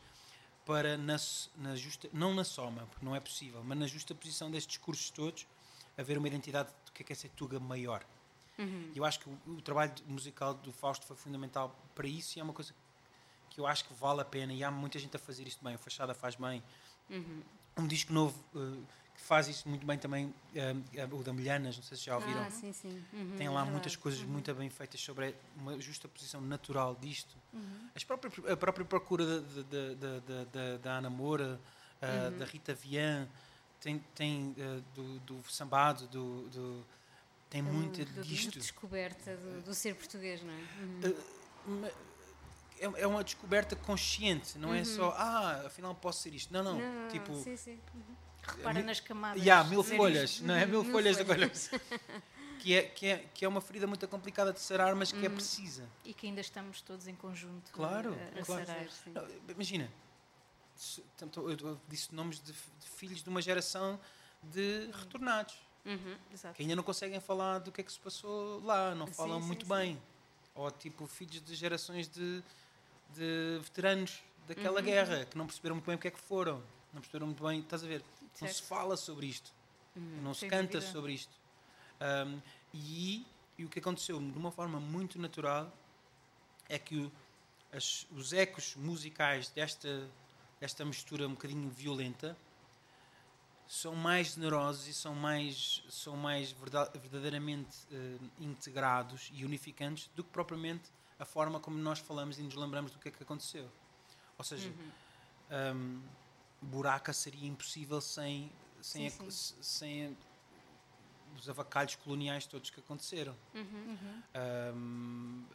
para 0.66 0.98
na, 0.98 1.16
na 1.56 1.76
justa, 1.76 2.10
não 2.12 2.34
na 2.34 2.44
soma, 2.44 2.86
porque 2.88 3.06
não 3.06 3.16
é 3.16 3.20
possível, 3.20 3.64
mas 3.64 3.78
na 3.78 3.88
justa 3.88 4.14
posição 4.14 4.52
destes 4.52 4.76
discursos 4.76 5.10
todos, 5.10 5.48
haver 5.98 6.18
uma 6.18 6.28
identidade 6.28 6.70
do 6.86 6.92
que 6.92 7.02
é, 7.02 7.06
que 7.06 7.14
é 7.14 7.16
ser 7.16 7.30
Tuga 7.30 7.60
maior. 7.60 8.06
E 8.94 8.98
eu 8.98 9.06
acho 9.06 9.20
que 9.20 9.30
o, 9.30 9.40
o 9.48 9.62
trabalho 9.62 9.94
musical 10.08 10.54
do 10.54 10.72
Fausto 10.72 11.06
foi 11.06 11.16
fundamental 11.16 11.74
para 11.94 12.08
isso 12.08 12.38
e 12.38 12.42
é 12.42 12.44
uma 12.44 12.54
coisa 12.54 12.74
que 13.50 13.60
eu 13.60 13.68
acho 13.68 13.86
que 13.86 13.94
vale 13.94 14.22
a 14.22 14.26
pena 14.26 14.52
e 14.52 14.64
há 14.64 14.72
muita 14.72 15.00
gente 15.00 15.16
a 15.16 15.20
fazer 15.20 15.48
isto 15.48 15.64
bem. 15.64 15.76
O 15.76 15.78
Fachada 15.78 16.14
faz 16.14 16.36
bem. 16.36 16.64
Um 17.78 17.88
disco 17.88 18.12
novo 18.12 18.44
eh, 18.56 18.84
que 19.18 19.24
faz 19.24 19.48
isso 19.48 19.68
muito 19.68 19.86
bem 19.86 19.98
também, 19.98 20.34
eh, 20.56 20.76
é 20.94 21.06
o 21.06 21.24
da 21.24 21.34
Milhanas, 21.34 21.76
não 21.76 21.84
sei 21.84 21.98
se 21.98 22.06
já 22.06 22.16
ouviram. 22.16 22.40
Ah, 22.44 22.50
sim, 22.52 22.72
sim. 22.72 23.04
Uhum, 23.12 23.36
Tem 23.36 23.48
é 23.48 23.50
lá 23.50 23.56
verdade. 23.58 23.72
muitas 23.72 23.96
coisas 23.96 24.22
muito 24.22 24.54
bem 24.54 24.70
feitas 24.70 25.02
sobre 25.02 25.36
uma 25.58 25.78
justa 25.82 26.08
posição 26.08 26.40
natural 26.40 26.96
disto. 27.02 27.36
Uhum. 27.52 27.90
As 27.96 28.04
próprias, 28.04 28.34
a 28.50 28.56
própria 28.56 28.86
procura 28.86 29.42
da, 29.42 30.98
Ana 30.98 31.10
Moura, 31.10 31.60
ah, 32.02 32.30
Uhum. 32.32 32.38
da 32.38 32.46
Rita 32.46 32.74
Vian, 32.76 33.28
tem, 33.82 34.00
tem 34.14 34.56
ah, 34.60 34.82
do, 34.94 35.20
do 35.22 35.44
Sambado, 35.52 36.08
do, 36.08 36.48
do- 36.50 36.86
tem 37.50 37.64
Do- 37.64 37.72
muito 37.74 38.06
do- 38.06 38.22
disto. 38.22 38.52
De 38.54 38.60
descoberta 38.60 39.36
do, 39.36 39.62
do 39.64 39.74
ser 39.74 39.96
português, 39.96 40.44
não 40.44 40.54
é? 40.54 40.58
Uhum. 41.68 41.86
É, 42.80 43.02
é 43.02 43.08
uma 43.08 43.24
descoberta 43.24 43.76
consciente, 43.76 44.60
não 44.60 44.72
é 44.76 44.84
só, 44.86 45.10
ah, 45.18 45.64
afinal 45.66 45.96
posso 45.96 46.22
ser 46.22 46.36
isto. 46.36 46.54
Não, 46.54 46.62
não. 46.64 46.78
Não, 46.78 46.94
não, 47.04 47.08
tipo, 47.10 47.34
sim, 47.44 47.58
sim. 47.58 47.80
Uhum. 47.96 48.16
Repara 48.48 48.82
nas 48.82 49.00
camadas. 49.00 49.44
e 49.44 49.50
há 49.50 49.64
mil 49.64 49.84
folhas, 49.84 50.32
isto. 50.32 50.46
não 50.46 50.56
é? 50.56 50.66
Mil, 50.68 50.84
Mil 50.84 50.92
folhas 50.92 51.18
de 51.18 51.26
folhas. 51.26 51.68
folhas. 51.68 51.82
que, 52.60 52.74
é, 52.76 52.82
que, 52.84 53.06
é, 53.08 53.18
que 53.34 53.46
é 53.46 53.48
uma 53.48 53.62
ferida 53.62 53.86
muito 53.88 54.08
complicada 54.08 54.52
de 54.54 54.60
sarar, 54.60 54.96
mas 54.96 55.12
que 55.12 55.26
é 55.26 55.30
precisa. 55.30 55.88
E 56.06 56.14
que 56.14 56.28
ainda 56.28 56.42
estamos 56.42 56.82
todos 56.82 57.08
em 57.08 57.16
conjunto 57.16 57.72
Claro, 57.72 58.14
a, 58.36 58.40
a 58.42 58.46
claro. 58.46 58.66
sarar. 58.66 58.90
Sim. 58.90 59.12
Não, 59.12 59.28
Imagina, 59.50 59.92
eu 61.36 61.80
disse 61.88 62.14
nomes 62.14 62.40
de, 62.40 62.52
de 62.54 62.90
filhos 62.96 63.24
de 63.24 63.30
uma 63.30 63.42
geração 63.42 64.00
de 64.44 64.90
retornados, 64.94 65.56
Uhum. 65.88 66.18
Que 66.54 66.64
ainda 66.64 66.76
não 66.76 66.84
conseguem 66.84 67.18
falar 67.22 67.60
do 67.60 67.72
que 67.72 67.80
é 67.80 67.84
que 67.84 67.92
se 67.92 68.00
passou 68.00 68.62
lá, 68.66 68.94
não 68.94 69.08
Sim, 69.08 69.14
falam 69.14 69.40
sim, 69.40 69.48
muito 69.48 69.66
sim. 69.66 69.74
bem. 69.74 70.02
Ou 70.54 70.70
tipo 70.70 71.08
filhos 71.08 71.42
de 71.42 71.56
gerações 71.56 72.10
de, 72.10 72.44
de 73.16 73.58
veteranos 73.64 74.20
Uhum, 74.20 74.56
daquela 74.56 74.82
guerra, 74.82 75.26
que 75.26 75.38
não 75.38 75.46
perceberam 75.46 75.76
muito 75.76 75.86
bem 75.86 75.96
o 75.96 76.00
que 76.00 76.08
é 76.08 76.12
que 76.12 76.20
foram, 76.20 76.62
não 76.94 77.00
perceberam 77.02 77.28
muito 77.28 77.42
bem, 77.44 77.60
estás 77.60 77.84
a 77.84 77.88
ver? 77.88 78.02
Não 78.46 78.54
se 78.54 78.62
fala 78.62 78.96
sobre 78.98 79.26
isto, 79.28 79.52
não 79.96 80.34
se 80.34 80.48
canta 80.48 80.74
dúvida. 80.80 80.92
sobre 80.92 81.14
isto. 81.14 81.32
Um, 82.00 82.42
e, 82.74 83.26
e 83.58 83.66
o 83.66 83.70
que 83.70 83.80
aconteceu 83.80 84.20
de 84.20 84.38
uma 84.38 84.52
forma 84.52 84.80
muito 84.80 85.18
natural 85.20 85.72
é 86.70 86.78
que 86.78 86.98
o- 86.98 87.12
as- 87.72 88.06
os 88.12 88.34
ecos 88.34 88.76
musicais 88.76 89.50
desta, 89.50 90.08
desta 90.60 90.86
mistura 90.86 91.28
um 91.28 91.32
bocadinho 91.32 91.70
violenta 91.70 92.38
são 93.68 93.96
mais 93.96 94.34
generosos 94.34 94.88
e 94.88 94.94
são 94.94 95.14
mais, 95.14 95.84
são 95.90 96.16
mais 96.16 96.52
verda- 96.52 96.90
verdadeiramente 96.96 97.76
eh, 97.92 98.18
integrados 98.40 99.30
e 99.34 99.44
unificantes 99.44 100.10
do 100.16 100.24
que 100.24 100.30
propriamente 100.30 100.90
a 101.20 101.26
forma 101.26 101.60
como 101.60 101.78
nós 101.78 102.00
falamos 102.00 102.38
e 102.40 102.44
nos 102.44 102.56
lembramos 102.56 102.92
do 102.92 103.00
que 103.00 103.10
é 103.10 103.12
que 103.12 103.22
aconteceu. 103.24 103.70
Ou 104.38 104.44
seja, 104.46 104.72
um, 105.76 106.02
buraca 106.62 107.14
seria 107.14 107.48
impossível 107.48 108.02
sem, 108.02 108.52
sem, 108.82 109.10
Sim, 109.10 109.28
a- 109.28 109.32
sem 109.64 110.18
os 111.38 111.48
avacalhos 111.50 111.96
coloniais 111.96 112.46
todos 112.46 112.70
que 112.70 112.80
aconteceram. 112.80 113.36
Uhum. 113.54 114.24
Um, 114.76 115.46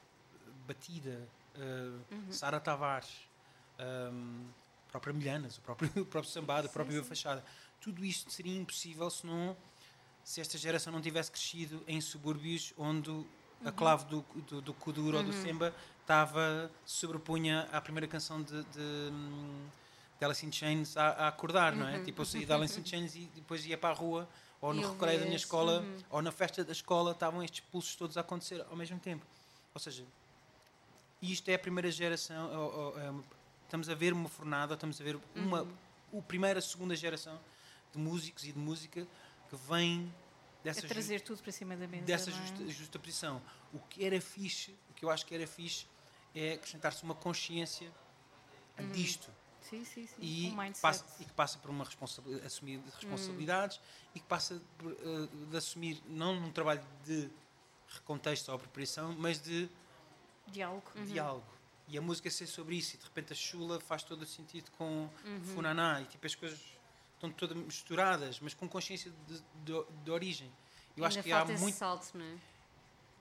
Batida, 0.67 1.29
uh, 1.57 2.33
Sara 2.33 2.61
Tavares, 2.61 3.11
um, 4.13 4.47
própria 4.89 5.13
Milhanas, 5.13 5.59
o 5.59 5.61
próprio, 5.61 5.91
o 6.03 6.07
próprio 6.07 6.31
Sambado, 6.33 6.69
a 6.69 6.71
própria 6.71 6.95
Viva 6.97 7.07
Fachada. 7.07 7.45
Tudo 7.81 8.05
isto 8.05 8.31
seria 8.31 8.57
impossível 8.57 9.11
se, 9.11 9.27
não, 9.27 9.57
se 10.23 10.41
esta 10.41 10.57
geração 10.57 10.93
não 10.93 11.01
tivesse 11.01 11.33
crescido 11.33 11.83
em 11.89 12.01
subúrbios 12.01 12.73
onde 12.79 13.11
a 13.65 13.73
clave 13.73 14.05
do, 14.07 14.23
do, 14.49 14.61
do 14.61 14.75
Kuduro 14.75 15.17
ou 15.17 15.23
do 15.25 15.33
Semba 15.33 15.75
estava, 16.01 16.71
se 16.87 16.95
sobrepunha 16.97 17.69
à 17.73 17.81
primeira 17.81 18.07
canção 18.07 18.43
de, 18.43 18.63
de, 18.65 19.11
de 20.23 20.25
Alice 20.25 20.47
in 20.47 20.53
Chains 20.53 20.97
a, 20.97 21.09
a 21.09 21.29
acordar, 21.29 21.75
não 21.75 21.89
é? 21.89 21.99
Tipo, 22.05 22.23
eu 22.23 22.27
saía 22.27 22.47
de 22.47 22.53
Alice 22.53 22.79
in 22.79 22.85
Chains 22.87 23.17
e 23.17 23.29
depois 23.35 23.67
ia 23.67 23.77
para 23.77 23.91
a 23.91 23.93
rua 23.93 24.29
ou 24.61 24.73
no 24.73 24.93
recreio 24.93 25.19
da 25.19 25.25
minha 25.25 25.37
escola 25.37 25.81
uhum. 25.81 25.99
ou 26.11 26.23
na 26.23 26.31
festa 26.31 26.63
da 26.63 26.71
escola 26.71 27.11
estavam 27.11 27.43
estes 27.43 27.59
pulsos 27.61 27.97
todos 27.97 28.17
a 28.17 28.21
acontecer 28.21 28.65
ao 28.71 28.77
mesmo 28.77 29.01
tempo. 29.01 29.27
Ou 29.75 29.81
seja, 29.81 30.05
isto 31.21 31.49
é 31.49 31.55
a 31.55 31.59
primeira 31.59 31.91
geração. 31.91 32.51
ou- 32.57 32.73
ou, 32.95 33.01
é 33.01 33.13
estamos 33.65 33.89
a 33.89 33.95
ver 33.95 34.13
uma 34.13 34.29
fornada, 34.29 34.75
estamos 34.75 35.01
a 35.01 35.05
ver 35.05 35.19
uma 35.35 35.63
Uhum. 35.63 35.73
o 36.13 36.23
primeira, 36.23 36.61
segunda 36.61 36.95
geração 36.95 37.41
de 37.93 37.99
músicos 37.99 38.45
e 38.45 38.53
de 38.53 38.59
música 38.59 39.05
que 39.51 39.57
vem 39.69 40.13
dessa, 40.63 40.83
ju- 40.83 40.89
trazer 40.89 41.21
tudo 41.23 41.43
para 41.43 41.51
cima 41.51 41.75
da 41.75 41.89
mesa. 41.89 42.05
dessa 42.05 42.31
é? 42.31 42.33
justa, 42.35 42.69
justa 42.71 42.99
posição. 42.99 43.43
O 43.73 43.79
que 43.81 44.05
era 44.05 44.21
fixe, 44.21 44.73
o 44.91 44.95
que 44.95 45.05
eu 45.05 45.11
acho 45.11 45.25
que 45.27 45.35
era 45.35 45.47
fixe, 45.49 45.87
é 46.35 46.53
acrescentar-se 46.53 47.03
uma 47.03 47.15
consciência 47.15 47.91
disto 48.93 49.29
Sim, 49.73 49.85
sim, 49.87 50.07
sim. 50.07 50.17
e, 50.21 50.51
um 50.53 50.57
mindset. 50.57 50.81
passa, 50.83 51.05
e 51.19 51.25
que 51.25 51.33
passa 51.33 51.59
por 51.59 51.71
uma 51.71 51.85
responsabilidade, 51.85 52.47
assumir 52.47 52.79
responsabilidades 52.95 53.81
e 54.15 54.21
que 54.21 54.27
passa 54.27 54.61
por, 54.77 54.93
eh, 54.93 55.29
de 55.51 55.57
assumir 55.57 56.03
não 56.07 56.39
num 56.39 56.53
trabalho 56.53 56.85
de 57.07 57.31
recontexto 57.89 58.51
ou 58.51 58.57
apropriação, 58.57 59.15
mas 59.19 59.39
de 59.41 59.67
Diálogo. 60.49 60.91
diálogo. 61.07 61.47
E 61.89 61.97
a 61.97 62.03
música 62.03 62.31
ser 62.31 62.47
sobre 62.47 62.77
isso, 62.77 62.97
e 62.97 62.99
de 62.99 63.05
repente 63.05 63.33
a 63.33 63.37
chula 63.37 63.81
faz 63.81 64.03
todo 64.03 64.21
o 64.23 64.27
sentido 64.27 64.71
com 64.73 65.09
Funaná, 65.55 66.03
e 66.03 66.05
tipo 66.05 66.27
as 66.27 66.35
coisas 66.35 66.61
estão 67.15 67.31
todas 67.31 67.57
misturadas, 67.57 68.41
mas 68.41 68.53
com 68.53 68.69
consciência 68.69 69.11
de, 69.27 69.39
de, 69.65 69.85
de 70.05 70.11
origem. 70.11 70.53
Eu 70.97 71.05
acho 71.07 71.17
Ainda 71.19 71.23
que 71.27 71.33
há 71.33 71.45
muito. 71.59 71.75
salto, 71.77 72.11
não 72.15 72.25
é? 72.27 72.37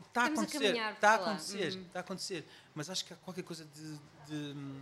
Está 0.07 0.23
a 0.23 0.26
acontecer, 0.26 0.76
está 0.76 1.11
a 1.11 1.15
acontecer, 1.15 1.73
Uhum. 1.76 1.82
está 1.86 1.99
a 1.99 2.02
acontecer. 2.02 2.48
Mas 2.76 2.90
acho 2.90 3.06
que 3.06 3.14
há 3.14 3.15
qualquer 3.18 3.44
coisa 3.44 3.64
de. 3.65 3.98
de- 4.28 4.82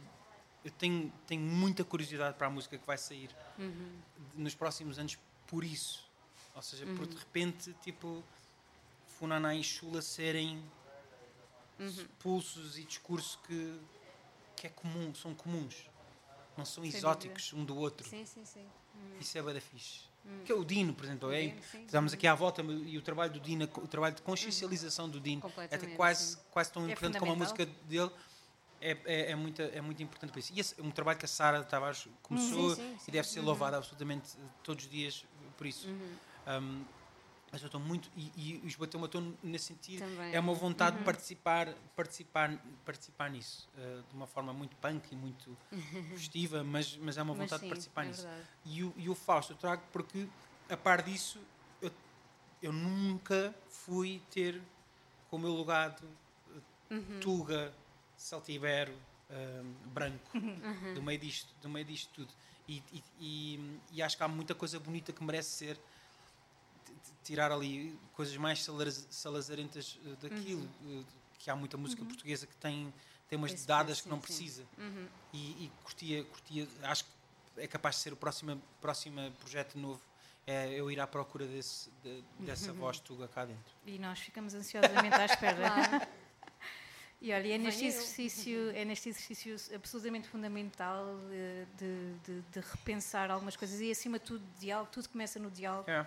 eu 0.63 0.71
tenho, 0.71 1.11
tenho 1.27 1.41
muita 1.41 1.83
curiosidade 1.83 2.37
para 2.37 2.47
a 2.47 2.49
música 2.49 2.77
que 2.77 2.85
vai 2.85 2.97
sair 2.97 3.29
Uhum. 3.57 3.91
nos 4.35 4.55
próximos 4.55 4.99
anos 4.99 5.17
por 5.47 5.63
isso. 5.63 6.03
Ou 6.55 6.61
seja, 6.61 6.85
por 6.85 6.99
Uhum. 6.99 7.05
de 7.07 7.15
repente, 7.17 7.73
tipo, 7.81 8.23
Funaná 9.17 9.55
e 9.55 9.63
Chula 9.63 10.01
serem 10.01 10.61
Uhum. 11.79 12.07
pulsos 12.19 12.77
e 12.77 12.83
discurso 12.83 13.39
que, 13.47 13.79
que 14.55 14.67
é 14.67 14.69
comum, 14.69 15.13
são 15.15 15.33
comuns. 15.33 15.85
Não 16.57 16.65
são 16.65 16.83
Sem 16.83 16.93
exóticos 16.93 17.53
um 17.53 17.63
do 17.63 17.77
outro. 17.77 18.07
Sim, 18.07 18.25
sim, 18.25 18.43
sim. 18.43 18.65
Isso 19.19 19.37
é 19.37 19.41
bada 19.41 19.61
fixe. 19.61 20.01
Que 20.45 20.51
é 20.51 20.55
o 20.55 20.65
Dino, 20.65 20.93
por 20.93 21.05
exemplo. 21.05 21.31
É, 21.31 21.55
estamos 21.85 22.13
aqui 22.13 22.27
à 22.27 22.35
volta 22.35 22.61
e 22.61 22.97
o 22.97 23.01
trabalho 23.01 23.31
do 23.31 23.39
Dino, 23.39 23.63
o 23.63 23.87
trabalho 23.87 24.13
de 24.15 24.21
consciencialização 24.21 25.09
do 25.09 25.19
Dino, 25.21 25.41
é 25.57 25.75
até 25.75 25.87
quase, 25.95 26.33
sim. 26.35 26.39
quase 26.51 26.71
tão 26.71 26.83
É 26.83 26.91
importante 26.91 27.17
como 27.17 27.31
a 27.31 27.35
música 27.35 27.65
dele. 27.65 28.11
É, 28.81 28.97
é, 29.05 29.31
é, 29.31 29.35
muito, 29.35 29.61
é 29.61 29.81
muito 29.81 30.01
importante 30.01 30.31
para 30.31 30.39
isso. 30.39 30.53
E 30.53 30.59
esse 30.59 30.79
é 30.79 30.83
um 30.83 30.91
trabalho 30.91 31.17
que 31.19 31.25
a 31.25 31.27
Sara 31.27 31.63
Tavares 31.63 32.07
começou 32.21 32.69
Sim, 32.75 32.81
sim, 32.81 32.97
sim. 32.99 33.05
e 33.07 33.11
deve 33.11 33.27
ser 33.27 33.41
louvada 33.41 33.77
absolutamente 33.77 34.37
eh, 34.37 34.41
todos 34.63 34.85
os 34.85 34.91
dias 34.91 35.25
por 35.57 35.67
isso. 35.67 35.87
Uhum. 35.87 36.15
Um, 36.61 36.85
mas 37.51 37.61
eu 37.61 37.65
estou 37.65 37.81
muito. 37.81 38.09
E, 38.15 38.31
e 38.63 38.67
os 38.67 38.75
bateu 38.75 39.05
tom 39.07 39.33
nesse 39.43 39.65
sentido. 39.65 39.99
Também. 39.99 40.33
É 40.33 40.39
uma 40.39 40.53
vontade 40.53 40.93
Uhum. 40.95 40.99
de 40.99 41.05
participar, 41.05 41.73
participar, 41.95 42.57
participar 42.85 43.29
nisso. 43.31 43.67
eh, 43.77 44.01
de 44.07 44.15
uma 44.15 44.27
forma 44.27 44.53
muito 44.53 44.75
punk 44.77 45.11
e 45.11 45.15
muito 45.15 45.57
festiva, 46.15 46.63
mas, 46.63 46.95
mas 46.97 47.17
é 47.17 47.21
uma 47.23 47.33
vontade 47.33 47.59
sim, 47.61 47.65
de 47.65 47.69
participar 47.69 48.03
é 48.05 48.07
nisso. 48.07 48.27
E 48.65 48.83
o, 48.83 48.93
e 48.95 49.09
o 49.09 49.15
Fausto 49.15 49.53
eu 49.53 49.57
trago 49.57 49.83
porque, 49.91 50.27
a 50.69 50.77
par 50.77 51.01
disso, 51.01 51.39
eu, 51.81 51.91
eu 52.61 52.71
nunca 52.71 53.53
fui 53.67 54.21
ter 54.31 54.61
como 55.27 55.45
meu 55.47 55.57
legado 55.57 56.07
eh, 56.55 56.59
Uhum. 56.91 57.19
Tuga, 57.19 57.71
Saltibero, 58.19 58.93
eh, 59.29 59.61
branco, 59.85 60.37
Uhum. 60.37 60.93
do, 60.93 61.01
meio 61.01 61.17
disto, 61.19 61.47
do 61.61 61.69
meio 61.69 61.85
disto 61.85 62.09
tudo. 62.13 62.31
E, 62.67 62.83
e, 62.91 63.03
e, 63.19 63.79
e 63.93 64.01
acho 64.03 64.15
que 64.17 64.23
há 64.23 64.27
muita 64.27 64.53
coisa 64.53 64.79
bonita 64.79 65.11
que 65.13 65.23
merece 65.23 65.49
ser 65.49 65.79
tirar 67.23 67.51
ali 67.51 67.97
coisas 68.13 68.35
mais 68.37 68.63
salaz- 68.63 69.07
salazarentas 69.09 69.97
eh, 70.05 70.15
daquilo, 70.21 70.67
Uhum. 70.81 71.01
eh, 71.01 71.13
que 71.39 71.49
há 71.49 71.55
muita 71.55 71.77
música 71.77 72.03
portuguesa 72.03 72.45
que 72.45 72.55
tem, 72.57 72.93
tem 73.29 73.37
umas 73.37 73.53
Esse 73.53 73.65
dadas 73.67 74.01
que 74.01 74.09
não 74.09 74.19
precisa 74.19 74.63
Uhum. 74.77 75.07
e, 75.33 75.65
e 75.65 75.71
curtia, 75.83 76.23
curtia, 76.25 76.67
acho 76.83 77.05
que 77.05 77.61
é 77.61 77.67
capaz 77.67 77.95
de 77.95 78.01
ser 78.01 78.13
o 78.13 78.17
próximo, 78.17 78.61
próximo 78.81 79.31
projeto 79.39 79.77
novo, 79.77 80.01
é 80.45 80.67
eu 80.73 80.89
ir 80.91 80.99
à 80.99 81.07
procura 81.07 81.45
desse, 81.47 81.89
de- 82.03 82.21
dessa 82.39 82.71
Uhum. 82.71 82.77
voz 82.79 82.99
tuga 82.99 83.27
cá 83.27 83.45
dentro. 83.45 83.73
E 83.85 83.97
nós 83.97 84.19
ficamos 84.19 84.53
ansiosamente 84.53 85.15
à 85.15 85.25
espera. 85.25 85.55
Claro. 85.57 86.07
E 87.21 87.33
olha, 87.33 87.55
é 87.55 87.57
neste 87.57 87.85
exercício, 87.85 88.71
é 88.73 88.85
neste 88.85 89.09
exercício 89.09 89.53
absolutamente 89.75 90.27
fundamental 90.29 91.05
eh, 91.31 91.65
de, 91.77 92.13
de- 92.25 92.41
de 92.43 92.59
repensar 92.61 93.29
algumas 93.29 93.57
coisas 93.57 93.81
e 93.81 93.91
acima 93.91 94.17
de 94.19 94.25
tudo 94.25 94.43
diálogo, 94.57 94.89
tudo 94.91 95.09
começa 95.09 95.37
no 95.37 95.51
diálogo. 95.51 95.89
É. 95.91 96.05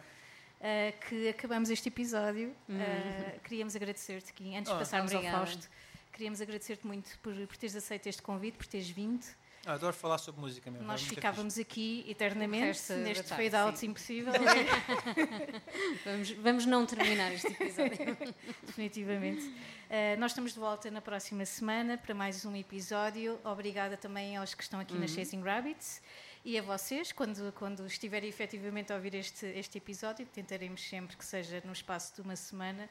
eh, 0.61 0.93
que 1.09 1.29
acabamos 1.29 1.69
este 1.69 1.89
episódio. 1.89 2.55
Eh, 2.69 3.39
queríamos 3.45 3.77
agradecer-te, 3.77 4.33
Kim, 4.33 4.57
antes 4.57 4.71
de 4.71 4.77
Oh, 4.77 4.79
passarmos 4.79 5.13
obrigada. 5.13 5.39
ao 5.39 5.47
Fausto, 5.47 5.69
queríamos 6.13 6.41
agradecer-te 6.41 6.87
muito 6.87 7.19
por, 7.19 7.35
por 7.47 7.57
teres 7.59 7.77
aceito 7.77 8.09
este 8.09 8.23
convite, 8.23 8.57
por 8.57 8.67
teres 8.67 8.89
vindo. 8.89 9.27
Ah, 9.65 9.75
adoro 9.75 9.95
falar 9.95 10.19
sobre 10.19 10.41
música 10.41 10.71
mesmo. 10.71 10.87
Nós 10.87 11.03
é 11.03 11.05
ficávamos 11.05 11.57
aqui 11.59 12.05
O 12.07 12.11
eternamente 12.11 12.93
neste 12.95 13.29
fade-out 13.29 13.87
impossível, 13.87 14.33
Vamos, 16.05 16.31
vamos 16.33 16.67
não 16.67 16.85
terminar 16.85 17.33
este 17.33 17.47
episódio. 17.49 18.17
definitivamente. 18.67 19.43
Uh, 19.43 20.19
nós 20.19 20.33
estamos 20.33 20.53
de 20.53 20.59
volta 20.59 20.91
na 20.91 21.01
próxima 21.01 21.45
semana 21.45 21.97
para 21.97 22.15
mais 22.15 22.45
um 22.45 22.57
episódio. 22.57 23.39
Obrigada 23.45 23.97
também 23.97 24.37
aos 24.37 24.53
que 24.53 24.63
estão 24.63 24.81
aqui 24.81 24.95
na 24.95 25.07
Chasing 25.07 25.43
Rabbits 25.43 26.03
e 26.45 26.59
a 26.59 26.63
vocês, 26.63 27.13
quando, 27.13 27.53
quando 27.53 27.87
estiverem 27.87 28.29
efetivamente 28.29 28.93
a 28.93 28.97
ouvir 28.97 29.15
este, 29.15 29.47
este 29.47 29.79
episódio, 29.79 30.27
tentaremos 30.27 30.83
sempre 30.83 31.17
que 31.17 31.25
seja 31.25 31.63
no 31.65 31.73
espaço 31.73 32.17
de 32.17 32.21
uma 32.21 32.35
semana. 32.35 32.89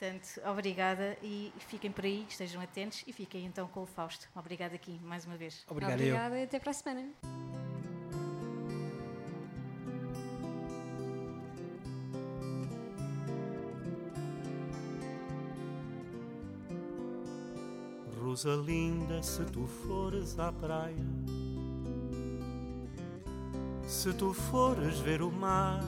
Portanto, 0.00 0.40
obrigada 0.46 1.14
e 1.22 1.52
fiquem 1.58 1.92
por 1.92 2.06
aí, 2.06 2.24
estejam 2.26 2.62
atentos 2.62 3.04
e 3.06 3.12
fiquem 3.12 3.44
então 3.44 3.68
com 3.68 3.82
o 3.82 3.86
Fausto. 3.86 4.26
Obrigada 4.34 4.74
aqui 4.74 4.98
mais 5.02 5.26
uma 5.26 5.36
vez. 5.36 5.62
Obrigado, 5.68 6.00
eu. 6.00 6.14
Obrigada 6.14 6.38
e 6.38 6.44
até 6.44 6.58
para 6.58 6.70
a 6.70 6.72
semana. 6.72 7.10
Rosalinda, 18.22 19.22
se 19.22 19.44
tu 19.44 19.66
fores 19.66 20.38
à 20.38 20.50
praia, 20.50 20.96
se 23.86 24.14
tu 24.14 24.32
fores 24.32 24.98
ver 25.00 25.20
o 25.20 25.30
mar, 25.30 25.82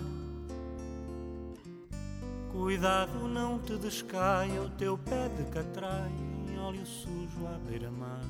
cuidado 2.53 3.27
não 3.27 3.59
te 3.59 3.77
descaia 3.77 4.61
o 4.61 4.69
teu 4.71 4.99
pé 4.99 5.29
de 5.31 5.45
catrai 5.51 6.13
em 6.47 6.59
óleo 6.59 6.87
sujo 6.87 7.47
à 7.47 7.59
beira-mar. 7.59 8.21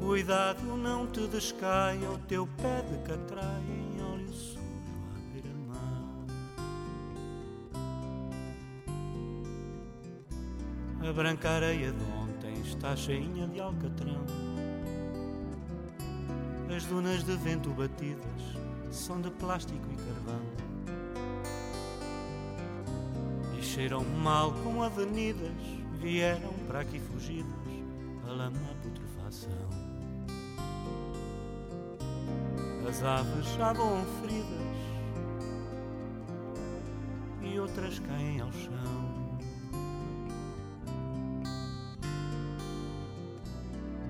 Cuidado 0.00 0.62
não 0.76 1.06
te 1.06 1.26
descaia 1.28 2.10
o 2.10 2.18
teu 2.18 2.46
pé 2.46 2.82
de 2.82 2.96
catrai 3.06 3.62
em 3.62 4.02
óleo 4.02 4.32
sujo 4.32 4.58
à 5.14 5.32
beira-mar. 5.32 6.02
A 11.06 11.12
branca 11.12 11.50
areia 11.50 11.92
de 11.92 12.04
ontem 12.04 12.54
está 12.62 12.96
cheinha 12.96 13.46
de 13.46 13.60
alcatrão. 13.60 14.24
As 16.74 16.84
dunas 16.86 17.22
de 17.22 17.36
vento 17.36 17.70
batidas 17.70 18.24
são 18.90 19.20
de 19.20 19.30
plástico 19.30 19.86
e 19.92 19.96
carvão. 19.96 20.73
Cheiram 23.74 24.04
mal 24.04 24.52
com 24.62 24.84
avenidas, 24.84 25.50
vieram 25.98 26.52
para 26.68 26.80
aqui 26.80 27.00
fugidas, 27.00 27.50
a 28.24 28.30
lama 28.30 28.56
a 28.70 28.74
putrefação. 28.84 29.50
As 32.88 33.02
aves 33.02 33.46
já 33.56 33.72
vão 33.72 34.04
feridas 34.20 34.76
e 37.42 37.58
outras 37.58 37.98
caem 37.98 38.40
ao 38.40 38.52
chão. 38.52 39.38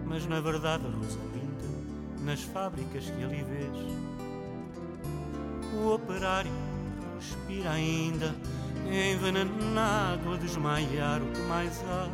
Mas 0.05 0.27
na 0.27 0.43
verdade, 0.43 0.85
Rosalinda, 0.85 2.20
nas 2.20 2.43
fábricas 2.43 3.05
que 3.07 3.24
ali 3.24 3.43
vês, 3.43 3.78
o 5.73 5.95
operário 5.95 6.53
respira 7.16 7.70
ainda, 7.70 8.35
envenenado 8.86 10.32
a 10.32 10.36
desmaiar 10.36 11.23
o 11.23 11.31
que 11.32 11.40
mais 11.43 11.82
há, 11.85 12.09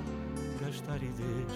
gastar 0.64 1.02
ideias. 1.02 1.52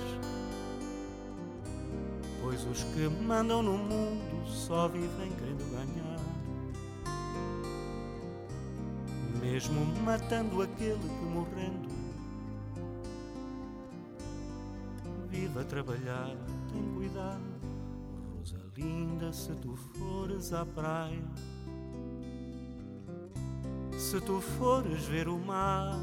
Pois 2.42 2.64
os 2.66 2.82
que 2.84 3.08
mandam 3.08 3.62
no 3.62 3.78
mundo 3.78 4.46
só 4.46 4.88
vivem 4.88 5.32
querendo 5.32 5.70
ganhar. 5.70 6.14
Mesmo 9.40 9.84
matando 10.02 10.62
aquele 10.62 10.98
que 10.98 11.24
morrendo 11.24 11.94
vive 15.34 15.58
a 15.58 15.64
trabalhar, 15.64 16.36
tem 16.72 16.94
cuidado, 16.94 17.42
Rosalinda, 18.36 19.32
se 19.32 19.52
tu 19.56 19.74
fores 19.74 20.52
à 20.52 20.64
praia, 20.64 21.24
se 24.14 24.20
tu 24.20 24.40
fores 24.40 25.06
ver 25.06 25.26
o 25.26 25.36
mar, 25.36 25.98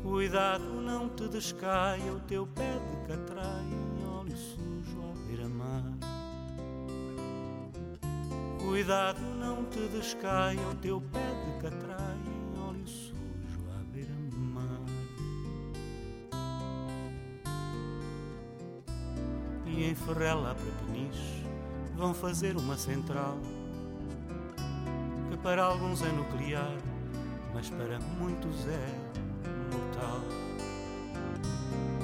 cuidado, 0.00 0.62
não 0.62 1.08
te 1.08 1.26
descaia 1.26 2.12
o 2.12 2.20
teu 2.20 2.46
pé 2.46 2.70
de 2.72 3.08
catrai 3.08 3.64
em 3.64 4.06
óleo 4.06 4.36
sujo 4.36 5.02
à 5.02 5.26
beira-mar. 5.26 5.82
Cuidado, 8.60 9.20
não 9.40 9.64
te 9.64 9.80
descaia 9.88 10.68
o 10.68 10.74
teu 10.76 11.00
pé 11.00 11.26
de 11.44 11.60
catrai 11.60 12.14
em 12.14 12.60
óleo 12.60 12.86
sujo 12.86 13.68
à 13.76 13.82
beira-mar. 13.92 14.86
e 19.66 19.90
em 19.90 19.94
Ferrela 19.96 20.54
para 20.54 20.86
Peniche 20.86 21.44
vão 21.96 22.14
fazer 22.14 22.56
uma 22.56 22.78
central 22.78 23.36
para 25.46 25.62
alguns 25.62 26.02
é 26.02 26.10
nuclear, 26.10 26.76
mas 27.54 27.70
para 27.70 28.00
muitos 28.18 28.66
é 28.66 28.98
mortal. 29.72 30.20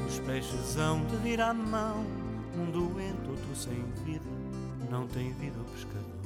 Os 0.06 0.20
peixes 0.20 0.76
hão 0.76 1.04
de 1.06 1.16
vir 1.16 1.40
à 1.40 1.52
mão, 1.52 2.06
um 2.56 2.70
doente, 2.70 3.28
outro 3.28 3.56
sem 3.56 3.82
vida, 4.04 4.30
não 4.88 5.08
tem 5.08 5.32
vida 5.32 5.58
o 5.60 5.64
pescador. 5.64 6.22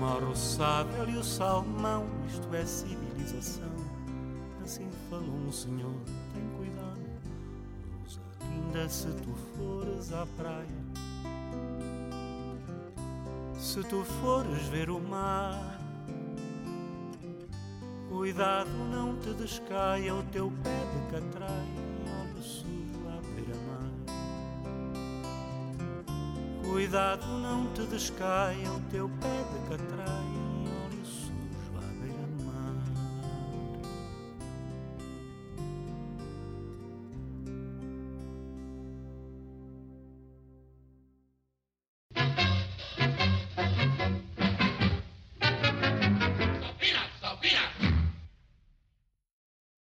Morre 0.00 0.24
o 0.24 0.34
sábio 0.34 1.08
e 1.08 1.16
o 1.16 1.22
salmão, 1.22 2.04
isto 2.26 2.52
é 2.52 2.66
civilização. 2.66 3.70
Assim 4.64 4.88
falou 5.08 5.36
um 5.46 5.52
senhor, 5.52 5.94
tem 6.34 6.48
cuidado. 6.56 7.00
Rosalinda, 8.02 8.88
se 8.88 9.06
tu 9.06 9.32
fores 9.56 10.12
à 10.12 10.26
praia, 10.36 10.79
se 13.70 13.84
tu 13.84 14.04
fores 14.04 14.66
ver 14.66 14.90
o 14.90 14.98
mar, 14.98 15.78
cuidado 18.08 18.68
não 18.90 19.16
te 19.20 19.32
descaia 19.34 20.12
o 20.12 20.24
teu 20.24 20.52
pé 20.64 20.76
de 20.92 21.12
catrai 21.12 21.68
em 21.78 22.10
óleo 22.20 22.42
sujo 22.42 23.00
à 23.06 23.20
beira-mar. 23.32 23.92
Cuidado 26.68 27.24
não 27.38 27.72
te 27.72 27.82
descaia 27.82 28.72
o 28.72 28.80
teu 28.90 29.08
pé 29.08 29.44
de 29.52 29.68
catrai 29.68 30.39